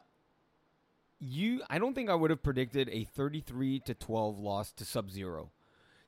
you 1.20 1.62
I 1.70 1.78
don't 1.78 1.94
think 1.94 2.10
I 2.10 2.14
would 2.16 2.30
have 2.30 2.42
predicted 2.42 2.88
a 2.90 3.04
thirty 3.04 3.40
three 3.40 3.78
to 3.80 3.94
twelve 3.94 4.38
loss 4.40 4.72
to 4.72 4.84
Sub 4.84 5.12
Zero. 5.12 5.52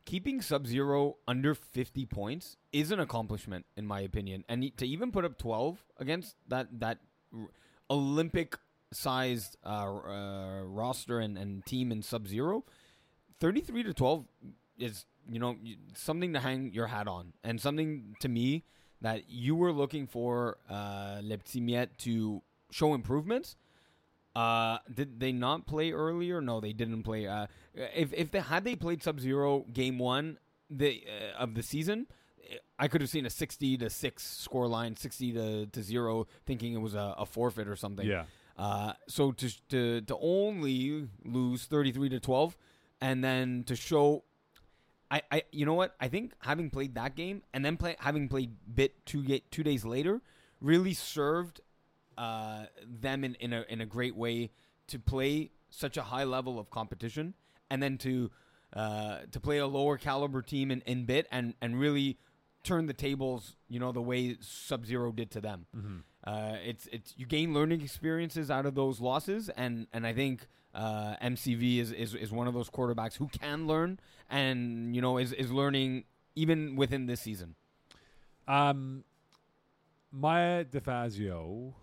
Keeping 0.08 0.40
Sub 0.40 0.66
Zero 0.66 1.18
under 1.28 1.54
fifty 1.54 2.06
points 2.06 2.56
is 2.72 2.90
an 2.92 2.98
accomplishment 2.98 3.66
in 3.76 3.86
my 3.86 4.00
opinion, 4.00 4.42
and 4.48 4.74
to 4.78 4.86
even 4.86 5.12
put 5.12 5.26
up 5.26 5.36
twelve 5.36 5.84
against 5.98 6.34
that 6.48 6.80
that 6.80 7.00
Olympic 7.90 8.56
sized 8.90 9.58
uh, 9.66 9.68
uh, 9.68 10.62
roster 10.62 11.20
and, 11.20 11.36
and 11.36 11.62
team 11.66 11.92
in 11.92 12.00
Sub 12.00 12.26
Zero, 12.26 12.64
thirty 13.38 13.60
three 13.60 13.82
to 13.82 13.92
twelve 13.92 14.24
is 14.78 15.04
you 15.30 15.38
know 15.38 15.56
something 15.94 16.32
to 16.32 16.40
hang 16.40 16.72
your 16.72 16.86
hat 16.86 17.06
on 17.06 17.34
and 17.44 17.60
something 17.60 18.16
to 18.20 18.30
me 18.30 18.64
that 19.02 19.28
you 19.28 19.54
were 19.54 19.72
looking 19.72 20.06
for 20.06 20.56
uh, 20.70 21.20
Le 21.22 21.36
Petit 21.36 21.60
Miette 21.60 21.98
to 21.98 22.40
show 22.70 22.94
improvements. 22.94 23.56
Uh, 24.36 24.78
did 24.92 25.18
they 25.18 25.32
not 25.32 25.66
play 25.66 25.90
earlier? 25.90 26.40
No, 26.40 26.60
they 26.60 26.72
didn't 26.72 27.02
play. 27.02 27.26
Uh, 27.26 27.46
if 27.74 28.12
if 28.12 28.30
they 28.30 28.40
had 28.40 28.64
they 28.64 28.76
played 28.76 29.02
Sub 29.02 29.20
Zero 29.20 29.64
game 29.72 29.98
one 29.98 30.38
the 30.70 31.04
uh, 31.08 31.42
of 31.42 31.54
the 31.54 31.62
season, 31.62 32.06
I 32.78 32.88
could 32.88 33.00
have 33.00 33.10
seen 33.10 33.26
a 33.26 33.30
sixty 33.30 33.76
to 33.78 33.90
six 33.90 34.22
score 34.22 34.68
line, 34.68 34.96
sixty 34.96 35.32
to, 35.32 35.66
to 35.66 35.82
zero, 35.82 36.26
thinking 36.46 36.74
it 36.74 36.80
was 36.80 36.94
a, 36.94 37.14
a 37.18 37.26
forfeit 37.26 37.68
or 37.68 37.76
something. 37.76 38.06
Yeah. 38.06 38.24
Uh, 38.56 38.92
so 39.08 39.32
to 39.32 39.68
to 39.68 40.00
to 40.02 40.16
only 40.20 41.08
lose 41.24 41.64
thirty 41.64 41.92
three 41.92 42.08
to 42.08 42.20
twelve, 42.20 42.56
and 43.00 43.24
then 43.24 43.64
to 43.66 43.74
show, 43.74 44.24
I, 45.10 45.22
I 45.30 45.42
you 45.52 45.64
know 45.66 45.74
what 45.74 45.94
I 46.00 46.08
think 46.08 46.32
having 46.40 46.70
played 46.70 46.94
that 46.94 47.16
game 47.16 47.42
and 47.52 47.64
then 47.64 47.76
play 47.76 47.96
having 47.98 48.28
played 48.28 48.56
bit 48.72 49.04
two 49.06 49.22
get 49.24 49.50
two 49.50 49.62
days 49.62 49.84
later 49.84 50.20
really 50.60 50.94
served 50.94 51.60
uh, 52.18 52.66
them 52.84 53.24
in, 53.24 53.34
in 53.36 53.52
a 53.52 53.64
in 53.68 53.80
a 53.80 53.86
great 53.86 54.16
way 54.16 54.50
to 54.88 54.98
play 54.98 55.50
such 55.70 55.96
a 55.96 56.02
high 56.02 56.24
level 56.24 56.58
of 56.58 56.68
competition 56.70 57.34
and 57.70 57.82
then 57.82 57.96
to 57.98 58.30
uh, 58.74 59.18
to 59.30 59.40
play 59.40 59.58
a 59.58 59.66
lower 59.66 59.96
caliber 59.96 60.42
team 60.42 60.70
in, 60.70 60.82
in 60.82 61.04
bit 61.04 61.26
and 61.30 61.54
and 61.62 61.78
really 61.78 62.18
turn 62.64 62.86
the 62.86 62.92
tables 62.92 63.54
you 63.68 63.78
know 63.78 63.92
the 63.92 64.02
way 64.02 64.36
Sub 64.40 64.84
Zero 64.84 65.12
did 65.12 65.30
to 65.30 65.40
them. 65.40 65.66
Mm-hmm. 65.74 65.96
Uh, 66.24 66.56
it's 66.64 66.88
it's 66.92 67.14
you 67.16 67.24
gain 67.24 67.54
learning 67.54 67.80
experiences 67.80 68.50
out 68.50 68.66
of 68.66 68.74
those 68.74 69.00
losses, 69.00 69.48
and 69.50 69.86
and 69.92 70.06
I 70.06 70.12
think 70.12 70.46
uh, 70.74 71.14
MCV 71.22 71.78
is, 71.78 71.92
is 71.92 72.14
is 72.14 72.32
one 72.32 72.48
of 72.48 72.54
those 72.54 72.68
quarterbacks 72.68 73.16
who 73.16 73.28
can 73.28 73.66
learn, 73.66 74.00
and 74.28 74.94
you 74.94 75.00
know 75.00 75.18
is 75.18 75.32
is 75.32 75.52
learning 75.52 76.04
even 76.34 76.74
within 76.76 77.06
this 77.06 77.20
season. 77.20 77.54
Um, 78.48 79.04
Maya 80.10 80.64
DeFazio 80.64 81.74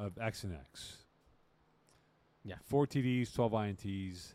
of 0.00 0.18
X 0.20 0.44
and 0.44 0.54
X. 0.54 0.96
Yeah. 2.44 2.54
Four 2.64 2.86
TDs, 2.86 3.34
twelve 3.34 3.52
INTs, 3.52 4.32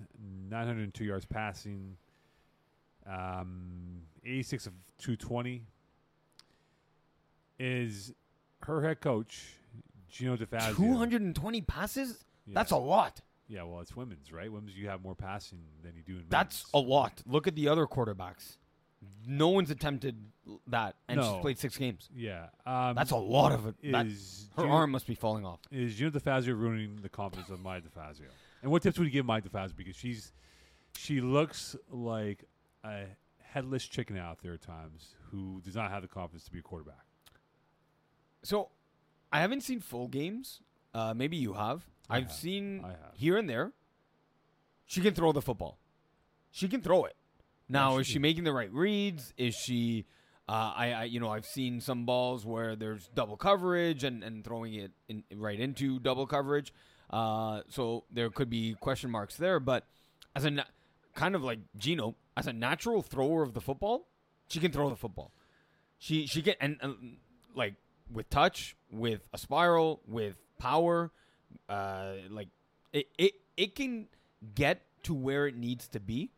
nine 0.49 0.67
hundred 0.67 0.83
and 0.83 0.93
two 0.93 1.05
yards 1.05 1.25
passing. 1.25 1.97
Um, 3.07 4.01
eighty-six 4.23 4.67
of 4.67 4.73
two 4.97 5.15
twenty. 5.15 5.63
Is 7.59 8.13
her 8.63 8.81
head 8.81 8.99
coach 9.01 9.53
Gino 10.09 10.35
DeFazio? 10.35 10.75
Two 10.75 10.93
hundred 10.95 11.21
and 11.21 11.35
twenty 11.35 11.61
passes. 11.61 12.23
Yeah. 12.45 12.53
That's 12.55 12.71
a 12.71 12.77
lot. 12.77 13.21
yeah. 13.47 13.63
Well, 13.63 13.81
it's 13.81 13.95
women's, 13.95 14.31
right? 14.31 14.51
Women's, 14.51 14.75
you 14.77 14.87
have 14.89 15.01
more 15.01 15.15
passing 15.15 15.59
than 15.83 15.93
you 15.95 16.03
do 16.03 16.19
in. 16.19 16.25
That's 16.29 16.65
a 16.73 16.79
lot. 16.79 17.21
Look 17.25 17.47
at 17.47 17.55
the 17.55 17.67
other 17.69 17.87
quarterbacks. 17.87 18.57
No 19.27 19.49
one's 19.49 19.71
attempted 19.71 20.15
that, 20.67 20.95
and 21.07 21.19
No. 21.19 21.33
she's 21.33 21.41
played 21.41 21.59
six 21.59 21.77
games. 21.77 22.09
yeah. 22.15 22.47
Um, 22.65 22.95
That's 22.95 23.11
a 23.11 23.15
lot 23.17 23.51
of 23.51 23.65
it. 23.67 23.75
That- 23.91 24.05
Is 24.07 24.49
her 24.55 24.67
arm 24.67 24.91
must 24.91 25.07
be 25.07 25.15
falling 25.15 25.45
off. 25.45 25.59
is 25.71 25.95
Gino 25.95 26.09
DeFazio 26.11 26.57
ruining 26.57 26.97
the 27.01 27.09
confidence 27.09 27.49
of 27.49 27.59
Maya 27.59 27.81
DeFazio? 27.81 28.27
And 28.61 28.71
what 28.71 28.81
tips 28.83 28.97
would 28.97 29.05
you 29.05 29.11
give 29.11 29.25
Maya 29.25 29.41
DeFazio? 29.41 29.75
Because 29.75 29.95
she's 29.95 30.31
she 30.97 31.19
looks 31.21 31.75
like 31.89 32.45
a 32.83 33.05
headless 33.41 33.85
chicken 33.85 34.17
out 34.17 34.39
there 34.41 34.53
at 34.53 34.61
times 34.61 35.15
who 35.31 35.61
does 35.61 35.75
not 35.75 35.91
have 35.91 36.01
the 36.01 36.07
confidence 36.07 36.45
to 36.45 36.51
be 36.51 36.59
a 36.59 36.61
quarterback. 36.61 37.03
So, 38.43 38.69
I 39.31 39.41
haven't 39.41 39.61
seen 39.61 39.79
full 39.81 40.07
games. 40.07 40.61
Uh, 40.93 41.13
maybe 41.13 41.35
you 41.35 41.53
have. 41.53 41.85
I 42.09 42.17
I've 42.17 42.23
have. 42.27 42.31
seen 42.31 42.81
I 42.85 42.89
have. 42.89 43.13
here 43.15 43.37
and 43.37 43.49
there. 43.49 43.73
She 44.85 45.01
can 45.01 45.13
throw 45.13 45.31
the 45.31 45.41
football. 45.41 45.79
She 46.51 46.67
can 46.67 46.81
throw 46.81 47.05
it. 47.05 47.15
Now, 47.67 47.97
is 47.97 48.07
she 48.07 48.13
she 48.13 48.19
making 48.19 48.43
the 48.43 48.53
right 48.53 48.71
reads? 48.71 49.33
Is 49.37 49.55
she? 49.55 50.05
Uh, 50.47 50.73
I, 50.75 50.91
I, 50.91 51.03
you 51.05 51.19
know, 51.19 51.29
I've 51.29 51.45
seen 51.45 51.81
some 51.81 52.05
balls 52.05 52.45
where 52.45 52.75
there's 52.75 53.09
double 53.15 53.35
coverage 53.35 54.03
and, 54.03 54.23
and 54.23 54.43
throwing 54.43 54.75
it 54.75 54.91
in, 55.07 55.23
right 55.35 55.59
into 55.59 55.97
double 55.99 56.27
coverage. 56.27 56.71
Uh, 57.09 57.61
so 57.67 58.03
there 58.11 58.29
could 58.29 58.49
be 58.49 58.75
question 58.79 59.09
marks 59.09 59.37
there. 59.37 59.59
But 59.59 59.87
as 60.35 60.45
a 60.45 60.51
na- 60.51 60.63
kind 61.15 61.33
of 61.33 61.43
like 61.43 61.59
Gino, 61.77 62.15
as 62.37 62.45
a 62.45 62.53
natural 62.53 63.01
thrower 63.01 63.41
of 63.41 63.53
the 63.53 63.61
football, 63.61 64.07
she 64.47 64.59
can 64.59 64.71
throw 64.71 64.89
the 64.89 64.95
football. 64.95 65.31
She 65.97 66.27
she 66.27 66.41
can 66.43 66.55
and, 66.61 66.77
and 66.81 67.17
like 67.55 67.75
with 68.11 68.29
touch, 68.29 68.75
with 68.91 69.27
a 69.33 69.37
spiral, 69.37 70.01
with 70.07 70.37
power, 70.59 71.11
uh, 71.69 72.13
like 72.29 72.49
it, 72.93 73.07
it 73.17 73.33
it 73.57 73.75
can 73.75 74.07
get 74.53 74.83
to 75.03 75.13
where 75.13 75.47
it 75.47 75.55
needs 75.55 75.87
to 75.89 75.99
be. 75.99 76.31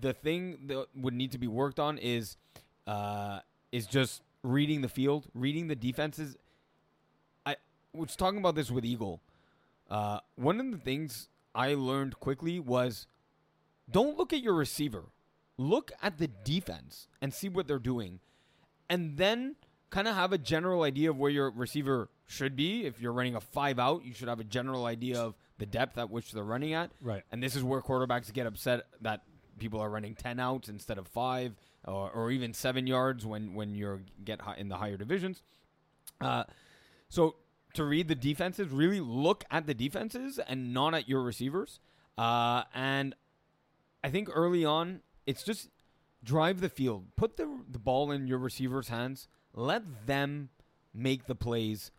The 0.00 0.12
thing 0.12 0.66
that 0.66 0.86
would 0.94 1.14
need 1.14 1.32
to 1.32 1.38
be 1.38 1.48
worked 1.48 1.80
on 1.80 1.98
is 1.98 2.36
uh, 2.86 3.40
is 3.70 3.86
just 3.86 4.22
reading 4.42 4.82
the 4.82 4.88
field, 4.88 5.26
reading 5.34 5.68
the 5.68 5.76
defenses. 5.76 6.36
I 7.44 7.56
was 7.92 8.16
talking 8.16 8.38
about 8.38 8.54
this 8.54 8.70
with 8.70 8.84
Eagle. 8.84 9.20
Uh, 9.90 10.20
one 10.36 10.58
of 10.60 10.70
the 10.70 10.78
things 10.78 11.28
I 11.54 11.74
learned 11.74 12.18
quickly 12.18 12.58
was 12.60 13.06
don't 13.90 14.16
look 14.16 14.32
at 14.32 14.40
your 14.42 14.54
receiver. 14.54 15.04
Look 15.58 15.92
at 16.02 16.18
the 16.18 16.28
defense 16.28 17.08
and 17.20 17.32
see 17.32 17.48
what 17.48 17.68
they're 17.68 17.78
doing. 17.78 18.20
And 18.88 19.16
then 19.16 19.56
kind 19.90 20.08
of 20.08 20.14
have 20.14 20.32
a 20.32 20.38
general 20.38 20.82
idea 20.82 21.10
of 21.10 21.18
where 21.18 21.30
your 21.30 21.50
receiver 21.50 22.08
should 22.26 22.56
be. 22.56 22.86
If 22.86 23.00
you're 23.00 23.12
running 23.12 23.34
a 23.34 23.40
five 23.40 23.78
out, 23.78 24.04
you 24.04 24.14
should 24.14 24.28
have 24.28 24.40
a 24.40 24.44
general 24.44 24.86
idea 24.86 25.20
of 25.20 25.34
the 25.58 25.66
depth 25.66 25.98
at 25.98 26.10
which 26.10 26.32
they're 26.32 26.42
running 26.42 26.72
at. 26.72 26.90
Right. 27.00 27.22
And 27.30 27.42
this 27.42 27.54
is 27.54 27.62
where 27.62 27.80
quarterbacks 27.80 28.32
get 28.32 28.46
upset 28.46 28.86
that 29.02 29.22
people 29.62 29.80
are 29.80 29.88
running 29.88 30.14
10 30.14 30.40
outs 30.40 30.68
instead 30.68 30.98
of 30.98 31.06
five 31.06 31.54
or, 31.86 32.10
or 32.10 32.30
even 32.30 32.52
seven 32.52 32.86
yards 32.86 33.24
when, 33.24 33.54
when 33.54 33.74
you're 33.74 34.00
get 34.24 34.40
in 34.58 34.68
the 34.68 34.76
higher 34.76 34.96
divisions. 34.96 35.42
Uh, 36.20 36.44
so 37.08 37.36
to 37.74 37.84
read 37.84 38.08
the 38.08 38.14
defenses, 38.14 38.68
really 38.68 39.00
look 39.00 39.44
at 39.50 39.66
the 39.66 39.74
defenses 39.74 40.38
and 40.38 40.74
not 40.74 40.94
at 40.94 41.08
your 41.08 41.22
receivers. 41.22 41.78
Uh, 42.18 42.64
and 42.74 43.14
I 44.02 44.10
think 44.10 44.28
early 44.34 44.64
on, 44.64 45.00
it's 45.26 45.44
just 45.44 45.68
drive 46.24 46.60
the 46.60 46.68
field, 46.68 47.06
put 47.16 47.36
the 47.36 47.48
the 47.70 47.78
ball 47.78 48.10
in 48.10 48.26
your 48.26 48.38
receivers' 48.38 48.88
hands, 48.88 49.28
let 49.54 50.06
them 50.06 50.50
make 50.92 51.26
the 51.26 51.34
plays. 51.34 51.92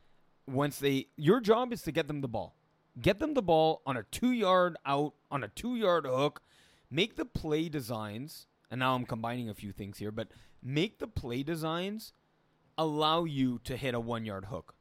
Once 0.46 0.78
they, 0.80 1.08
your 1.16 1.40
job 1.40 1.72
is 1.72 1.82
to 1.84 1.92
get 1.92 2.08
them 2.08 2.20
the 2.20 2.28
ball, 2.28 2.56
get 3.02 3.20
them 3.20 3.34
the 3.34 3.42
ball 3.42 3.82
on 3.86 3.96
a 3.96 4.04
two 4.04 4.32
yard 4.32 4.76
out, 4.86 5.14
on 5.32 5.44
a 5.44 5.48
two 5.48 5.76
yard 5.76 6.06
hook, 6.06 6.42
make 6.94 7.16
the 7.16 7.26
play 7.26 7.70
designs. 7.70 8.48
And 8.70 8.80
now 8.80 8.96
I'm 8.96 9.06
combining 9.06 9.50
a 9.50 9.54
few 9.54 9.72
things 9.72 9.98
here, 9.98 10.12
but 10.12 10.30
make 10.62 11.00
the 11.00 11.08
play 11.08 11.44
designs 11.44 12.14
allow 12.78 13.24
you 13.24 13.60
to 13.66 13.78
hit 13.78 13.94
a 13.94 14.00
one 14.00 14.26
yard 14.26 14.46
hook. 14.46 14.76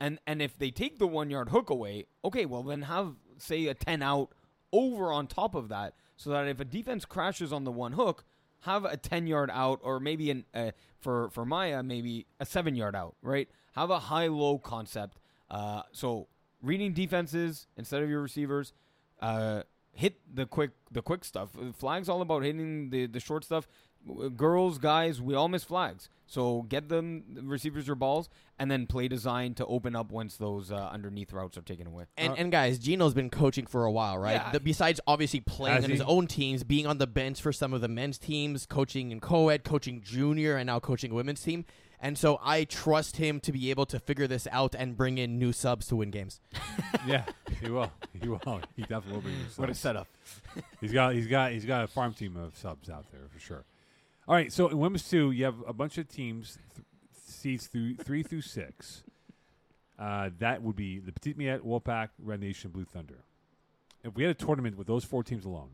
And 0.00 0.18
and 0.26 0.40
if 0.40 0.56
they 0.56 0.70
take 0.70 0.98
the 0.98 1.06
one 1.06 1.30
yard 1.30 1.48
hook 1.48 1.70
away, 1.70 2.06
okay, 2.24 2.46
well 2.46 2.62
then 2.62 2.82
have 2.82 3.16
say 3.38 3.66
a 3.66 3.74
ten 3.74 4.02
out 4.02 4.32
over 4.72 5.12
on 5.12 5.26
top 5.26 5.54
of 5.54 5.68
that, 5.68 5.94
so 6.16 6.30
that 6.30 6.46
if 6.46 6.60
a 6.60 6.64
defense 6.64 7.04
crashes 7.04 7.52
on 7.52 7.64
the 7.64 7.72
one 7.72 7.92
hook, 7.92 8.24
have 8.60 8.84
a 8.84 8.96
ten 8.96 9.26
yard 9.26 9.50
out 9.52 9.80
or 9.82 10.00
maybe 10.00 10.30
an 10.30 10.44
uh, 10.54 10.70
for 10.98 11.30
for 11.30 11.44
Maya 11.44 11.82
maybe 11.82 12.26
a 12.40 12.46
seven 12.46 12.74
yard 12.74 12.94
out, 12.94 13.16
right? 13.22 13.48
Have 13.74 13.90
a 13.90 13.98
high 13.98 14.28
low 14.28 14.58
concept. 14.58 15.18
Uh, 15.50 15.82
so 15.92 16.28
reading 16.62 16.92
defenses 16.92 17.66
instead 17.76 18.02
of 18.02 18.08
your 18.08 18.22
receivers, 18.22 18.72
uh, 19.20 19.62
hit 20.02 20.14
the 20.32 20.46
quick 20.46 20.70
the 20.92 21.02
quick 21.02 21.24
stuff. 21.24 21.50
Uh, 21.60 21.72
Flags 21.72 22.08
all 22.08 22.22
about 22.22 22.42
hitting 22.44 22.90
the 22.90 23.06
the 23.06 23.20
short 23.20 23.44
stuff. 23.44 23.66
Girls, 24.36 24.78
guys, 24.78 25.20
we 25.20 25.34
all 25.34 25.48
miss 25.48 25.64
flags. 25.64 26.08
So 26.26 26.62
get 26.68 26.88
them 26.88 27.24
receivers 27.42 27.86
your 27.86 27.96
balls, 27.96 28.28
and 28.58 28.70
then 28.70 28.86
play 28.86 29.08
design 29.08 29.54
to 29.54 29.66
open 29.66 29.96
up 29.96 30.12
once 30.12 30.36
those 30.36 30.70
uh, 30.70 30.88
underneath 30.92 31.32
routes 31.32 31.58
are 31.58 31.62
taken 31.62 31.86
away. 31.86 32.04
And, 32.16 32.32
Uh, 32.32 32.36
and 32.38 32.52
guys, 32.52 32.78
Gino's 32.78 33.12
been 33.14 33.28
coaching 33.30 33.66
for 33.66 33.84
a 33.86 33.90
while, 33.90 34.16
right? 34.18 34.34
Yeah. 34.34 34.52
The- 34.52 34.60
besides 34.60 35.00
obviously 35.06 35.40
playing 35.40 35.76
Has 35.76 35.84
on 35.84 35.90
his 35.90 36.00
own 36.02 36.26
teams, 36.28 36.62
being 36.64 36.86
on 36.86 36.98
the 36.98 37.06
bench 37.08 37.40
for 37.42 37.52
some 37.52 37.72
of 37.74 37.80
the 37.80 37.88
men's 37.88 38.18
teams, 38.18 38.66
coaching 38.66 39.10
in 39.10 39.20
co-ed, 39.20 39.64
coaching 39.64 40.00
junior, 40.00 40.56
and 40.56 40.66
now 40.68 40.78
coaching 40.78 41.10
a 41.10 41.14
women's 41.14 41.42
team. 41.42 41.64
And 42.00 42.16
so 42.16 42.38
I 42.42 42.64
trust 42.64 43.16
him 43.16 43.40
to 43.40 43.52
be 43.52 43.70
able 43.70 43.86
to 43.86 43.98
figure 43.98 44.26
this 44.26 44.46
out 44.52 44.74
and 44.74 44.96
bring 44.96 45.18
in 45.18 45.38
new 45.38 45.52
subs 45.52 45.86
to 45.88 45.96
win 45.96 46.10
games. 46.10 46.40
yeah, 47.06 47.24
he 47.60 47.70
will. 47.70 47.90
He 48.20 48.28
will. 48.28 48.60
He 48.76 48.82
definitely 48.82 49.12
will 49.14 49.20
be. 49.22 49.34
What 49.56 49.68
a 49.68 49.74
setup! 49.74 50.06
He's 50.80 50.92
got 50.92 51.14
he's 51.14 51.26
got 51.26 51.52
he's 51.52 51.64
got 51.64 51.84
a 51.84 51.86
farm 51.88 52.14
team 52.14 52.36
of 52.36 52.56
subs 52.56 52.88
out 52.88 53.06
there 53.10 53.28
for 53.32 53.38
sure. 53.40 53.64
All 54.28 54.34
right, 54.34 54.52
so 54.52 54.68
in 54.68 54.78
women's 54.78 55.08
two, 55.08 55.30
you 55.30 55.44
have 55.44 55.56
a 55.66 55.72
bunch 55.72 55.96
of 55.98 56.06
teams, 56.08 56.58
th- 56.74 56.86
seeds 57.16 57.66
through 57.66 57.96
three 57.96 58.22
through 58.22 58.42
six. 58.42 59.02
Uh, 59.98 60.30
that 60.38 60.62
would 60.62 60.76
be 60.76 60.98
the 60.98 61.12
Petite 61.12 61.36
Miette, 61.36 61.64
Wolfpack, 61.64 62.10
Red 62.22 62.40
Nation, 62.40 62.70
Blue 62.70 62.84
Thunder. 62.84 63.24
If 64.04 64.14
we 64.14 64.22
had 64.22 64.30
a 64.30 64.34
tournament 64.34 64.76
with 64.76 64.86
those 64.86 65.04
four 65.04 65.24
teams 65.24 65.44
alone, 65.44 65.70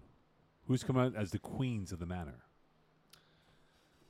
who's 0.67 0.83
come 0.83 0.97
out 0.97 1.15
as 1.15 1.31
the 1.31 1.39
queens 1.39 1.93
of 1.93 1.99
the 1.99 2.07
manor? 2.07 2.45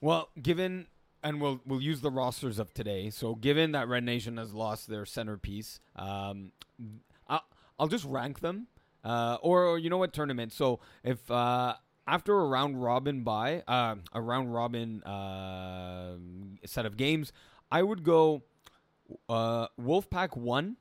Well, 0.01 0.29
given 0.41 0.87
and 1.25 1.41
we'll 1.41 1.61
we'll 1.66 1.81
use 1.81 2.01
the 2.03 2.11
rosters 2.11 2.59
of 2.61 2.72
today. 2.72 3.11
So 3.11 3.35
given 3.35 3.72
that 3.72 3.89
Red 3.89 4.05
Nation 4.05 4.37
has 4.37 4.55
lost 4.55 4.87
their 4.89 5.07
centerpiece, 5.07 5.81
um, 5.97 6.53
I'll, 7.27 7.45
I'll 7.79 7.89
just 7.89 8.05
rank 8.05 8.39
them. 8.41 8.68
Uh, 9.03 9.37
or, 9.43 9.64
or 9.64 9.79
you 9.79 9.91
know 9.91 9.99
what 9.99 10.12
tournament? 10.12 10.53
So 10.53 10.79
if 11.03 11.31
uh, 11.31 11.75
after 12.07 12.39
a 12.39 12.47
round 12.47 12.83
robin 12.83 13.22
by 13.22 13.62
uh, 13.66 13.97
a 14.12 14.20
round 14.20 14.55
robin 14.55 15.03
uh, 15.03 16.16
set 16.64 16.87
of 16.87 16.97
games, 16.97 17.33
I 17.70 17.83
would 17.83 18.05
go 18.05 18.45
uh, 19.29 19.66
Wolfpack 19.81 20.37
one. 20.37 20.77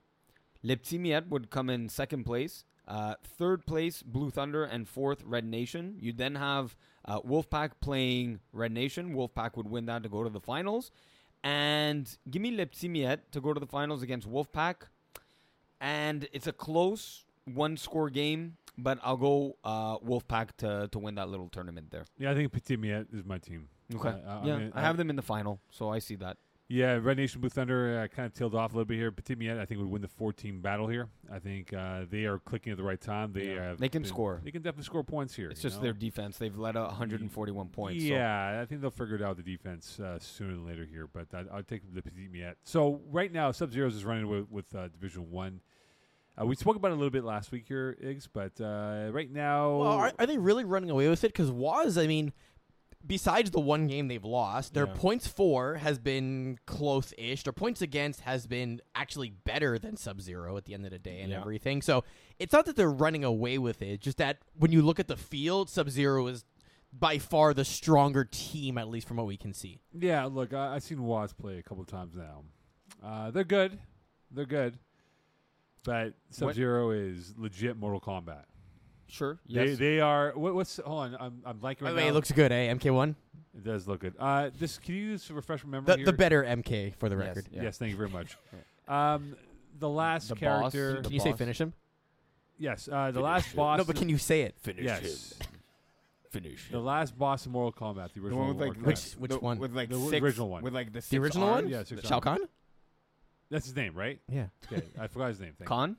Leptimiet 0.64 1.28
would 1.28 1.50
come 1.50 1.70
in 1.70 1.90
second 1.90 2.24
place, 2.24 2.64
Uh, 2.88 3.16
third 3.24 3.66
place, 3.66 4.04
Blue 4.04 4.30
Thunder, 4.30 4.64
and 4.64 4.88
fourth, 4.88 5.24
Red 5.24 5.46
Nation. 5.46 5.96
You 6.00 6.12
then 6.14 6.36
have 6.36 6.76
uh, 7.06 7.22
Wolfpack 7.22 7.72
playing 7.82 8.40
Red 8.52 8.72
Nation. 8.72 9.14
Wolfpack 9.14 9.56
would 9.58 9.70
win 9.70 9.86
that 9.88 10.04
to 10.04 10.10
go 10.10 10.24
to 10.24 10.30
the 10.30 10.40
finals. 10.40 10.92
And 11.44 12.10
give 12.30 12.42
me 12.42 12.52
Le 12.56 12.66
to 12.66 13.42
go 13.42 13.54
to 13.54 13.60
the 13.60 13.68
finals 13.68 14.02
against 14.02 14.30
Wolfpack. 14.30 14.76
And 15.82 16.28
it's 16.32 16.48
a 16.48 16.54
close 16.54 17.26
one 17.46 17.76
score 17.76 18.10
game, 18.10 18.56
but 18.78 19.00
I'll 19.04 19.18
go 19.18 19.58
uh, 19.64 19.98
Wolfpack 20.00 20.52
to, 20.58 20.88
to 20.90 21.00
win 21.00 21.16
that 21.16 21.28
little 21.28 21.50
tournament 21.50 21.92
there. 21.92 22.06
Yeah, 22.18 22.32
I 22.32 22.36
think 22.36 22.52
Petit 22.54 22.78
Miette 22.78 23.08
is 23.12 23.26
my 23.26 23.38
team. 23.38 23.68
Okay. 23.94 24.10
Uh, 24.10 24.40
I 24.40 24.46
yeah, 24.46 24.58
mean, 24.58 24.72
I 24.74 24.82
have 24.82 24.98
them 24.98 25.10
in 25.10 25.18
the 25.18 25.22
final, 25.22 25.60
so 25.70 25.90
I 25.90 26.00
see 26.00 26.16
that. 26.16 26.38
Yeah, 26.74 26.98
Red 27.00 27.18
Nation 27.18 27.40
Blue 27.40 27.52
Thunder 27.52 28.00
uh, 28.00 28.08
kind 28.16 28.26
of 28.26 28.34
tailed 28.34 28.56
off 28.56 28.72
a 28.74 28.76
little 28.76 28.86
bit 28.86 28.96
here. 28.98 29.12
Petit 29.12 29.36
Miette, 29.36 29.60
I 29.60 29.66
think, 29.66 29.80
would 29.80 29.90
win 29.92 30.02
the 30.02 30.08
14 30.08 30.60
battle 30.60 30.88
here. 30.88 31.08
I 31.32 31.38
think 31.38 31.72
uh, 31.72 32.06
they 32.10 32.26
are 32.26 32.40
clicking 32.40 32.72
at 32.72 32.78
the 32.78 32.84
right 32.84 33.00
time. 33.00 33.32
They 33.32 33.54
Yeah. 33.54 33.64
have 33.70 33.78
They 33.78 33.90
can 33.90 34.02
been- 34.02 34.10
score. 34.10 34.42
They 34.44 34.50
can 34.50 34.64
definitely 34.64 34.86
score 34.86 35.04
points 35.04 35.36
here. 35.36 35.52
It's 35.52 35.62
just 35.62 35.78
know? 35.78 35.84
their 35.84 35.94
defense. 35.94 36.40
They've 36.40 36.58
led 36.58 36.76
a 36.76 36.86
141 36.86 37.68
points. 37.68 38.04
so- 38.04 38.10
Yeah, 38.10 38.60
I 38.60 38.66
think 38.66 38.82
they'll 38.82 38.90
figure 38.90 39.16
it 39.16 39.22
out 39.22 39.38
the 39.38 39.44
defense 39.44 40.00
uh, 40.00 40.18
sooner 40.18 40.54
than 40.54 40.66
later 40.66 40.84
here. 40.84 41.08
But 41.14 41.28
I, 41.32 41.44
I'll 41.56 41.62
take 41.62 41.84
the 41.94 42.02
Petit 42.02 42.28
Miette. 42.32 42.58
So 42.64 43.02
right 43.12 43.32
now, 43.32 43.52
Sub 43.52 43.72
Zeros 43.72 43.94
is 43.94 44.04
running 44.04 44.28
with, 44.28 44.50
with 44.50 44.74
uh, 44.74 44.88
Division 44.88 45.30
One. 45.30 45.62
Uh, 46.42 46.48
we 46.48 46.56
spoke 46.56 46.76
about 46.76 46.88
it 46.90 46.96
a 46.96 46.98
little 46.98 47.12
bit 47.12 47.24
last 47.24 47.52
week 47.52 47.66
here, 47.68 47.96
Iggs. 48.04 48.28
But 48.34 48.60
uh, 48.60 49.12
right 49.12 49.32
now, 49.32 49.78
Well, 49.78 49.92
are, 49.92 50.12
are 50.18 50.26
they 50.26 50.40
really 50.40 50.66
running 50.66 50.90
away 50.90 51.08
with 51.08 51.24
it? 51.24 51.28
Because 51.28 51.52
Waz, 51.52 52.00
I 52.00 52.08
mean, 52.08 52.34
besides 53.06 53.52
the 53.52 53.60
one 53.60 53.88
game 53.88 54.08
they've 54.08 54.24
lost, 54.24 54.74
their 54.74 54.88
Yeah. 54.88 54.94
points 54.96 55.28
for 55.28 55.76
has 55.76 56.00
been 56.00 56.58
close-ish. 56.66 57.44
Their 57.44 57.54
points 57.54 57.82
against 57.82 58.22
has 58.22 58.48
been 58.48 58.82
actually 58.96 59.30
better 59.32 59.78
than 59.78 59.98
Sub 59.98 60.22
Zero 60.22 60.56
at 60.58 60.66
the 60.66 60.74
end 60.74 60.86
of 60.86 60.92
the 60.92 61.00
day 61.00 61.22
and 61.22 61.32
Yeah. 61.32 61.40
everything. 61.42 61.82
So 61.82 62.04
it's 62.40 62.54
not 62.54 62.66
that 62.66 62.76
they're 62.76 62.90
running 62.92 63.24
away 63.24 63.58
with 63.58 63.82
it. 63.82 64.02
Just 64.02 64.18
that 64.18 64.40
when 64.58 64.72
you 64.72 64.82
look 64.82 65.00
at 65.00 65.08
the 65.08 65.18
field, 65.18 65.70
Sub 65.70 65.90
Zero 65.90 66.28
is 66.28 66.46
by 66.92 67.18
far 67.18 67.54
the 67.54 67.66
stronger 67.66 68.24
team, 68.24 68.78
at 68.78 68.88
least 68.88 69.08
from 69.08 69.18
what 69.18 69.26
we 69.26 69.36
can 69.38 69.54
see. 69.54 69.82
yeah, 69.94 70.26
look, 70.26 70.54
I, 70.54 70.76
I've 70.76 70.84
seen 70.84 71.04
Watts 71.04 71.34
play 71.34 71.58
a 71.58 71.64
couple 71.64 71.84
times 71.86 72.16
now. 72.16 72.44
Uh, 73.02 73.32
they're 73.32 73.44
good. 73.44 73.80
They're 74.32 74.46
good. 74.46 74.78
But 75.84 76.14
Sub 76.30 76.54
Zero 76.54 76.92
is 76.92 77.34
legit 77.38 77.76
Mortal 77.78 78.00
Kombat. 78.00 78.46
Sure. 79.14 79.38
They 79.48 79.66
Yes. 79.68 79.78
they 79.78 80.00
are. 80.00 80.32
What, 80.36 80.56
what's 80.56 80.78
hold 80.84 81.00
on? 81.14 81.16
I'm 81.20 81.42
I'm 81.46 81.62
liking 81.62 81.86
By 81.86 81.92
right 81.92 81.92
the 81.92 81.98
way, 81.98 82.04
now. 82.06 82.10
it 82.10 82.14
looks 82.14 82.32
good, 82.32 82.52
eh? 82.52 82.74
MK1, 82.74 83.14
It 83.56 83.64
does 83.64 83.88
look 83.88 84.00
good. 84.00 84.16
Uh, 84.18 84.50
this 84.58 84.80
can 84.80 84.96
you 84.96 85.14
just 85.14 85.30
refresh 85.30 85.64
my 85.64 85.70
memory 85.70 85.86
the, 85.86 85.96
here? 85.98 86.06
the 86.08 86.14
better 86.14 86.44
MK 86.44 86.96
for 86.96 87.10
the 87.10 87.16
Yes, 87.18 87.28
record. 87.28 87.46
yeah. 87.52 87.62
Yes, 87.62 87.78
thank 87.78 87.92
you 87.92 87.98
very 87.98 88.10
much. 88.10 88.36
um, 88.88 89.36
the 89.78 89.88
last 89.88 90.30
The 90.30 90.36
boss, 90.36 90.40
character. 90.74 90.96
the 90.98 91.02
Can 91.04 91.12
you 91.14 91.20
say 91.20 91.30
boss. 91.30 91.38
finish 91.38 91.62
him? 91.62 91.74
yes, 92.58 92.90
uh, 92.92 93.12
the 93.12 93.20
last 93.22 93.56
boss. 93.56 93.78
No, 93.78 93.84
but 93.84 93.96
can 93.98 94.10
you 94.10 94.18
say 94.18 94.42
it? 94.42 94.56
Finish 94.60 94.84
yes, 94.86 95.34
Finish 96.32 96.70
the 96.72 96.80
last 96.80 97.16
boss 97.16 97.46
in 97.46 97.52
Mortal 97.52 97.72
Kombat, 97.72 98.14
the 98.14 98.20
The 98.20 98.26
original. 98.26 98.40
one 98.40 98.48
with 98.50 98.58
like 98.58 98.68
Mortal 98.78 98.84
Which- 98.88 98.98
Kombat. 99.00 99.18
which 99.20 99.32
the- 99.32 99.40
one? 99.40 99.60
With 99.60 99.74
like 99.76 99.90
The 99.90 100.00
six, 100.02 100.24
original 100.24 100.50
one. 100.50 100.64
With 100.64 100.74
like 100.74 100.88
the, 100.88 100.94
The 100.94 101.02
six 101.04 101.22
original 101.22 101.48
one? 101.50 101.56
arms? 101.66 101.70
Yeah, 101.70 101.84
six 101.84 102.02
Shao 102.08 102.16
arms. 102.16 102.24
Kahn? 102.24 102.40
That's 103.52 103.66
his 103.68 103.76
name, 103.76 103.94
right? 103.94 104.20
Yeah. 104.28 104.48
Okay, 104.72 104.82
I 105.00 105.06
forgot 105.06 105.28
his 105.28 105.40
name. 105.40 105.50
Thank 105.60 105.60
you. 105.62 105.66
Khan? 105.68 105.98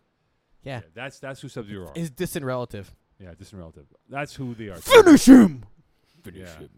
Yeah. 0.64 0.80
that's 0.94 1.20
that's 1.20 1.40
who 1.42 1.48
Sub 1.48 1.66
Zero 1.66 1.88
are. 1.88 1.92
His 1.94 2.10
distant 2.10 2.44
relative. 2.44 2.92
Yeah, 3.24 3.34
distant 3.34 3.60
relative. 3.60 3.86
That's 4.08 4.34
who 4.34 4.54
they 4.54 4.68
are. 4.68 4.76
Finish 4.76 5.26
him! 5.26 5.64
Finish 6.22 6.40
Yeah. 6.40 6.58
him. 6.58 6.68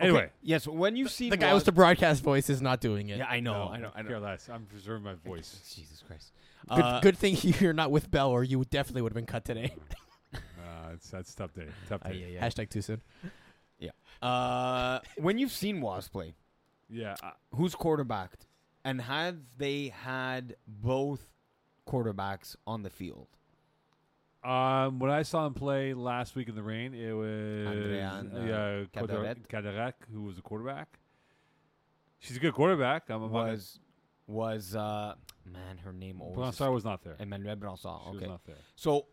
Anyway, 0.00 0.18
Okay, 0.24 0.30
Yes. 0.42 0.66
When 0.66 0.96
you've 0.96 1.10
seen 1.10 1.30
The 1.30 1.36
guy 1.36 1.54
with 1.54 1.64
the 1.64 1.72
broadcast 1.72 2.22
voice 2.22 2.50
is 2.50 2.60
not 2.60 2.80
doing 2.80 3.08
it. 3.10 3.18
Yeah, 3.18 3.26
I 3.26 3.40
know. 3.40 3.66
no, 3.66 3.70
I 3.72 3.78
know. 3.78 3.90
I 3.94 4.02
Care 4.02 4.10
know. 4.12 4.18
less. 4.26 4.48
I'm 4.48 4.66
preserving 4.66 5.04
my 5.04 5.14
voice. 5.14 5.72
Jesus 5.76 6.02
Christ. 6.06 6.32
Good, 6.68 6.80
Uh, 6.84 7.00
good 7.00 7.16
thing 7.16 7.36
you're 7.60 7.72
not 7.72 7.90
with 7.90 8.10
Bell, 8.10 8.30
or 8.30 8.42
you 8.42 8.64
definitely 8.64 9.02
would 9.02 9.12
have 9.12 9.16
been 9.16 9.26
cut 9.26 9.44
today. 9.44 9.72
uh, 10.34 10.38
it's 10.94 11.08
that's 11.10 11.32
tough 11.34 11.54
day. 11.54 11.68
Tough 11.88 12.02
day. 12.02 12.14
yeah, 12.16 12.26
yeah. 12.26 12.46
Hashtag 12.46 12.70
too 12.70 12.82
soon. 12.82 13.02
Yeah. 13.78 13.90
Uh, 14.20 14.98
when 15.16 15.38
you've 15.38 15.52
seen 15.52 15.80
Waz 15.80 16.08
play, 16.08 16.34
Yeah, 16.88 17.14
uh, 17.22 17.30
who's 17.54 17.74
quarterbacked, 17.76 18.46
and 18.84 19.00
have 19.00 19.36
they 19.58 19.88
had 19.88 20.56
both 20.66 21.20
quarterbacks 21.86 22.56
on 22.66 22.82
the 22.82 22.90
field? 22.90 23.28
Um, 24.44 24.98
when 24.98 25.10
I 25.10 25.22
saw 25.22 25.46
him 25.46 25.54
play 25.54 25.94
last 25.94 26.36
week 26.36 26.48
in 26.48 26.54
the 26.54 26.62
rain, 26.62 26.92
it 26.94 27.12
was 27.12 27.28
Andréane, 27.28 28.34
uh, 28.34 28.44
yeah, 28.44 28.84
Caderet. 29.02 29.48
Caderet, 29.48 29.94
who 30.12 30.22
was 30.22 30.36
the 30.36 30.42
quarterback. 30.42 30.98
She's 32.18 32.36
a 32.36 32.40
good 32.40 32.52
quarterback. 32.54 33.08
I'm, 33.10 33.30
Was 33.30 33.78
was 34.26 34.74
uh 34.74 35.14
man 35.44 35.76
her 35.84 35.92
name 35.92 36.22
always 36.22 36.36
Bransard 36.36 36.72
was 36.72 36.84
not 36.84 37.02
there. 37.02 37.16
Emmanuel 37.20 37.56
Bransard. 37.56 38.00
She 38.04 38.10
was 38.12 38.16
Okay. 38.22 38.26
not 38.30 38.44
there. 38.46 38.56
So 38.76 39.06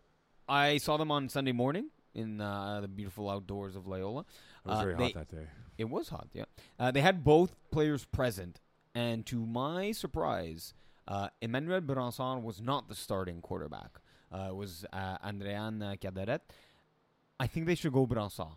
I 0.48 0.78
saw 0.78 0.98
them 0.98 1.12
on 1.12 1.28
Sunday 1.30 1.52
morning 1.52 1.88
in 2.14 2.40
uh, 2.42 2.82
the 2.82 2.88
beautiful 2.88 3.30
outdoors 3.30 3.76
of 3.76 3.88
Loyola. 3.88 4.22
It 4.22 4.70
was 4.70 4.80
Uh, 4.80 4.82
very 4.84 4.96
they- 4.96 5.04
hot 5.12 5.14
that 5.14 5.32
day. 5.32 5.48
It 5.78 5.90
was 5.90 6.10
hot, 6.10 6.28
yeah. 6.34 6.44
Uh, 6.78 6.92
they 6.92 7.02
had 7.02 7.24
both 7.24 7.56
players 7.72 8.06
present, 8.06 8.60
and 8.94 9.26
to 9.26 9.46
my 9.46 9.92
surprise, 9.94 10.74
uh, 11.08 11.30
Emmanuel 11.42 11.82
Bransard 11.82 12.44
was 12.44 12.62
not 12.62 12.88
the 12.88 12.96
starting 12.96 13.42
quarterback. 13.42 14.00
Uh, 14.32 14.54
was 14.54 14.86
uh, 14.94 15.18
Andréane 15.18 15.84
uh, 15.84 15.96
Caderet. 15.96 16.40
I 17.40 17.48
think 17.48 17.66
they 17.66 17.76
should 17.76 17.92
go 17.92 18.06
Bransard. 18.06 18.54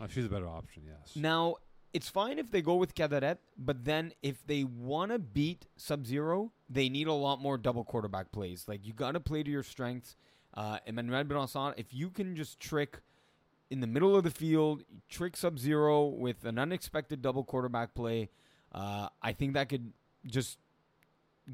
Oh, 0.00 0.06
she's 0.08 0.24
a 0.24 0.28
better 0.28 0.48
option. 0.48 0.82
Yes. 0.86 1.14
Now, 1.14 1.56
it's 1.92 2.08
fine 2.08 2.38
if 2.38 2.50
they 2.50 2.62
go 2.62 2.76
with 2.76 2.94
Caderet, 2.94 3.38
but 3.58 3.84
then 3.84 4.12
if 4.22 4.44
they 4.46 4.64
want 4.64 5.12
to 5.12 5.18
beat 5.18 5.66
Sub 5.76 6.06
Zero, 6.06 6.52
they 6.68 6.88
need 6.88 7.06
a 7.06 7.12
lot 7.12 7.40
more 7.40 7.58
double 7.58 7.84
quarterback 7.84 8.32
plays. 8.32 8.64
Like, 8.66 8.86
you 8.86 8.94
got 8.94 9.12
to 9.12 9.20
play 9.20 9.42
to 9.42 9.50
your 9.50 9.62
strengths. 9.62 10.16
Uh, 10.54 10.78
Emmanuel 10.86 11.24
Bransard, 11.24 11.74
if 11.76 11.92
you 11.94 12.10
can 12.10 12.34
just 12.34 12.58
trick 12.58 13.00
in 13.70 13.80
the 13.80 13.86
middle 13.86 14.16
of 14.16 14.24
the 14.24 14.30
field, 14.30 14.84
trick 15.08 15.36
Sub 15.36 15.58
Zero 15.58 16.06
with 16.06 16.44
an 16.44 16.58
unexpected 16.58 17.22
double 17.22 17.44
quarterback 17.44 17.94
play, 17.94 18.30
uh, 18.72 19.08
I 19.22 19.32
think 19.32 19.54
that 19.54 19.68
could 19.68 19.92
just 20.26 20.58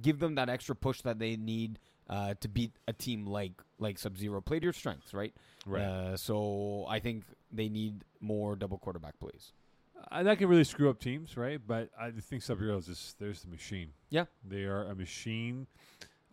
give 0.00 0.20
them 0.20 0.36
that 0.36 0.48
extra 0.48 0.74
push 0.74 1.00
that 1.02 1.18
they 1.18 1.36
need 1.36 1.78
uh, 2.08 2.34
to 2.40 2.48
beat 2.48 2.72
a 2.86 2.92
team 2.92 3.26
like 3.26 3.52
like 3.78 3.98
Sub 3.98 4.16
Zero. 4.16 4.40
Play 4.40 4.60
to 4.60 4.64
your 4.64 4.72
strengths, 4.72 5.12
right? 5.14 5.34
Right. 5.66 5.82
Uh, 5.82 6.16
so 6.16 6.86
I 6.88 7.00
think 7.00 7.24
they 7.52 7.68
need 7.68 8.04
more 8.20 8.56
double 8.56 8.78
quarterback 8.78 9.18
plays. 9.18 9.52
Uh, 10.10 10.22
that 10.22 10.38
can 10.38 10.48
really 10.48 10.64
screw 10.64 10.88
up 10.88 11.00
teams, 11.00 11.36
right? 11.36 11.60
But 11.64 11.90
I 12.00 12.10
think 12.10 12.42
Sub 12.42 12.58
Zero 12.58 12.76
is 12.78 12.86
just 12.86 13.18
there's 13.18 13.42
the 13.42 13.48
machine. 13.48 13.90
Yeah. 14.10 14.24
They 14.48 14.64
are 14.64 14.84
a 14.84 14.94
machine 14.94 15.66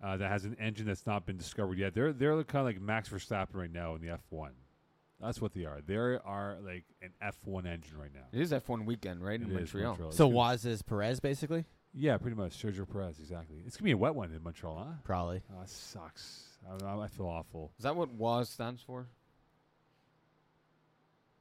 uh, 0.03 0.17
that 0.17 0.29
has 0.29 0.45
an 0.45 0.55
engine 0.59 0.85
that's 0.85 1.05
not 1.07 1.25
been 1.25 1.37
discovered 1.37 1.77
yet. 1.77 1.93
They're 1.93 2.13
they're 2.13 2.43
kind 2.43 2.61
of 2.61 2.65
like 2.65 2.81
Max 2.81 3.09
Verstappen 3.09 3.55
right 3.55 3.71
now 3.71 3.95
in 3.95 4.01
the 4.01 4.07
F1. 4.31 4.49
That's 5.21 5.41
what 5.41 5.53
they 5.53 5.65
are. 5.65 5.79
They 5.85 5.95
are 5.95 6.57
like 6.63 6.83
an 7.01 7.11
F1 7.23 7.65
engine 7.65 7.97
right 7.97 8.13
now. 8.13 8.25
It 8.33 8.41
is 8.41 8.51
F1 8.51 8.85
weekend, 8.85 9.23
right, 9.23 9.39
in 9.41 9.47
It 9.47 9.53
is 9.53 9.73
Montreal. 9.73 9.87
Montreal. 9.91 10.11
So 10.11 10.25
gonna- 10.25 10.35
Waz 10.35 10.65
is 10.65 10.81
Perez, 10.81 11.19
basically? 11.19 11.65
Yeah, 11.97 12.17
pretty 12.17 12.35
much. 12.35 12.61
Sergio 12.61 12.89
Perez, 12.89 13.19
exactly. 13.19 13.57
It's 13.65 13.77
gonna 13.77 13.85
be 13.85 13.91
a 13.91 13.97
wet 13.97 14.15
one 14.15 14.31
in 14.33 14.43
Montreal, 14.43 14.77
huh? 14.77 14.93
Probably. 15.03 15.41
Oh, 15.55 15.61
it 15.61 15.69
sucks. 15.69 16.43
I, 16.67 16.85
I 16.85 17.03
I 17.03 17.07
feel 17.07 17.27
awful. 17.27 17.71
Is 17.77 17.83
that 17.83 17.95
what 17.95 18.11
WAS 18.11 18.49
stands 18.49 18.81
for? 18.81 19.07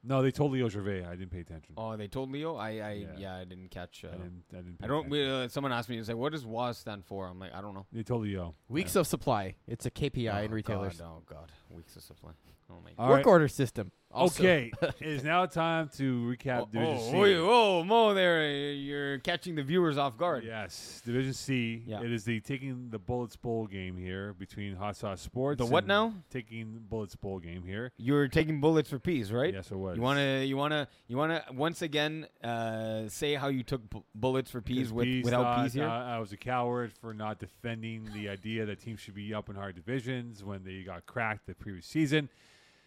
No, 0.07 0.21
they 0.21 0.29
told 0.29 0.51
Leo 0.51 0.69
Gervais. 0.69 1.03
I 1.03 1.15
didn't 1.15 1.31
pay 1.31 1.39
attention. 1.39 1.73
Oh, 1.77 1.97
they 1.97 2.07
told 2.07 2.31
Leo. 2.31 2.55
I, 2.55 2.69
I 2.69 2.91
yeah. 2.91 3.07
Yeah. 3.17 3.35
I 3.37 3.43
didn't 3.43 3.71
catch. 3.71 4.05
Uh, 4.05 4.09
I 4.09 4.11
didn't. 4.11 4.43
I 4.53 4.57
didn't. 4.57 4.79
Pay 4.79 4.85
I 4.85 4.87
don't. 4.87 5.09
We, 5.09 5.27
uh, 5.27 5.47
someone 5.47 5.73
asked 5.73 5.89
me 5.89 5.97
to 5.97 6.05
say, 6.05 6.13
"What 6.13 6.31
does 6.31 6.45
WAS 6.45 6.77
stand 6.77 7.05
for?" 7.05 7.27
I'm 7.27 7.39
like, 7.39 7.53
I 7.55 7.61
don't 7.61 7.73
know. 7.73 7.87
They 7.91 8.03
told 8.03 8.23
Leo. 8.23 8.53
Weeks 8.69 8.93
Yeah. 8.93 9.01
of 9.01 9.07
supply. 9.07 9.55
It's 9.67 9.87
a 9.87 9.91
KPI 9.91 10.41
oh, 10.41 10.43
in 10.43 10.51
retailers. 10.51 10.99
God, 10.99 11.07
oh 11.07 11.23
God, 11.25 11.51
weeks 11.75 11.95
of 11.95 12.03
supply. 12.03 12.31
Oh 12.67 12.81
my. 12.83 12.89
All 12.97 13.09
Work 13.09 13.17
right. 13.17 13.25
order 13.27 13.47
system. 13.47 13.91
Also- 14.11 14.41
Okay, 14.41 14.71
it 14.81 14.95
is 15.07 15.23
now 15.23 15.45
time 15.45 15.87
to 15.97 16.35
recap 16.35 16.61
Oh, 16.61 16.69
Division 16.71 16.97
oh, 16.97 17.11
C. 17.25 17.35
oh, 17.35 17.45
whoa, 17.45 17.83
Moe! 17.83 18.13
There, 18.15 18.71
you're 18.73 19.19
catching 19.19 19.53
the 19.53 19.61
viewers 19.61 19.99
off 19.99 20.17
guard. 20.17 20.43
Yes, 20.43 20.99
Division 21.05 21.33
C. 21.33 21.83
Yeah. 21.85 22.01
It 22.01 22.11
is 22.11 22.23
the 22.23 22.39
taking 22.39 22.89
the 22.89 22.97
Bullets 22.97 23.35
Bowl 23.35 23.67
game 23.67 23.97
here 23.97 24.33
between 24.33 24.75
Hot 24.77 24.95
Sauce 24.95 25.21
Sports. 25.21 25.59
The 25.59 25.65
what 25.67 25.83
and 25.83 25.89
now? 25.89 26.13
Taking 26.31 26.79
Bullets 26.89 27.15
Bowl 27.15 27.37
game 27.37 27.61
here. 27.61 27.91
You're 27.97 28.27
taking 28.29 28.59
bullets 28.61 28.89
for 28.89 28.97
peas, 28.97 29.31
right? 29.31 29.53
Yes, 29.53 29.69
it 29.69 29.77
was. 29.77 29.95
You 29.95 30.01
wanna, 30.01 30.39
you 30.43 30.57
wanna, 30.57 30.87
you 31.07 31.17
wanna 31.17 31.43
once 31.53 31.83
again 31.83 32.25
uh, 32.43 33.07
say 33.09 33.35
how 33.35 33.49
you 33.49 33.61
took 33.61 33.87
bu- 33.91 34.01
bullets 34.15 34.49
for 34.49 34.61
peas 34.61 34.91
with 34.91 35.05
Pease 35.05 35.23
without 35.25 35.43
thought, 35.43 35.63
peas 35.65 35.73
here. 35.73 35.87
uh, 35.87 36.15
I 36.15 36.17
was 36.17 36.31
a 36.31 36.37
coward 36.37 36.93
for 36.99 37.13
not 37.13 37.37
defending 37.37 38.09
the 38.15 38.29
idea 38.29 38.65
that 38.65 38.79
teams 38.81 39.01
should 39.01 39.13
be 39.13 39.35
up 39.35 39.49
in 39.49 39.55
hard 39.55 39.75
divisions 39.75 40.43
when 40.43 40.63
they 40.63 40.81
got 40.81 41.05
cracked 41.05 41.45
the 41.45 41.53
previous 41.65 41.87
season. 41.87 42.29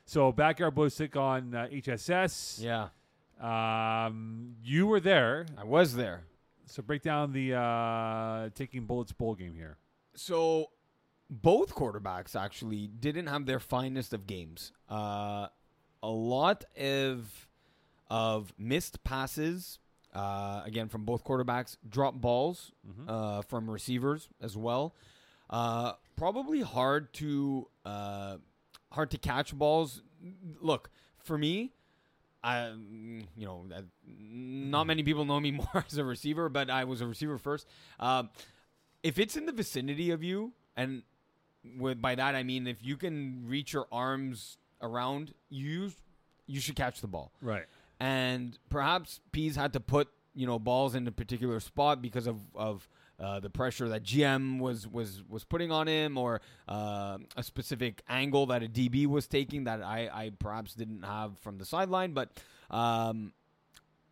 So 0.06 0.30
backyard 0.32 0.74
boys 0.76 0.94
took 0.94 1.16
on 1.16 1.52
uh, 1.54 1.66
HSS. 1.70 2.62
yeah, 2.62 2.88
Um, 3.40 4.54
you 4.62 4.86
were 4.86 5.00
there, 5.00 5.46
I 5.56 5.64
was 5.64 5.94
there. 5.96 6.22
so 6.66 6.80
break 6.82 7.02
down 7.02 7.32
the 7.32 7.54
uh, 7.54 8.50
taking 8.54 8.84
bullets 8.86 9.12
bowl 9.12 9.34
game 9.34 9.54
here. 9.54 9.78
So 10.14 10.70
both 11.28 11.74
quarterbacks 11.74 12.34
actually 12.40 12.86
didn't 12.86 13.26
have 13.26 13.46
their 13.46 13.58
finest 13.60 14.12
of 14.14 14.26
games. 14.26 14.72
Uh, 14.88 15.48
a 16.02 16.08
lot 16.10 16.64
of 16.80 17.48
of 18.10 18.54
missed 18.58 19.02
passes. 19.04 19.78
Uh, 20.14 20.62
again, 20.64 20.88
from 20.88 21.04
both 21.04 21.22
quarterbacks, 21.24 21.76
drop 21.86 22.14
balls 22.14 22.72
Mhm. 22.88 23.04
uh, 23.08 23.42
from 23.42 23.68
receivers 23.68 24.28
as 24.40 24.56
well. 24.56 24.94
Uh, 25.50 25.92
probably 26.16 26.62
hard 26.62 27.12
to 27.14 27.68
uh, 27.84 28.36
hard 28.92 29.10
to 29.12 29.18
catch 29.18 29.54
balls. 29.54 30.02
Look, 30.60 30.90
for 31.18 31.38
me, 31.38 31.72
I 32.42 32.68
you 32.68 33.46
know 33.46 33.66
uh, 33.74 33.82
not 34.06 34.84
many 34.86 35.02
people 35.02 35.24
know 35.24 35.40
me 35.40 35.50
more 35.62 35.84
as 35.86 35.96
a 35.98 36.04
receiver, 36.04 36.48
but 36.48 36.70
I 36.70 36.84
was 36.84 37.00
a 37.00 37.06
receiver 37.06 37.38
first. 37.38 37.66
Um, 38.00 38.30
if 39.02 39.18
it's 39.18 39.36
in 39.36 39.46
the 39.46 39.52
vicinity 39.52 40.10
of 40.10 40.22
you, 40.22 40.52
and 40.76 41.02
with 41.78 42.00
by 42.00 42.14
that 42.14 42.34
I 42.34 42.42
mean 42.42 42.66
if 42.66 42.78
you 42.82 42.96
can 42.96 43.44
reach 43.46 43.72
your 43.72 43.86
arms 43.92 44.58
around, 44.80 45.34
you 45.48 45.92
you 46.46 46.60
should 46.60 46.76
catch 46.76 47.00
the 47.00 47.06
ball 47.08 47.30
Right. 47.42 47.66
and 48.00 48.58
perhaps 48.70 49.20
Pease 49.32 49.54
had 49.56 49.72
to 49.74 49.80
put 49.80 50.08
you 50.34 50.46
know 50.46 50.58
balls 50.58 50.94
in 50.94 51.06
a 51.06 51.12
particular 51.12 51.60
spot 51.60 52.00
because 52.00 52.26
of 52.26 52.36
of 52.54 52.88
uh, 53.20 53.40
the 53.40 53.50
pressure 53.50 53.88
that 53.88 54.04
GM 54.04 54.60
was 54.60 54.86
was 54.86 55.22
was 55.28 55.44
putting 55.44 55.72
on 55.72 55.88
him, 55.88 56.16
or 56.16 56.40
uh, 56.68 57.18
a 57.36 57.42
specific 57.42 58.02
angle 58.08 58.46
that 58.46 58.62
a 58.62 58.66
DB 58.68 59.06
was 59.06 59.26
taking 59.26 59.64
that 59.64 59.82
I, 59.82 60.08
I 60.12 60.30
perhaps 60.38 60.74
didn't 60.74 61.02
have 61.02 61.38
from 61.40 61.58
the 61.58 61.64
sideline, 61.64 62.12
but 62.12 62.30
um, 62.70 63.32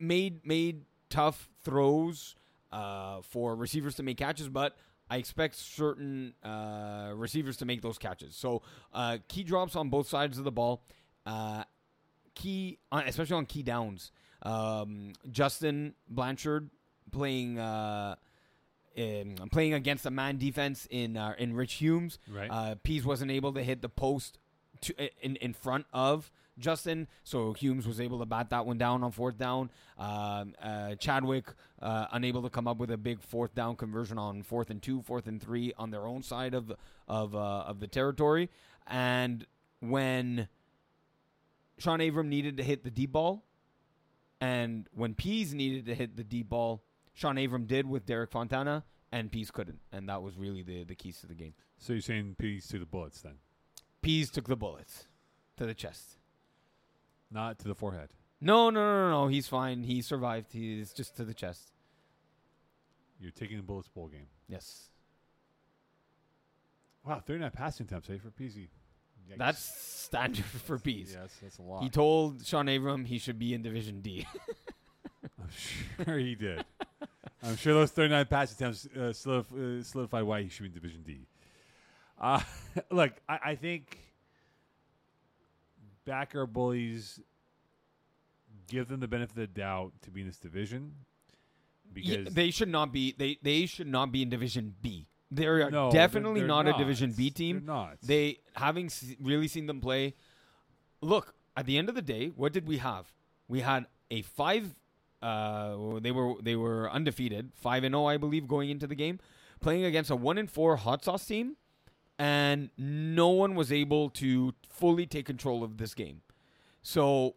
made 0.00 0.44
made 0.44 0.82
tough 1.08 1.48
throws 1.62 2.34
uh, 2.72 3.20
for 3.22 3.54
receivers 3.54 3.94
to 3.96 4.02
make 4.02 4.18
catches, 4.18 4.48
but. 4.48 4.76
I 5.08 5.18
expect 5.18 5.54
certain 5.54 6.34
uh, 6.42 7.12
receivers 7.14 7.58
to 7.58 7.64
make 7.64 7.80
those 7.80 7.96
catches. 7.96 8.34
So 8.34 8.62
uh, 8.92 9.18
key 9.28 9.44
drops 9.44 9.76
on 9.76 9.88
both 9.88 10.08
sides 10.08 10.36
of 10.36 10.42
the 10.42 10.50
ball. 10.50 10.82
Key, 12.34 12.78
especially 12.90 13.36
on 13.36 13.46
key 13.46 13.62
downs. 13.62 14.10
Um, 14.42 15.12
Justin 15.30 15.94
Blanchard 16.08 16.70
playing 17.12 17.56
uh, 17.56 18.16
in, 18.96 19.36
playing 19.52 19.74
against 19.74 20.06
a 20.06 20.10
man 20.10 20.38
defense 20.38 20.88
in 20.90 21.16
uh, 21.16 21.34
in 21.38 21.54
Rich 21.54 21.74
Humes. 21.74 22.18
Right. 22.28 22.50
Uh, 22.50 22.74
Pease 22.82 23.04
wasn't 23.04 23.30
able 23.30 23.52
to 23.52 23.62
hit 23.62 23.82
the 23.82 23.88
post 23.88 24.38
to, 24.82 25.24
in 25.24 25.36
in 25.36 25.52
front 25.52 25.86
of 25.92 26.30
Justin, 26.58 27.06
so 27.22 27.52
Humes 27.52 27.86
was 27.86 28.00
able 28.00 28.18
to 28.20 28.26
bat 28.26 28.50
that 28.50 28.64
one 28.64 28.78
down 28.78 29.04
on 29.04 29.12
fourth 29.12 29.36
down. 29.36 29.70
Um, 29.98 30.54
uh, 30.60 30.94
Chadwick 30.94 31.52
uh, 31.82 32.06
unable 32.12 32.42
to 32.42 32.50
come 32.50 32.66
up 32.66 32.78
with 32.78 32.90
a 32.90 32.96
big 32.96 33.22
fourth 33.22 33.54
down 33.54 33.76
conversion 33.76 34.18
on 34.18 34.42
fourth 34.42 34.70
and 34.70 34.82
two, 34.82 35.02
fourth 35.02 35.26
and 35.26 35.40
three 35.40 35.74
on 35.76 35.90
their 35.90 36.06
own 36.06 36.22
side 36.22 36.54
of 36.54 36.72
of 37.06 37.34
uh, 37.34 37.64
of 37.66 37.80
the 37.80 37.86
territory. 37.86 38.48
And 38.86 39.46
when 39.80 40.48
Sean 41.78 41.98
Avram 41.98 42.28
needed 42.28 42.56
to 42.56 42.62
hit 42.62 42.84
the 42.84 42.90
deep 42.90 43.12
ball, 43.12 43.44
and 44.40 44.88
when 44.94 45.14
Pease 45.14 45.52
needed 45.52 45.86
to 45.86 45.94
hit 45.94 46.16
the 46.16 46.24
deep 46.24 46.48
ball, 46.48 46.82
Sean 47.16 47.36
Avram 47.36 47.66
did 47.66 47.88
with 47.88 48.04
Derek 48.04 48.30
Fontana, 48.30 48.84
and 49.10 49.32
Pease 49.32 49.50
couldn't, 49.50 49.80
and 49.90 50.06
that 50.10 50.22
was 50.22 50.36
really 50.36 50.62
the 50.62 50.84
the 50.84 50.94
keys 50.94 51.18
to 51.20 51.26
the 51.26 51.34
game. 51.34 51.54
so 51.78 51.94
you're 51.94 52.02
saying 52.02 52.36
peace 52.38 52.68
to 52.68 52.78
the 52.78 52.84
bullets 52.84 53.22
then, 53.22 53.36
Pease 54.02 54.30
took 54.30 54.46
the 54.46 54.54
bullets 54.56 55.08
to 55.56 55.64
the 55.64 55.72
chest. 55.74 56.18
not 57.30 57.58
to 57.60 57.68
the 57.68 57.74
forehead. 57.74 58.10
No, 58.38 58.68
no, 58.68 58.80
no, 58.80 59.08
no, 59.08 59.10
no. 59.22 59.28
He's 59.28 59.48
fine. 59.48 59.82
He 59.84 60.02
survived. 60.02 60.52
He's 60.52 60.92
just 60.92 61.16
to 61.16 61.24
the 61.24 61.32
chest. 61.32 61.72
You're 63.18 63.30
taking 63.30 63.56
the 63.56 63.62
bullets 63.62 63.88
bowl 63.88 64.08
game. 64.08 64.26
Yes, 64.46 64.90
Wow, 67.02 67.20
39 67.24 67.50
passing 67.52 67.86
attempts, 67.86 68.10
eh, 68.10 68.18
for 68.22 68.30
PZ. 68.30 68.68
Yikes. 69.30 69.38
that's 69.38 69.58
standard 69.60 70.44
for 70.66 70.78
Pease. 70.78 71.16
yes, 71.18 71.32
that's 71.40 71.58
a 71.58 71.62
lot. 71.62 71.82
He 71.82 71.88
told 71.88 72.44
Sean 72.44 72.66
Avram 72.66 73.06
he 73.06 73.18
should 73.18 73.38
be 73.38 73.54
in 73.54 73.62
Division 73.62 74.00
D. 74.02 74.26
I'm 75.40 76.04
sure 76.04 76.18
he 76.18 76.34
did. 76.34 76.64
I'm 77.42 77.56
sure 77.56 77.74
those 77.74 77.90
39 77.90 78.26
pass 78.26 78.52
attempts 78.52 78.86
uh, 78.86 78.98
solidif- 79.12 79.80
uh, 79.80 79.82
solidified 79.82 80.24
why 80.24 80.42
he 80.42 80.48
should 80.48 80.62
be 80.62 80.68
in 80.68 80.74
Division 80.74 81.02
D. 81.02 81.26
Uh, 82.20 82.40
look, 82.90 83.12
I, 83.28 83.38
I 83.44 83.54
think 83.54 83.98
backyard 86.04 86.52
bullies, 86.52 87.20
give 88.68 88.88
them 88.88 89.00
the 89.00 89.08
benefit 89.08 89.32
of 89.32 89.36
the 89.36 89.46
doubt 89.46 89.92
to 90.02 90.10
be 90.10 90.22
in 90.22 90.26
this 90.26 90.38
division 90.38 90.92
Yeah, 91.94 92.16
because 92.18 92.34
they 92.34 92.50
should 92.50 92.68
not 92.68 92.92
be. 92.92 93.14
They 93.16 93.38
they 93.42 93.66
should 93.66 93.86
not 93.88 94.10
be 94.12 94.22
in 94.22 94.30
Division 94.30 94.74
B. 94.80 95.06
They're 95.30 95.70
no, 95.70 95.90
definitely 95.90 96.40
they're 96.40 96.48
not, 96.48 96.68
a 96.68 96.72
Division 96.72 97.12
B 97.12 97.28
They're 97.30 97.34
team. 97.34 97.62
not. 97.66 97.98
They 98.02 98.38
having 98.54 98.90
really 99.20 99.48
seen 99.48 99.66
them 99.66 99.80
play. 99.80 100.14
Look, 101.00 101.34
at 101.56 101.66
the 101.66 101.76
end 101.78 101.88
of 101.88 101.94
the 101.94 102.02
day, 102.02 102.28
what 102.28 102.52
did 102.52 102.66
we 102.66 102.78
have? 102.78 103.12
We 103.48 103.60
had 103.60 103.86
a 104.10 104.22
five. 104.22 104.74
Uh, 105.22 105.98
they 106.00 106.10
were 106.10 106.34
they 106.42 106.56
were 106.56 106.90
undefeated, 106.90 107.50
five 107.54 107.84
and 107.84 107.94
zero, 107.94 108.06
I 108.06 108.16
believe, 108.16 108.46
going 108.46 108.70
into 108.70 108.86
the 108.86 108.94
game, 108.94 109.18
playing 109.60 109.84
against 109.84 110.10
a 110.10 110.16
one 110.16 110.38
and 110.38 110.50
four 110.50 110.76
hot 110.76 111.04
sauce 111.04 111.26
team, 111.26 111.56
and 112.18 112.70
no 112.76 113.28
one 113.28 113.54
was 113.54 113.72
able 113.72 114.10
to 114.10 114.54
fully 114.68 115.06
take 115.06 115.26
control 115.26 115.64
of 115.64 115.78
this 115.78 115.94
game. 115.94 116.22
So, 116.82 117.36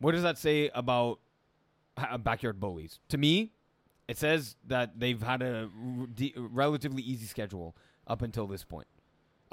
what 0.00 0.12
does 0.12 0.22
that 0.22 0.38
say 0.38 0.70
about 0.74 1.20
uh, 1.96 2.18
backyard 2.18 2.60
bullies? 2.60 2.98
To 3.08 3.18
me, 3.18 3.52
it 4.08 4.18
says 4.18 4.56
that 4.66 4.98
they've 4.98 5.22
had 5.22 5.42
a 5.42 5.70
relatively 6.36 7.02
easy 7.02 7.26
schedule 7.26 7.76
up 8.06 8.22
until 8.22 8.46
this 8.46 8.64
point. 8.64 8.88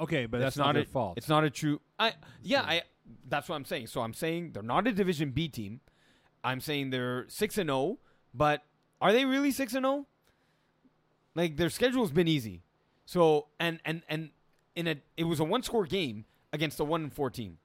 okay, 0.00 0.26
but 0.26 0.40
that's 0.40 0.56
It's 0.56 0.58
not, 0.58 0.74
their 0.74 0.82
a, 0.82 0.86
fault. 0.86 1.16
It's 1.16 1.28
not 1.28 1.44
a 1.44 1.50
true. 1.50 1.80
I 1.98 2.14
yeah. 2.42 2.62
I 2.62 2.82
that's 3.28 3.48
what 3.48 3.56
I'm 3.56 3.64
saying. 3.64 3.86
So 3.86 4.00
I'm 4.00 4.14
saying 4.14 4.52
they're 4.52 4.62
not 4.62 4.86
a 4.86 4.92
Division 4.92 5.30
B 5.30 5.48
team. 5.48 5.80
I'm 6.46 6.60
saying 6.60 6.90
they're 6.90 7.26
six 7.28 7.58
and 7.58 7.68
zero, 7.68 7.98
but 8.32 8.62
are 9.00 9.12
they 9.12 9.24
really 9.24 9.50
six 9.50 9.74
and 9.74 9.84
zero? 9.84 10.06
Like 11.34 11.56
their 11.56 11.70
schedule's 11.70 12.10
been 12.10 12.28
easy. 12.28 12.62
So 13.04 13.48
and 13.60 13.80
and 13.84 14.02
and 14.08 14.30
in 14.74 14.88
a 14.88 14.96
it 15.16 15.24
was 15.24 15.40
a 15.40 15.44
one 15.44 15.62
score 15.62 15.84
game 15.84 16.24
against 16.52 16.80
a 16.80 16.84
one 16.84 17.02
and 17.02 17.12
four 17.12 17.30
team. 17.30 17.58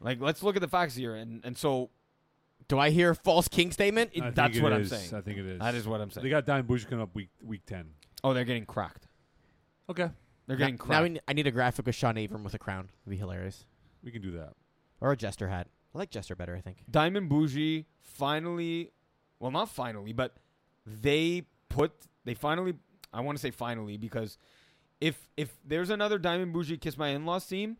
Like 0.00 0.20
let's 0.20 0.42
look 0.42 0.56
at 0.56 0.62
the 0.62 0.68
facts 0.68 0.96
here, 0.96 1.14
and 1.14 1.44
and 1.44 1.56
so 1.56 1.90
Do 2.68 2.78
I 2.78 2.90
hear 2.90 3.14
false 3.14 3.46
king 3.48 3.70
statement? 3.72 4.10
it- 4.14 4.34
that's 4.34 4.56
it 4.56 4.62
what 4.62 4.72
I'm 4.72 4.84
saying. 4.86 5.14
I 5.14 5.20
think 5.20 5.38
it 5.38 5.46
is. 5.46 5.60
That 5.60 5.74
is 5.74 5.86
what 5.86 6.00
I'm 6.00 6.10
saying. 6.10 6.24
They 6.24 6.30
got 6.30 6.46
Diamond 6.46 6.66
Bougie 6.68 6.86
coming 6.86 7.02
up 7.02 7.14
week 7.14 7.30
week 7.42 7.64
10. 7.66 7.86
oh, 8.24 8.32
they're 8.34 8.44
getting 8.44 8.66
cracked. 8.66 9.06
Okay, 9.88 10.08
They're 10.46 10.56
getting 10.56 10.76
now 10.76 10.84
cracked. 10.84 11.02
we 11.02 11.08
ne- 11.10 11.20
I 11.28 11.32
need 11.34 11.46
a 11.46 11.50
graphic 11.50 11.86
of 11.86 11.94
Sean 11.94 12.14
Avram 12.14 12.42
with 12.42 12.54
a 12.54 12.58
crown. 12.58 12.88
It'd 13.04 13.10
be 13.10 13.16
hilarious. 13.18 13.66
we 14.02 14.10
can 14.10 14.22
do 14.22 14.30
that. 14.32 14.54
Or 15.00 15.12
a 15.12 15.16
jester 15.16 15.48
hat. 15.48 15.68
I 15.94 15.98
like 15.98 16.10
jester 16.10 16.34
better. 16.34 16.56
I 16.56 16.60
think. 16.60 16.78
Diamond 16.90 17.28
Bougie 17.28 17.86
finally, 18.02 18.90
well, 19.38 19.50
not 19.50 19.68
finally, 19.68 20.12
but 20.12 20.36
they 20.86 21.44
put 21.68 21.92
they 22.24 22.34
finally. 22.34 22.74
I 23.12 23.20
want 23.20 23.38
to 23.38 23.42
say 23.42 23.50
finally 23.50 23.96
because 23.96 24.38
if 25.00 25.28
if 25.36 25.56
there's 25.64 25.90
another 25.90 26.18
Diamond 26.18 26.52
Bougie 26.52 26.78
Kiss 26.78 26.98
My 26.98 27.08
In-Laws 27.08 27.46
team, 27.46 27.76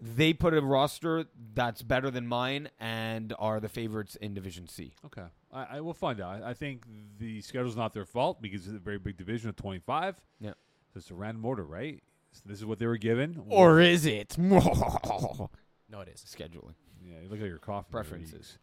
they 0.00 0.32
put 0.32 0.54
a 0.54 0.62
roster 0.62 1.26
that's 1.54 1.82
better 1.82 2.10
than 2.10 2.26
mine 2.26 2.70
and 2.80 3.34
are 3.38 3.60
the 3.60 3.68
favorites 3.68 4.16
in 4.16 4.32
Division 4.32 4.66
C. 4.66 4.94
Okay, 5.04 5.26
I, 5.52 5.76
I 5.76 5.80
will 5.80 5.94
find 5.94 6.20
out. 6.20 6.42
I, 6.42 6.50
I 6.50 6.54
think 6.54 6.84
the 7.18 7.40
schedule's 7.42 7.76
not 7.76 7.92
their 7.92 8.06
fault 8.06 8.40
because 8.40 8.66
it's 8.66 8.76
a 8.76 8.80
very 8.80 8.98
big 8.98 9.16
division 9.16 9.48
of 9.48 9.56
25. 9.56 10.16
Yeah. 10.40 10.50
so 10.50 10.98
it's 10.98 11.10
a 11.10 11.14
random 11.14 11.44
order, 11.44 11.64
right? 11.64 12.02
So 12.32 12.42
this 12.46 12.58
is 12.58 12.64
what 12.64 12.78
they 12.78 12.86
were 12.86 12.98
given. 12.98 13.42
Or 13.48 13.80
is 13.80 14.06
it? 14.06 14.38
no, 14.38 15.50
it 15.92 16.08
is. 16.08 16.24
Scheduling 16.24 16.74
yeah, 17.04 17.20
you 17.22 17.28
look 17.28 17.40
at 17.40 17.46
your 17.46 17.58
cough 17.58 17.90
preferences. 17.90 18.58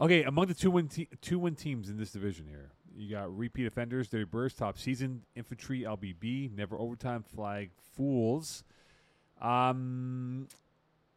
Okay, 0.00 0.22
among 0.24 0.46
the 0.46 0.54
two 0.54 0.70
win 0.70 0.88
te- 0.88 1.08
two 1.20 1.38
win 1.38 1.54
teams 1.54 1.88
in 1.88 1.96
this 1.96 2.10
division 2.12 2.46
here, 2.46 2.70
you 2.96 3.10
got 3.10 3.36
repeat 3.36 3.66
offenders, 3.66 4.08
Dirty 4.08 4.24
Birds, 4.24 4.54
top 4.54 4.78
season, 4.78 5.22
infantry, 5.36 5.80
LBB, 5.82 6.54
never 6.54 6.76
overtime, 6.78 7.22
flag, 7.22 7.70
fools. 7.94 8.64
Um, 9.40 10.48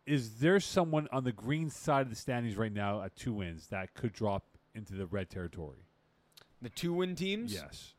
is 0.06 0.36
there 0.40 0.60
someone 0.60 1.08
on 1.12 1.24
the 1.24 1.32
green 1.32 1.70
side 1.70 2.02
of 2.02 2.10
the 2.10 2.16
standings 2.16 2.58
right 2.58 2.72
now 2.74 3.02
at 3.02 3.16
two 3.16 3.34
wins 3.34 3.68
that 3.68 3.94
could 3.94 4.14
drop 4.14 4.44
into 4.76 4.94
the 4.94 5.06
red 5.06 5.30
territory? 5.30 5.80
The 6.62 6.70
two 6.70 6.94
win 6.94 7.16
teams. 7.16 7.54
Yes. 7.54 7.94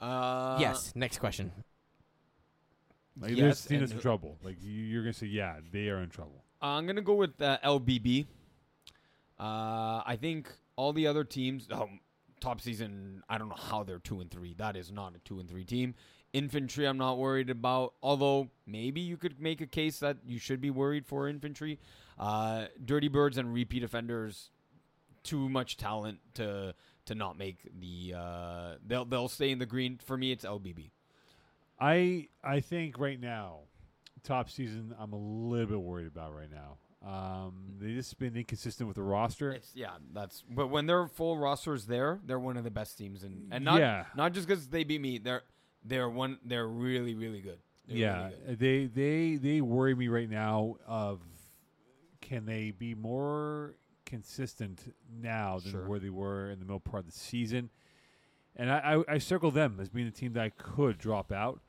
Uh, 0.00 0.56
yes. 0.60 0.92
Next 0.94 1.18
question. 1.18 1.50
Like 3.20 3.32
Yes, 3.32 3.58
this 3.62 3.66
team 3.66 3.74
and 3.76 3.82
that's 3.82 3.92
in 3.92 3.96
who- 3.98 4.02
trouble. 4.02 4.38
Like 4.42 4.56
you- 4.62 4.70
you're 4.84 5.02
gonna 5.02 5.12
say, 5.12 5.26
yeah, 5.26 5.58
they 5.72 5.88
are 5.88 5.98
in 6.00 6.08
trouble. 6.10 6.44
I'm 6.60 6.86
gonna 6.86 7.02
go 7.02 7.14
with 7.14 7.40
uh, 7.40 7.58
LBB. 7.64 8.26
Uh, 9.38 10.02
I 10.04 10.16
think 10.20 10.50
all 10.76 10.92
the 10.92 11.06
other 11.06 11.24
teams, 11.24 11.68
um, 11.70 12.00
top 12.40 12.60
season, 12.60 13.22
I 13.28 13.38
don't 13.38 13.48
know 13.48 13.54
how 13.54 13.84
they're 13.84 13.98
two 13.98 14.20
and 14.20 14.30
three. 14.30 14.54
That 14.54 14.76
is 14.76 14.90
not 14.90 15.14
a 15.14 15.18
two 15.20 15.38
and 15.38 15.48
three 15.48 15.64
team. 15.64 15.94
Infantry, 16.32 16.86
I'm 16.86 16.98
not 16.98 17.18
worried 17.18 17.48
about. 17.48 17.94
Although 18.02 18.50
maybe 18.66 19.00
you 19.00 19.16
could 19.16 19.40
make 19.40 19.60
a 19.60 19.66
case 19.66 20.00
that 20.00 20.18
you 20.26 20.38
should 20.38 20.60
be 20.60 20.70
worried 20.70 21.06
for 21.06 21.28
infantry. 21.28 21.78
Uh, 22.18 22.66
Dirty 22.84 23.08
Birds 23.08 23.38
and 23.38 23.54
repeat 23.54 23.82
offenders, 23.82 24.50
too 25.22 25.48
much 25.48 25.76
talent 25.76 26.18
to 26.34 26.74
to 27.06 27.14
not 27.14 27.38
make 27.38 27.58
the. 27.80 28.14
Uh, 28.16 28.74
they'll 28.86 29.04
they'll 29.04 29.28
stay 29.28 29.50
in 29.50 29.58
the 29.58 29.66
green. 29.66 29.98
For 30.04 30.16
me, 30.16 30.32
it's 30.32 30.44
LBB. 30.44 30.90
I 31.80 32.28
I 32.42 32.60
think 32.60 32.98
right 32.98 33.20
now, 33.20 33.60
top 34.22 34.50
season, 34.50 34.94
I'm 34.98 35.12
a 35.12 35.18
little 35.18 35.66
bit 35.66 35.80
worried 35.80 36.06
about 36.06 36.34
right 36.34 36.50
now. 36.50 36.78
Um, 37.06 37.74
they 37.80 37.92
just 37.92 38.18
been 38.18 38.36
inconsistent 38.36 38.88
with 38.88 38.96
the 38.96 39.02
roster. 39.02 39.52
It's, 39.52 39.70
yeah, 39.74 39.90
that's. 40.12 40.42
But 40.50 40.68
when 40.68 40.86
their 40.86 41.06
full 41.06 41.38
roster 41.38 41.74
is 41.74 41.86
there, 41.86 42.20
they're 42.26 42.40
one 42.40 42.56
of 42.56 42.64
the 42.64 42.70
best 42.70 42.98
teams, 42.98 43.22
and 43.22 43.48
and 43.52 43.64
not 43.64 43.78
yeah, 43.78 44.06
not 44.16 44.32
just 44.32 44.48
because 44.48 44.68
they 44.68 44.82
beat 44.84 45.00
me. 45.00 45.18
They're 45.18 45.42
they're 45.84 46.08
one. 46.08 46.38
They're 46.44 46.66
really 46.66 47.14
really 47.14 47.40
good. 47.40 47.58
They're 47.86 47.96
yeah, 47.96 48.24
really 48.24 48.36
good. 48.48 48.58
they 48.58 48.86
they 48.86 49.36
they 49.36 49.60
worry 49.60 49.94
me 49.94 50.08
right 50.08 50.28
now. 50.28 50.74
Of 50.86 51.20
can 52.20 52.46
they 52.46 52.72
be 52.72 52.94
more 52.94 53.76
consistent 54.04 54.92
now 55.08 55.60
than 55.60 55.72
Sure. 55.72 55.86
where 55.88 56.00
they 56.00 56.10
were 56.10 56.50
in 56.50 56.58
the 56.58 56.64
middle 56.64 56.80
part 56.80 57.04
of 57.04 57.06
the 57.06 57.18
season? 57.18 57.70
And 58.56 58.72
I, 58.72 59.02
I, 59.08 59.14
I 59.14 59.18
circle 59.18 59.52
them 59.52 59.78
as 59.80 59.88
being 59.88 60.06
the 60.06 60.12
team 60.12 60.32
that 60.32 60.42
I 60.42 60.50
could 60.50 60.98
drop 60.98 61.30
out. 61.30 61.60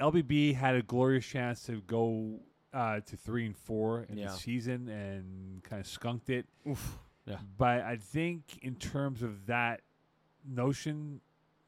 LBB 0.00 0.54
had 0.54 0.74
a 0.76 0.82
glorious 0.82 1.24
chance 1.26 1.62
to 1.66 1.80
go 1.86 2.40
uh, 2.72 3.00
to 3.00 3.16
three 3.16 3.46
and 3.46 3.56
four 3.56 4.02
in 4.08 4.16
Yeah. 4.18 4.28
the 4.28 4.32
season 4.34 4.88
and 4.88 5.62
kind 5.64 5.80
of 5.80 5.86
skunked 5.86 6.30
it. 6.30 6.46
Oof. 6.68 6.98
Yeah. 7.26 7.36
But 7.58 7.82
I 7.82 7.96
think 7.96 8.58
in 8.62 8.76
terms 8.76 9.22
of 9.22 9.46
that 9.46 9.82
notion, 10.48 11.20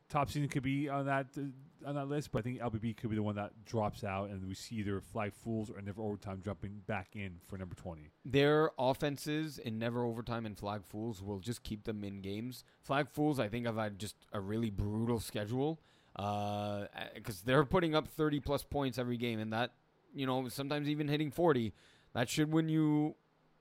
top 0.08 0.30
season 0.30 0.48
could 0.48 0.62
be 0.62 0.88
on 0.88 1.06
that 1.06 1.26
uh, 1.36 1.42
on 1.88 1.94
that 1.96 2.06
list. 2.08 2.30
But 2.32 2.40
I 2.40 2.42
think 2.42 2.60
LBB 2.60 2.96
could 2.96 3.10
be 3.10 3.16
the 3.16 3.22
one 3.22 3.34
that 3.36 3.52
drops 3.64 4.04
out, 4.04 4.30
and 4.30 4.46
we 4.46 4.54
see 4.54 4.76
either 4.76 5.00
flag 5.00 5.32
fools 5.34 5.70
or 5.70 5.80
never 5.82 6.02
overtime 6.02 6.40
jumping 6.44 6.80
back 6.86 7.08
in 7.14 7.36
for 7.46 7.58
number 7.58 7.74
twenty. 7.74 8.10
Their 8.24 8.70
offenses 8.78 9.58
in 9.58 9.78
never 9.78 10.04
overtime 10.04 10.46
and 10.46 10.56
flag 10.56 10.84
fools 10.84 11.22
will 11.22 11.38
just 11.40 11.62
keep 11.62 11.84
them 11.84 12.02
in 12.04 12.20
games. 12.20 12.64
Flag 12.82 13.08
fools, 13.08 13.38
I 13.38 13.48
think, 13.48 13.66
have 13.66 13.76
had 13.76 13.98
just 13.98 14.16
a 14.32 14.40
really 14.40 14.70
brutal 14.70 15.20
schedule 15.20 15.80
because 16.16 17.42
they're 17.44 17.64
putting 17.64 17.94
up 17.94 18.08
30 18.08 18.40
plus 18.40 18.62
points 18.62 18.98
every 18.98 19.16
game, 19.16 19.38
and 19.40 19.52
that, 19.52 19.72
you 20.14 20.26
know, 20.26 20.48
sometimes 20.48 20.88
even 20.88 21.08
hitting 21.08 21.30
40. 21.30 21.72
That 22.14 22.28
should 22.28 22.52
win 22.52 22.68
you 22.68 23.14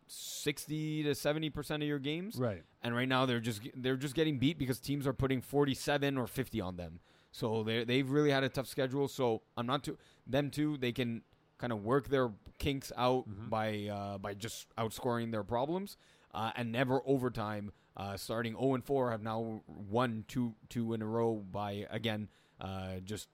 60 0.07 1.03
to 1.03 1.15
70 1.15 1.49
percent 1.49 1.83
of 1.83 1.87
your 1.87 1.99
games. 1.99 2.35
Right. 2.35 2.63
And 2.81 2.95
right 2.95 3.07
now 3.07 3.25
they're 3.25 3.39
just 3.39 3.61
they're 3.75 3.95
just 3.95 4.13
getting 4.15 4.37
beat 4.39 4.57
because 4.57 4.79
teams 4.79 5.07
are 5.07 5.13
putting 5.13 5.41
47 5.41 6.17
or 6.17 6.27
50 6.27 6.59
on 6.61 6.75
them. 6.75 6.99
So 7.31 7.63
they 7.63 7.85
they've 7.85 8.09
really 8.09 8.31
had 8.31 8.43
a 8.43 8.49
tough 8.49 8.67
schedule. 8.67 9.07
So 9.07 9.41
I'm 9.55 9.65
not 9.65 9.83
too 9.83 9.97
them 10.27 10.49
too. 10.49 10.77
They 10.77 10.91
can 10.91 11.21
kind 11.57 11.71
of 11.71 11.83
work 11.83 12.09
their 12.09 12.31
kinks 12.57 12.91
out 12.97 13.29
Mhm. 13.29 13.49
by 13.49 13.87
uh, 13.87 14.17
by 14.17 14.33
just 14.33 14.67
outscoring 14.75 15.31
their 15.31 15.43
problems 15.45 15.95
uh, 16.33 16.51
and 16.55 16.71
never 16.71 17.01
overtime. 17.05 17.71
Uh, 17.95 18.15
starting 18.15 18.53
0 18.53 18.73
and 18.75 18.85
4 18.85 19.11
have 19.11 19.21
now 19.21 19.61
won 19.67 20.23
two 20.27 20.55
two 20.69 20.93
in 20.93 21.01
a 21.01 21.05
row 21.05 21.35
by 21.35 21.85
again 21.89 22.29
uh, 22.61 22.99
just 23.03 23.27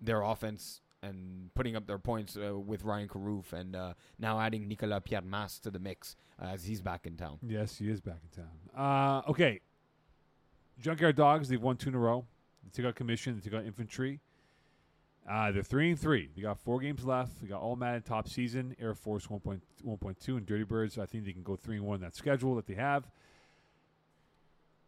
their 0.00 0.22
offense 0.22 0.80
and 1.02 1.50
putting 1.54 1.74
up 1.74 1.86
their 1.86 1.98
points 1.98 2.36
uh, 2.36 2.56
with 2.58 2.84
Ryan 2.84 3.08
Carouf 3.08 3.52
and 3.52 3.74
uh, 3.74 3.94
now 4.18 4.40
adding 4.40 4.68
Nicolas 4.68 5.00
Pierre 5.04 5.22
Mas 5.22 5.58
to 5.60 5.70
the 5.70 5.78
mix 5.78 6.16
uh, 6.40 6.46
as 6.46 6.64
he's 6.64 6.80
back 6.80 7.06
in 7.06 7.16
town. 7.16 7.38
Yes, 7.42 7.78
he 7.78 7.90
is 7.90 8.00
back 8.00 8.18
in 8.22 8.42
town. 8.42 9.24
Uh, 9.26 9.30
okay. 9.30 9.60
Junkyard 10.80 11.16
Dogs, 11.16 11.48
they've 11.48 11.62
won 11.62 11.76
two 11.76 11.88
in 11.90 11.94
a 11.94 11.98
row. 11.98 12.24
They 12.64 12.70
took 12.70 12.88
out 12.88 12.94
Commission, 12.94 13.34
they 13.34 13.40
took 13.40 13.58
out 13.58 13.66
Infantry. 13.66 14.20
Uh, 15.28 15.52
they're 15.52 15.62
three 15.62 15.90
and 15.90 15.98
three. 15.98 16.30
They 16.34 16.42
got 16.42 16.58
four 16.58 16.80
games 16.80 17.04
left. 17.04 17.40
They 17.40 17.46
got 17.46 17.60
All 17.60 17.76
Madden 17.76 18.02
top 18.02 18.28
season, 18.28 18.74
Air 18.80 18.94
Force 18.94 19.28
1.1.2, 19.28 20.28
and 20.28 20.44
Dirty 20.44 20.64
Birds. 20.64 20.98
I 20.98 21.06
think 21.06 21.24
they 21.24 21.32
can 21.32 21.44
go 21.44 21.54
three 21.54 21.76
and 21.76 21.84
one 21.84 22.00
that 22.00 22.16
schedule 22.16 22.56
that 22.56 22.66
they 22.66 22.74
have. 22.74 23.08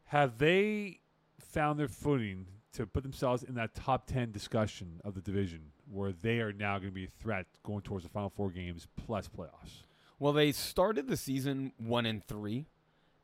Have 0.07 0.39
they 0.39 1.01
found 1.39 1.79
their 1.79 1.89
footing 1.89 2.47
to 2.74 2.86
put 2.86 3.02
themselves 3.02 3.42
in 3.42 3.55
that 3.55 3.74
top 3.74 4.06
ten 4.06 4.30
discussion 4.30 5.01
of 5.05 5.14
the 5.14 5.20
division, 5.20 5.72
where 5.90 6.12
they 6.12 6.40
are 6.40 6.52
now 6.52 6.78
going 6.78 6.90
to 6.90 6.94
be 6.94 7.05
a 7.05 7.22
threat 7.22 7.46
going 7.64 7.82
towards 7.82 8.05
the 8.05 8.10
final 8.10 8.30
four 8.30 8.51
games 8.51 8.86
plus 9.06 9.28
playoffs? 9.28 9.82
Well, 10.18 10.32
they 10.32 10.52
started 10.52 11.09
the 11.09 11.16
season 11.16 11.72
one 11.78 12.06
and 12.06 12.24
three, 12.24 12.66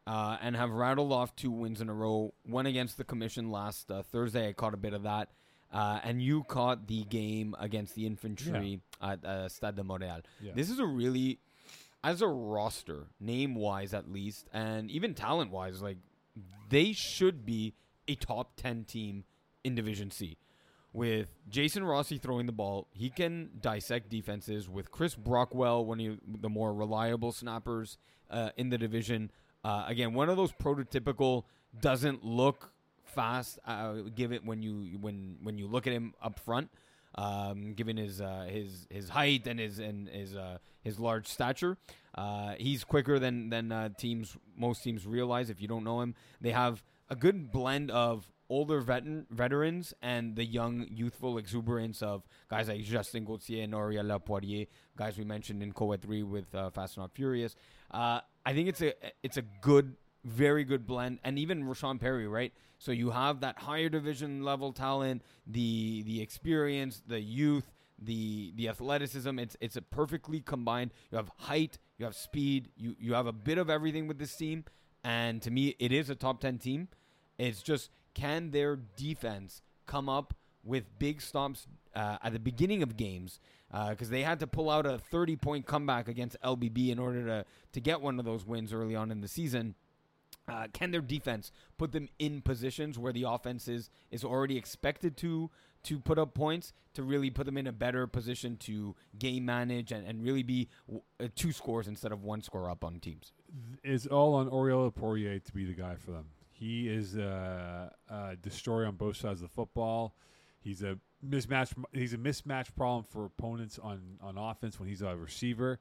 uh, 0.06 0.38
and 0.42 0.56
have 0.56 0.70
rattled 0.70 1.12
off 1.12 1.36
two 1.36 1.50
wins 1.50 1.80
in 1.80 1.88
a 1.88 1.94
row. 1.94 2.34
One 2.44 2.66
against 2.66 2.96
the 2.96 3.04
Commission 3.04 3.50
last 3.50 3.90
uh, 3.90 4.02
Thursday. 4.02 4.48
I 4.48 4.52
caught 4.52 4.74
a 4.74 4.78
bit 4.78 4.92
of 4.92 5.04
that, 5.04 5.28
uh, 5.72 6.00
and 6.02 6.20
you 6.20 6.42
caught 6.44 6.88
the 6.88 7.04
game 7.04 7.54
against 7.58 7.94
the 7.94 8.06
Infantry 8.06 8.80
at 9.00 9.24
uh, 9.24 9.48
Stade 9.48 9.76
de 9.76 9.82
Montréal. 9.82 10.22
Yeah. 10.40 10.52
This 10.54 10.68
is 10.68 10.78
a 10.78 10.86
really, 10.86 11.38
as 12.02 12.22
a 12.22 12.28
roster, 12.28 13.06
name 13.20 13.54
wise 13.54 13.94
at 13.94 14.10
least, 14.10 14.48
and 14.52 14.90
even 14.90 15.14
talent 15.14 15.52
wise, 15.52 15.80
like 15.80 15.98
they 16.68 16.92
should 16.92 17.46
be 17.46 17.74
a 18.08 18.14
top 18.16 18.56
ten 18.56 18.84
team 18.84 19.24
in 19.64 19.74
Division 19.74 20.10
C. 20.10 20.36
With 20.92 21.28
Jason 21.48 21.84
Rossi 21.84 22.18
throwing 22.18 22.46
the 22.46 22.52
ball, 22.52 22.88
he 22.92 23.10
can 23.10 23.50
dissect 23.60 24.08
defenses. 24.08 24.68
With 24.68 24.90
Chris 24.90 25.14
Brockwell, 25.14 25.84
one 25.84 26.00
of 26.00 26.42
the 26.42 26.48
more 26.48 26.74
reliable 26.74 27.30
snappers 27.30 27.96
uh, 28.28 28.50
in 28.56 28.70
the 28.70 28.78
division, 28.78 29.30
uh, 29.62 29.84
again, 29.86 30.14
one 30.14 30.28
of 30.28 30.36
those 30.36 30.52
prototypical 30.52 31.44
doesn't 31.80 32.24
look 32.24 32.72
fast. 33.04 33.60
Uh, 33.64 33.94
give 34.14 34.32
it 34.32 34.44
when 34.44 34.62
you 34.62 34.98
when 35.00 35.36
when 35.42 35.58
you 35.58 35.68
look 35.68 35.86
at 35.86 35.92
him 35.92 36.12
up 36.20 36.40
front, 36.40 36.68
um, 37.14 37.74
given 37.74 37.96
his 37.96 38.20
uh, 38.20 38.48
his 38.50 38.88
his 38.90 39.08
height 39.10 39.46
and 39.46 39.60
his 39.60 39.78
and 39.78 40.08
his 40.08 40.34
uh, 40.34 40.58
his 40.82 40.98
large 40.98 41.28
stature. 41.28 41.76
Uh, 42.16 42.54
he's 42.58 42.82
quicker 42.82 43.20
than 43.20 43.48
than 43.50 43.94
teams 43.96 44.36
most 44.56 44.82
teams 44.82 45.06
realize. 45.06 45.50
If 45.50 45.62
you 45.62 45.68
don't 45.68 45.84
know 45.84 46.00
him, 46.00 46.16
they 46.40 46.50
have 46.50 46.82
a 47.08 47.14
good 47.14 47.52
blend 47.52 47.92
of 47.92 48.26
older 48.50 48.80
veteran, 48.80 49.26
veterans 49.30 49.94
and 50.02 50.36
the 50.36 50.44
young 50.44 50.86
youthful 50.90 51.38
exuberance 51.38 52.02
of 52.02 52.26
guys 52.50 52.68
like 52.68 52.82
Justin 52.82 53.24
Gauthier 53.24 53.62
and 53.62 53.74
Auriel 53.74 54.04
Lapoirier, 54.04 54.66
guys 54.96 55.16
we 55.16 55.24
mentioned 55.24 55.62
in 55.62 55.72
Co 55.72 55.96
3 55.96 56.24
with 56.24 56.54
uh, 56.54 56.68
Fast 56.70 56.96
and 56.96 57.04
Not 57.04 57.12
Furious. 57.14 57.54
Uh, 57.90 58.20
I 58.44 58.52
think 58.52 58.68
it's 58.68 58.82
a 58.82 58.92
it's 59.22 59.36
a 59.36 59.42
good, 59.42 59.96
very 60.24 60.64
good 60.64 60.86
blend, 60.86 61.20
and 61.24 61.38
even 61.38 61.64
Rashawn 61.64 62.00
Perry, 62.00 62.26
right? 62.26 62.52
So 62.78 62.92
you 62.92 63.10
have 63.10 63.40
that 63.40 63.58
higher 63.58 63.88
division 63.88 64.42
level 64.42 64.72
talent, 64.72 65.22
the 65.46 66.02
the 66.02 66.20
experience, 66.20 67.02
the 67.06 67.20
youth, 67.20 67.70
the 67.98 68.52
the 68.56 68.68
athleticism. 68.68 69.38
It's 69.38 69.56
it's 69.60 69.76
a 69.76 69.82
perfectly 69.82 70.40
combined. 70.40 70.92
You 71.10 71.16
have 71.16 71.30
height, 71.36 71.78
you 71.98 72.04
have 72.04 72.16
speed, 72.16 72.70
you 72.76 72.96
you 72.98 73.14
have 73.14 73.26
a 73.26 73.32
bit 73.32 73.58
of 73.58 73.70
everything 73.70 74.08
with 74.08 74.18
this 74.18 74.34
team, 74.34 74.64
and 75.04 75.40
to 75.42 75.50
me, 75.50 75.76
it 75.78 75.92
is 75.92 76.10
a 76.10 76.14
top 76.14 76.40
ten 76.40 76.58
team. 76.58 76.88
It's 77.38 77.62
just 77.62 77.90
can 78.14 78.50
their 78.50 78.76
defense 78.76 79.62
come 79.86 80.08
up 80.08 80.34
with 80.64 80.84
big 80.98 81.20
stops 81.20 81.66
uh, 81.94 82.18
at 82.22 82.32
the 82.32 82.38
beginning 82.38 82.82
of 82.82 82.96
games 82.96 83.40
because 83.90 84.10
they 84.10 84.22
had 84.22 84.40
to 84.40 84.46
pull 84.46 84.68
out 84.68 84.84
a 84.84 84.98
30 84.98 85.36
point 85.36 85.66
comeback 85.66 86.08
against 86.08 86.36
LBB 86.42 86.90
in 86.90 86.98
order 86.98 87.24
to 87.24 87.44
to 87.72 87.80
get 87.80 88.00
one 88.00 88.18
of 88.18 88.24
those 88.24 88.44
wins 88.44 88.72
early 88.72 88.94
on 88.94 89.10
in 89.10 89.20
the 89.20 89.28
season. 89.28 89.74
Uh, 90.48 90.66
can 90.72 90.90
their 90.90 91.00
defense 91.00 91.52
put 91.78 91.92
them 91.92 92.08
in 92.18 92.42
positions 92.42 92.98
where 92.98 93.12
the 93.12 93.22
offense 93.22 93.68
is, 93.68 93.88
is 94.10 94.24
already 94.24 94.56
expected 94.56 95.16
to 95.16 95.50
to 95.82 95.98
put 95.98 96.18
up 96.18 96.34
points 96.34 96.72
to 96.92 97.02
really 97.02 97.30
put 97.30 97.46
them 97.46 97.56
in 97.56 97.66
a 97.66 97.72
better 97.72 98.06
position 98.06 98.56
to 98.56 98.94
game 99.18 99.46
manage 99.46 99.92
and, 99.92 100.06
and 100.06 100.22
really 100.22 100.42
be 100.42 100.68
uh, 100.92 101.28
two 101.34 101.52
scores 101.52 101.88
instead 101.88 102.12
of 102.12 102.22
one 102.22 102.42
score 102.42 102.68
up 102.68 102.84
on 102.84 102.98
teams? 103.00 103.32
is 103.82 104.06
all 104.06 104.34
on 104.34 104.48
Oriol 104.48 104.94
Poirier 104.94 105.38
to 105.38 105.52
be 105.52 105.64
the 105.64 105.72
guy 105.72 105.94
for 105.96 106.10
them. 106.10 106.26
He 106.60 106.90
is 106.90 107.16
a, 107.16 107.90
a 108.10 108.36
destroyer 108.36 108.84
on 108.84 108.96
both 108.96 109.16
sides 109.16 109.40
of 109.40 109.48
the 109.48 109.54
football. 109.54 110.14
He's 110.60 110.82
a 110.82 110.98
mismatch. 111.26 111.72
He's 111.92 112.12
a 112.12 112.18
mismatch 112.18 112.76
problem 112.76 113.04
for 113.08 113.24
opponents 113.24 113.78
on, 113.78 114.18
on 114.20 114.36
offense 114.36 114.78
when 114.78 114.86
he's 114.86 115.00
a 115.00 115.16
receiver. 115.16 115.80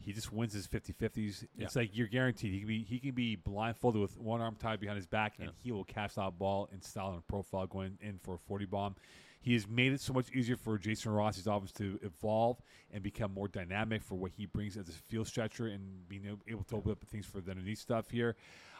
He 0.00 0.14
just 0.14 0.32
wins 0.32 0.54
his 0.54 0.66
50-50s. 0.66 1.46
It's 1.58 1.76
like 1.76 1.90
you're 1.92 2.08
guaranteed 2.08 2.54
he 2.54 2.60
can 2.60 2.68
be 2.68 2.82
he 2.82 3.00
can 3.00 3.12
be 3.12 3.36
blindfolded 3.36 4.00
with 4.00 4.18
one 4.18 4.40
arm 4.40 4.56
tied 4.58 4.80
behind 4.80 4.96
his 4.96 5.06
back, 5.06 5.34
and 5.38 5.50
he 5.62 5.72
will 5.72 5.84
catch 5.84 6.14
that 6.14 6.38
ball 6.38 6.70
in 6.72 6.80
style 6.80 7.12
and 7.12 7.26
profile 7.28 7.66
going 7.66 7.98
in 8.00 8.18
for 8.22 8.36
a 8.36 8.38
40 8.38 8.64
bomb. 8.64 8.96
He 9.44 9.52
has 9.52 9.68
made 9.68 9.92
it 9.92 10.00
so 10.00 10.14
much 10.14 10.30
easier 10.30 10.56
for 10.56 10.78
Jason 10.78 11.12
Rossi's 11.12 11.46
offense 11.46 11.70
to 11.72 11.98
evolve 12.00 12.62
and 12.90 13.02
become 13.02 13.34
more 13.34 13.46
dynamic 13.46 14.02
for 14.02 14.14
what 14.14 14.30
he 14.30 14.46
brings 14.46 14.78
as 14.78 14.88
a 14.88 14.92
field 14.92 15.26
stretcher 15.26 15.66
and 15.66 16.08
being 16.08 16.38
able- 16.48 16.64
to 16.64 16.76
open 16.76 16.92
up 16.92 17.04
things 17.04 17.26
for 17.26 17.42
the 17.42 17.50
underneath 17.50 17.78
stuff 17.78 18.08
here. 18.10 18.36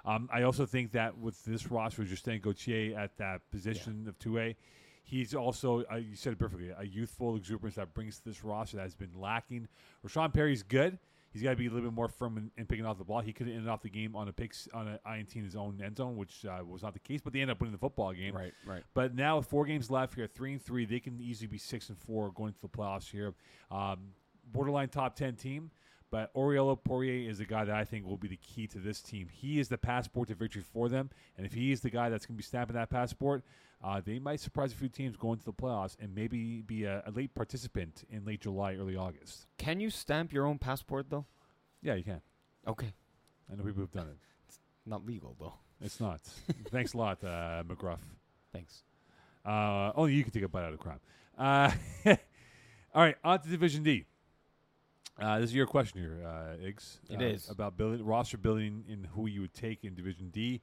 Um, 0.07 0.27
I 0.33 0.41
also 0.41 0.65
think 0.65 0.93
that 0.93 1.19
with 1.19 1.45
this 1.45 1.71
roster, 1.71 2.01
with 2.01 2.09
Justin 2.09 2.41
Gauthier 2.41 2.99
at 2.99 3.19
that 3.19 3.51
position 3.51 4.09
of 4.09 4.19
2A, 4.19 4.57
he's 5.03 5.35
also, 5.35 5.85
uh, 5.93 5.97
you 5.97 6.17
said 6.17 6.33
it 6.33 6.39
perfectly, 6.39 6.71
a 6.71 6.85
youthful 6.85 7.37
exuberance 7.37 7.77
that 7.77 7.93
brings 7.93 8.21
to 8.21 8.25
this 8.25 8.43
roster 8.43 8.79
that 8.79 8.85
has 8.85 8.95
been 8.95 9.13
lacking. 9.21 9.69
Rashawn 10.03 10.33
Perry's 10.33 10.63
good. 10.63 10.99
He's 11.35 11.43
got 11.43 11.51
to 11.51 11.57
be 11.57 11.67
a 11.67 11.69
little 11.69 11.91
bit 11.91 11.95
more 11.95 12.07
firm 12.07 12.39
in, 12.39 12.51
in 12.57 12.65
picking 12.65 12.87
off 12.87 12.97
the 12.97 13.05
ball. 13.05 13.21
He 13.21 13.33
could 13.33 13.49
have 13.49 13.57
ended 13.57 13.69
off 13.69 13.83
the 13.83 13.91
game 13.91 14.15
on 14.15 14.29
a 14.29 14.33
pick 14.33 14.55
on 14.73 14.87
an 14.87 14.99
INT 15.05 15.35
in 15.35 15.43
his 15.43 15.57
own 15.57 15.83
end 15.85 15.97
zone, 15.97 16.17
which 16.17 16.47
uh, 16.47 16.65
was 16.65 16.85
not 16.85 16.93
the 16.93 17.01
case. 17.01 17.21
But 17.21 17.33
they 17.33 17.41
ended 17.41 17.57
up 17.57 17.61
winning 17.61 17.73
the 17.73 17.79
football 17.79 18.13
game. 18.13 18.37
Right, 18.37 18.53
right. 18.65 18.85
But 18.95 19.17
now 19.17 19.39
with 19.39 19.47
four 19.47 19.67
games 19.67 19.91
left 19.91 20.15
here, 20.15 20.29
three 20.29 20.53
and 20.53 20.63
three, 20.63 20.85
they 20.85 21.01
can 21.01 21.21
easily 21.21 21.49
be 21.49 21.59
six 21.59 21.89
and 21.89 21.99
four 21.99 22.31
going 22.31 22.53
to 22.53 22.61
the 22.63 22.69
playoffs 22.69 23.11
here. 23.11 23.35
Um, 23.69 23.99
borderline 24.53 24.91
top 24.91 25.17
ten 25.17 25.35
team. 25.35 25.73
But 26.11 26.33
Oriolo 26.35 26.79
Poirier 26.81 27.29
is 27.29 27.39
the 27.39 27.45
guy 27.45 27.65
that 27.65 27.75
I 27.75 27.85
think 27.85 28.07
will 28.07 28.17
be 28.17 28.29
the 28.29 28.37
key 28.37 28.69
to 28.69 28.79
this 28.79 29.03
team. 29.03 29.27
He 29.29 29.59
is 29.59 29.69
the 29.69 29.77
passport 29.79 30.29
to 30.29 30.37
victory 30.37 30.63
for 30.63 30.89
them, 30.89 31.11
and 31.37 31.45
if 31.45 31.53
he 31.53 31.73
is 31.73 31.81
the 31.81 31.91
guy 31.91 32.09
that's 32.09 32.25
going 32.25 32.37
to 32.37 32.39
be 32.39 32.45
snapping 32.45 32.77
that 32.77 32.89
passport, 32.89 33.43
uh, 33.85 34.01
they 34.03 34.19
might 34.19 34.41
surprise 34.41 34.73
a 34.73 34.77
few 34.77 34.89
teams 34.89 35.15
going 35.17 35.39
to 35.39 35.45
the 35.45 35.53
playoffs 35.53 35.95
and 36.01 36.15
maybe 36.15 36.63
be 36.63 36.85
a, 36.85 37.03
a 37.07 37.11
late 37.11 37.35
participant 37.35 38.05
in 38.09 38.25
late 38.25 38.41
July, 38.41 38.77
early 38.77 38.97
August. 38.97 39.47
Can 39.59 39.79
you 39.79 39.91
stamp 39.91 40.33
your 40.33 40.47
own 40.47 40.59
passport 40.59 41.07
though? 41.11 41.27
Yeah, 41.83 41.95
you 41.95 42.03
can. 42.03 42.23
Okay, 42.67 42.93
I 43.53 43.57
know 43.57 43.63
people 43.63 43.83
have 43.83 43.93
done 43.93 44.09
it. 44.09 44.17
It's 44.49 44.59
not 44.87 45.05
legal 45.05 45.37
though. 45.39 45.53
It's 45.83 46.01
not. 46.01 46.21
Thanks 46.71 46.95
a 46.95 46.97
lot, 46.97 47.23
uh, 47.23 47.63
McGruff. 47.69 47.99
Thanks. 48.55 48.85
Uh, 49.45 49.93
only 49.95 50.15
you 50.15 50.23
can 50.23 50.33
take 50.33 50.45
a 50.45 50.49
bite 50.49 50.65
out 50.65 50.73
of 50.73 50.79
crap. 50.79 51.03
Uh, 51.37 51.71
All 52.95 53.03
right, 53.03 53.17
on 53.23 53.41
to 53.41 53.49
Division 53.49 53.83
D. 53.83 54.07
Uh, 55.21 55.41
this 55.41 55.51
is 55.51 55.55
your 55.55 55.67
question 55.67 56.01
here, 56.01 56.23
uh, 56.25 56.57
Iggs. 56.65 57.01
It 57.11 57.21
uh, 57.21 57.25
is. 57.25 57.51
about 57.51 57.77
building 57.77 58.05
roster 58.05 58.39
building 58.39 58.85
and 58.89 59.07
who 59.15 59.27
you 59.27 59.43
would 59.43 59.53
take 59.53 59.85
in 59.85 59.95
Division 59.95 60.31
D. 60.31 60.63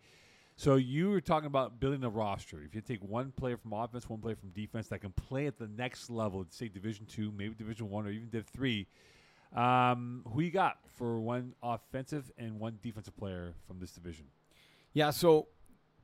So 0.62 0.76
you 0.76 1.10
were 1.10 1.22
talking 1.22 1.48
about 1.48 1.80
building 1.80 2.04
a 2.04 2.10
roster. 2.10 2.62
If 2.64 2.76
you 2.76 2.82
take 2.82 3.02
one 3.02 3.32
player 3.32 3.58
from 3.58 3.74
offense, 3.74 4.08
one 4.08 4.20
player 4.20 4.36
from 4.36 4.50
defense 4.50 4.90
that 4.90 5.02
can 5.02 5.10
play 5.10 5.48
at 5.48 5.58
the 5.58 5.68
next 5.68 6.08
level, 6.12 6.46
say 6.52 6.68
Division 6.68 7.08
Two, 7.08 7.32
maybe 7.36 7.56
Division 7.56 7.90
One, 7.90 8.06
or 8.06 8.12
even 8.12 8.30
Div 8.30 8.46
Three, 8.46 8.86
um, 9.56 10.24
who 10.32 10.42
you 10.42 10.52
got 10.52 10.78
for 10.86 11.20
one 11.20 11.56
offensive 11.64 12.32
and 12.38 12.60
one 12.60 12.78
defensive 12.84 13.18
player 13.18 13.56
from 13.66 13.80
this 13.80 13.92
division? 13.94 14.26
Yeah, 14.94 15.10
so 15.10 15.48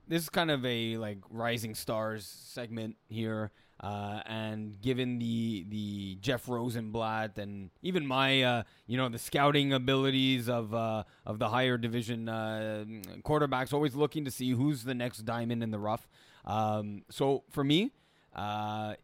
this 0.07 0.23
is 0.23 0.29
kind 0.29 0.49
of 0.49 0.65
a 0.65 0.97
like 0.97 1.19
rising 1.29 1.75
stars 1.75 2.25
segment 2.25 2.95
here, 3.09 3.51
uh, 3.79 4.21
and 4.25 4.81
given 4.81 5.19
the 5.19 5.65
the 5.69 6.17
Jeff 6.21 6.49
Rosenblatt 6.49 7.37
and 7.37 7.69
even 7.81 8.05
my 8.07 8.41
uh, 8.41 8.63
you 8.87 8.97
know 8.97 9.09
the 9.09 9.19
scouting 9.19 9.73
abilities 9.73 10.49
of 10.49 10.73
uh, 10.73 11.03
of 11.25 11.39
the 11.39 11.49
higher 11.49 11.77
division 11.77 12.27
uh, 12.27 12.85
quarterbacks, 13.23 13.73
always 13.73 13.95
looking 13.95 14.25
to 14.25 14.31
see 14.31 14.51
who's 14.51 14.83
the 14.83 14.95
next 14.95 15.19
diamond 15.19 15.61
in 15.61 15.71
the 15.71 15.79
rough. 15.79 16.07
Um, 16.45 17.03
so 17.09 17.43
for 17.51 17.63
me, 17.63 17.91
uh, 18.35 18.95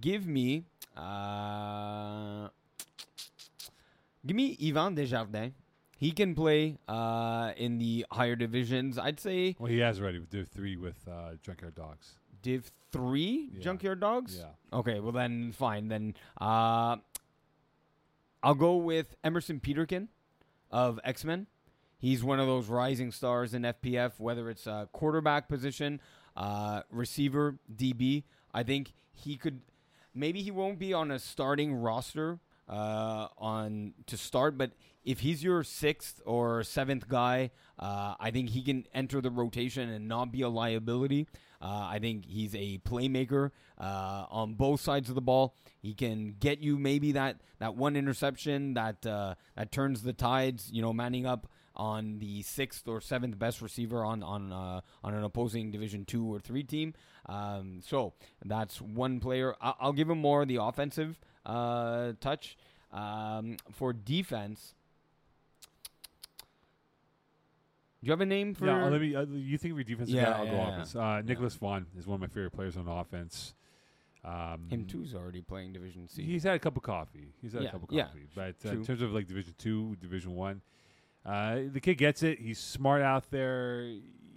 give 0.00 0.26
me 0.26 0.64
uh, 0.96 2.48
give 4.26 4.36
me 4.36 4.56
Ivan 4.64 4.94
Desjardins. 4.94 5.52
He 5.96 6.10
can 6.10 6.34
play 6.34 6.76
in 7.56 7.78
the 7.78 8.04
higher 8.10 8.34
divisions. 8.34 8.98
I'd 8.98 9.20
say 9.20 9.54
Well, 9.58 9.70
he 9.70 9.78
has 9.78 10.00
already 10.00 10.18
Div 10.18 10.48
Three 10.48 10.76
with 10.76 10.98
uh, 11.08 11.36
Junkyard 11.42 11.76
Dogs. 11.76 12.16
Div 12.44 12.70
three 12.92 13.48
Yeah. 13.54 13.60
Junkyard 13.60 13.98
Dogs. 14.00 14.36
Yeah. 14.38 14.78
Okay, 14.78 15.00
well 15.00 15.12
then 15.12 15.50
fine. 15.52 15.88
Then 15.88 16.14
uh, 16.40 16.96
I'll 18.42 18.54
go 18.54 18.76
with 18.76 19.16
Emerson 19.24 19.58
Peterkin 19.60 20.08
of 20.70 21.00
X 21.02 21.24
Men. 21.24 21.46
He's 21.98 22.22
one 22.22 22.38
of 22.38 22.46
those 22.46 22.68
rising 22.68 23.10
stars 23.10 23.54
in 23.54 23.62
FPF, 23.62 24.12
whether 24.18 24.50
it's 24.50 24.66
a 24.66 24.88
quarterback 24.92 25.48
position, 25.48 26.00
uh, 26.36 26.82
receiver, 26.90 27.56
DB. 27.74 28.24
I 28.52 28.62
think 28.62 28.92
he 29.12 29.36
could. 29.38 29.62
Maybe 30.14 30.42
he 30.42 30.50
won't 30.50 30.78
be 30.78 30.92
on 30.92 31.10
a 31.10 31.18
starting 31.18 31.74
roster 31.74 32.38
uh, 32.68 33.28
on 33.38 33.94
to 34.06 34.16
start, 34.16 34.56
but 34.56 34.72
if 35.04 35.20
he's 35.20 35.44
your 35.44 35.62
sixth 35.62 36.20
or 36.24 36.62
seventh 36.62 37.08
guy, 37.08 37.50
uh, 37.78 38.14
I 38.18 38.30
think 38.30 38.50
he 38.50 38.62
can 38.62 38.86
enter 38.94 39.20
the 39.20 39.30
rotation 39.30 39.90
and 39.90 40.08
not 40.08 40.32
be 40.32 40.42
a 40.42 40.48
liability. 40.48 41.26
Uh, 41.60 41.88
I 41.92 41.98
think 41.98 42.24
he's 42.26 42.54
a 42.54 42.78
playmaker 42.78 43.50
uh, 43.78 44.26
on 44.30 44.54
both 44.54 44.80
sides 44.80 45.08
of 45.08 45.14
the 45.14 45.20
ball. 45.20 45.54
He 45.80 45.94
can 45.94 46.36
get 46.38 46.60
you 46.60 46.78
maybe 46.78 47.12
that, 47.12 47.40
that 47.58 47.74
one 47.74 47.96
interception 47.96 48.74
that 48.74 49.04
uh, 49.06 49.34
that 49.56 49.72
turns 49.72 50.02
the 50.02 50.12
tides. 50.12 50.70
You 50.72 50.82
know, 50.82 50.92
manning 50.92 51.26
up 51.26 51.48
on 51.76 52.18
the 52.18 52.42
sixth 52.42 52.86
or 52.88 53.00
seventh 53.00 53.38
best 53.38 53.60
receiver 53.62 54.04
on 54.04 54.22
on 54.22 54.52
uh, 54.52 54.80
on 55.02 55.14
an 55.14 55.24
opposing 55.24 55.70
Division 55.70 56.04
two 56.04 56.24
or 56.32 56.38
three 56.40 56.62
team. 56.62 56.94
Um, 57.26 57.80
so 57.82 58.12
that's 58.44 58.80
one 58.80 59.20
player. 59.20 59.54
I- 59.60 59.74
I'll 59.80 59.92
give 59.92 60.08
him 60.10 60.18
more 60.18 60.42
of 60.42 60.48
the 60.48 60.56
offensive 60.56 61.18
uh, 61.46 62.12
touch. 62.20 62.56
Um, 62.92 63.56
for 63.72 63.92
defense, 63.92 64.74
do 68.00 68.06
you 68.06 68.12
have 68.12 68.20
a 68.20 68.26
name 68.26 68.54
for? 68.54 68.66
Yeah, 68.66 68.84
let 68.84 69.00
me. 69.00 69.14
Uh, 69.16 69.24
you 69.24 69.56
think 69.58 69.72
of 69.72 69.78
your 69.78 69.84
defensive 69.84 70.14
Yeah, 70.14 70.26
guy? 70.26 70.38
I'll 70.38 70.46
go 70.46 70.52
yeah, 70.56 70.68
offense. 70.74 70.94
Uh, 70.94 71.22
Nicholas 71.22 71.54
Vaughn 71.54 71.86
is 71.98 72.06
one 72.06 72.16
of 72.16 72.20
my 72.20 72.26
favorite 72.26 72.52
players 72.52 72.76
on 72.76 72.86
offense. 72.86 73.54
Um, 74.24 74.68
him 74.70 74.86
too's 74.86 75.14
already 75.14 75.40
playing 75.42 75.72
Division 75.72 76.06
C. 76.08 76.22
He's 76.22 76.44
had 76.44 76.54
a 76.54 76.58
cup 76.58 76.76
of 76.76 76.82
coffee. 76.82 77.32
He's 77.42 77.52
had 77.52 77.62
Yeah, 77.62 77.68
a 77.68 77.72
cup 77.72 77.82
of 77.82 77.88
yeah, 77.92 78.04
coffee. 78.04 78.26
But 78.34 78.56
uh, 78.64 78.70
in 78.72 78.84
terms 78.84 79.02
of 79.02 79.12
like 79.12 79.26
Division 79.26 79.54
Two, 79.58 79.96
Division 80.00 80.34
One, 80.34 80.60
uh, 81.24 81.60
the 81.72 81.80
kid 81.80 81.96
gets 81.96 82.22
it. 82.22 82.38
He's 82.40 82.58
smart 82.58 83.02
out 83.02 83.30
there. 83.30 83.88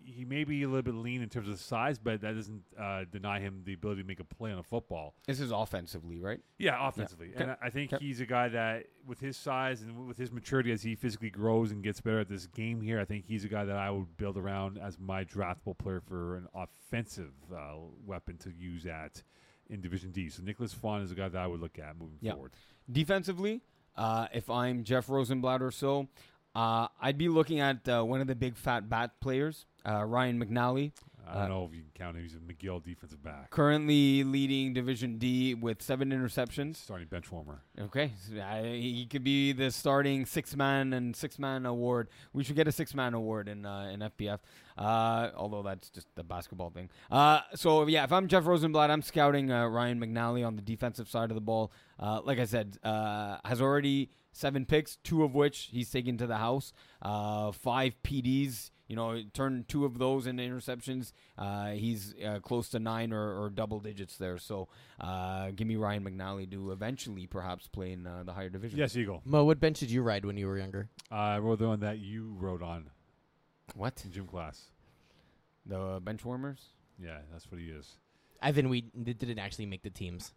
He 0.06 0.26
may 0.26 0.46
be 0.46 0.64
a 0.64 0.68
little 0.68 0.82
bit 0.82 0.96
lean 0.96 1.22
in 1.22 1.30
terms 1.30 1.48
of 1.48 1.60
size, 1.60 2.00
but 2.00 2.22
that 2.22 2.34
doesn't 2.34 2.64
uh, 2.80 3.04
deny 3.12 3.40
him 3.40 3.62
the 3.66 3.74
ability 3.74 4.02
to 4.02 4.08
make 4.08 4.20
a 4.20 4.24
play 4.24 4.52
on 4.52 4.58
a 4.58 4.64
football. 4.64 5.14
This 5.28 5.40
is 5.40 5.52
offensively, 5.52 6.18
right? 6.20 6.40
Yeah, 6.58 6.76
offensively, 6.88 7.32
Okay. 7.36 7.44
and 7.44 7.52
I, 7.52 7.58
I 7.64 7.70
think 7.70 7.94
Okay. 7.94 8.04
he's 8.04 8.20
a 8.20 8.26
guy 8.26 8.48
that, 8.50 8.86
with 9.06 9.20
his 9.20 9.38
size 9.38 9.82
and 9.84 10.08
with 10.08 10.18
his 10.18 10.32
maturity, 10.32 10.72
as 10.72 10.82
he 10.82 10.96
physically 10.96 11.30
grows 11.30 11.72
and 11.72 11.84
gets 11.84 12.02
better 12.02 12.20
at 12.22 12.30
this 12.30 12.48
game 12.48 12.82
here, 12.82 13.00
I 13.00 13.06
think 13.06 13.26
he's 13.28 13.44
a 13.46 13.48
guy 13.50 13.66
that 13.66 13.76
I 13.76 13.92
would 13.92 14.18
build 14.18 14.38
around 14.38 14.80
as 14.80 14.98
my 14.98 15.24
draftable 15.24 15.78
player 15.78 16.00
for 16.02 16.38
an 16.38 16.48
offensive 16.56 17.34
uh, 17.54 17.74
weapon 18.06 18.38
to 18.38 18.52
use 18.58 18.86
at 18.88 19.22
in 19.70 19.82
Division 19.82 20.12
D. 20.12 20.30
So 20.30 20.42
Nicholas 20.42 20.74
Vaughn 20.74 21.02
is 21.02 21.12
a 21.12 21.16
guy 21.16 21.28
that 21.28 21.40
I 21.40 21.46
would 21.46 21.60
look 21.60 21.78
at 21.78 21.96
moving 21.98 22.18
Yeah. 22.22 22.32
forward. 22.34 22.54
Defensively, 22.92 23.62
uh, 23.96 24.28
if 24.34 24.50
I'm 24.50 24.84
Jeff 24.84 25.10
Rosenblatt 25.10 25.62
or 25.62 25.70
so, 25.72 26.08
uh, 26.58 26.88
I'd 27.02 27.18
be 27.18 27.30
looking 27.30 27.60
at 27.60 27.88
uh, 27.88 28.04
one 28.04 28.22
of 28.22 28.28
the 28.28 28.36
big 28.36 28.56
fat 28.58 28.90
bat 28.90 29.12
players, 29.22 29.66
uh, 29.88 30.04
Ryan 30.04 30.44
McNally, 30.44 30.92
I 31.30 31.34
don't 31.34 31.42
Uh, 31.44 31.48
know 31.50 31.66
if 31.66 31.74
you 31.76 31.82
can 31.82 31.92
count 31.94 32.16
him. 32.16 32.24
He's 32.24 32.36
a 32.36 32.38
McGill 32.38 32.82
defensive 32.82 33.22
back, 33.22 33.50
currently 33.50 34.24
leading 34.24 34.74
Division 34.74 35.18
D 35.18 35.54
with 35.56 35.82
seven 35.82 36.10
interceptions. 36.12 36.78
starting 36.78 37.08
bench 37.10 37.30
warmer. 37.30 37.64
Okay, 37.78 38.14
so, 38.18 38.40
uh, 38.40 38.64
he 38.64 39.06
could 39.12 39.26
be 39.26 39.52
the 39.52 39.70
starting 39.72 40.26
six 40.26 40.56
man 40.56 40.94
and 40.94 41.14
six 41.18 41.38
man 41.38 41.66
award. 41.66 42.08
We 42.32 42.46
should 42.46 42.56
get 42.56 42.66
a 42.70 42.72
six 42.72 42.96
man 42.96 43.14
award 43.14 43.50
in 43.50 43.66
uh, 43.66 43.90
in 43.94 44.00
FPF. 44.00 44.40
Uh, 44.78 45.32
although 45.36 45.64
that's 45.64 45.90
just 45.90 46.08
the 46.16 46.24
basketball 46.24 46.70
thing. 46.70 46.90
Uh, 47.12 47.42
so 47.56 47.86
yeah, 47.88 48.06
if 48.06 48.12
I'm 48.14 48.28
Jeff 48.30 48.46
Rosenblatt, 48.46 48.90
I'm 48.90 49.02
scouting 49.02 49.52
uh, 49.52 49.68
Ryan 49.68 50.00
McNally 50.00 50.48
on 50.48 50.56
the 50.56 50.62
defensive 50.62 51.10
side 51.10 51.30
of 51.30 51.36
the 51.36 51.42
ball. 51.42 51.72
Uh, 52.00 52.22
like 52.24 52.40
I 52.40 52.46
said, 52.46 52.78
uh, 52.84 53.38
has 53.44 53.60
already 53.62 54.12
seven 54.38 54.66
picks, 54.66 54.96
two 54.98 55.24
of 55.24 55.34
which 55.34 55.70
he's 55.72 55.90
taken 55.90 56.18
to 56.18 56.28
the 56.28 56.38
house. 56.38 56.74
Uh, 57.02 57.52
five 57.52 57.96
PDs. 58.04 58.72
You 58.88 58.96
know, 58.96 59.22
turn 59.34 59.66
two 59.68 59.84
of 59.84 60.00
those 60.00 60.28
into 60.28 60.44
interceptions. 60.44 61.12
Uh, 61.38 61.72
he's 61.72 62.16
uh, 62.26 62.40
close 62.40 62.70
to 62.70 62.80
nine 62.80 63.12
or, 63.12 63.44
or 63.44 63.50
double 63.50 63.82
digits 63.82 64.16
there. 64.16 64.38
So 64.38 64.70
uh, 65.02 65.52
give 65.54 65.68
me 65.68 65.76
Ryan 65.76 66.06
McNally 66.06 66.50
to 66.52 66.72
eventually 66.72 67.28
perhaps 67.28 67.68
play 67.68 67.92
in 67.92 68.08
uh, 68.08 68.24
the 68.26 68.32
higher 68.32 68.48
division. 68.48 68.80
Yes, 68.80 68.96
Eagle. 68.96 69.22
Moe, 69.26 69.44
what 69.44 69.60
bench 69.60 69.82
did 69.82 69.92
you 69.92 70.02
ride 70.04 70.24
when 70.24 70.38
you 70.38 70.48
were 70.48 70.58
younger? 70.58 70.88
Uh, 71.12 71.16
I 71.16 71.40
rode 71.40 71.60
the 71.60 71.68
one 71.68 71.82
that 71.82 72.00
you 72.00 72.34
rode 72.40 72.64
on 72.64 72.90
What? 73.76 74.02
in 74.06 74.12
gym 74.14 74.26
class. 74.26 74.72
The 75.66 75.78
uh, 75.78 76.00
bench 76.00 76.24
warmers? 76.24 76.62
Yeah, 76.98 77.18
that's 77.34 77.52
what 77.52 77.60
he 77.60 77.68
is. 77.68 77.98
Evan, 78.42 78.70
we 78.70 78.82
didn't 78.82 79.40
actually 79.40 79.66
make 79.66 79.84
the 79.84 79.90
teams. 79.90 80.34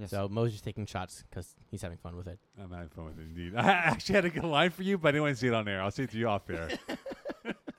Yes. 0.00 0.10
So 0.10 0.28
Moe's 0.28 0.52
just 0.52 0.64
taking 0.64 0.86
shots 0.86 1.24
because 1.28 1.54
he's 1.70 1.82
having 1.82 1.98
fun 1.98 2.16
with 2.16 2.26
it. 2.26 2.38
I'm 2.58 2.70
having 2.70 2.88
fun 2.88 3.04
with 3.04 3.18
it, 3.18 3.22
indeed. 3.22 3.54
I 3.56 3.68
actually 3.68 4.14
had 4.14 4.24
a 4.24 4.30
good 4.30 4.44
line 4.44 4.70
for 4.70 4.82
you, 4.82 4.96
but 4.96 5.08
I 5.08 5.12
didn't 5.12 5.24
want 5.24 5.34
to 5.36 5.40
see 5.40 5.48
it 5.48 5.54
on 5.54 5.68
air. 5.68 5.82
I'll 5.82 5.90
say 5.90 6.04
it 6.04 6.10
to 6.12 6.18
you 6.18 6.28
off 6.28 6.48
air. 6.48 6.70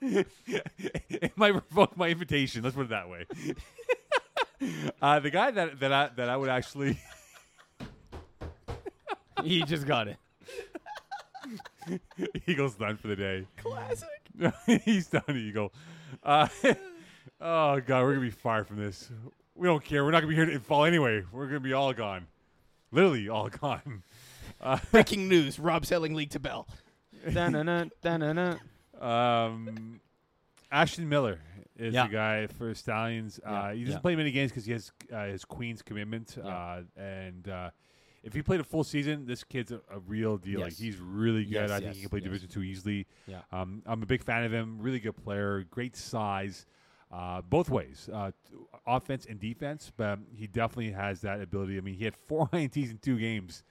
it 0.00 1.36
might 1.36 1.54
revoke 1.54 1.96
my 1.96 2.08
invitation. 2.08 2.62
Let's 2.62 2.76
put 2.76 2.86
it 2.86 2.90
that 2.90 3.08
way. 3.08 3.26
uh, 5.02 5.18
the 5.18 5.30
guy 5.30 5.50
that 5.50 5.80
that 5.80 5.92
I 5.92 6.10
that 6.16 6.28
I 6.28 6.36
would 6.36 6.48
actually 6.48 6.98
he 9.42 9.62
just 9.62 9.86
got 9.86 10.08
it. 10.08 10.16
Eagle's 12.46 12.76
done 12.76 12.96
for 12.96 13.08
the 13.08 13.16
day. 13.16 13.46
Classic. 13.56 14.08
He's 14.84 15.08
done, 15.08 15.36
Eagle. 15.36 15.72
Uh, 16.22 16.46
oh 17.40 17.80
god, 17.80 18.02
we're 18.02 18.14
gonna 18.14 18.20
be 18.20 18.30
fired 18.30 18.66
from 18.66 18.76
this. 18.76 19.10
We 19.62 19.68
don't 19.68 19.84
care. 19.84 20.04
We're 20.04 20.10
not 20.10 20.22
gonna 20.22 20.30
be 20.30 20.34
here 20.34 20.50
in 20.50 20.58
fall 20.58 20.84
anyway. 20.84 21.22
We're 21.30 21.46
gonna 21.46 21.60
be 21.60 21.72
all 21.72 21.92
gone. 21.92 22.26
Literally 22.90 23.28
all 23.28 23.48
gone. 23.60 24.02
Uh, 24.60 24.78
Breaking 24.90 25.28
news: 25.28 25.60
Rob 25.60 25.86
selling 25.86 26.14
league 26.14 26.30
to 26.30 26.40
Bell. 26.40 26.66
Da-na-na, 27.32 27.84
da-na-na. 28.02 28.56
Um, 29.00 30.00
Ashton 30.72 31.08
Miller 31.08 31.38
is 31.78 31.94
Yeah. 31.94 32.08
the 32.08 32.12
guy 32.12 32.46
for 32.48 32.74
Stallions. 32.74 33.38
Uh, 33.46 33.50
Yeah, 33.50 33.72
he 33.74 33.80
doesn't 33.84 33.98
yeah. 33.98 34.00
play 34.00 34.16
many 34.16 34.32
games 34.32 34.50
because 34.50 34.64
he 34.66 34.72
has 34.72 34.90
uh, 35.14 35.26
his 35.26 35.44
Queen's 35.44 35.80
commitment. 35.80 36.36
Yeah. 36.36 36.48
Uh, 36.50 36.82
and 37.00 37.48
uh, 37.48 37.70
if 38.24 38.32
he 38.34 38.42
played 38.42 38.58
a 38.58 38.64
full 38.64 38.82
season, 38.82 39.26
this 39.26 39.44
kid's 39.44 39.70
a, 39.70 39.80
a 39.92 40.00
real 40.08 40.38
deal. 40.38 40.58
Like 40.62 40.72
he's 40.76 40.96
really 40.98 41.44
good. 41.44 41.52
Yes, 41.52 41.70
I 41.70 41.78
think 41.78 41.94
he 41.94 42.00
can 42.00 42.10
play 42.10 42.18
yes. 42.18 42.24
Division 42.24 42.48
two 42.48 42.62
easily. 42.64 43.06
Yeah. 43.28 43.42
Um, 43.52 43.82
I'm 43.86 44.02
a 44.02 44.06
big 44.06 44.24
fan 44.24 44.42
of 44.42 44.52
him. 44.52 44.78
Really 44.80 44.98
good 44.98 45.16
player. 45.22 45.64
Great 45.70 45.94
size. 45.94 46.66
Uh, 47.12 47.42
both 47.42 47.68
ways, 47.68 48.08
uh, 48.12 48.30
offense 48.86 49.26
and 49.28 49.38
defense, 49.38 49.92
but 49.96 50.18
he 50.34 50.46
definitely 50.46 50.90
has 50.92 51.20
that 51.20 51.42
ability. 51.42 51.76
I 51.76 51.82
mean, 51.82 51.94
he 51.94 52.04
had 52.06 52.16
four 52.16 52.48
INTs 52.54 52.90
in 52.90 52.98
two 52.98 53.18
games. 53.18 53.64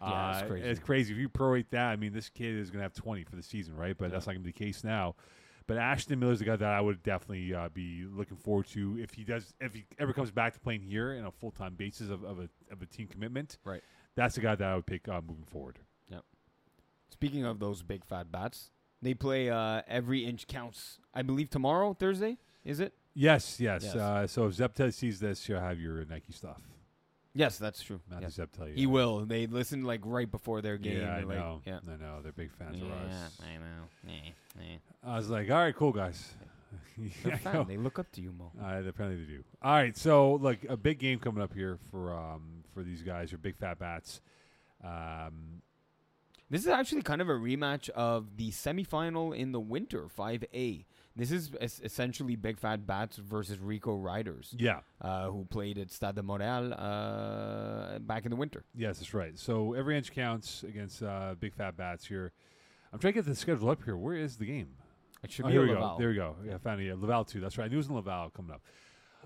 Yeah, 0.00 0.30
it's 0.32 0.42
Uh, 0.42 0.46
crazy. 0.46 0.66
It's 0.68 0.80
crazy. 0.80 1.12
If 1.12 1.18
you 1.20 1.28
prorate 1.28 1.66
that, 1.72 1.88
I 1.88 1.96
mean, 1.96 2.14
this 2.14 2.30
kid 2.30 2.54
is 2.56 2.70
going 2.70 2.78
to 2.78 2.84
have 2.84 2.94
20 2.94 3.24
for 3.24 3.36
the 3.36 3.42
season, 3.42 3.76
right? 3.76 3.96
But 3.96 4.06
Yeah. 4.06 4.10
that's 4.12 4.26
not 4.26 4.32
going 4.32 4.42
to 4.42 4.46
be 4.46 4.52
the 4.52 4.58
case 4.64 4.82
now. 4.82 5.14
But 5.66 5.76
Ashton 5.78 6.18
Miller's 6.20 6.38
the 6.38 6.44
guy 6.46 6.56
that 6.56 6.68
I 6.70 6.80
would 6.80 7.02
definitely 7.02 7.52
uh, 7.52 7.68
be 7.68 8.04
looking 8.10 8.36
forward 8.38 8.66
to 8.68 8.98
if 8.98 9.12
he 9.12 9.24
does, 9.24 9.52
if 9.60 9.74
he 9.74 9.84
ever 9.98 10.12
comes 10.14 10.30
back 10.30 10.54
to 10.54 10.60
playing 10.60 10.80
here 10.82 11.12
in 11.12 11.26
a 11.26 11.30
full 11.32 11.50
time 11.50 11.74
basis 11.74 12.08
of, 12.08 12.24
of, 12.24 12.38
a, 12.38 12.48
of 12.70 12.80
a 12.80 12.86
team 12.86 13.08
commitment. 13.08 13.58
Right. 13.64 13.82
That's 14.14 14.36
the 14.36 14.40
guy 14.40 14.54
that 14.54 14.66
I 14.66 14.74
would 14.74 14.86
pick 14.86 15.06
uh, 15.08 15.20
moving 15.26 15.44
forward. 15.44 15.80
Yep. 16.08 16.22
Speaking 17.10 17.44
of 17.44 17.58
those 17.58 17.82
big 17.82 18.04
fat 18.06 18.30
bats, 18.32 18.70
they 19.02 19.12
play 19.12 19.50
uh, 19.50 19.82
every 19.86 20.24
inch 20.24 20.46
counts. 20.46 20.98
I 21.12 21.22
believe 21.22 21.50
tomorrow, 21.50 21.92
Thursday, 21.94 22.38
is 22.66 22.80
it? 22.80 22.92
Yes, 23.14 23.58
yes. 23.60 23.82
Yes. 23.84 23.94
Uh, 23.96 24.26
so 24.26 24.46
if 24.46 24.56
Zepta 24.56 24.92
sees 24.92 25.20
this, 25.20 25.48
you'll 25.48 25.60
have 25.60 25.80
your 25.80 26.04
Nike 26.04 26.32
stuff. 26.32 26.60
Yes, 27.34 27.58
that's 27.58 27.82
true. 27.82 28.00
Matthew 28.08 28.26
Yes. 28.26 28.34
Zep 28.34 28.52
tell. 28.52 28.66
He 28.66 28.86
will. 28.86 29.26
They 29.26 29.46
listen 29.46 29.82
like 29.84 30.00
right 30.04 30.30
before 30.30 30.62
their 30.62 30.78
game. 30.78 31.00
Yeah, 31.02 31.12
I 31.12 31.16
They're 31.18 31.26
like, 31.26 31.38
know. 31.38 31.60
Yeah. 31.66 31.78
I 31.86 31.96
know. 31.96 32.20
They're 32.22 32.32
big 32.32 32.50
fans 32.52 32.80
of 32.80 32.88
ours. 32.90 33.38
I 33.42 33.56
know. 33.58 34.12
Eh, 34.12 34.30
eh. 34.60 34.78
I 35.04 35.16
was 35.18 35.28
like, 35.28 35.50
all 35.50 35.56
right, 35.58 35.76
cool, 35.76 35.92
guys. 35.92 36.32
They're 36.96 37.10
Yeah, 37.24 37.32
a 37.32 37.34
I 37.34 37.38
fan. 37.38 37.54
know. 37.54 37.64
They 37.64 37.76
look 37.76 37.98
up 37.98 38.10
to 38.12 38.22
you, 38.22 38.32
Moe. 38.32 38.52
Uh, 38.58 38.82
apparently 38.88 39.22
they 39.22 39.30
do. 39.30 39.44
All 39.62 39.72
right, 39.74 39.94
so 39.96 40.32
like 40.34 40.64
a 40.68 40.78
big 40.78 40.98
game 40.98 41.18
coming 41.18 41.42
up 41.42 41.52
here 41.52 41.78
for 41.90 42.12
um 42.14 42.64
for 42.72 42.82
these 42.82 43.02
guys, 43.02 43.30
your 43.32 43.38
big 43.38 43.56
fat 43.56 43.78
bats. 43.78 44.20
Um, 44.82 45.60
This 46.48 46.62
is 46.62 46.68
actually 46.68 47.02
kind 47.02 47.20
of 47.20 47.28
a 47.28 47.32
rematch 47.34 47.90
of 47.90 48.36
the 48.36 48.50
semifinal 48.50 49.36
in 49.36 49.52
the 49.52 49.60
winter 49.60 50.06
5A. 50.08 50.84
This 51.16 51.30
is 51.32 51.50
es- 51.60 51.80
essentially 51.82 52.36
Big 52.36 52.58
Fat 52.58 52.86
Bats 52.86 53.16
versus 53.16 53.58
Rico 53.58 53.94
Riders, 53.96 54.54
yeah, 54.58 54.80
uh, 55.00 55.30
who 55.30 55.46
played 55.46 55.78
at 55.78 55.90
Stade 55.90 56.14
de 56.14 56.20
Montréal 56.22 56.74
uh, 56.78 57.98
back 58.00 58.24
in 58.26 58.30
the 58.30 58.36
winter. 58.36 58.64
yes, 58.74 58.98
that's 58.98 59.14
right. 59.14 59.38
So 59.38 59.72
every 59.72 59.96
inch 59.96 60.12
counts 60.12 60.62
against 60.62 61.02
uh, 61.02 61.34
big 61.40 61.54
fat 61.54 61.76
bats 61.76 62.06
here. 62.06 62.32
I'm 62.92 62.98
trying 62.98 63.14
to 63.14 63.20
get 63.22 63.26
the 63.26 63.34
schedule 63.34 63.70
up 63.70 63.82
here. 63.84 63.96
Where 63.96 64.14
is 64.14 64.36
the 64.36 64.44
game? 64.46 64.68
It 65.22 65.32
should 65.32 65.46
Oh, 65.46 65.48
be 65.48 65.52
here 65.54 65.62
we 65.62 65.70
Laval. 65.70 65.94
go. 65.94 65.98
There 65.98 66.08
we 66.10 66.14
go. 66.14 66.36
Yeah, 66.46 66.54
I 66.54 66.58
found 66.58 66.80
it. 66.80 66.84
Yeah, 66.84 66.94
Laval 66.98 67.24
too. 67.24 67.40
That's 67.40 67.56
right. 67.58 67.64
I 67.64 67.68
knew 67.68 67.74
it 67.76 67.78
was 67.78 67.88
in 67.88 67.94
Laval 67.94 68.30
coming 68.30 68.52
up. 68.52 68.60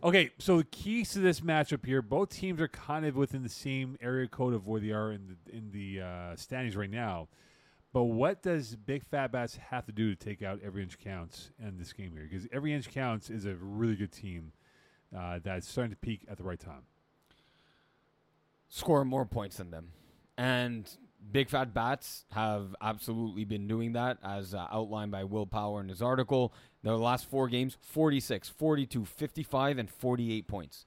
Okay, 0.02 0.30
so 0.38 0.58
the 0.58 0.64
keys 0.64 1.10
to 1.12 1.18
this 1.18 1.40
matchup 1.40 1.84
here, 1.84 2.00
both 2.00 2.30
teams 2.30 2.60
are 2.60 2.68
kind 2.68 3.04
of 3.04 3.16
within 3.16 3.42
the 3.42 3.48
same 3.50 3.98
area 4.00 4.26
code 4.28 4.54
of 4.54 4.66
where 4.66 4.80
they 4.80 4.92
are 4.92 5.12
in 5.12 5.26
the 5.44 5.56
in 5.56 5.70
the 5.72 6.00
uh, 6.02 6.36
standings 6.36 6.76
right 6.76 6.88
now. 6.90 7.28
But 7.92 8.04
what 8.04 8.42
does 8.42 8.76
Big 8.76 9.04
Fat 9.04 9.32
Bats 9.32 9.56
have 9.70 9.84
to 9.86 9.92
do 9.92 10.14
to 10.14 10.16
take 10.16 10.42
out 10.42 10.60
Every 10.64 10.82
Inch 10.82 10.98
Counts 10.98 11.50
in 11.58 11.76
this 11.76 11.92
game 11.92 12.12
here? 12.12 12.28
Because 12.30 12.46
Every 12.52 12.72
Inch 12.72 12.88
Counts 12.90 13.30
is 13.30 13.46
a 13.46 13.54
really 13.54 13.96
good 13.96 14.12
team 14.12 14.52
uh, 15.16 15.40
that's 15.42 15.68
starting 15.68 15.90
to 15.90 15.96
peak 15.96 16.24
at 16.30 16.36
the 16.36 16.44
right 16.44 16.60
time. 16.60 16.82
Score 18.68 19.04
more 19.04 19.24
points 19.24 19.56
than 19.56 19.72
them. 19.72 19.88
And 20.38 20.88
Big 21.32 21.50
Fat 21.50 21.74
Bats 21.74 22.24
have 22.30 22.74
absolutely 22.80 23.44
been 23.44 23.66
doing 23.66 23.92
that, 23.92 24.18
as 24.22 24.54
uh, 24.54 24.66
outlined 24.72 25.10
by 25.10 25.24
Will 25.24 25.46
Power 25.46 25.80
in 25.80 25.88
his 25.88 26.00
article. 26.00 26.54
Their 26.84 26.96
last 26.96 27.28
four 27.28 27.48
games 27.48 27.76
46, 27.82 28.48
42, 28.48 29.04
55, 29.04 29.78
and 29.78 29.90
48 29.90 30.46
points. 30.46 30.86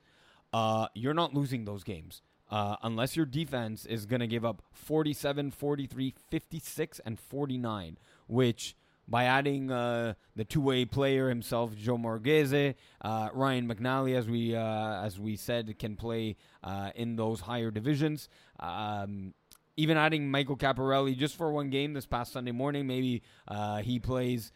Uh, 0.53 0.87
you're 0.93 1.13
not 1.13 1.33
losing 1.33 1.65
those 1.65 1.83
games. 1.83 2.21
Uh, 2.53 2.75
unless 2.83 3.15
your 3.17 3.25
defense 3.25 3.83
is 3.83 4.05
going 4.05 4.19
to 4.19 4.27
give 4.27 4.45
up 4.45 4.61
47, 4.73 5.49
43, 5.49 6.13
56, 6.29 7.01
and 7.03 7.19
49, 7.19 7.97
which 8.27 8.75
by 9.07 9.23
adding 9.23 9.71
uh, 9.71 10.13
the 10.35 10.45
two-way 10.45 10.85
player 10.85 11.29
himself, 11.29 11.75
Joe 11.75 11.97
Morghese, 11.97 12.75
uh, 13.01 13.29
Ryan 13.33 13.67
McNally, 13.67 14.15
as 14.15 14.29
we 14.29 14.55
uh, 14.55 15.03
as 15.03 15.19
we 15.19 15.35
said, 15.35 15.79
can 15.79 15.95
play 15.95 16.35
uh, 16.63 16.91
in 16.93 17.15
those 17.15 17.39
higher 17.39 17.71
divisions. 17.71 18.29
Um, 18.59 19.33
even 19.75 19.97
adding 19.97 20.29
Michael 20.29 20.55
Caparelli 20.55 21.17
just 21.17 21.35
for 21.35 21.51
one 21.51 21.71
game 21.71 21.93
this 21.93 22.05
past 22.05 22.33
Sunday 22.33 22.51
morning, 22.51 22.85
maybe 22.85 23.23
uh, 23.47 23.77
he 23.77 23.97
plays. 23.97 24.51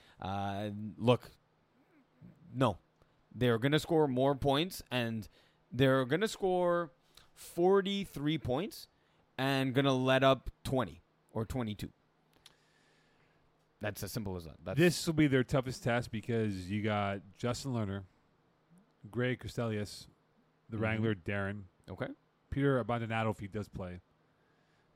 Look, 1.00 1.32
no, 2.54 2.78
they're 3.34 3.58
going 3.58 3.72
to 3.72 3.80
score 3.80 4.08
more 4.08 4.36
points, 4.36 4.84
and 4.92 5.28
they're 5.72 6.06
going 6.06 6.22
to 6.22 6.28
score 6.28 6.92
43 7.38 8.38
points 8.40 8.88
and 9.38 9.74
going 9.74 9.86
to 9.86 9.92
let 9.94 10.24
up 10.24 10.50
20 10.64 11.02
or 11.32 11.46
22. 11.46 11.90
That's 13.80 14.02
as 14.04 14.12
simple 14.12 14.36
as 14.36 14.46
that. 14.46 14.56
That's, 14.66 14.80
this 14.80 15.06
will 15.06 15.14
be 15.14 15.28
their 15.28 15.44
toughest 15.44 15.84
test 15.84 16.12
because 16.12 16.70
you 16.70 16.82
got 16.82 17.20
Justin 17.38 17.74
Lerner, 17.74 18.02
Greg 19.12 19.40
Costelius, 19.40 20.08
the 20.70 20.78
Mhm. 20.78 20.82
Wrangler 20.82 21.16
Darren, 21.16 21.62
okay. 21.90 22.08
Peter 22.50 22.80
Abandonado 22.80 23.30
if 23.30 23.40
he 23.40 23.48
does 23.48 23.68
play. 23.70 24.00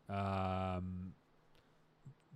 Um, 0.10 1.14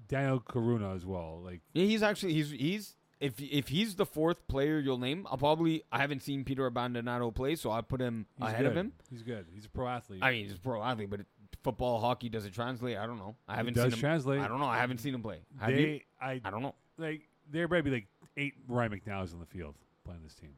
Daniel 0.07 0.39
Karuna 0.39 0.95
as 0.95 1.03
well. 1.05 1.41
Like 1.43 1.61
Yeah, 1.73 1.85
he's 1.85 2.03
actually 2.03 2.33
he's 2.33 2.51
he's 2.51 2.95
if 3.19 3.39
if 3.39 3.69
he's 3.69 3.95
the 3.95 4.05
fourth 4.05 4.47
player 4.47 4.79
you'll 4.79 4.97
name, 4.97 5.25
I'll 5.29 5.37
probably 5.37 5.83
I 5.91 5.99
haven't 5.99 6.21
seen 6.21 6.43
Peter 6.43 6.65
Abandonado 6.65 7.31
play, 7.31 7.55
so 7.55 7.71
I 7.71 7.81
put 7.81 8.01
him 8.01 8.25
he's 8.37 8.47
ahead 8.47 8.65
of 8.65 8.75
him. 8.75 8.93
He's 9.09 9.23
good. 9.23 9.45
He's 9.53 9.65
a 9.65 9.69
pro 9.69 9.87
athlete. 9.87 10.19
I 10.21 10.31
mean, 10.31 10.43
he's 10.43 10.53
a 10.53 10.59
pro 10.59 10.83
athlete, 10.83 11.09
but 11.09 11.21
it, 11.21 11.27
football, 11.63 11.99
hockey, 11.99 12.29
does 12.29 12.45
it 12.45 12.53
translate? 12.53 12.97
I 12.97 13.05
don't 13.05 13.17
know. 13.17 13.35
I 13.47 13.55
haven't 13.55 13.75
does 13.75 13.85
seen 13.85 13.93
him. 13.93 13.99
translate. 13.99 14.41
I 14.41 14.47
don't 14.47 14.59
know. 14.59 14.67
I 14.67 14.79
haven't 14.79 14.99
seen 14.99 15.13
him 15.13 15.21
play. 15.21 15.39
Have 15.59 15.69
they, 15.71 15.81
you? 15.81 15.99
I 16.21 16.41
I 16.43 16.49
don't 16.49 16.61
know. 16.61 16.75
like 16.97 17.21
there 17.49 17.67
might 17.67 17.83
be 17.83 17.91
like 17.91 18.07
eight 18.37 18.53
Ryan 18.67 18.91
McNally's 18.91 19.33
on 19.33 19.39
the 19.39 19.45
field 19.45 19.75
playing 20.03 20.21
this 20.23 20.35
team. 20.35 20.53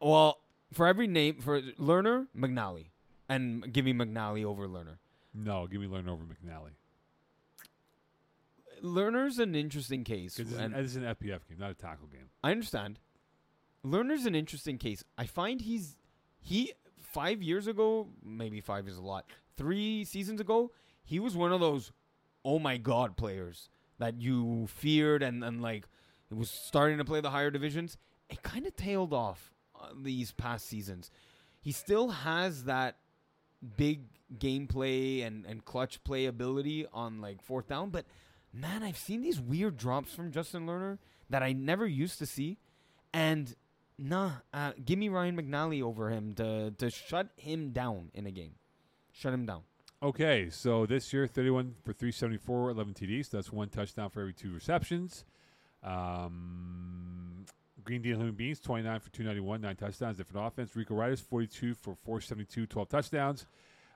Well, 0.00 0.38
for 0.72 0.86
every 0.86 1.08
name 1.08 1.40
for 1.40 1.60
Lerner, 1.60 2.28
McNally, 2.36 2.86
and 3.28 3.72
give 3.72 3.84
me 3.84 3.92
McNally 3.92 4.44
over 4.44 4.68
Lerner. 4.68 4.98
No, 5.34 5.66
give 5.66 5.80
me 5.80 5.88
Lerner 5.88 6.10
over 6.10 6.22
McNally 6.22 6.77
Lerner's 8.82 9.38
an 9.38 9.54
interesting 9.54 10.04
case. 10.04 10.36
this, 10.36 10.52
and- 10.52 10.74
is 10.76 10.96
an 10.96 11.04
FPF 11.04 11.46
game, 11.48 11.58
not 11.58 11.70
a 11.70 11.74
tackle 11.74 12.06
game. 12.06 12.30
I 12.42 12.50
understand. 12.50 12.98
Lerner's 13.84 14.26
an 14.26 14.34
interesting 14.34 14.78
case. 14.78 15.04
I 15.16 15.26
find 15.26 15.60
he's 15.60 15.96
he 16.40 16.72
five 17.00 17.42
years 17.42 17.66
ago, 17.66 18.08
maybe 18.24 18.60
five 18.60 18.88
is 18.88 18.96
a 18.96 19.02
lot. 19.02 19.26
Three 19.56 20.04
seasons 20.04 20.40
ago, 20.40 20.72
he 21.04 21.18
was 21.18 21.36
one 21.36 21.52
of 21.52 21.60
those 21.60 21.92
oh 22.44 22.58
my 22.58 22.76
god 22.76 23.16
players 23.16 23.68
that 23.98 24.20
you 24.20 24.66
feared 24.68 25.22
and 25.22 25.42
and 25.44 25.60
like 25.60 25.86
it 26.30 26.36
was 26.36 26.50
starting 26.50 26.98
to 26.98 27.04
play 27.04 27.20
the 27.20 27.30
higher 27.30 27.50
divisions. 27.50 27.96
It 28.28 28.42
kind 28.42 28.66
of 28.66 28.76
tailed 28.76 29.14
off 29.14 29.52
uh, 29.74 29.88
these 30.02 30.32
past 30.32 30.66
seasons. 30.66 31.10
He 31.60 31.72
still 31.72 32.08
has 32.08 32.64
that 32.64 32.98
big 33.76 34.02
gameplay 34.38 35.26
and 35.26 35.46
and 35.46 35.64
clutch 35.64 36.02
play 36.04 36.26
ability 36.26 36.86
on 36.92 37.20
like 37.20 37.42
fourth 37.42 37.68
down, 37.68 37.90
but 37.90 38.04
man, 38.52 38.82
I've 38.82 38.98
seen 38.98 39.22
these 39.22 39.40
weird 39.40 39.76
drops 39.76 40.12
from 40.12 40.32
Justin 40.32 40.66
Lerner 40.66 40.98
that 41.30 41.42
I 41.42 41.52
never 41.52 41.86
used 41.86 42.18
to 42.18 42.26
see. 42.26 42.58
And 43.12 43.54
nah, 43.98 44.32
uh, 44.52 44.72
give 44.84 44.98
me 44.98 45.08
Ryan 45.08 45.36
McNally 45.36 45.82
over 45.82 46.10
him 46.10 46.34
to 46.34 46.72
to 46.72 46.90
shut 46.90 47.28
him 47.36 47.70
down 47.70 48.10
in 48.14 48.26
a 48.26 48.30
game. 48.30 48.54
Shut 49.12 49.32
him 49.32 49.46
down. 49.46 49.62
Okay, 50.00 50.48
so 50.48 50.86
this 50.86 51.12
year, 51.12 51.26
31 51.26 51.74
for 51.82 51.92
374, 51.92 52.70
11 52.70 52.94
TDs. 52.94 53.30
So 53.30 53.36
that's 53.36 53.52
one 53.52 53.68
touchdown 53.68 54.10
for 54.10 54.20
every 54.20 54.32
two 54.32 54.52
receptions. 54.52 55.24
Um, 55.82 57.44
Green 57.82 58.02
Deal 58.02 58.16
Human 58.16 58.34
Beings, 58.34 58.60
29 58.60 59.00
for 59.00 59.10
291, 59.10 59.60
nine 59.60 59.74
touchdowns, 59.74 60.18
different 60.18 60.46
offense. 60.46 60.76
Rico 60.76 60.94
Riders, 60.94 61.20
42 61.20 61.74
for 61.74 61.96
472, 62.04 62.66
12 62.66 62.88
touchdowns. 62.88 63.46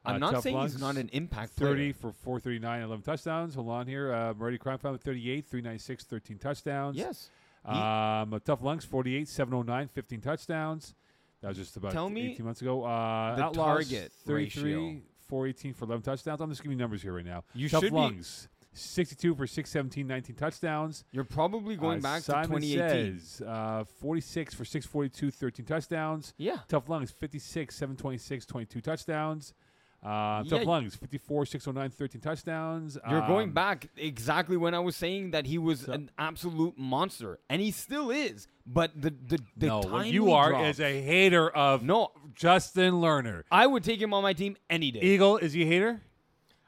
I'm 0.04 0.16
Uh, 0.16 0.18
not 0.32 0.42
saying 0.42 0.56
Lungs, 0.56 0.72
he's 0.72 0.80
not 0.80 0.96
an 0.96 1.08
impact 1.12 1.52
30 1.52 1.74
player. 1.74 1.92
for 1.92 2.12
439, 2.12 2.82
11 2.82 3.02
touchdowns. 3.02 3.54
Hold 3.54 3.68
on 3.68 3.86
here. 3.86 4.12
Uh, 4.12 4.34
Crime 4.58 4.78
Family, 4.78 4.98
38, 4.98 5.46
396, 5.46 6.04
13 6.04 6.38
touchdowns. 6.38 6.96
Yes. 6.96 7.30
Um, 7.64 8.40
Tough 8.44 8.62
Lungs, 8.62 8.84
48, 8.84 9.28
709, 9.28 9.88
15 9.88 10.20
touchdowns. 10.20 10.94
That 11.40 11.48
was 11.48 11.56
just 11.56 11.76
about 11.76 11.92
Tell 11.92 12.08
me 12.10 12.32
18 12.32 12.44
months 12.46 12.60
ago. 12.62 12.84
Uh, 12.84 13.36
the 13.36 13.42
Outlaws, 13.44 13.88
target 13.90 14.12
33, 14.24 14.74
ratio. 14.74 15.00
418 15.28 15.74
for 15.74 15.84
11 15.86 16.02
touchdowns. 16.02 16.40
I'm 16.40 16.50
just 16.50 16.62
giving 16.62 16.76
you 16.78 16.82
numbers 16.82 17.02
here 17.02 17.14
right 17.14 17.24
now. 17.24 17.44
You 17.54 17.68
Tough 17.68 17.82
should 17.84 17.90
be. 17.92 17.96
Lungs, 17.96 18.48
62 18.74 19.34
for 19.34 19.46
617, 19.46 20.06
19 20.06 20.36
touchdowns. 20.36 21.04
You're 21.12 21.24
probably 21.24 21.76
going 21.76 21.98
Uh, 21.98 22.02
back 22.02 22.22
Simon 22.22 22.60
to 22.60 22.66
2018. 22.68 23.18
Says, 23.20 23.42
uh, 23.46 23.84
46 23.84 24.54
for 24.54 24.64
642, 24.64 25.30
13 25.30 25.64
touchdowns. 25.66 26.34
Yeah. 26.38 26.58
Tough 26.68 26.88
Lungs, 26.88 27.10
56, 27.12 27.74
726, 27.76 28.46
22 28.46 28.80
touchdowns. 28.80 29.54
Uh, 30.02 30.42
Yeah. 30.44 30.58
Lungs, 30.64 30.96
54, 30.96 31.46
609, 31.46 31.90
13 31.90 32.20
touchdowns. 32.20 32.98
You're 33.08 33.20
going 33.26 33.48
Um, 33.50 33.54
back 33.54 33.86
exactly 33.96 34.56
when 34.56 34.74
I 34.74 34.80
was 34.80 34.96
saying 34.96 35.30
that 35.30 35.46
he 35.46 35.58
was 35.58 35.82
So- 35.82 35.92
an 35.92 36.10
absolute 36.18 36.76
monster, 36.76 37.38
and 37.48 37.62
he 37.62 37.70
still 37.70 38.10
is. 38.10 38.48
But 38.66 39.00
the 39.00 39.10
the 39.10 39.38
the 39.56 39.66
no, 39.66 39.80
what 39.80 40.06
you 40.08 40.32
are 40.32 40.50
drops- 40.50 40.78
is 40.78 40.80
a 40.80 41.02
hater 41.02 41.48
of 41.50 41.82
no. 41.84 42.10
Justin 42.34 42.94
Lerner. 42.94 43.42
I 43.50 43.66
would 43.66 43.84
take 43.84 44.00
him 44.00 44.12
on 44.14 44.22
my 44.22 44.32
team 44.32 44.56
any 44.70 44.90
day. 44.90 45.00
Eagle, 45.00 45.36
is 45.36 45.52
he 45.52 45.62
a 45.62 45.66
hater? 45.66 46.00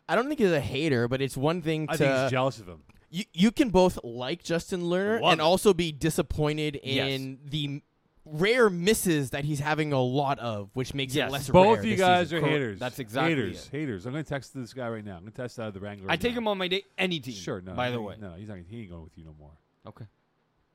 I 0.09 0.15
don't 0.15 0.28
think 0.28 0.39
he's 0.40 0.52
a 0.52 0.61
hater, 0.61 1.09
but 1.09 1.20
it's 1.23 1.36
one 1.36 1.62
thing 1.62 1.86
I 1.89 1.93
to 1.93 1.98
think 1.98 2.16
he's 2.23 2.31
jealous 2.31 2.61
of 2.61 2.69
him. 2.69 2.82
you, 3.11 3.24
you 3.32 3.51
can 3.51 3.70
both 3.70 3.98
like 4.05 4.44
Justin 4.44 4.82
Lerner 4.82 5.20
Love 5.20 5.32
and 5.32 5.40
it. 5.40 5.44
also 5.44 5.73
be 5.73 5.90
disappointed 5.93 6.78
Yes. 6.85 7.09
in 7.11 7.39
the 7.44 7.82
rare 8.24 8.70
misses 8.70 9.30
that 9.30 9.44
he's 9.44 9.60
having 9.60 9.92
a 9.92 10.01
lot 10.01 10.38
of, 10.38 10.70
which 10.74 10.94
makes 10.94 11.14
Yes. 11.14 11.28
it 11.28 11.32
less 11.32 11.48
Both 11.51 11.66
rare 11.66 11.78
of 11.80 11.84
you 11.84 11.96
guys 11.96 12.26
season. 12.28 12.38
are 12.38 12.40
Cor- 12.40 12.51
haters. 12.51 12.78
that's 12.78 12.98
exactly 12.98 13.34
haters. 13.34 13.66
it. 13.66 13.70
Haters. 13.76 14.06
I'm 14.06 14.12
going 14.12 14.24
to 14.24 14.28
text 14.28 14.55
this 14.55 14.72
guy 14.72 14.88
right 14.88 15.05
now. 15.05 15.16
I'm 15.16 15.20
going 15.22 15.32
to 15.32 15.42
text 15.42 15.59
uh, 15.60 15.70
the 15.70 15.80
Wrangler. 15.80 16.06
I 16.06 16.12
right 16.12 16.20
take 16.20 16.32
now. 16.32 16.38
him 16.38 16.48
on 16.48 16.59
my 16.59 16.68
day 16.68 16.84
any 16.96 17.20
team. 17.20 17.34
Sure. 17.34 17.60
No. 17.60 17.74
By 17.74 17.86
he's 17.88 17.92
the 17.94 18.01
not- 18.01 18.09
way, 18.09 18.16
no, 18.20 18.32
he's 18.38 18.48
not. 18.48 18.59
He 18.68 18.80
ain't 18.80 18.90
going 18.90 19.02
with 19.05 19.16
you 19.18 19.24
no 19.24 19.34
more. 19.38 19.52
okay. 19.88 20.06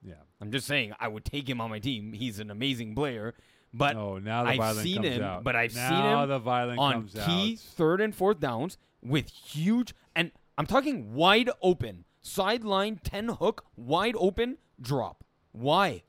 Yeah. 0.04 0.14
I'm 0.40 0.52
just 0.52 0.66
saying 0.68 0.94
I 1.00 1.08
would 1.10 1.26
take 1.26 1.50
him 1.50 1.60
on 1.60 1.70
my 1.70 1.80
team. 1.80 2.14
He's 2.14 2.40
an 2.40 2.50
amazing 2.52 2.96
player, 2.96 3.34
but 3.74 3.96
oh, 3.98 4.18
now 4.20 4.44
the 4.44 4.52
I've 4.52 4.58
violence 4.58 4.84
seen 4.84 4.96
comes 5.04 5.08
him- 5.10 5.24
out. 5.24 5.44
but 5.44 5.56
I've 5.58 5.76
now 5.76 5.90
seen 5.90 6.20
him 6.24 6.30
the 6.30 6.40
violence 6.40 6.80
on 6.80 6.94
comes 6.94 7.14
key 7.26 7.54
out. 7.54 7.60
third 7.76 8.00
and 8.02 8.16
fourth 8.16 8.40
downs 8.40 8.78
with 9.04 9.28
huge 9.30 9.94
and 10.16 10.32
I'm 10.58 10.66
talking 10.68 11.14
wide 11.14 11.50
open 11.62 12.06
sideline 12.22 13.00
ten 13.04 13.28
hook 13.30 13.66
wide 13.76 14.16
open 14.18 14.58
drop. 14.80 15.24
Why? 15.52 16.04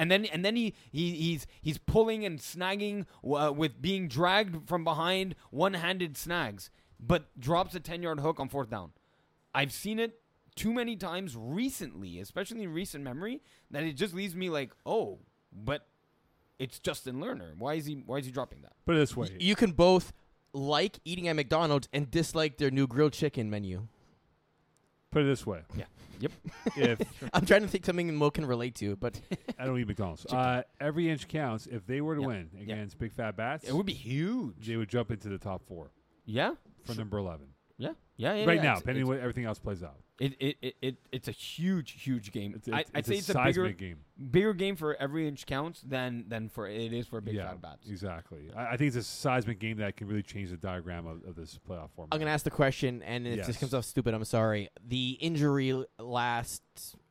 And 0.00 0.10
then 0.10 0.24
and 0.24 0.42
then 0.42 0.56
he, 0.56 0.74
he 0.90 1.12
he's 1.12 1.46
he's 1.60 1.76
pulling 1.76 2.24
and 2.24 2.38
snagging 2.38 3.04
uh, 3.22 3.52
with 3.52 3.80
being 3.82 4.08
dragged 4.08 4.66
from 4.66 4.82
behind, 4.82 5.34
one-handed 5.50 6.16
snags, 6.16 6.70
but 6.98 7.38
drops 7.38 7.74
a 7.74 7.80
ten-yard 7.80 8.20
hook 8.20 8.40
on 8.40 8.48
fourth 8.48 8.70
down. 8.70 8.92
I've 9.54 9.72
seen 9.72 9.98
it 9.98 10.20
too 10.56 10.72
many 10.72 10.96
times 10.96 11.36
recently, 11.36 12.18
especially 12.18 12.62
in 12.62 12.72
recent 12.72 13.04
memory, 13.04 13.42
that 13.70 13.82
it 13.82 13.92
just 13.92 14.14
leaves 14.14 14.34
me 14.34 14.48
like, 14.48 14.72
oh, 14.86 15.18
but 15.52 15.86
it's 16.58 16.78
Justin 16.78 17.16
Lerner. 17.16 17.56
Why 17.58 17.74
is 17.74 17.84
he 17.84 18.02
why 18.06 18.16
is 18.18 18.26
he 18.26 18.32
dropping 18.32 18.62
that? 18.62 18.72
Put 18.86 18.96
it 18.96 19.00
this 19.00 19.14
way. 19.14 19.28
Y- 19.32 19.36
you 19.40 19.54
can 19.54 19.72
both 19.72 20.12
like 20.54 20.98
eating 21.04 21.28
at 21.28 21.36
McDonald's 21.36 21.88
and 21.92 22.10
dislike 22.10 22.56
their 22.56 22.70
new 22.70 22.86
grilled 22.86 23.12
chicken 23.12 23.50
menu. 23.50 23.86
Put 25.10 25.22
it 25.22 25.26
this 25.26 25.44
way. 25.46 25.60
Yeah. 25.76 25.84
Yep. 26.20 26.32
If 26.76 27.00
I'm 27.32 27.44
trying 27.46 27.62
to 27.62 27.68
think 27.68 27.84
something 27.84 28.14
Moe 28.14 28.30
can 28.30 28.46
relate 28.46 28.74
to, 28.76 28.94
but 28.96 29.20
I 29.58 29.64
don't 29.64 29.78
eat 29.78 29.88
McDonald's, 29.88 30.26
uh, 30.26 30.62
every 30.80 31.08
inch 31.10 31.26
counts. 31.28 31.66
If 31.66 31.86
they 31.86 32.00
were 32.00 32.14
to 32.14 32.20
Yeah. 32.20 32.26
win 32.26 32.50
Yeah. 32.54 32.62
against 32.62 32.98
Big 32.98 33.12
Fat 33.12 33.36
Bats, 33.36 33.68
It 33.68 33.74
would 33.74 33.86
be 33.86 33.92
huge. 33.94 34.66
they 34.66 34.76
would 34.76 34.88
jump 34.88 35.10
into 35.10 35.28
the 35.28 35.38
top 35.38 35.62
four 35.66 35.90
Yeah. 36.26 36.54
for 36.84 36.94
number 36.94 37.18
eleven 37.18 37.48
Yeah. 37.78 37.92
Yeah. 38.20 38.34
yeah 38.34 38.44
right 38.46 38.56
yeah. 38.56 38.62
now, 38.62 38.68
It's- 38.72 38.80
depending 38.80 39.02
it's- 39.02 39.10
on 39.10 39.16
what 39.16 39.20
everything 39.22 39.44
else 39.46 39.58
plays 39.58 39.82
out. 39.82 39.96
It, 40.20 40.34
it, 40.38 40.56
it, 40.60 40.76
it 40.82 40.96
it's 41.12 41.28
a 41.28 41.32
huge 41.32 41.92
huge 42.02 42.30
game. 42.30 42.52
It's, 42.54 42.68
I, 42.68 42.80
it's, 42.80 42.90
I'd 42.94 42.98
it's 42.98 43.08
say 43.08 43.14
a 43.14 43.18
it's 43.18 43.28
a 43.30 43.32
bigger 43.32 43.52
seismic 43.64 43.78
game. 43.78 43.96
bigger 44.30 44.52
game 44.52 44.76
for 44.76 44.94
every 44.96 45.26
inch 45.26 45.46
counts 45.46 45.80
than 45.80 46.26
than 46.28 46.50
for 46.50 46.68
it 46.68 46.92
is 46.92 47.06
for 47.06 47.22
big 47.22 47.36
yeah, 47.36 47.48
fat 47.48 47.62
bats. 47.62 47.88
exactly. 47.88 48.50
I, 48.54 48.66
I 48.72 48.76
think 48.76 48.88
it's 48.88 48.96
a 48.96 49.02
seismic 49.02 49.58
game 49.60 49.78
that 49.78 49.96
can 49.96 50.08
really 50.08 50.22
change 50.22 50.50
the 50.50 50.58
diagram 50.58 51.06
of, 51.06 51.24
of 51.26 51.36
this 51.36 51.58
playoff 51.66 51.88
format. 51.96 52.12
I'm 52.12 52.18
gonna 52.18 52.32
ask 52.32 52.44
the 52.44 52.50
question, 52.50 53.02
and 53.02 53.26
it 53.26 53.38
Yes. 53.38 53.46
just 53.46 53.60
comes 53.60 53.72
off 53.72 53.86
stupid. 53.86 54.12
I'm 54.12 54.22
sorry. 54.26 54.68
The 54.86 55.12
injury 55.22 55.82
last 55.98 56.62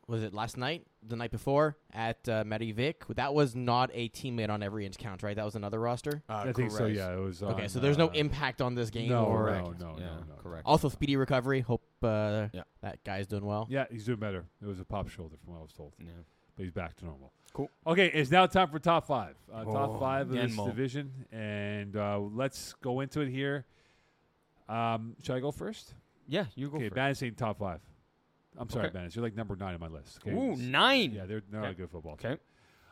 was 0.08 0.22
it 0.22 0.34
last 0.36 0.56
night, 0.58 0.86
the 1.08 1.16
night 1.16 1.32
before 1.32 1.78
at 1.94 2.28
uh, 2.28 2.44
Marie-Vic? 2.46 3.04
That 3.16 3.34
was 3.34 3.56
not 3.56 3.90
a 3.94 4.10
teammate 4.10 4.50
on 4.50 4.62
every 4.64 4.86
inch 4.86 4.98
count, 4.98 5.24
right? 5.24 5.36
That 5.36 5.46
was 5.46 5.56
another 5.56 5.80
roster. 5.80 6.22
Uh, 6.30 6.46
I 6.48 6.54
think 6.54 6.72
so. 6.72 6.86
Yeah, 6.86 7.14
it 7.14 7.20
was. 7.20 7.42
okay, 7.42 7.64
on, 7.64 7.70
so 7.70 7.80
there's 7.80 7.98
no 7.98 8.08
uh, 8.08 8.14
impact 8.14 8.62
on 8.62 8.76
this 8.76 8.90
game. 8.90 9.10
No, 9.10 9.26
or 9.26 9.52
no, 9.52 9.74
no, 9.80 9.96
yeah, 9.98 10.06
no, 10.06 10.12
no. 10.30 10.36
correct. 10.42 10.64
Also, 10.66 10.90
speedy 10.90 11.16
recovery. 11.16 11.62
Hope 11.62 11.84
uh, 12.04 12.48
Yeah. 12.54 12.64
that 12.82 13.04
guy's 13.04 13.28
doing 13.28 13.46
well. 13.46 13.68
Yeah, 13.70 13.86
he's 13.92 14.06
doing 14.06 14.20
better. 14.20 14.46
It 14.62 14.66
was 14.68 14.80
a 14.80 14.86
pop 14.86 15.10
shoulder, 15.10 15.36
from 15.44 15.54
what 15.54 15.60
I 15.60 15.64
was 15.64 15.74
told, 15.74 15.94
Yeah. 16.00 16.12
but 16.56 16.64
he's 16.64 16.72
back 16.74 16.96
to 16.98 17.06
normal. 17.06 17.32
Cool. 17.54 17.70
Okay, 17.88 18.12
it's 18.14 18.30
now 18.30 18.46
time 18.46 18.70
for 18.70 18.78
top 18.80 19.08
five. 19.08 19.36
Uh, 19.52 19.64
top 19.64 20.00
five 20.00 20.30
of 20.30 20.36
this 20.36 20.52
Denmo. 20.56 20.66
division, 20.68 21.12
and 21.32 21.96
uh, 21.96 22.20
let's 22.20 22.74
go 22.82 23.00
into 23.00 23.22
it 23.22 23.30
here. 23.30 23.66
Um, 24.68 25.16
should 25.24 25.36
I 25.36 25.40
go 25.40 25.52
first? 25.52 25.96
Yeah, 26.28 26.46
you 26.56 26.70
go 26.70 26.76
okay, 26.78 26.86
first. 26.90 26.96
Bandits 26.96 27.24
ain't 27.24 27.38
top 27.38 27.58
five. 27.58 27.80
I'm 28.60 28.70
sorry, 28.70 28.86
Okay. 28.88 28.94
Bandits. 28.94 29.16
You're 29.16 29.24
like 29.24 29.36
number 29.36 29.56
nine 29.56 29.74
on 29.74 29.80
my 29.80 29.88
list. 29.88 30.20
Okay? 30.26 30.36
Ooh, 30.36 30.56
nine. 30.56 31.12
Yeah, 31.14 31.26
they're, 31.26 31.42
not 31.52 31.62
Okay. 31.64 31.72
a 31.72 31.74
good 31.76 31.90
football 31.90 32.18
team. 32.18 32.32
Okay. 32.32 32.42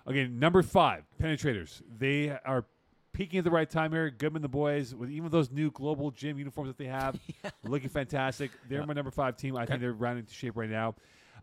Okay, 0.07 0.27
number 0.27 0.63
five, 0.63 1.03
Penetrators. 1.21 1.81
They 1.99 2.29
are 2.29 2.63
peaking 3.11 3.39
at 3.39 3.43
the 3.43 3.51
right 3.51 3.69
time 3.69 3.91
here. 3.91 4.09
Goodman 4.09 4.41
the 4.41 4.47
boys 4.47 4.95
with 4.95 5.09
even 5.11 5.29
those 5.29 5.51
new 5.51 5.69
global 5.71 6.11
gym 6.11 6.37
uniforms 6.37 6.69
that 6.69 6.77
they 6.77 6.85
have, 6.89 7.19
looking 7.63 7.89
fantastic. 7.89 8.51
They're 8.69 8.79
Yeah. 8.79 8.85
my 8.85 8.93
number 8.93 9.11
five 9.11 9.35
team. 9.35 9.57
I 9.57 9.63
Okay. 9.63 9.73
think 9.73 9.81
they're 9.81 9.91
rounding 9.93 10.21
into 10.23 10.33
shape 10.33 10.55
right 10.55 10.69
now. 10.69 10.95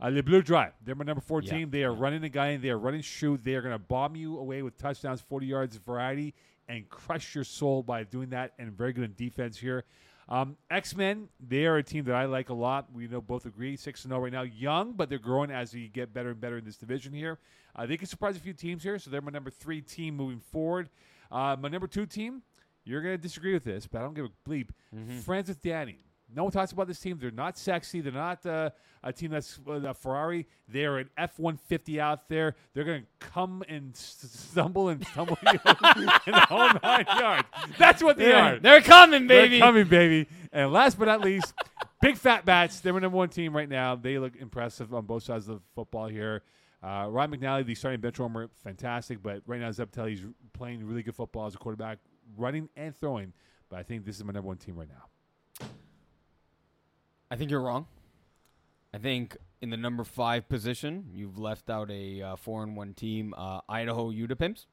Uh, 0.03 0.09
Le 0.09 0.23
Bleu 0.23 0.41
Dry. 0.41 0.73
They're 0.83 0.95
my 0.95 1.05
number 1.05 1.21
four 1.21 1.43
Yeah. 1.43 1.51
team. 1.53 1.71
They 1.71 1.85
are 1.85 1.93
running 1.93 2.23
the 2.23 2.29
guy 2.31 2.49
in. 2.49 2.63
They 2.63 2.71
are 2.71 2.79
running 2.79 3.03
shoot. 3.03 3.45
They 3.45 3.55
are 3.55 3.61
going 3.63 3.75
to 3.75 3.79
bomb 3.79 4.17
you 4.17 4.39
away 4.39 4.63
with 4.63 4.79
touchdowns, 4.79 5.21
40 5.21 5.47
yards 5.47 5.77
variety, 5.77 6.35
and 6.67 6.89
crush 6.89 7.35
your 7.35 7.45
soul 7.45 7.83
by 7.83 8.05
doing 8.05 8.31
that. 8.31 8.55
And 8.59 8.73
very 8.73 8.93
good 8.95 9.05
in 9.05 9.15
defense 9.15 9.59
here. 9.59 9.85
Um, 10.29 10.57
X 10.71 10.97
Men. 10.97 11.29
They 11.41 11.67
are 11.67 11.77
a 11.77 11.83
team 11.83 12.05
that 12.05 12.15
I 12.15 12.25
like 12.25 12.49
a 12.49 12.55
lot. 12.55 12.93
We 12.93 13.07
know 13.07 13.21
both 13.21 13.47
agree. 13.47 13.77
Six 13.77 14.05
and 14.05 14.11
zero 14.11 14.23
right 14.23 14.33
now. 14.33 14.43
Young, 14.43 14.93
but 14.93 15.09
they're 15.09 15.19
growing 15.19 15.51
as 15.51 15.75
we 15.75 15.89
get 15.89 16.13
better 16.13 16.31
and 16.31 16.41
better 16.41 16.59
in 16.59 16.65
this 16.65 16.77
division 16.77 17.13
here. 17.13 17.39
Uh, 17.77 17.87
they 17.87 17.97
can 17.97 18.07
surprise 18.07 18.37
a 18.37 18.41
few 18.41 18.53
teams 18.53 18.83
here, 18.83 18.99
so 18.99 19.11
they're 19.11 19.21
my 19.21 19.31
number 19.31 19.51
three 19.51 19.81
team 19.81 20.17
moving 20.17 20.41
forward. 20.41 20.89
Uh, 21.31 21.57
my 21.59 21.69
number 21.69 21.87
two 21.87 22.07
team. 22.07 22.43
You're 22.85 23.01
going 23.01 23.15
to 23.15 23.23
disagree 23.23 23.55
with 23.55 23.65
this, 23.65 23.87
but 23.87 23.99
I 23.99 24.03
don't 24.03 24.15
give 24.15 24.27
a 24.27 24.49
bleep. 24.49 24.69
Mm-hmm. 24.95 25.21
Friends 25.21 25.49
with 25.49 25.63
Danny. 25.63 25.99
No 26.33 26.45
one 26.45 26.53
talks 26.53 26.73
about 26.73 26.89
this 26.89 26.99
team. 27.01 27.19
They're 27.21 27.31
not 27.31 27.57
sexy. 27.59 28.01
They're 28.01 28.13
not 28.13 28.45
uh, 28.47 28.71
a 29.03 29.13
team 29.13 29.31
that's 29.31 29.61
uh, 29.69 29.73
a 29.73 29.95
Ferrari. 29.95 30.47
They're 30.69 30.99
an 30.99 31.11
F 31.17 31.39
one 31.39 31.57
fifty 31.57 32.01
out 32.01 32.29
there. 32.29 32.57
They're 32.73 32.85
going 32.85 33.03
to 33.03 33.27
come 33.27 33.63
and 33.69 33.95
stumble 33.97 34.89
and 34.89 35.07
stumble 35.07 35.39
you 35.43 35.51
in 35.59 35.59
the 36.33 36.47
whole 36.49 36.71
nine 36.83 37.05
yards. 37.19 37.49
That's 37.79 38.03
what 38.03 38.17
they 38.17 38.33
are. 38.33 38.53
They're, 38.53 38.61
they're 38.61 38.81
coming, 38.83 39.27
They're 39.27 39.43
baby. 39.47 39.59
coming, 39.61 39.87
baby. 39.87 40.29
And 40.53 40.73
last 40.73 40.99
but 40.99 41.07
not 41.07 41.21
least, 41.21 41.53
Big 42.01 42.17
Fat 42.17 42.45
Bats. 42.45 42.81
They're 42.81 42.93
my 42.93 43.01
number 43.01 43.17
one 43.19 43.29
team 43.29 43.55
right 43.55 43.69
now. 43.69 43.95
They 43.95 44.19
look 44.19 44.35
impressive 44.37 44.93
on 44.95 45.05
both 45.05 45.23
sides 45.23 45.49
of 45.49 45.57
the 45.57 45.63
football 45.75 46.09
here. 46.09 46.43
Uh, 46.83 47.07
Ryan 47.09 47.31
McNally, 47.31 47.65
the 47.65 47.75
starting 47.75 48.01
bench 48.01 48.19
warmer, 48.19 48.51
fantastic. 48.63 49.23
But 49.23 49.43
right 49.47 49.61
now, 49.61 49.71
Zepatelli's 49.71 50.21
playing 50.53 50.85
really 50.87 51.03
good 51.03 51.15
football 51.15 51.47
as 51.47 51.55
a 51.55 51.59
quarterback, 51.59 51.99
running 52.37 52.69
and 52.77 52.95
throwing. 52.97 53.33
But 53.71 53.79
I 53.79 53.83
think 53.85 54.05
this 54.05 54.17
is 54.17 54.25
my 54.25 54.33
number 54.33 54.49
one 54.49 54.59
team 54.59 54.77
right 54.77 54.89
now. 54.89 55.05
I 57.35 57.37
think 57.37 57.51
you're 57.51 57.63
wrong. 57.63 57.89
I 58.95 58.99
think 58.99 59.37
in 59.61 59.71
the 59.71 59.77
number 59.77 60.05
five 60.05 60.49
position, 60.49 61.07
you've 61.13 61.37
left 61.37 61.69
out 61.69 61.91
a 61.91 62.23
uh, 62.23 62.37
four 62.37 62.63
and 62.63 62.77
one 62.77 62.95
team, 62.95 63.35
uh, 63.37 63.61
Idaho 63.69 64.13
Utapimps. 64.13 64.67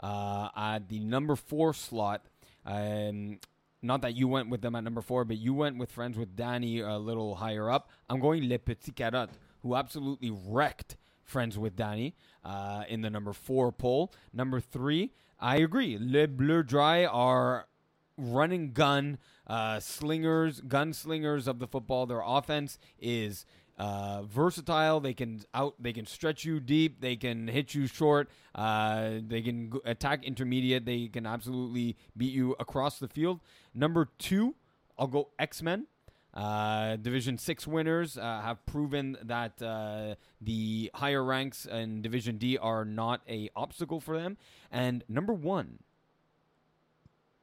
Uh, 0.00 0.48
at 0.56 0.88
the 0.88 0.98
number 0.98 1.36
four 1.36 1.72
slot, 1.72 2.26
um, 2.66 3.38
not 3.82 4.02
that 4.02 4.16
you 4.16 4.26
went 4.26 4.48
with 4.48 4.62
them 4.62 4.74
at 4.74 4.82
number 4.82 5.00
four, 5.00 5.24
but 5.24 5.36
you 5.36 5.54
went 5.54 5.78
with 5.78 5.92
friends 5.92 6.18
with 6.18 6.34
Danny 6.34 6.80
a 6.80 6.98
little 6.98 7.36
higher 7.36 7.70
up. 7.70 7.88
I'm 8.10 8.18
going 8.18 8.48
Le 8.48 8.58
Petit 8.58 8.90
Carotte, 8.90 9.30
who 9.60 9.76
absolutely 9.76 10.32
wrecked 10.32 10.96
friends 11.22 11.56
with 11.56 11.76
Danny 11.76 12.16
uh, 12.44 12.82
in 12.88 13.02
the 13.02 13.10
number 13.10 13.32
four 13.32 13.70
poll. 13.70 14.12
Number 14.32 14.58
three, 14.58 15.12
I 15.38 15.58
agree. 15.58 15.96
Le 16.00 16.26
Bleu 16.26 16.64
Dry 16.64 17.04
are 17.04 17.68
running 18.16 18.72
gun 18.72 19.18
uh, 19.46 19.80
slingers, 19.80 20.60
gunslingers 20.60 21.46
of 21.46 21.58
the 21.58 21.66
football. 21.66 22.06
Their 22.06 22.22
offense 22.24 22.78
is 23.00 23.44
uh, 23.78 24.22
versatile. 24.22 25.00
They 25.00 25.14
can 25.14 25.42
out. 25.54 25.74
They 25.78 25.92
can 25.92 26.06
stretch 26.06 26.44
you 26.44 26.60
deep. 26.60 27.00
They 27.00 27.16
can 27.16 27.48
hit 27.48 27.74
you 27.74 27.86
short. 27.86 28.28
Uh, 28.54 29.14
they 29.26 29.42
can 29.42 29.72
attack 29.84 30.24
intermediate. 30.24 30.84
They 30.84 31.08
can 31.08 31.26
absolutely 31.26 31.96
beat 32.16 32.32
you 32.32 32.54
across 32.60 32.98
the 32.98 33.08
field. 33.08 33.40
Number 33.74 34.08
two, 34.18 34.54
I'll 34.98 35.06
go 35.06 35.30
X 35.38 35.62
Men. 35.62 35.86
Uh, 36.34 36.96
Division 36.96 37.36
six 37.36 37.66
winners 37.66 38.16
uh, 38.16 38.40
have 38.40 38.64
proven 38.64 39.18
that 39.22 39.60
uh, 39.60 40.14
the 40.40 40.90
higher 40.94 41.22
ranks 41.22 41.66
in 41.66 42.00
Division 42.00 42.38
D 42.38 42.56
are 42.56 42.86
not 42.86 43.20
a 43.28 43.50
obstacle 43.54 44.00
for 44.00 44.18
them. 44.18 44.38
And 44.70 45.04
number 45.08 45.34
one, 45.34 45.80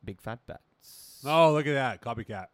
Big 0.04 0.20
Fat 0.20 0.40
Bats. 0.48 0.69
Oh, 1.26 1.54
look 1.54 1.68
at 1.68 1.74
that 1.74 2.02
copycat! 2.02 2.48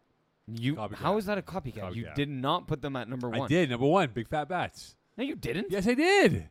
You 0.47 0.75
Copycat. 0.75 0.95
how 0.95 1.17
is 1.17 1.25
that 1.25 1.37
a 1.37 1.41
copycat? 1.41 1.95
You 1.95 2.07
did 2.15 2.29
not 2.29 2.67
put 2.67 2.81
them 2.81 2.95
at 2.95 3.09
number 3.09 3.29
one. 3.29 3.41
I 3.41 3.47
did 3.47 3.69
number 3.69 3.87
one, 3.87 4.09
Big 4.13 4.27
Fat 4.27 4.47
Bats. 4.47 4.95
No, 5.17 5.23
you 5.23 5.35
didn't. 5.35 5.67
Yes, 5.69 5.87
I 5.87 5.93
did. 5.93 6.49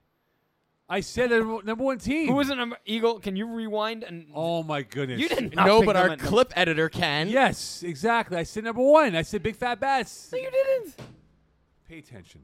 I 0.88 1.00
said 1.00 1.30
number 1.30 1.82
one 1.84 1.98
team. 1.98 2.28
Who 2.28 2.34
was 2.34 2.50
it? 2.50 2.56
Number 2.56 2.76
Eagle? 2.84 3.18
Can 3.18 3.36
you 3.36 3.46
rewind 3.46 4.02
and? 4.04 4.26
Oh 4.34 4.62
my 4.62 4.82
goodness! 4.82 5.20
You 5.20 5.28
didn't. 5.28 5.54
no, 5.54 5.82
but 5.82 5.96
our 5.96 6.16
clip 6.16 6.52
editor 6.56 6.88
can. 6.88 7.28
Yes, 7.28 7.82
exactly. 7.82 8.36
I 8.36 8.42
said 8.42 8.64
number 8.64 8.82
one. 8.82 9.16
I 9.16 9.22
said 9.22 9.42
Big 9.42 9.56
Fat 9.56 9.80
Bats. 9.80 10.30
No, 10.32 10.38
you 10.38 10.50
didn't. 10.50 10.94
Pay 11.88 11.98
attention. 11.98 12.42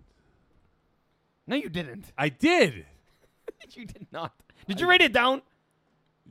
No, 1.47 1.57
you 1.57 1.69
didn't. 1.69 2.13
I 2.17 2.29
did. 2.29 2.87
you 3.73 3.85
did 3.85 4.07
not. 4.13 4.33
Did 4.67 4.81
you 4.81 4.89
write 4.89 5.03
it 5.03 5.13
down? 5.13 5.43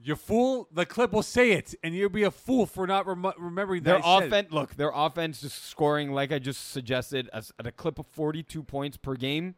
You 0.01 0.15
fool! 0.15 0.67
The 0.71 0.85
clip 0.85 1.11
will 1.11 1.23
say 1.23 1.51
it, 1.51 1.75
and 1.83 1.93
you'll 1.93 2.09
be 2.09 2.23
a 2.23 2.31
fool 2.31 2.65
for 2.65 2.87
not 2.87 3.05
rem- 3.05 3.33
remembering 3.37 3.83
Their 3.83 3.97
that. 3.97 4.05
I 4.05 4.19
said 4.19 4.23
it. 4.23 4.27
offense. 4.27 4.51
Look, 4.53 4.75
their 4.75 4.91
offense 4.93 5.41
just 5.41 5.65
scoring 5.65 6.11
like 6.13 6.31
I 6.31 6.39
just 6.39 6.71
suggested 6.71 7.29
as, 7.33 7.51
at 7.59 7.67
a 7.67 7.71
clip 7.71 7.99
of 7.99 8.07
forty-two 8.07 8.63
points 8.63 8.95
per 8.97 9.15
game. 9.15 9.55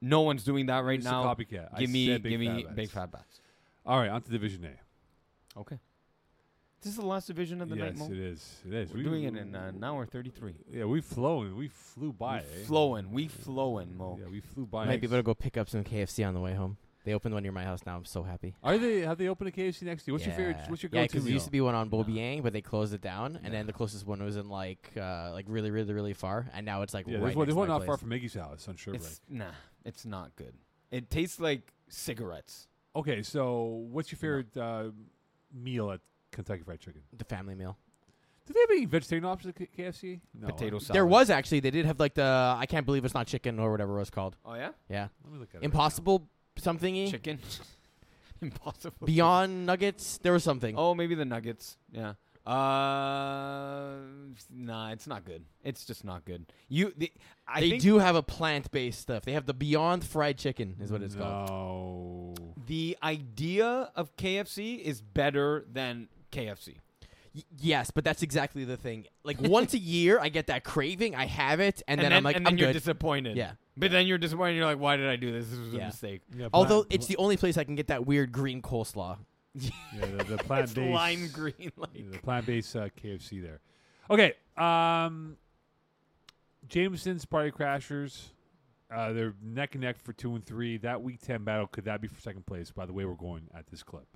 No 0.00 0.22
one's 0.22 0.44
doing 0.44 0.66
that 0.66 0.78
right 0.84 0.98
It's 0.98 1.06
a 1.06 1.10
now. 1.10 1.24
copycat. 1.24 1.68
I 1.74 1.80
Give 1.80 1.90
me, 1.90 2.06
said 2.06 2.22
Big 2.22 2.30
give 2.30 2.40
me 2.40 2.46
Fat 2.46 2.64
Bats. 2.64 2.74
big 2.76 2.90
fat 2.90 3.12
bats. 3.12 3.40
All 3.84 3.98
right, 3.98 4.10
on 4.10 4.20
to 4.22 4.30
Division 4.30 4.64
A. 4.64 5.58
Okay. 5.60 5.78
This 6.82 6.92
is 6.92 6.98
the 6.98 7.06
last 7.06 7.26
division 7.26 7.60
of 7.62 7.68
the 7.68 7.76
yes, 7.76 7.96
night, 7.96 7.98
Mo. 7.98 8.14
it 8.14 8.18
is. 8.18 8.60
It 8.66 8.72
is. 8.74 8.90
We're 8.90 8.98
We- 8.98 9.02
doing 9.04 9.24
it 9.24 9.36
in 9.36 9.54
uh, 9.54 9.72
an 9.74 9.82
hour 9.82 10.06
thirty-three. 10.06 10.54
Yeah, 10.70 10.84
we 10.84 11.00
flown. 11.00 11.56
We 11.56 11.68
flew 11.68 12.12
by. 12.12 12.44
We 12.54 12.62
eh? 12.62 12.64
flowing, 12.66 13.10
we 13.10 13.28
flowing, 13.28 13.96
Mo. 13.96 14.18
Yeah, 14.22 14.28
we 14.30 14.40
flew 14.40 14.66
by. 14.66 14.84
I 14.84 14.86
might 14.86 15.00
be 15.00 15.06
able 15.06 15.16
to 15.18 15.22
go 15.22 15.34
pick 15.34 15.56
up 15.56 15.68
some 15.68 15.82
KFC 15.84 16.26
on 16.26 16.32
the 16.34 16.40
way 16.40 16.54
home. 16.54 16.76
They 17.06 17.14
opened 17.14 17.34
one 17.34 17.44
near 17.44 17.52
my 17.52 17.62
house 17.62 17.82
now. 17.86 17.96
I'm 17.96 18.04
so 18.04 18.24
happy. 18.24 18.56
Are 18.64 18.76
they? 18.76 18.98
Have 19.02 19.16
they 19.16 19.28
opened 19.28 19.46
a 19.46 19.52
KFC 19.52 19.82
next 19.82 20.02
to 20.02 20.08
you? 20.08 20.14
What's 20.14 20.26
your 20.26 20.34
favorite? 20.34 20.56
What's 20.66 20.82
your 20.82 20.90
go-to 20.90 21.02
because 21.04 21.22
there 21.22 21.28
meal? 21.28 21.34
used 21.34 21.44
to 21.44 21.52
be 21.52 21.60
one 21.60 21.76
on 21.76 21.88
Beaubien, 21.88 22.42
but 22.42 22.52
they 22.52 22.60
closed 22.60 22.92
it 22.92 23.00
down, 23.00 23.38
and 23.44 23.54
then 23.54 23.68
the 23.68 23.72
closest 23.72 24.04
one 24.04 24.20
was 24.24 24.36
in 24.36 24.48
like 24.48 24.90
uh, 25.00 25.30
like 25.32 25.44
really, 25.48 25.70
really, 25.70 25.92
really 25.94 26.14
far, 26.14 26.50
and 26.52 26.66
now 26.66 26.82
it's 26.82 26.92
like 26.92 27.06
yeah, 27.06 27.14
right 27.18 27.22
there's 27.22 27.36
one, 27.36 27.46
next 27.46 27.54
there's 27.54 27.54
to 27.54 27.58
one 27.60 27.68
my 27.68 27.74
not 27.74 27.86
far 27.86 27.96
place. 27.96 28.00
from 28.00 28.10
Miggy's 28.10 28.34
house 28.34 28.66
on 28.68 28.74
Sherbrooke. 28.74 29.02
It's 29.04 29.20
nah, 29.28 29.44
it's 29.84 30.04
not 30.04 30.34
good. 30.34 30.54
It 30.90 31.08
tastes 31.08 31.38
like 31.38 31.72
cigarettes. 31.88 32.66
Okay, 32.96 33.22
so 33.22 33.86
what's 33.92 34.10
your 34.10 34.18
favorite 34.18 34.56
uh, 34.56 34.90
meal 35.54 35.92
at 35.92 36.00
Kentucky 36.32 36.64
Fried 36.64 36.80
Chicken? 36.80 37.02
the 37.16 37.24
family 37.24 37.54
meal. 37.54 37.78
Do 38.46 38.52
they 38.52 38.60
have 38.60 38.70
any 38.70 38.84
vegetarian 38.84 39.24
options 39.24 39.54
at 39.60 39.72
K- 39.76 39.82
KFC? 39.84 40.20
No. 40.34 40.46
Potato 40.48 40.78
salad. 40.78 40.94
There 40.94 41.06
was 41.06 41.30
actually 41.30 41.60
they 41.60 41.70
did 41.70 41.84
have 41.86 42.00
like 42.00 42.14
the 42.14 42.56
I 42.58 42.66
can't 42.66 42.84
believe 42.86 43.04
it's 43.04 43.14
not 43.14 43.28
chicken 43.28 43.60
or 43.60 43.70
whatever 43.70 43.96
it 43.96 44.00
was 44.00 44.10
called. 44.10 44.36
Oh 44.44 44.54
yeah. 44.54 44.70
Yeah, 44.88 45.08
Let 45.24 45.32
me 45.32 45.38
look 45.38 45.48
at 45.50 45.54
it. 45.54 45.58
right 45.58 45.64
Impossible 45.64 46.28
something 46.58 47.10
Chicken. 47.10 47.38
Impossible. 48.42 49.06
beyond 49.06 49.66
nuggets. 49.66 50.18
There 50.18 50.32
was 50.32 50.44
something. 50.44 50.74
Oh, 50.76 50.94
maybe 50.94 51.14
the 51.14 51.24
Nuggets. 51.24 51.78
Yeah. 51.90 52.14
Uh, 52.46 53.96
nah, 54.54 54.90
it's 54.92 55.06
not 55.08 55.24
good. 55.24 55.44
It's 55.64 55.84
just 55.84 56.04
not 56.04 56.24
good. 56.24 56.46
You, 56.68 56.92
the, 56.96 57.10
I 57.48 57.60
they 57.60 57.70
think 57.70 57.82
do 57.82 57.98
have 57.98 58.14
a 58.14 58.22
plant-based 58.22 59.00
stuff. 59.00 59.24
They 59.24 59.32
have 59.32 59.46
the 59.46 59.54
Beyond 59.54 60.04
Fried 60.04 60.38
Chicken, 60.38 60.76
is 60.80 60.92
what 60.92 61.02
it's 61.02 61.16
called. 61.16 61.48
no. 61.48 62.34
the 62.66 62.96
idea 63.02 63.90
of 63.96 64.14
KFC 64.16 64.80
is 64.80 65.00
better 65.00 65.64
than 65.72 66.08
KFC. 66.30 66.76
Y- 67.36 67.42
yes, 67.58 67.90
but 67.90 68.02
that's 68.02 68.22
exactly 68.22 68.64
the 68.64 68.76
thing. 68.78 69.04
Like 69.22 69.38
once 69.40 69.74
a 69.74 69.78
year, 69.96 70.18
I 70.18 70.30
get 70.30 70.46
that 70.46 70.64
craving. 70.64 71.14
I 71.14 71.26
have 71.26 71.60
it, 71.60 71.82
and, 71.86 72.00
then, 72.00 72.12
I'm 72.12 72.22
like, 72.24 72.36
and 72.36 72.46
then 72.46 72.54
I'm 72.54 72.58
you're 72.58 72.68
good. 72.68 72.72
disappointed. 72.78 73.36
yeah. 73.36 73.52
But 73.76 73.90
then 73.90 74.06
you're 74.06 74.16
disappointed. 74.18 74.56
You're 74.56 74.64
like, 74.64 74.78
why 74.80 74.96
did 74.96 75.06
I 75.08 75.16
do 75.16 75.30
this? 75.30 75.48
This 75.50 75.58
was 75.58 75.74
a 75.74 75.76
Yeah. 75.76 75.86
mistake. 75.88 76.22
Yeah, 76.34 76.48
Although 76.54 76.84
plant- 76.84 76.94
it's 76.94 77.06
the 77.08 77.16
only 77.18 77.36
place 77.36 77.58
I 77.58 77.64
can 77.64 77.74
get 77.74 77.88
that 77.88 78.06
weird 78.06 78.32
green 78.32 78.62
coleslaw. 78.62 79.18
yeah, 79.54 79.70
the, 80.00 80.24
the 80.24 80.38
plant 80.44 80.64
It's 80.64 80.72
based 80.74 80.94
lime 80.94 81.28
green. 81.32 81.72
Like 81.76 82.10
the 82.10 82.18
plant 82.18 82.46
based 82.46 82.74
uh, 82.74 82.88
KFC 83.02 83.42
there. 83.42 83.60
Okay, 84.10 84.32
um, 84.56 85.36
Jameson's 86.68 87.24
Party 87.26 87.50
Crashers. 87.50 88.28
Uh, 88.90 89.12
they're 89.12 89.34
neck 89.42 89.74
and 89.74 89.82
neck 89.82 89.98
for 90.02 90.12
two 90.12 90.34
and 90.36 90.44
three. 90.44 90.76
That 90.78 91.02
week 91.02 91.20
ten 91.20 91.42
battle 91.44 91.66
could 91.66 91.84
that 91.84 92.00
be 92.00 92.08
for 92.08 92.20
second 92.20 92.46
place? 92.46 92.70
By 92.70 92.86
the 92.86 92.92
way, 92.92 93.04
we're 93.04 93.14
going 93.14 93.48
at 93.54 93.66
this 93.66 93.82
clip. 93.82 94.06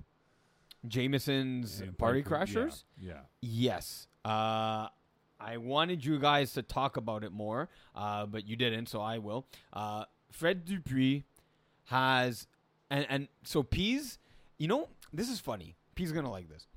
Jameson's 0.87 1.81
And 1.81 1.97
Party 1.97 2.21
Cra- 2.21 2.39
Crashers. 2.45 2.83
Yeah. 2.99 3.21
Yes. 3.41 4.07
Uh, 4.25 4.87
I 5.39 5.57
wanted 5.57 6.05
you 6.05 6.19
guys 6.19 6.53
to 6.53 6.61
talk 6.61 6.97
about 6.97 7.23
it 7.23 7.31
more, 7.31 7.69
uh, 7.95 8.25
but 8.27 8.47
you 8.47 8.55
didn't, 8.55 8.87
so 8.87 9.01
I 9.01 9.17
will. 9.17 9.47
Uh, 9.73 10.05
Fred 10.31 10.65
Dupuis 10.65 11.23
has, 11.85 12.47
and 12.89 13.05
and 13.09 13.27
so 13.43 13.63
Pease, 13.63 14.19
you 14.59 14.67
know, 14.67 14.87
this 15.11 15.29
is 15.29 15.39
funny. 15.39 15.75
Pease 15.95 16.11
gonna 16.11 16.29
like 16.31 16.47
this. 16.47 16.67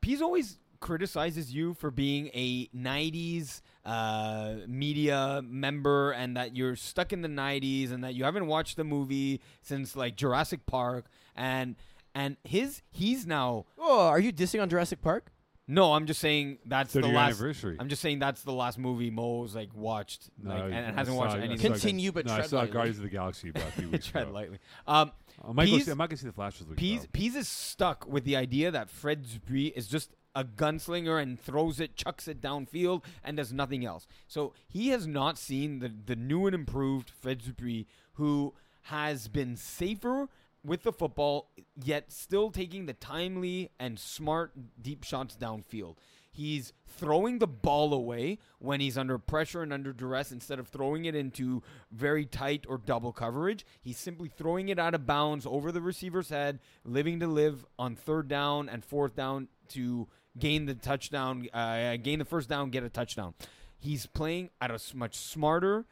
Pease 0.00 0.22
always 0.22 0.58
criticizes 0.80 1.52
you 1.52 1.74
for 1.74 1.90
being 1.90 2.28
a 2.34 2.68
'90s 2.68 3.62
uh, 3.84 4.54
media 4.68 5.42
member, 5.44 6.12
and 6.12 6.36
that 6.36 6.56
you're 6.56 6.76
stuck 6.76 7.12
in 7.12 7.22
the 7.22 7.28
'90s, 7.28 7.92
and 7.92 8.04
that 8.04 8.14
you 8.14 8.22
haven't 8.24 8.46
watched 8.46 8.76
the 8.76 8.84
movie 8.84 9.40
since 9.62 9.96
like 9.96 10.16
Jurassic 10.16 10.66
Park, 10.66 11.06
and 11.34 11.74
and 12.14 12.36
his 12.44 12.82
he's 12.90 13.26
now 13.26 13.66
Oh, 13.78 14.06
are 14.08 14.20
you 14.20 14.32
dissing 14.32 14.60
on 14.62 14.68
Jurassic 14.68 15.00
Park? 15.02 15.32
no, 15.68 15.94
I'm 15.94 16.06
just 16.06 16.20
saying 16.20 16.58
that's 16.66 16.92
the 16.92 17.00
year 17.02 17.12
last. 17.14 17.38
anniversary. 17.40 17.76
I'm 17.78 17.88
just 17.88 18.02
saying 18.02 18.18
that's 18.18 18.42
the 18.42 18.52
last 18.52 18.78
movie 18.78 19.10
Mo's 19.10 19.54
like 19.54 19.74
watched, 19.74 20.28
No, 20.42 20.50
like, 20.50 20.62
and, 20.64 20.74
I 20.74 20.78
and 20.78 20.96
hasn't 20.98 21.16
saw- 21.16 21.20
watched 21.24 21.36
I 21.36 21.40
anything. 21.40 21.72
Continue, 21.72 22.12
but 22.12 22.26
no, 22.26 22.32
I 22.32 22.36
tread 22.38 22.50
saw 22.50 22.56
lightly. 22.58 22.72
Guardians 22.72 22.98
of 22.98 23.04
the 23.04 23.10
Galaxy 23.10 23.48
about 23.50 23.68
a 23.68 23.72
few 23.80 23.88
weeks 23.90 24.06
Tread 24.06 24.24
ago. 24.24 24.32
lightly. 24.32 24.58
Um, 24.86 25.12
I 25.42 25.52
might, 25.52 25.66
go 25.66 25.70
Pease- 25.76 25.84
see, 25.86 25.90
I 25.90 25.94
might 25.94 26.10
go 26.10 26.16
see 26.16 26.26
the 26.26 26.32
Flash 26.32 26.58
this 26.58 26.68
week. 26.68 26.76
Pease, 26.78 27.00
though. 27.02 27.08
Pease 27.12 27.36
is 27.36 27.48
stuck 27.48 28.06
with 28.06 28.24
the 28.24 28.36
idea 28.36 28.70
that 28.70 28.90
Fred 28.90 29.22
Dupuis 29.26 29.72
is 29.76 29.86
just 29.86 30.10
a 30.34 30.44
gunslinger 30.44 31.22
and 31.22 31.40
throws 31.40 31.78
it, 31.78 31.94
chucks 31.94 32.26
it 32.28 32.40
downfield, 32.40 33.04
and 33.24 33.36
does 33.36 33.52
nothing 33.52 33.84
else. 33.84 34.06
So 34.26 34.52
he 34.68 34.88
has 34.88 35.06
not 35.06 35.38
seen 35.38 35.78
the 35.78 35.90
the 36.06 36.16
new 36.16 36.46
and 36.46 36.54
improved 36.54 37.08
Fred 37.08 37.38
Dupuis, 37.38 37.84
who 38.14 38.52
has 38.86 39.28
been 39.28 39.56
safer 39.56 40.28
with 40.64 40.82
the 40.82 40.92
football, 40.92 41.50
yet 41.82 42.12
still 42.12 42.50
taking 42.50 42.86
the 42.86 42.92
timely 42.92 43.70
and 43.78 43.98
smart 43.98 44.52
deep 44.80 45.04
shots 45.04 45.36
downfield. 45.40 45.96
He's 46.34 46.72
throwing 46.86 47.40
the 47.40 47.46
ball 47.46 47.92
away 47.92 48.38
when 48.58 48.80
he's 48.80 48.96
under 48.96 49.18
pressure 49.18 49.62
and 49.62 49.72
under 49.72 49.92
duress 49.92 50.32
instead 50.32 50.58
of 50.58 50.68
throwing 50.68 51.04
it 51.04 51.14
into 51.14 51.62
very 51.90 52.24
tight 52.24 52.64
or 52.66 52.78
double 52.78 53.12
coverage. 53.12 53.66
He's 53.82 53.98
simply 53.98 54.30
throwing 54.30 54.70
it 54.70 54.78
out 54.78 54.94
of 54.94 55.06
bounds 55.06 55.44
over 55.44 55.70
the 55.70 55.82
receiver's 55.82 56.30
head, 56.30 56.58
living 56.84 57.20
to 57.20 57.26
live 57.26 57.66
on 57.78 57.96
third 57.96 58.28
down 58.28 58.70
and 58.70 58.82
fourth 58.82 59.14
down 59.14 59.48
to 59.68 60.08
gain 60.38 60.64
the 60.64 60.74
touchdown, 60.74 61.48
uh, 61.52 61.96
gain 61.96 62.18
the 62.18 62.24
first 62.24 62.48
down, 62.48 62.70
get 62.70 62.82
a 62.82 62.88
touchdown. 62.88 63.34
He's 63.78 64.06
playing 64.06 64.50
at 64.58 64.70
a 64.70 64.80
much 64.96 65.16
smarter, 65.16 65.84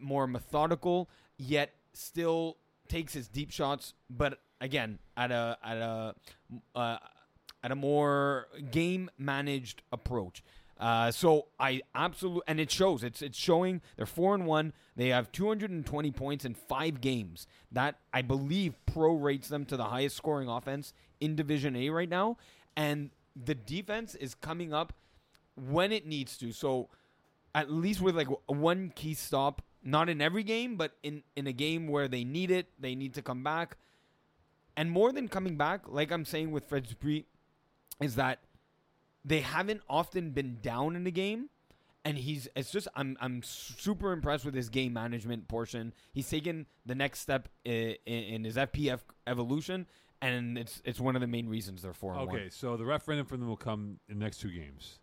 more 0.00 0.28
methodical, 0.28 1.10
yet 1.36 1.74
still 1.92 2.58
takes 2.88 3.12
his 3.12 3.28
deep 3.28 3.50
shots, 3.50 3.94
but 4.10 4.40
again 4.60 4.98
at 5.16 5.30
a 5.30 5.56
at 5.62 5.76
a 5.76 6.14
uh, 6.74 6.96
at 7.62 7.70
a 7.70 7.74
more 7.74 8.48
game 8.70 9.10
managed 9.18 9.82
approach. 9.92 10.42
Uh, 10.78 11.10
so 11.10 11.46
I 11.58 11.80
absolutely 11.94 12.42
and 12.46 12.60
it 12.60 12.70
shows. 12.70 13.02
It's 13.02 13.20
it's 13.20 13.38
showing. 13.38 13.80
They're 13.96 14.06
four 14.06 14.34
and 14.34 14.46
one. 14.46 14.72
They 14.96 15.08
have 15.08 15.32
220 15.32 16.10
points 16.12 16.44
in 16.44 16.54
five 16.54 17.00
games. 17.00 17.46
That 17.72 17.96
I 18.12 18.22
believe 18.22 18.74
prorates 18.86 19.48
them 19.48 19.64
to 19.66 19.76
the 19.76 19.84
highest 19.84 20.16
scoring 20.16 20.48
offense 20.48 20.92
in 21.20 21.34
Division 21.34 21.74
A 21.74 21.90
right 21.90 22.08
now. 22.08 22.36
And 22.76 23.10
the 23.34 23.56
defense 23.56 24.14
is 24.14 24.34
coming 24.36 24.72
up 24.72 24.92
when 25.56 25.90
it 25.90 26.06
needs 26.06 26.36
to. 26.38 26.52
So 26.52 26.88
at 27.54 27.72
least 27.72 28.00
with 28.00 28.16
like 28.16 28.28
one 28.46 28.92
key 28.94 29.14
stop, 29.14 29.62
not 29.90 30.08
in 30.08 30.20
every 30.20 30.42
game, 30.42 30.76
but 30.76 30.92
in 31.02 31.22
in 31.36 31.46
a 31.46 31.52
game 31.52 31.88
where 31.88 32.08
they 32.08 32.24
need 32.24 32.50
it, 32.50 32.66
they 32.78 32.94
need 32.94 33.14
to 33.14 33.22
come 33.22 33.42
back. 33.42 33.76
And 34.76 34.90
more 34.90 35.12
than 35.12 35.28
coming 35.28 35.56
back, 35.56 35.88
like 35.88 36.12
I'm 36.12 36.24
saying 36.24 36.50
with 36.52 36.68
Fred 36.68 36.86
Dupuis, 36.86 37.24
is 38.00 38.14
that 38.14 38.40
they 39.24 39.40
haven't 39.40 39.82
often 39.88 40.30
been 40.30 40.58
down 40.62 40.96
in 40.96 41.06
a 41.06 41.10
game. 41.10 41.50
And 42.04 42.16
he's 42.16 42.48
it's 42.54 42.70
just 42.70 42.88
I'm 42.94 43.16
I'm 43.20 43.42
super 43.42 44.12
impressed 44.12 44.44
with 44.44 44.54
his 44.54 44.68
game 44.68 44.92
management 44.92 45.48
portion. 45.48 45.92
He's 46.12 46.28
taken 46.28 46.66
the 46.86 46.94
next 46.94 47.20
step 47.20 47.48
in, 47.64 47.96
in 48.06 48.44
his 48.44 48.56
FPF 48.56 49.00
evolution, 49.26 49.86
and 50.22 50.56
it's 50.56 50.80
it's 50.84 51.00
one 51.00 51.16
of 51.16 51.20
the 51.20 51.26
main 51.26 51.48
reasons 51.48 51.82
they're 51.82 51.92
four 51.92 52.14
and 52.14 52.26
one. 52.26 52.36
Okay, 52.36 52.48
so 52.50 52.76
the 52.76 52.84
referendum 52.84 53.26
for 53.26 53.36
them 53.36 53.48
will 53.48 53.56
come 53.56 53.98
in 54.08 54.18
the 54.18 54.24
next 54.24 54.38
two 54.38 54.50
games. 54.50 55.00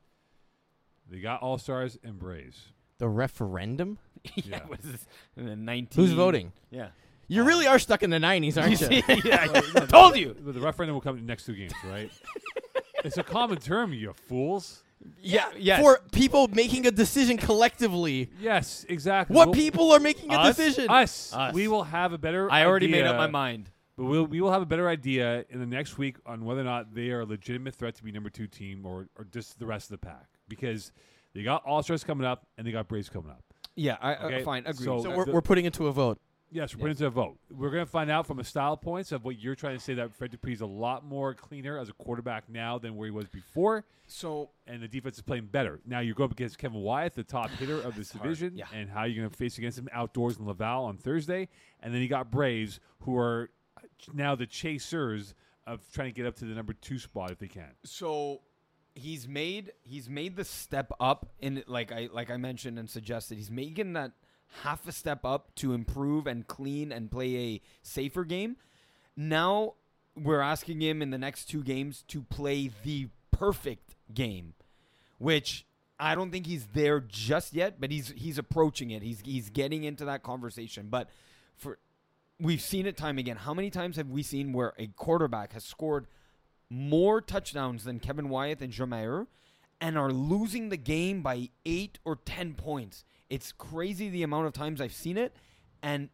They 1.09 1.19
got 1.19 1.41
All 1.41 1.57
Stars 1.57 1.99
and 2.03 2.17
Braves. 2.17 2.71
The 2.97 3.09
referendum? 3.09 3.99
yeah, 4.35 4.43
Yeah. 4.45 4.59
what 4.67 4.79
is 4.79 4.91
this? 4.91 5.05
Uh, 5.37 5.55
Nineteen. 5.55 6.03
Who's 6.03 6.13
voting? 6.13 6.51
Yeah. 6.71 6.87
You 7.27 7.43
really 7.43 7.65
are 7.65 7.79
stuck 7.79 8.03
in 8.03 8.11
the 8.11 8.17
90s, 8.19 8.55
aren't 8.61 8.79
you? 8.79 9.01
yeah, 9.29 9.47
I 9.81 9.85
told 9.87 10.15
you. 10.15 10.35
The 10.39 10.59
referendum 10.61 10.93
will 10.93 11.01
come 11.01 11.15
in 11.17 11.23
the 11.23 11.27
next 11.27 11.45
two 11.45 11.55
games, 11.55 11.73
right? 11.89 12.11
it's 13.03 13.17
a 13.17 13.23
common 13.23 13.57
term, 13.57 13.93
you 13.93 14.13
fools. 14.27 14.83
Yeah. 15.21 15.45
Yes. 15.57 15.81
For 15.81 16.01
people 16.11 16.47
making 16.49 16.85
a 16.85 16.91
decision 16.91 17.37
collectively. 17.37 18.29
Yes, 18.39 18.85
exactly. 18.89 19.35
What 19.35 19.47
We'll- 19.49 19.55
people 19.55 19.91
are 19.91 19.99
making 19.99 20.33
a 20.33 20.37
Us? 20.37 20.55
decision? 20.55 20.89
Us. 20.89 21.33
Us. 21.33 21.53
We 21.53 21.67
will 21.67 21.83
have 21.83 22.13
a 22.13 22.17
better. 22.19 22.51
I 22.51 22.65
already 22.65 22.87
made 22.87 23.05
up 23.05 23.15
idea- 23.15 23.17
my 23.17 23.27
mind. 23.27 23.71
But 23.97 24.05
we'll, 24.05 24.25
we 24.25 24.41
will 24.41 24.51
have 24.51 24.61
a 24.61 24.65
better 24.65 24.89
idea 24.89 25.45
in 25.49 25.59
the 25.61 25.65
next 25.65 25.97
week 25.97 26.17
on 26.25 26.43
whether 26.43 26.59
or 26.59 26.65
not 26.65 26.93
they 26.93 27.11
are 27.11 27.21
a 27.21 27.25
legitimate 27.25 27.75
threat 27.75 27.95
to 27.95 28.03
be 28.03 28.11
number 28.11 28.29
two 28.29 28.45
team 28.45 28.85
or, 28.85 29.07
or 29.17 29.23
just 29.31 29.57
the 29.57 29.65
rest 29.65 29.85
of 29.91 29.99
the 30.01 30.05
pack. 30.05 30.25
Because 30.49 30.91
they 31.33 31.43
got 31.43 31.63
All 31.65 31.81
Stars 31.81 32.03
coming 32.03 32.27
up 32.27 32.45
and 32.57 32.67
they 32.67 32.71
got 32.71 32.87
Braves 32.89 33.07
coming 33.09 33.31
up. 33.31 33.41
Yeah. 33.75 33.97
I, 34.01 34.15
Okay, 34.15 34.41
uh, 34.41 34.45
fine. 34.45 34.63
Agreed. 34.65 34.85
so- 34.85 34.99
So 35.03 35.15
we're, 35.15 35.25
the- 35.25 35.31
we're 35.33 35.41
putting 35.41 35.65
it 35.65 35.73
to 35.75 35.87
a 35.87 35.91
vote. 35.91 36.19
Yes, 36.51 36.73
we're 36.73 36.81
putting 36.81 36.91
it 36.95 36.99
to 36.99 37.07
a 37.07 37.09
vote. 37.09 37.37
We're 37.49 37.71
going 37.71 37.83
to 37.83 37.89
find 37.91 38.09
out 38.09 38.25
from 38.27 38.39
a 38.39 38.43
style 38.43 38.77
points 38.77 39.11
of 39.11 39.25
what 39.25 39.37
you're 39.39 39.55
trying 39.55 39.75
to 39.77 39.83
say 39.83 39.95
that 39.95 40.13
Fred 40.15 40.31
Dupuis 40.31 40.55
is 40.59 40.61
a 40.61 40.65
lot 40.65 41.03
more 41.03 41.33
cleaner 41.33 41.77
as 41.77 41.89
a 41.89 41.93
quarterback 41.93 42.47
now 42.47 42.77
than 42.77 42.95
where 42.95 43.07
he 43.07 43.11
was 43.11 43.27
before, 43.27 43.83
so 44.07 44.51
and 44.65 44.81
the 44.81 44.87
defense 44.87 45.15
is 45.17 45.21
playing 45.23 45.47
better. 45.47 45.81
Now 45.85 45.99
you 45.99 46.13
go 46.13 46.23
up 46.23 46.31
against 46.31 46.57
Kevin 46.57 46.79
Wyatt, 46.79 47.13
the 47.15 47.23
top 47.23 47.49
hitter 47.49 47.81
of 47.81 47.95
this 47.95 48.09
division, 48.09 48.53
yeah. 48.55 48.65
and 48.73 48.89
how 48.89 49.03
you're 49.03 49.17
going 49.23 49.29
to 49.29 49.35
face 49.35 49.57
against 49.57 49.79
him 49.79 49.89
outdoors 49.91 50.37
in 50.37 50.45
Laval 50.45 50.85
on 50.85 50.97
Thursday, 50.97 51.49
and 51.81 51.93
then 51.93 52.01
you 52.01 52.07
got 52.07 52.31
Braves 52.31 52.79
who 53.01 53.17
are 53.17 53.49
now 54.13 54.35
the 54.35 54.45
chasers 54.45 55.33
of 55.67 55.81
trying 55.91 56.09
to 56.09 56.13
get 56.15 56.25
up 56.27 56.35
to 56.35 56.45
the 56.45 56.53
number 56.53 56.73
two 56.73 56.99
spot 56.99 57.31
if 57.31 57.39
they 57.39 57.47
can. 57.49 57.71
so 57.83 58.39
he's 58.95 59.27
made 59.27 59.73
he's 59.83 60.09
made 60.09 60.35
the 60.37 60.45
step 60.45 60.91
up 60.99 61.29
in 61.39 61.63
like 61.67 61.91
I 61.91 62.09
like 62.11 62.31
I 62.31 62.37
mentioned 62.37 62.79
and 62.79 62.89
suggested 62.89 63.37
he's 63.37 63.51
making 63.51 63.93
that 63.93 64.11
half 64.63 64.87
a 64.87 64.91
step 64.91 65.25
up 65.25 65.53
to 65.55 65.73
improve 65.73 66.27
and 66.27 66.47
clean 66.47 66.91
and 66.91 67.11
play 67.11 67.35
a 67.35 67.61
safer 67.81 68.23
game. 68.23 68.55
Now 69.15 69.73
we're 70.15 70.41
asking 70.41 70.81
him 70.81 71.01
in 71.01 71.09
the 71.09 71.17
next 71.17 71.45
two 71.45 71.61
games 71.61 72.03
to 72.07 72.21
play 72.23 72.71
the 72.83 73.09
perfect 73.31 73.95
game, 74.13 74.53
which 75.17 75.65
I 75.99 76.15
don't 76.15 76.31
think 76.31 76.47
he's 76.47 76.67
there 76.67 77.01
just 77.01 77.53
yet, 77.53 77.79
but 77.79 77.91
he's 77.91 78.13
he's 78.15 78.37
approaching 78.37 78.91
it. 78.91 79.03
He's 79.03 79.21
he's 79.21 79.49
getting 79.49 79.83
into 79.83 80.05
that 80.05 80.23
conversation. 80.23 80.87
But 80.89 81.09
for 81.57 81.79
we've 82.39 82.61
seen 82.61 82.85
it 82.85 82.97
time 82.97 83.17
again. 83.17 83.37
How 83.37 83.53
many 83.53 83.69
times 83.69 83.97
have 83.97 84.09
we 84.09 84.23
seen 84.23 84.53
where 84.53 84.73
a 84.77 84.87
quarterback 84.87 85.53
has 85.53 85.63
scored 85.63 86.07
more 86.69 87.21
touchdowns 87.21 87.83
than 87.83 87.99
Kevin 87.99 88.29
Wyatt 88.29 88.61
and 88.61 88.73
Jameer 88.73 89.27
and 89.81 89.97
are 89.97 90.11
losing 90.11 90.69
the 90.69 90.77
game 90.77 91.21
by 91.21 91.49
eight 91.65 91.99
or 92.05 92.15
ten 92.15 92.53
points? 92.53 93.03
It's 93.29 93.51
crazy 93.51 94.09
the 94.09 94.23
amount 94.23 94.47
of 94.47 94.53
times 94.53 94.79
I've 94.81 94.93
seen 94.93 95.17
it, 95.17 95.35
and 95.81 96.09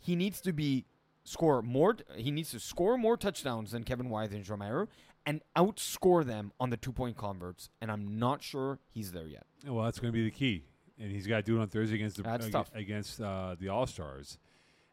he 0.00 0.14
needs 0.16 0.40
to 0.42 0.52
be 0.52 0.84
score 1.24 1.62
more. 1.62 1.96
He 2.14 2.30
needs 2.30 2.50
to 2.52 2.60
score 2.60 2.96
more 2.96 3.16
touchdowns 3.16 3.72
than 3.72 3.82
Kevin 3.84 4.08
Wyatt 4.10 4.32
and 4.32 4.44
Jameer 4.44 4.88
and 5.24 5.40
outscore 5.56 6.24
them 6.24 6.52
on 6.60 6.70
the 6.70 6.76
two 6.76 6.92
point 6.92 7.16
converts. 7.16 7.68
And 7.80 7.90
I'm 7.90 8.18
not 8.18 8.42
sure 8.42 8.78
he's 8.90 9.12
there 9.12 9.26
yet. 9.26 9.44
Well, 9.66 9.84
that's 9.84 9.98
going 9.98 10.12
to 10.12 10.16
be 10.16 10.24
the 10.24 10.30
key, 10.30 10.64
and 11.00 11.10
he's 11.10 11.26
got 11.26 11.36
to 11.36 11.42
do 11.42 11.58
it 11.58 11.62
on 11.62 11.68
Thursday 11.68 11.96
against 11.96 12.16
the 12.18 12.22
That's 12.22 12.46
ag- 12.46 12.52
tough. 12.52 12.70
against 12.74 13.20
uh, 13.20 13.56
the 13.58 13.68
All 13.70 13.86
Stars. 13.86 14.38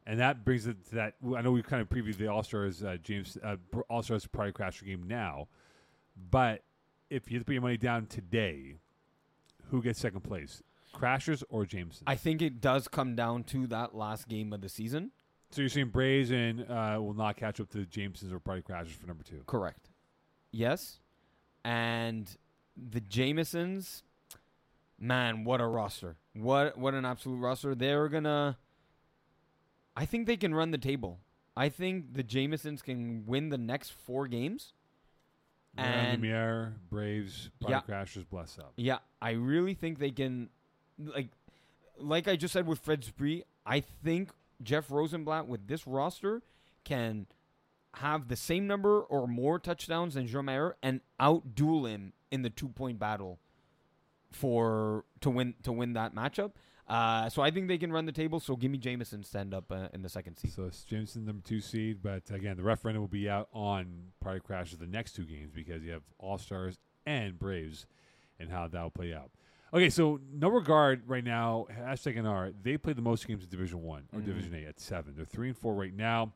And 0.05 0.19
that 0.19 0.43
brings 0.43 0.67
it 0.67 0.85
to 0.89 0.95
that. 0.95 1.15
I 1.35 1.41
know 1.41 1.51
we 1.51 1.61
kind 1.63 1.81
of 1.81 1.89
previewed 1.89 2.17
the 2.17 2.27
All 2.27 2.43
Stars, 2.43 2.83
uh, 2.83 2.97
James 3.01 3.37
uh, 3.43 3.55
All 3.89 4.03
Stars 4.03 4.27
Party 4.27 4.51
Crasher 4.51 4.85
game 4.85 5.03
now, 5.07 5.47
but 6.29 6.63
if 7.09 7.31
you 7.31 7.37
have 7.37 7.43
to 7.43 7.45
put 7.45 7.53
your 7.53 7.61
money 7.61 7.77
down 7.77 8.07
today, 8.07 8.75
who 9.69 9.81
gets 9.81 9.99
second 9.99 10.21
place, 10.21 10.61
Crashers 10.93 11.43
or 11.49 11.65
Jameson? 11.65 12.03
I 12.05 12.15
think 12.15 12.41
it 12.41 12.59
does 12.61 12.87
come 12.87 13.15
down 13.15 13.43
to 13.45 13.65
that 13.67 13.95
last 13.95 14.27
game 14.27 14.51
of 14.53 14.61
the 14.61 14.69
season. 14.69 15.11
so 15.51 15.61
you're 15.61 15.69
saying 15.69 15.89
Braves 15.89 16.31
and 16.31 16.61
uh, 16.69 16.97
will 16.99 17.13
not 17.13 17.37
catch 17.37 17.59
up 17.59 17.69
to 17.71 17.77
the 17.77 17.85
Jamesons 17.85 18.31
or 18.31 18.39
Party 18.39 18.61
Crashers 18.61 18.95
for 18.95 19.07
number 19.07 19.23
two? 19.23 19.41
Correct. 19.47 19.89
Yes. 20.51 20.99
And 21.63 22.29
the 22.75 22.99
Jamesons, 22.99 24.03
man, 24.99 25.45
what 25.45 25.61
a 25.61 25.65
roster. 25.65 26.17
What 26.33 26.77
what 26.77 26.93
an 26.93 27.05
absolute 27.05 27.37
roster. 27.37 27.73
They're 27.73 28.09
gonna 28.09 28.57
I 29.95 30.05
think 30.05 30.27
they 30.27 30.37
can 30.37 30.53
run 30.55 30.71
the 30.71 30.77
table. 30.77 31.19
I 31.55 31.69
think 31.69 32.13
the 32.13 32.23
Jamesons 32.23 32.81
can 32.81 33.25
win 33.25 33.49
the 33.49 33.57
next 33.57 33.91
four 33.91 34.27
games. 34.27 34.73
And- 35.77 36.21
Lumiere, 36.21 36.73
Braves, 36.89 37.49
Yeah. 37.59 37.81
Crashers, 37.81 38.27
bless 38.29 38.57
up. 38.59 38.73
Yeah, 38.75 38.99
I 39.21 39.31
really 39.31 39.73
think 39.73 39.99
they 39.99 40.11
can 40.11 40.49
like 40.99 41.29
like 41.97 42.27
I 42.27 42.35
just 42.35 42.53
said 42.53 42.67
with 42.67 42.79
Fred 42.79 43.03
Spree, 43.03 43.43
I 43.65 43.79
think 43.79 44.31
Jeff 44.61 44.89
Rosenblatt 44.91 45.47
with 45.47 45.67
this 45.67 45.85
roster 45.87 46.41
can 46.83 47.27
have 47.95 48.27
the 48.27 48.35
same 48.35 48.65
number 48.67 49.01
or 49.01 49.27
more 49.27 49.59
touchdowns 49.59 50.15
than 50.15 50.27
Jermaire 50.27 50.73
and 50.81 51.01
outduel 51.19 51.87
him 51.89 52.13
in 52.31 52.41
the 52.41 52.49
two 52.49 52.69
point 52.69 52.97
battle 52.99 53.39
for 54.31 55.05
to 55.21 55.29
win 55.29 55.55
to 55.63 55.71
win 55.71 55.93
that 55.93 56.15
matchup. 56.15 56.51
Uh, 56.93 57.27
so 57.27 57.41
I 57.41 57.49
think 57.49 57.67
they 57.67 57.79
can 57.79 57.91
run 57.91 58.05
the 58.05 58.11
table. 58.11 58.39
So 58.39 58.55
give 58.55 58.69
me 58.69 58.77
Jameson 58.77 59.23
stand 59.23 59.51
up 59.53 59.71
uh, 59.71 59.87
in 59.93 60.03
the 60.03 60.09
second 60.09 60.35
seed. 60.37 60.53
So 60.53 60.65
it's 60.65 60.83
Jameson 60.83 61.25
number 61.25 61.41
two 61.43 61.59
seed, 61.59 61.99
but 62.03 62.29
again, 62.29 62.55
the 62.55 62.61
referendum 62.63 63.01
will 63.01 63.07
be 63.07 63.27
out 63.27 63.47
on 63.51 64.11
Party 64.21 64.39
Crashers 64.47 64.77
the 64.77 64.85
next 64.85 65.13
two 65.13 65.23
games 65.25 65.49
because 65.55 65.81
you 65.83 65.91
have 65.91 66.03
All 66.19 66.37
Stars 66.37 66.77
and 67.07 67.39
Braves, 67.39 67.87
and 68.39 68.49
how 68.51 68.67
that 68.67 68.81
will 68.81 68.91
play 68.91 69.11
out. 69.13 69.31
Okay, 69.73 69.89
so 69.89 70.19
no 70.31 70.49
regard 70.49 71.01
right 71.07 71.23
now. 71.23 71.65
Hashtag 71.75 72.15
NR. 72.17 72.53
They 72.61 72.77
play 72.77 72.93
the 72.93 73.01
most 73.01 73.27
games 73.27 73.43
in 73.43 73.49
Division 73.49 73.81
One 73.81 74.03
or 74.13 74.19
Mhm. 74.19 74.25
Division 74.25 74.53
A 74.53 74.67
at 74.67 74.79
seven. 74.79 75.15
They're 75.15 75.25
three 75.25 75.47
and 75.49 75.57
four 75.57 75.73
right 75.73 75.93
now. 75.95 76.31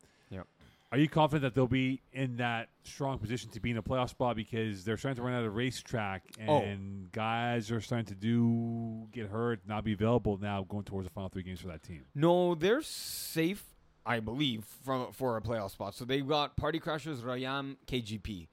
Are 0.91 0.97
you 0.97 1.09
confident 1.09 1.41
that 1.43 1.53
they'll 1.53 1.68
be 1.68 2.01
in 2.14 2.38
that 2.38 2.69
strong 2.84 3.18
position 3.19 3.49
to 3.51 3.59
be 3.59 3.72
in 3.72 3.77
a 3.77 3.84
playoff 3.84 4.09
spot 4.09 4.38
because 4.38 4.85
they're 4.85 4.95
starting 4.95 5.18
to 5.18 5.22
run 5.22 5.34
out 5.34 5.43
of 5.43 5.53
racetrack 5.53 6.23
Oh. 6.47 6.61
and 6.61 7.11
guys 7.11 7.69
are 7.72 7.81
starting 7.81 8.05
to 8.05 8.15
do 8.15 9.07
get 9.11 9.27
hurt, 9.27 9.59
not 9.68 9.84
be 9.84 9.91
available 9.93 10.38
now 10.38 10.64
going 10.64 10.85
towards 10.85 11.05
the 11.05 11.14
final 11.14 11.27
three 11.30 11.43
games 11.43 11.59
for 11.59 11.68
that 11.68 11.84
team? 11.84 12.05
No, 12.15 12.55
they're 12.55 12.81
safe, 12.81 13.65
I 14.05 14.22
believe, 14.22 14.64
from 14.85 15.11
for 15.11 15.35
a 15.35 15.41
playoff 15.41 15.72
spot. 15.72 15.93
So 15.93 16.05
they've 16.05 16.26
got 16.27 16.55
Party 16.55 16.80
Crashers, 16.80 17.18
Rayam, 17.18 17.76
KGP. 17.85 18.47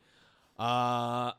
Uh, 0.58 1.32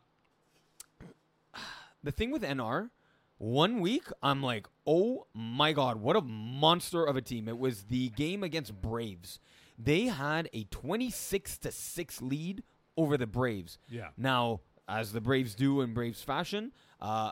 the 2.03 2.11
thing 2.11 2.31
with 2.31 2.41
NR, 2.43 2.89
one 3.37 3.81
week 3.81 4.05
I'm 4.23 4.41
like, 4.41 4.67
oh 4.87 5.27
my 5.33 5.73
god, 5.73 5.97
what 5.97 6.15
a 6.15 6.21
monster 6.21 7.03
of 7.03 7.17
a 7.17 7.21
team! 7.21 7.49
It 7.49 7.57
was 7.57 7.83
the 7.83 8.09
game 8.09 8.43
against 8.43 8.81
Braves. 8.81 9.39
They 9.77 10.03
had 10.05 10.49
a 10.53 10.63
26 10.65 11.57
to 11.59 11.71
six 11.71 12.21
lead 12.21 12.63
over 12.97 13.17
the 13.17 13.27
Braves. 13.27 13.77
Yeah. 13.89 14.09
Now, 14.17 14.61
as 14.87 15.11
the 15.13 15.21
Braves 15.21 15.55
do 15.55 15.81
in 15.81 15.93
Braves 15.93 16.21
fashion, 16.21 16.71
uh, 17.01 17.31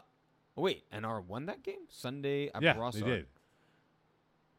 wait, 0.55 0.83
NR 0.91 1.23
won 1.25 1.45
that 1.45 1.63
game 1.63 1.85
Sunday 1.89 2.49
at 2.53 2.61
Yeah, 2.61 2.75
Barossa. 2.75 2.93
they 2.95 3.01
did. 3.01 3.27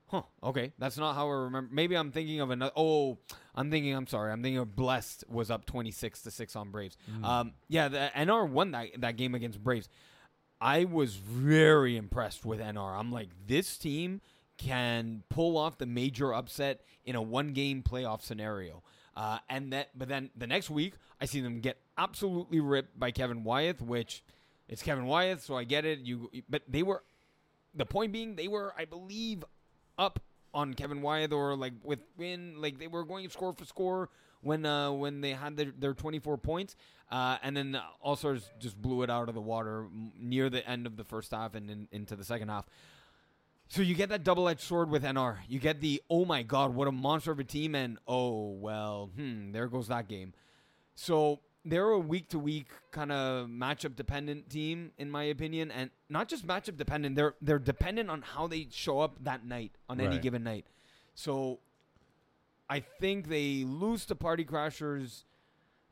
Huh. 0.09 0.23
Okay, 0.43 0.73
that's 0.79 0.97
not 0.99 1.15
how 1.15 1.29
I 1.29 1.33
remember. 1.33 1.71
Maybe 1.75 1.97
I'm 1.97 2.13
thinking 2.13 2.41
of 2.41 2.51
another. 2.51 2.73
Oh, 2.77 3.19
I'm 3.55 3.71
thinking. 3.71 3.95
I'm 3.95 4.07
sorry. 4.07 4.31
I'm 4.33 4.43
thinking 4.43 4.59
of 4.59 4.77
Blessed 4.77 5.25
was 5.29 5.51
up 5.51 5.65
26 5.67 6.23
to 6.23 6.31
six 6.31 6.55
on 6.55 6.71
Braves. 6.71 6.97
Mm. 7.11 7.25
Um, 7.25 7.53
yeah, 7.69 7.89
the 7.89 8.11
NR 8.15 8.49
won 8.49 8.71
that 8.73 8.89
that 9.01 9.17
game 9.17 9.35
against 9.35 9.63
Braves. 9.65 9.89
I 10.61 10.85
was 10.85 11.17
very 11.17 11.97
impressed 11.97 12.45
with 12.45 12.61
NR. 12.61 12.99
I'm 12.99 13.11
like, 13.11 13.31
this 13.47 13.77
team 13.77 14.21
can 14.59 15.23
pull 15.29 15.57
off 15.57 15.79
the 15.79 15.87
major 15.87 16.33
upset 16.33 16.81
in 17.05 17.17
a 17.17 17.23
one 17.23 17.53
game 17.53 17.83
playoff 17.83 18.23
scenario. 18.23 18.83
Uh, 19.17 19.39
and 19.49 19.73
that, 19.73 19.91
but 19.97 20.09
then 20.09 20.31
the 20.37 20.47
next 20.47 20.71
week, 20.71 20.95
I 21.21 21.27
see 21.27 21.41
them 21.41 21.61
get 21.61 21.79
absolutely 21.97 22.61
ripped 22.61 22.99
by 22.99 23.11
Kevin 23.11 23.45
Wyatt, 23.45 23.81
which 23.81 24.25
it's 24.69 24.83
Kevin 24.83 25.07
Wyatt, 25.07 25.41
so 25.41 25.57
I 25.57 25.65
get 25.65 25.85
it. 25.85 26.01
You, 26.01 26.31
but 26.49 26.63
they 26.69 26.83
were 26.83 27.03
the 27.75 27.87
point 27.87 28.13
being 28.13 28.37
they 28.37 28.49
were, 28.49 28.73
I 28.77 28.85
believe, 28.85 29.45
up 29.99 30.21
on 30.53 30.75
Kevin 30.75 31.03
Wyatt 31.03 31.33
or 31.33 31.57
like 31.57 31.75
with 31.83 32.01
within 32.17 32.61
like 32.61 32.79
they 32.79 32.87
were 32.87 33.05
going 33.05 33.29
score 33.29 33.53
for 33.53 33.65
score 33.65 34.09
when 34.41 34.65
uh 34.65 34.91
when 34.93 35.21
they 35.21 35.31
had 35.31 35.57
their, 35.57 35.73
their 35.77 35.95
24 35.95 36.39
points 36.39 36.77
uh 37.11 37.37
and 37.43 37.57
then 37.57 37.79
All 38.01 38.15
Stars 38.15 38.49
just 38.61 38.81
blew 38.81 39.03
it 39.03 39.11
out 39.11 39.29
of 39.29 39.35
the 39.35 39.41
water 39.41 39.87
near 40.19 40.49
the 40.49 40.67
end 40.69 40.87
of 40.87 40.97
the 40.97 41.05
first 41.05 41.33
half 41.33 41.57
and 41.57 41.69
in, 41.69 41.89
into 41.91 42.15
the 42.15 42.25
second 42.25 42.49
half. 42.49 42.67
So 43.69 43.83
you 43.83 43.95
get 43.95 44.11
that 44.11 44.23
double-edged 44.25 44.61
sword 44.61 44.91
with 44.91 45.03
NR. 45.03 45.39
You 45.49 45.59
get 45.59 45.81
the 45.81 46.03
oh 46.11 46.25
my 46.25 46.43
god, 46.43 46.75
what 46.75 46.87
a 46.87 46.93
monster 46.93 47.33
of 47.33 47.39
a 47.41 47.45
team 47.45 47.75
and 47.75 47.99
oh 48.07 48.51
well, 48.51 49.11
hmm, 49.17 49.53
there 49.53 49.67
goes 49.69 49.89
that 49.89 50.09
game. 50.09 50.33
So 50.95 51.41
they're 51.65 51.89
a 51.89 51.99
week 51.99 52.29
to 52.29 52.39
week 52.39 52.69
kind 52.93 53.11
of 53.11 53.49
matchup 53.49 53.97
dependent 53.97 54.51
team, 54.51 54.93
in 54.99 55.11
my 55.11 55.25
opinion, 55.25 55.71
and 55.71 55.91
not 56.09 56.29
just 56.29 56.47
matchup 56.47 56.77
dependent. 56.77 57.17
They're 57.17 57.35
they're 57.41 57.59
dependent 57.59 58.11
on 58.11 58.23
how 58.23 58.47
they 58.47 58.69
show 58.71 59.01
up 59.01 59.17
that 59.25 59.45
night 59.47 59.73
on 59.89 59.99
any 60.01 60.17
given 60.21 60.45
night. 60.45 60.67
So 61.15 61.59
I 62.69 62.81
think 62.81 63.29
they 63.29 63.65
lose 63.67 64.05
to 64.07 64.15
Party 64.15 64.45
Crashers. 64.45 65.25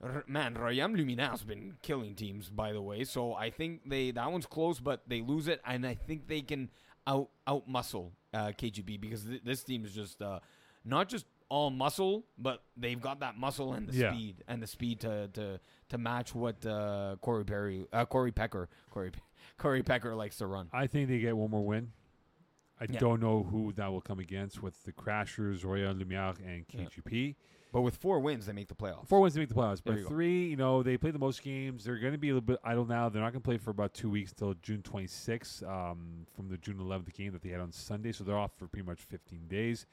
R- 0.02 0.24
Man, 0.26 0.54
Rayam 0.54 0.96
Lumina 0.96 1.28
has 1.30 1.42
been 1.42 1.74
killing 1.82 2.14
teams, 2.14 2.48
by 2.50 2.72
the 2.72 2.82
way. 2.82 3.04
So 3.04 3.34
I 3.34 3.50
think 3.50 3.88
they 3.88 4.10
that 4.10 4.30
one's 4.30 4.46
close, 4.46 4.78
but 4.78 5.02
they 5.06 5.20
lose 5.22 5.48
it, 5.48 5.60
and 5.66 5.86
I 5.86 5.94
think 5.94 6.28
they 6.28 6.42
can 6.42 6.70
out 7.06 7.28
out 7.46 7.68
muscle 7.68 8.12
uh, 8.34 8.52
KGP 8.56 9.00
because 9.00 9.24
th- 9.24 9.42
this 9.44 9.62
team 9.64 9.84
is 9.84 9.92
just 9.94 10.20
uh, 10.22 10.38
not 10.84 11.08
just 11.08 11.26
all 11.48 11.68
muscle, 11.70 12.24
but 12.38 12.62
they've 12.76 13.00
got 13.00 13.20
that 13.20 13.36
muscle 13.36 13.74
and 13.74 13.86
the 13.88 13.92
Yeah. 13.94 14.12
speed 14.12 14.42
and 14.48 14.62
the 14.62 14.66
speed 14.66 15.00
to 15.00 15.28
to 15.34 15.60
to 15.90 15.98
match 15.98 16.34
what 16.34 16.64
uh, 16.64 17.16
Corey 17.20 17.44
Perry, 17.44 17.86
uh, 17.92 18.04
Corey 18.06 18.32
Pecker, 18.32 18.68
Corey 18.90 19.12
Corey 19.58 19.82
Pecker 19.82 20.14
likes 20.14 20.36
to 20.38 20.46
run. 20.46 20.68
I 20.72 20.86
think 20.86 21.08
they 21.08 21.18
get 21.18 21.36
one 21.36 21.50
more 21.50 21.64
win. 21.64 21.92
I 22.80 22.86
Yeah. 22.88 22.98
don't 22.98 23.20
know 23.20 23.42
who 23.44 23.72
that 23.74 23.92
will 23.92 24.00
come 24.00 24.18
against 24.18 24.62
with 24.62 24.82
the 24.84 24.92
Crashers, 24.92 25.64
Royal 25.64 25.92
Lumiere, 25.94 26.34
and 26.44 26.64
Yeah. 26.70 26.86
But 27.72 27.80
with 27.80 27.96
four 27.96 28.20
wins, 28.20 28.44
they 28.44 28.52
make 28.52 28.68
the 28.68 28.74
playoffs. 28.74 29.08
Four 29.08 29.20
wins 29.22 29.32
to 29.34 29.40
make 29.40 29.48
the 29.48 29.54
playoffs, 29.54 29.82
There 29.82 29.94
but 29.94 29.96
you 29.96 30.02
go. 30.02 30.08
three, 30.10 30.44
you 30.44 30.56
know, 30.56 30.82
they 30.82 30.98
play 30.98 31.10
the 31.10 31.18
most 31.18 31.42
games. 31.42 31.84
They're 31.84 31.96
going 31.98 32.12
to 32.12 32.18
be 32.18 32.28
a 32.28 32.34
little 32.34 32.46
bit 32.46 32.58
idle 32.62 32.84
now. 32.84 33.08
They're 33.08 33.22
not 33.22 33.32
going 33.32 33.40
to 33.40 33.46
play 33.48 33.56
for 33.56 33.70
about 33.70 33.94
two 33.94 34.10
weeks 34.10 34.32
till 34.34 34.52
June 34.62 34.82
26th 34.82 35.62
um, 35.66 36.26
from 36.36 36.48
the 36.50 36.58
June 36.58 36.76
11th 36.76 37.14
game 37.14 37.32
that 37.32 37.40
they 37.40 37.48
had 37.48 37.60
on 37.60 37.72
Sunday. 37.72 38.12
So 38.12 38.24
they're 38.24 38.36
off 38.36 38.52
for 38.58 38.66
pretty 38.68 38.86
much 38.86 39.00
15 39.00 39.48
days. 39.48 39.86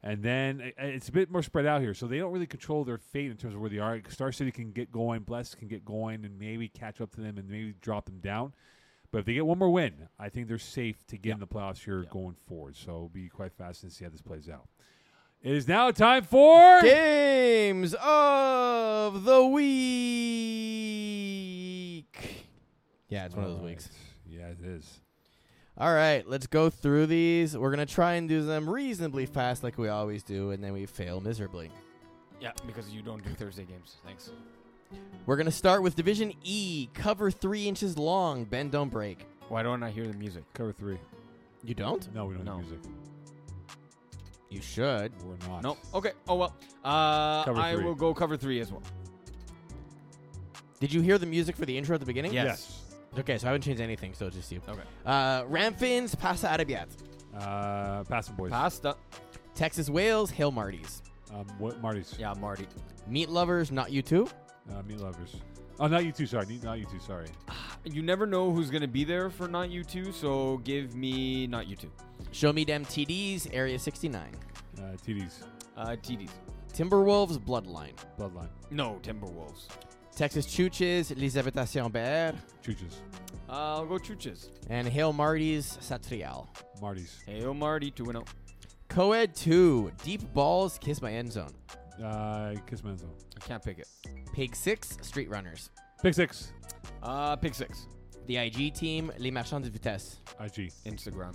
And 0.00 0.22
then 0.22 0.60
uh, 0.78 0.84
it's 0.86 1.08
a 1.08 1.12
bit 1.12 1.28
more 1.28 1.42
spread 1.42 1.66
out 1.66 1.80
here. 1.80 1.92
So 1.92 2.06
they 2.06 2.18
don't 2.18 2.32
really 2.32 2.46
control 2.46 2.84
their 2.84 2.98
fate 2.98 3.32
in 3.32 3.36
terms 3.36 3.56
of 3.56 3.60
where 3.60 3.68
they 3.70 3.78
are. 3.80 4.00
Star 4.10 4.30
City 4.30 4.52
can 4.52 4.70
get 4.70 4.92
going, 4.92 5.22
Blessed 5.22 5.58
can 5.58 5.66
get 5.66 5.84
going, 5.84 6.24
and 6.24 6.38
maybe 6.38 6.68
catch 6.68 7.00
up 7.00 7.10
to 7.16 7.20
them 7.20 7.36
and 7.36 7.48
maybe 7.50 7.74
drop 7.80 8.06
them 8.06 8.20
down. 8.20 8.52
But 9.10 9.18
if 9.20 9.24
they 9.24 9.34
get 9.34 9.44
one 9.46 9.58
more 9.58 9.70
win, 9.70 10.08
I 10.20 10.28
think 10.28 10.46
they're 10.46 10.58
safe 10.58 11.04
to 11.08 11.16
get 11.16 11.32
in 11.32 11.40
the 11.40 11.48
playoffs 11.48 11.82
here 11.82 12.02
Yeah. 12.02 12.10
going 12.12 12.36
forward. 12.46 12.76
So 12.76 12.90
it'll 12.92 13.08
be 13.08 13.28
quite 13.28 13.52
fascinating 13.54 13.90
to 13.90 13.96
see 13.96 14.04
how 14.04 14.10
this 14.10 14.22
plays 14.22 14.48
out. 14.48 14.68
It 15.42 15.52
is 15.54 15.68
now 15.68 15.90
time 15.92 16.24
for. 16.24 16.82
Games 16.82 17.94
of 17.94 19.24
the 19.24 19.44
week. 21.98 22.06
Yeah, 23.08 23.26
it's 23.26 23.34
one 23.34 23.44
of 23.44 23.52
those 23.52 23.60
weeks. 23.62 23.88
Yeah, 24.28 24.48
it 24.48 24.58
is. 24.64 25.00
All 25.76 25.94
right, 25.94 26.28
let's 26.28 26.48
go 26.48 26.68
through 26.70 27.06
these. 27.06 27.56
We're 27.56 27.70
gonna 27.70 27.86
try 27.86 28.14
and 28.14 28.28
do 28.28 28.42
them 28.44 28.68
reasonably 28.68 29.26
fast, 29.26 29.62
like 29.62 29.78
we 29.78 29.88
always 29.88 30.24
do, 30.24 30.50
and 30.50 30.62
then 30.62 30.72
we 30.72 30.86
fail 30.86 31.20
miserably. 31.20 31.70
Yeah, 32.40 32.50
because 32.66 32.90
you 32.90 33.00
don't 33.00 33.22
do 33.22 33.30
Thursday 33.34 33.64
games. 33.64 33.96
Thanks. 34.04 34.32
We're 35.26 35.36
gonna 35.36 35.50
start 35.52 35.82
with 35.82 35.94
Division 35.94 36.32
E, 36.42 36.88
cover 36.94 37.30
three 37.30 37.68
inches 37.68 37.96
long. 37.96 38.44
Bend, 38.44 38.72
don't 38.72 38.88
break. 38.90 39.24
Why 39.48 39.62
don't 39.62 39.82
I 39.84 39.90
hear 39.90 40.06
the 40.08 40.16
music? 40.18 40.42
Cover 40.52 40.72
three. 40.72 40.98
You 41.62 41.74
don't? 41.74 42.12
No, 42.12 42.26
we 42.26 42.34
don't 42.34 42.44
No. 42.44 42.56
have 42.56 42.66
music. 42.68 42.80
You 44.50 44.62
should. 44.62 45.12
We're 45.22 45.36
not. 45.48 45.62
No. 45.62 45.76
Okay. 45.94 46.12
Oh 46.26 46.36
well. 46.36 46.56
Uh, 46.84 47.44
Cover 47.44 47.60
I 47.60 47.74
three. 47.74 47.84
will 47.84 47.94
go 47.94 48.14
cover 48.14 48.36
three 48.36 48.60
as 48.60 48.72
well. 48.72 48.82
Did 50.80 50.92
you 50.92 51.00
hear 51.00 51.18
the 51.18 51.26
music 51.26 51.56
for 51.56 51.66
the 51.66 51.76
intro 51.76 51.94
at 51.94 52.00
the 52.00 52.06
beginning? 52.06 52.32
Yes. 52.32 52.82
Okay, 53.18 53.36
so 53.38 53.46
I 53.46 53.50
haven't 53.50 53.62
changed 53.62 53.80
anything, 53.80 54.14
so 54.14 54.26
it's 54.26 54.36
just 54.36 54.52
you. 54.52 54.60
Okay. 54.68 54.80
Uh, 55.04 55.42
Ramfins, 55.44 56.16
Pasta 56.18 56.46
Arrabbiata. 56.46 56.88
Uh, 57.34 58.04
pass 58.04 58.28
'em, 58.28 58.36
boys. 58.36 58.50
Pasta. 58.50 58.96
Texas 59.54 59.90
Wales, 59.90 60.30
Hail 60.30 60.50
Marty's. 60.52 61.02
Um, 61.34 61.46
what 61.58 61.80
Marty's? 61.80 62.14
Yeah, 62.18 62.32
Marty. 62.38 62.66
Meat 63.08 63.28
Lovers, 63.28 63.72
Not 63.72 63.90
You 63.90 64.02
Too. 64.02 64.28
Uh, 64.70 64.82
meat 64.82 65.00
lovers. 65.00 65.36
Oh, 65.80 65.86
not 65.86 66.04
you 66.04 66.12
two. 66.12 66.26
Sorry, 66.26 66.44
Ne- 66.46 66.60
not 66.62 66.78
you 66.78 66.84
two. 66.84 66.98
Sorry. 66.98 67.28
You 67.84 68.02
never 68.02 68.26
know 68.26 68.50
who's 68.52 68.68
gonna 68.68 68.86
be 68.88 69.02
there 69.04 69.30
for 69.30 69.48
not 69.48 69.70
you 69.70 69.82
two, 69.84 70.12
so 70.12 70.58
give 70.58 70.94
me 70.94 71.46
not 71.46 71.66
you 71.66 71.74
two. 71.76 71.90
Show 72.32 72.52
Me 72.52 72.64
Dem 72.64 72.84
TDs, 72.84 73.48
Area 73.52 73.78
69. 73.78 74.22
Uh, 74.76 74.82
TDs. 75.06 75.42
Uh, 75.76 75.86
TDs. 75.96 76.30
Timberwolves 76.72 77.38
Bloodline. 77.38 77.94
Bloodline. 78.18 78.48
No, 78.70 78.98
Timberwolves. 79.02 79.68
Texas 80.14 80.46
Chooches 80.46 81.16
Les 81.16 81.34
Habitations 81.34 81.90
Bear. 81.90 82.34
Chooches. 82.62 82.94
Uh, 83.48 83.52
I'll 83.52 83.86
go 83.86 83.94
Chooches. 83.94 84.50
And 84.68 84.86
Hail 84.86 85.12
Marty's 85.12 85.78
Satrial. 85.80 86.48
Marty's. 86.80 87.18
Hey, 87.26 87.44
Marty, 87.44 87.90
2 87.90 88.04
0. 88.04 88.24
Coed 88.88 89.34
2 89.34 89.92
Deep 90.02 90.32
Balls 90.34 90.78
Kiss 90.78 91.00
My 91.00 91.12
End 91.12 91.32
Zone. 91.32 91.52
Uh, 92.02 92.54
Kiss 92.66 92.80
zone. 92.80 92.98
I 93.36 93.46
can't 93.46 93.62
pick 93.62 93.78
it. 93.78 93.88
Pick 94.32 94.54
6 94.54 94.98
Street 95.02 95.28
Runners. 95.30 95.70
Pick 96.02 96.14
six. 96.14 96.52
Uh, 97.02 97.34
pick 97.34 97.54
6. 97.54 97.86
The 98.26 98.36
IG 98.36 98.72
team 98.74 99.10
Les 99.18 99.32
Marchands 99.32 99.66
de 99.66 99.70
Vitesse. 99.72 100.18
IG. 100.40 100.70
Instagram. 100.86 101.34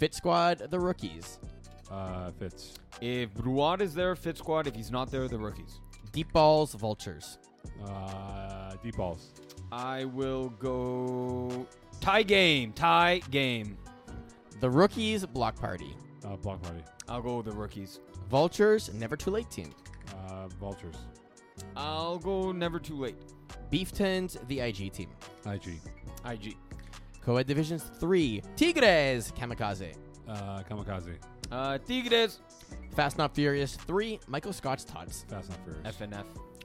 Fit 0.00 0.14
Squad 0.14 0.60
The 0.70 0.80
Rookies. 0.80 1.38
Uh, 1.90 2.30
Fitz. 2.30 2.72
If 3.02 3.34
Bruad 3.34 3.82
is 3.82 3.92
there, 3.92 4.16
Fit 4.16 4.38
Squad. 4.38 4.66
If 4.66 4.74
he's 4.74 4.90
not 4.90 5.10
there, 5.10 5.28
the 5.28 5.36
rookies. 5.36 5.78
Deep 6.10 6.32
Balls 6.32 6.72
Vultures. 6.72 7.36
Uh, 7.84 8.72
deep 8.82 8.96
balls. 8.96 9.32
I 9.70 10.06
will 10.06 10.48
go 10.58 11.66
tie 12.00 12.22
game. 12.22 12.72
Tie 12.72 13.20
game. 13.30 13.76
The 14.60 14.70
Rookies 14.70 15.26
Block 15.26 15.56
Party. 15.60 15.94
Uh, 16.24 16.36
block 16.36 16.62
party. 16.62 16.82
I'll 17.06 17.20
go 17.20 17.36
with 17.36 17.46
the 17.46 17.52
rookies. 17.52 18.00
Vultures 18.30 18.90
Never 18.94 19.16
Too 19.16 19.30
Late 19.32 19.50
team. 19.50 19.70
Uh, 20.16 20.48
vultures. 20.58 20.96
I'll 21.76 22.18
go 22.18 22.52
never 22.52 22.78
too 22.78 22.96
late. 22.96 23.16
Beeftons 23.70 24.38
The 24.48 24.60
IG 24.60 24.92
team. 24.92 25.10
IG. 25.44 25.78
IG. 26.24 26.56
Coed 27.30 27.46
Divisions 27.46 27.84
3 28.00 28.42
Tigres 28.56 29.30
Kamikaze. 29.30 29.94
Uh, 30.26 30.64
kamikaze. 30.68 31.14
Uh, 31.52 31.78
Tigres. 31.78 32.40
Fast 32.96 33.18
Not 33.18 33.36
Furious 33.36 33.76
3 33.76 34.18
Michael 34.26 34.52
Scott's 34.52 34.82
Tots. 34.82 35.26
Fast 35.28 35.52
and 35.52 35.58
Furious. 35.64 35.96
FNF. 35.96 36.24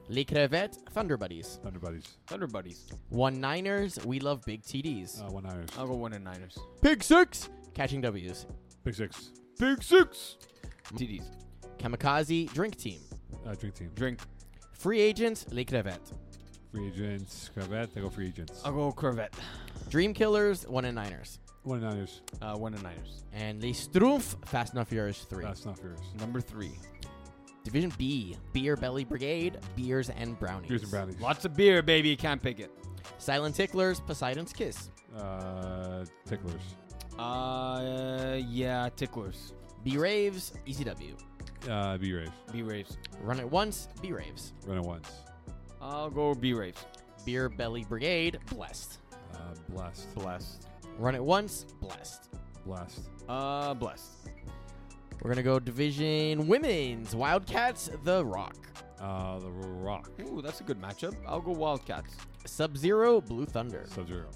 Les 0.09 0.25
Crevettes 0.25 0.79
Thunder 0.89 1.17
Buddies. 1.17 1.59
Thunder 1.61 1.77
Buddies. 1.77 2.17
Thunder 2.25 2.47
Buddies. 2.47 2.87
One 3.09 3.39
Niners 3.39 4.03
We 4.07 4.19
Love 4.19 4.43
Big 4.43 4.63
TDs. 4.63 5.21
Uh, 5.21 5.31
one 5.31 5.43
Niners. 5.43 5.69
I'll 5.77 5.85
go 5.85 5.93
one 5.93 6.13
and 6.13 6.23
Niners. 6.23 6.57
Pick 6.81 7.03
6 7.03 7.47
Catching 7.75 8.01
W's. 8.01 8.47
Pick 8.83 8.95
six. 8.95 9.33
Big 9.59 9.83
six. 9.83 10.37
TDs. 10.95 11.25
Kamikaze 11.77 12.51
Drink 12.53 12.75
Team. 12.75 13.01
Uh, 13.45 13.53
drink 13.53 13.75
team. 13.75 13.91
Drink. 13.93 14.19
Free 14.73 14.99
Agents 14.99 15.45
Les 15.51 15.63
Crevettes. 15.63 16.13
Free 16.75 16.87
agents. 16.87 17.51
Cravette. 17.55 17.95
I 17.95 18.01
go 18.01 18.09
free 18.09 18.27
agents. 18.27 18.61
I'll 18.65 18.73
go 18.73 18.91
Corvette. 18.91 19.33
Dream 19.89 20.13
Killers 20.13 20.67
One 20.67 20.85
and 20.85 20.95
Niners. 20.95 21.39
One 21.63 21.83
and 21.83 21.89
Niners. 21.91 22.21
Uh, 22.41 22.55
one 22.55 22.73
and 22.73 22.83
Niners. 22.83 23.23
And 23.33 23.61
Les 23.61 23.71
Schtroumpfs 23.87 24.35
Fast 24.47 24.73
Not 24.73 24.87
Furious 24.87 25.23
3. 25.23 25.43
Fast 25.43 25.65
and 25.65 25.77
Furious. 25.77 26.01
Number 26.19 26.41
three. 26.41 26.71
Division 27.63 27.91
B 27.97 28.37
Beer 28.53 28.75
Belly 28.75 29.03
Brigade 29.03 29.57
Beers 29.75 30.09
and 30.11 30.37
Brownies. 30.39 30.69
Beers 30.69 30.83
and 30.83 30.91
brownies. 30.91 31.19
Lots 31.19 31.45
of 31.45 31.55
beer, 31.55 31.81
baby. 31.81 32.09
You 32.09 32.17
can't 32.17 32.41
pick 32.41 32.59
it. 32.59 32.71
Silent 33.17 33.55
Ticklers 33.55 33.99
Poseidon's 33.99 34.53
Kiss. 34.53 34.91
Uh, 35.17 36.05
ticklers. 36.25 36.61
Uh, 37.17 38.37
yeah, 38.47 38.89
ticklers. 38.95 39.53
B 39.83 39.97
Raves 39.97 40.53
ECW. 40.67 41.13
Uh, 41.69 41.97
B 41.97 42.13
raves. 42.13 42.31
B 42.51 42.61
raves. 42.61 42.97
Run 43.21 43.39
it 43.39 43.49
once 43.49 43.87
B 44.01 44.11
Raves. 44.11 44.53
Run 44.67 44.77
it 44.77 44.83
once. 44.83 45.09
I'll 45.81 46.09
go 46.09 46.35
B 46.35 46.53
raves. 46.53 46.85
Beer 47.25 47.49
Belly 47.49 47.85
Brigade 47.87 48.39
Blessed. 48.51 48.99
Uh, 49.35 49.53
blessed. 49.69 50.13
Blessed. 50.15 50.67
Run 50.97 51.15
it 51.15 51.23
once 51.23 51.65
Blessed. 51.81 52.29
Blessed. 52.65 53.01
Uh, 53.27 53.73
blessed. 53.73 54.29
We're 55.21 55.29
gonna 55.29 55.43
go 55.43 55.59
Division 55.59 56.47
Women's 56.47 57.15
Wildcats 57.15 57.89
The 58.03 58.25
Rock. 58.25 58.55
Uh, 58.99 59.39
the 59.39 59.49
Rock. 59.51 60.09
Ooh, 60.21 60.41
that's 60.41 60.61
a 60.61 60.63
good 60.63 60.81
matchup. 60.81 61.15
I'll 61.27 61.41
go 61.41 61.51
Wildcats. 61.51 62.15
Sub 62.45 62.77
Zero 62.77 63.21
Blue 63.21 63.45
Thunder. 63.45 63.85
Sub 63.87 64.07
Zero. 64.07 64.29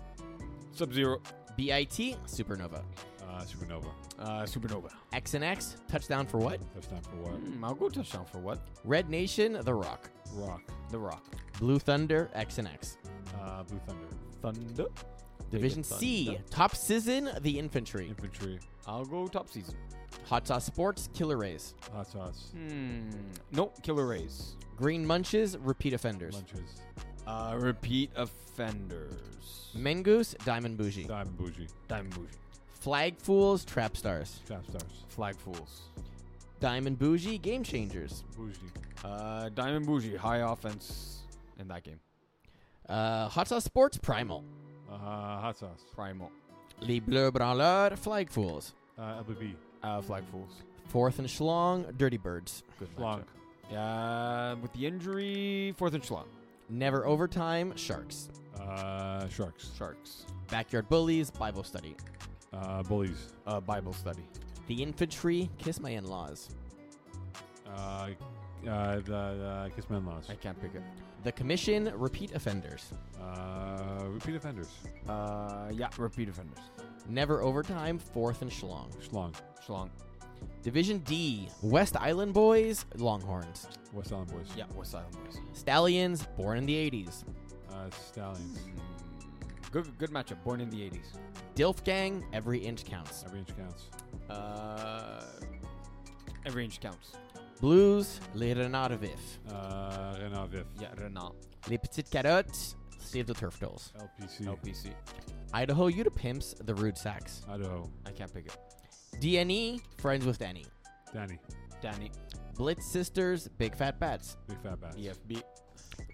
Sub 0.74 0.94
Zero. 0.94 1.22
BIT 1.58 2.18
Supernova. 2.26 2.82
Uh, 3.28 3.42
Supernova. 3.44 3.92
Uh, 4.18 4.44
Supernova. 4.44 4.90
X 5.14 5.34
and 5.34 5.44
X 5.44 5.78
Touchdown 5.88 6.26
for 6.26 6.38
what? 6.38 6.60
Touchdown 6.74 7.02
for 7.02 7.18
what? 7.18 7.34
Hmm, 7.40 7.64
I'll 7.64 7.76
go 7.76 7.90
touchdown 7.90 8.26
for 8.26 8.40
what? 8.40 8.60
Red 8.84 9.10
Nation 9.10 9.60
The 9.64 9.74
Rock. 9.74 10.10
Rock. 10.34 10.62
The 10.90 11.00
Rock. 11.00 11.24
Blue 11.60 11.80
Thunder 11.80 12.30
X 12.34 12.58
and 12.58 12.68
X. 12.68 12.98
Uh, 13.40 13.64
Blue 13.64 13.80
Thunder. 13.86 14.08
Thunder. 14.42 14.86
Division 15.52 15.84
Thunder. 15.84 16.00
C 16.00 16.38
Top 16.50 16.76
Season 16.76 17.30
The 17.42 17.58
Infantry. 17.58 18.08
Infantry. 18.08 18.60
I'll 18.88 19.06
go 19.06 19.28
top 19.28 19.50
season. 19.50 19.76
Hot 20.26 20.48
Sauce 20.48 20.66
Sports 20.66 21.10
Killer 21.14 21.38
Rays. 21.38 21.74
Hot 21.94 22.08
sauce. 22.08 22.52
Hmm. 22.54 23.10
Nope. 23.52 23.82
Killer 23.84 24.06
Rays. 24.08 24.56
Green 24.78 25.06
Munches 25.06 25.58
Repeat 25.58 25.94
Offenders. 25.94 26.36
Lunches. 26.36 26.82
Uh, 27.28 27.56
repeat 27.60 28.10
offenders. 28.16 29.72
Mangoose 29.78 30.36
Diamond 30.46 30.78
Bougie. 30.78 31.04
Diamond 31.04 31.38
Bougie. 31.38 31.68
Diamond 31.88 32.16
Bougie. 32.16 32.38
Flag 32.80 33.16
Fools 33.18 33.66
Trap 33.66 33.96
Stars. 33.96 34.40
Trap 34.48 34.66
Stars. 34.68 35.04
Flag 35.10 35.36
Fools. 35.36 35.82
Diamond 36.60 36.98
Bougie 36.98 37.38
Game 37.38 37.64
Changers. 37.64 38.24
Bougie. 38.36 38.60
Uh, 39.04 39.50
Diamond 39.50 39.86
Bougie. 39.86 40.16
High 40.16 40.40
offense 40.52 41.24
in 41.60 41.68
that 41.68 41.84
game. 41.84 42.00
Uh, 42.90 43.28
Hot 43.30 43.48
Sauce 43.48 43.64
Sports 43.64 43.98
Primal. 43.98 44.44
Uh, 44.92 44.96
hot 45.40 45.58
sauce. 45.58 45.86
Primal. 45.94 46.32
Les 46.82 47.00
Bleu 47.00 47.32
Branleurs 47.32 47.98
Flag 47.98 48.30
Fools. 48.30 48.74
Uh, 48.98 49.22
LBB. 49.24 49.54
Uh, 49.84 50.02
Flag 50.02 50.24
Fools. 50.32 50.64
Fourth 50.88 51.20
and 51.20 51.28
Schlong 51.28 51.96
Dirty 51.98 52.18
Birds. 52.18 52.64
Good 52.80 52.90
Schlong. 52.96 53.20
matchup. 53.20 53.24
Yeah, 53.72 54.56
with 54.56 54.74
the 54.74 54.88
injury, 54.88 55.76
fourth 55.78 55.94
and 55.94 56.02
Schlong. 56.04 56.26
Never 56.70 57.06
Overtime 57.06 57.76
Sharks. 57.78 58.30
Uh, 58.60 59.28
Sharks. 59.30 59.70
Sharks. 59.78 60.26
Backyard 60.50 60.90
Bullies 60.90 61.30
Bible 61.30 61.64
Study. 61.64 61.96
Uh, 62.52 62.82
Bullies. 62.84 63.34
Uh, 63.46 63.60
Bible 63.60 63.94
study. 63.94 64.24
The 64.66 64.82
Infantry 64.82 65.50
Kiss 65.60 65.80
My 65.80 65.92
In-Laws. 65.92 66.50
Uh, 67.68 68.10
uh, 68.68 68.96
the, 68.96 69.02
the 69.04 69.72
Kiss 69.76 69.88
Men 69.92 70.06
Laws. 70.06 70.26
I 70.30 70.36
can't 70.36 70.60
pick 70.60 70.74
it. 70.74 70.82
The 71.24 71.32
Commission 71.34 71.92
Repeat 71.96 72.34
Offenders. 72.34 72.94
Uh, 73.22 74.06
repeat 74.08 74.36
offenders. 74.36 74.68
Uh, 75.08 75.70
yeah, 75.72 75.90
repeat 75.98 76.30
offenders. 76.30 76.60
Never 77.10 77.42
Overtime 77.42 78.00
Fourth 78.00 78.42
and 78.42 78.50
Schlong. 78.50 78.90
Schlong. 79.06 79.34
Schlong. 79.66 79.90
Division 80.64 81.00
D 81.00 81.50
West 81.62 81.98
Island 81.98 82.34
Boys 82.34 82.86
Longhorns. 82.96 83.68
West 83.94 84.14
Island 84.14 84.32
Boys. 84.32 84.48
Yeah, 84.56 84.66
West 84.76 84.96
Island 84.96 85.14
Boys. 85.26 85.40
Stallions 85.54 86.26
Born 86.38 86.58
in 86.60 86.66
the 86.66 86.76
80s. 86.90 87.24
Uh, 87.70 87.90
Stallions. 87.92 88.60
Mm, 88.60 89.72
Good, 89.72 89.98
good 89.98 90.12
matchup. 90.12 90.42
Born 90.44 90.62
in 90.62 90.70
the 90.70 90.78
80s. 90.78 91.08
Dilf 91.56 91.84
Gang 91.84 92.24
Every 92.34 92.60
Inch 92.60 92.86
Counts. 92.86 93.24
Every 93.26 93.40
inch 93.40 93.50
counts. 93.58 93.90
Uh, 94.30 95.24
every 96.46 96.64
inch 96.64 96.80
counts. 96.80 97.12
Blues 97.60 98.20
Les 98.36 98.54
Renards 98.54 98.98
Vifs. 98.98 99.40
Uh, 99.50 100.18
Renard 100.22 100.50
Vif. 100.50 100.66
Yeah, 100.80 100.94
Renat. 100.96 101.34
Les 101.70 101.78
Petites 101.78 102.10
Carottes 102.10 102.76
Save 103.00 103.28
the 103.28 103.34
Turf 103.34 103.60
Dolls. 103.60 103.92
LPC. 103.98 104.46
LPC. 104.46 104.94
Idaho 105.54 105.88
you 105.88 106.04
The 106.04 106.12
pimps, 106.12 106.54
the 106.64 106.76
Rude 106.76 106.98
Sacks. 106.98 107.42
Idaho. 107.50 107.90
I 108.06 108.12
can't 108.12 108.32
pick 108.34 108.46
it. 108.46 108.58
DNE 109.20 109.82
Friends 109.98 110.26
with 110.26 110.38
Danny. 110.38 110.66
Danny. 111.14 111.40
Danny. 111.82 112.12
Blitz 112.56 112.86
Sisters 112.86 113.48
Big 113.58 113.76
Fat 113.76 114.00
Bats. 114.00 114.38
Big 114.48 114.62
Fat 114.62 114.80
Bats. 114.80 114.96
EFB. 114.96 115.42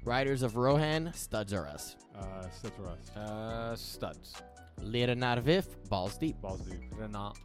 Riders 0.06 0.42
of 0.42 0.56
Rohan 0.56 1.12
Studs 1.14 1.54
Are 1.54 1.68
Us. 1.68 1.98
Uh, 2.18 2.48
Cetras. 2.64 3.16
Uh, 3.18 3.76
studs. 3.76 4.36
Les 4.82 5.06
Renards 5.08 5.42
Vif 5.42 5.68
Balls 5.90 6.18
Deep. 6.18 6.40
Balls 6.42 6.62
deep. 6.62 6.80
Renat. 6.96 7.36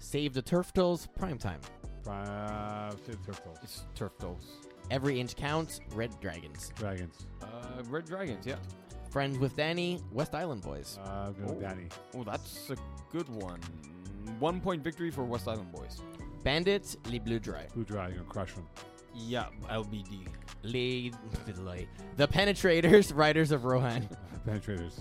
Save 0.00 0.34
the 0.34 0.42
Turf 0.42 0.72
Dolls 0.74 1.08
Primetime. 1.18 1.60
Uh, 2.08 2.90
Save 3.06 3.24
the 3.26 3.32
Turtles. 3.32 3.58
It's 3.62 3.84
turf 3.94 4.12
dolls. 4.18 4.46
Every 4.90 5.20
Inch 5.20 5.36
Counts 5.36 5.80
Red 5.94 6.18
Dragons. 6.20 6.72
Dragons. 6.76 7.26
Uh, 7.42 7.82
Red 7.88 8.06
Dragons. 8.06 8.46
Yeah. 8.46 8.56
Friends 9.10 9.38
with 9.38 9.56
Danny 9.56 10.00
West 10.12 10.34
Island 10.34 10.62
Boys. 10.62 10.98
Uh, 11.04 11.30
go 11.30 11.54
Oh. 11.56 11.60
Danny. 11.60 11.88
Oh, 12.16 12.24
that's 12.24 12.70
a 12.70 12.76
good 13.12 13.28
one. 13.28 13.60
One 14.38 14.60
point 14.60 14.82
victory 14.82 15.10
for 15.10 15.24
West 15.24 15.48
Island 15.48 15.72
Boys. 15.72 16.02
Bandits 16.44 16.96
Les 17.10 17.18
Blue 17.18 17.38
Dry. 17.38 17.66
Blue 17.74 17.84
Dry. 17.84 18.10
Gonna 18.10 18.22
crush 18.24 18.54
them. 18.54 18.66
Yeah, 19.14 19.46
LBD. 19.68 20.26
Les 20.62 21.10
The 22.16 22.28
Penetrators 22.28 23.12
Riders 23.16 23.50
of 23.50 23.64
Rohan. 23.64 24.08
Penetrators. 24.46 25.00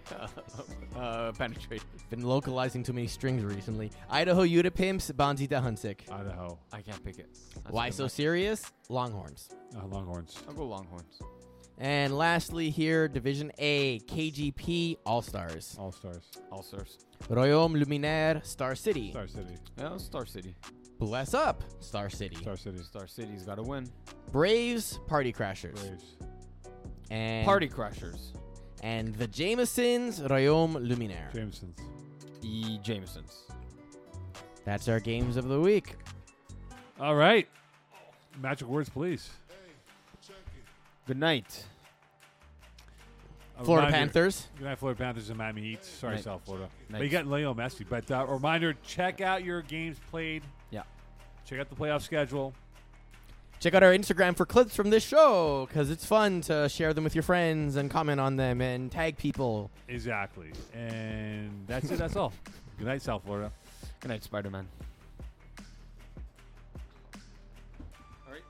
uh, 0.96 1.32
penetrate. 1.32 1.82
Been 2.10 2.22
localizing 2.22 2.82
too 2.82 2.92
many 2.92 3.06
strings 3.06 3.44
recently. 3.44 3.90
Idaho 4.10 4.44
Utapimps 4.44 5.14
Bonzita 5.16 5.56
Hunsik. 5.60 6.10
Idaho. 6.10 6.58
I 6.72 6.80
can't 6.82 7.02
pick 7.04 7.18
it. 7.18 7.28
That's 7.54 7.70
Why 7.70 7.88
good 7.88 7.96
so 7.96 8.02
match. 8.04 8.12
serious? 8.12 8.72
Longhorns. 8.88 9.50
Uh, 9.76 9.86
Longhorns. 9.86 10.38
I'll 10.48 10.54
go 10.54 10.66
Longhorns. 10.66 11.20
And 11.78 12.16
lastly, 12.16 12.70
here, 12.70 13.08
Division 13.08 13.50
A, 13.58 13.98
KGP 14.00 14.98
All 15.04 15.22
Stars. 15.22 15.74
All 15.78 15.90
Stars. 15.90 16.30
All 16.50 16.62
Stars. 16.62 16.98
Royaume 17.28 17.82
Luminaire, 17.82 18.44
Star 18.44 18.74
City. 18.74 19.10
Star 19.10 19.26
City. 19.26 19.56
Yeah, 19.78 19.96
Star 19.96 20.26
City. 20.26 20.54
Bless 20.98 21.34
up, 21.34 21.64
Star 21.80 22.08
City. 22.08 22.36
Star 22.36 22.56
City. 22.56 22.78
Star 22.82 23.06
City's 23.08 23.42
got 23.42 23.56
to 23.56 23.62
win. 23.62 23.88
Braves, 24.30 25.00
Party 25.08 25.32
Crashers. 25.32 25.74
Braves. 25.74 26.16
And 27.10 27.44
Party 27.44 27.68
Crushers. 27.68 28.32
And 28.82 29.14
the 29.14 29.26
Jamesons, 29.28 30.20
Royaume 30.20 30.74
Luminaire. 30.76 31.32
Jamesons. 31.32 31.78
E. 32.42 32.78
Jamesons. 32.82 33.44
That's 34.64 34.88
our 34.88 34.98
games 35.00 35.36
of 35.36 35.48
the 35.48 35.60
week. 35.60 35.96
All 37.00 37.14
right. 37.14 37.48
Magic 38.40 38.66
words, 38.66 38.88
please. 38.88 39.30
Good 41.06 41.18
night. 41.18 41.64
A 43.58 43.64
Florida 43.64 43.86
reminder- 43.86 44.06
Panthers. 44.12 44.48
Good 44.56 44.64
night, 44.64 44.78
Florida 44.78 44.98
Panthers 44.98 45.28
and 45.28 45.38
Miami 45.38 45.62
Heat. 45.62 45.84
Sorry, 45.84 46.14
Night. 46.14 46.24
South 46.24 46.44
Florida. 46.44 46.68
But 46.88 46.94
Night. 46.98 47.02
you 47.04 47.08
got 47.10 47.26
Leo 47.26 47.54
Messi. 47.54 47.84
But 47.88 48.10
uh, 48.10 48.24
reminder: 48.26 48.74
check 48.84 49.20
out 49.20 49.44
your 49.44 49.62
games 49.62 49.98
played. 50.10 50.42
Yeah. 50.70 50.82
Check 51.44 51.58
out 51.60 51.68
the 51.68 51.76
playoff 51.76 52.02
schedule. 52.02 52.54
Check 53.62 53.74
out 53.74 53.84
our 53.84 53.92
Instagram 53.92 54.36
for 54.36 54.44
clips 54.44 54.74
from 54.74 54.90
this 54.90 55.04
show 55.04 55.66
because 55.68 55.88
it's 55.88 56.04
fun 56.04 56.40
to 56.40 56.68
share 56.68 56.92
them 56.92 57.04
with 57.04 57.14
your 57.14 57.22
friends 57.22 57.76
and 57.76 57.88
comment 57.88 58.18
on 58.18 58.34
them 58.34 58.60
and 58.60 58.90
tag 58.90 59.16
people. 59.16 59.70
Exactly. 59.86 60.50
And 60.74 61.64
that's 61.68 61.88
it. 61.88 61.96
That's 61.96 62.16
all. 62.16 62.32
Good 62.78 62.88
night, 62.88 63.02
South 63.02 63.22
Florida. 63.24 63.52
Good 64.00 64.08
night, 64.08 64.24
Spider 64.24 64.50
Man. 64.50 64.66
All 68.26 68.32
right. 68.32 68.42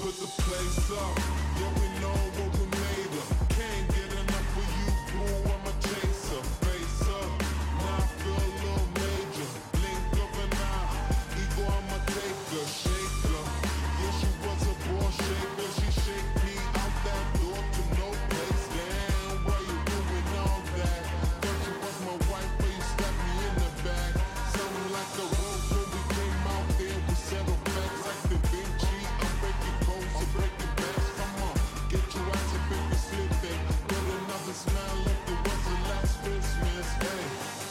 Put 0.00 0.14
the 0.18 0.26
place 0.26 0.90
up. 0.90 1.18
Yeah, 1.60 1.80
we 1.80 1.81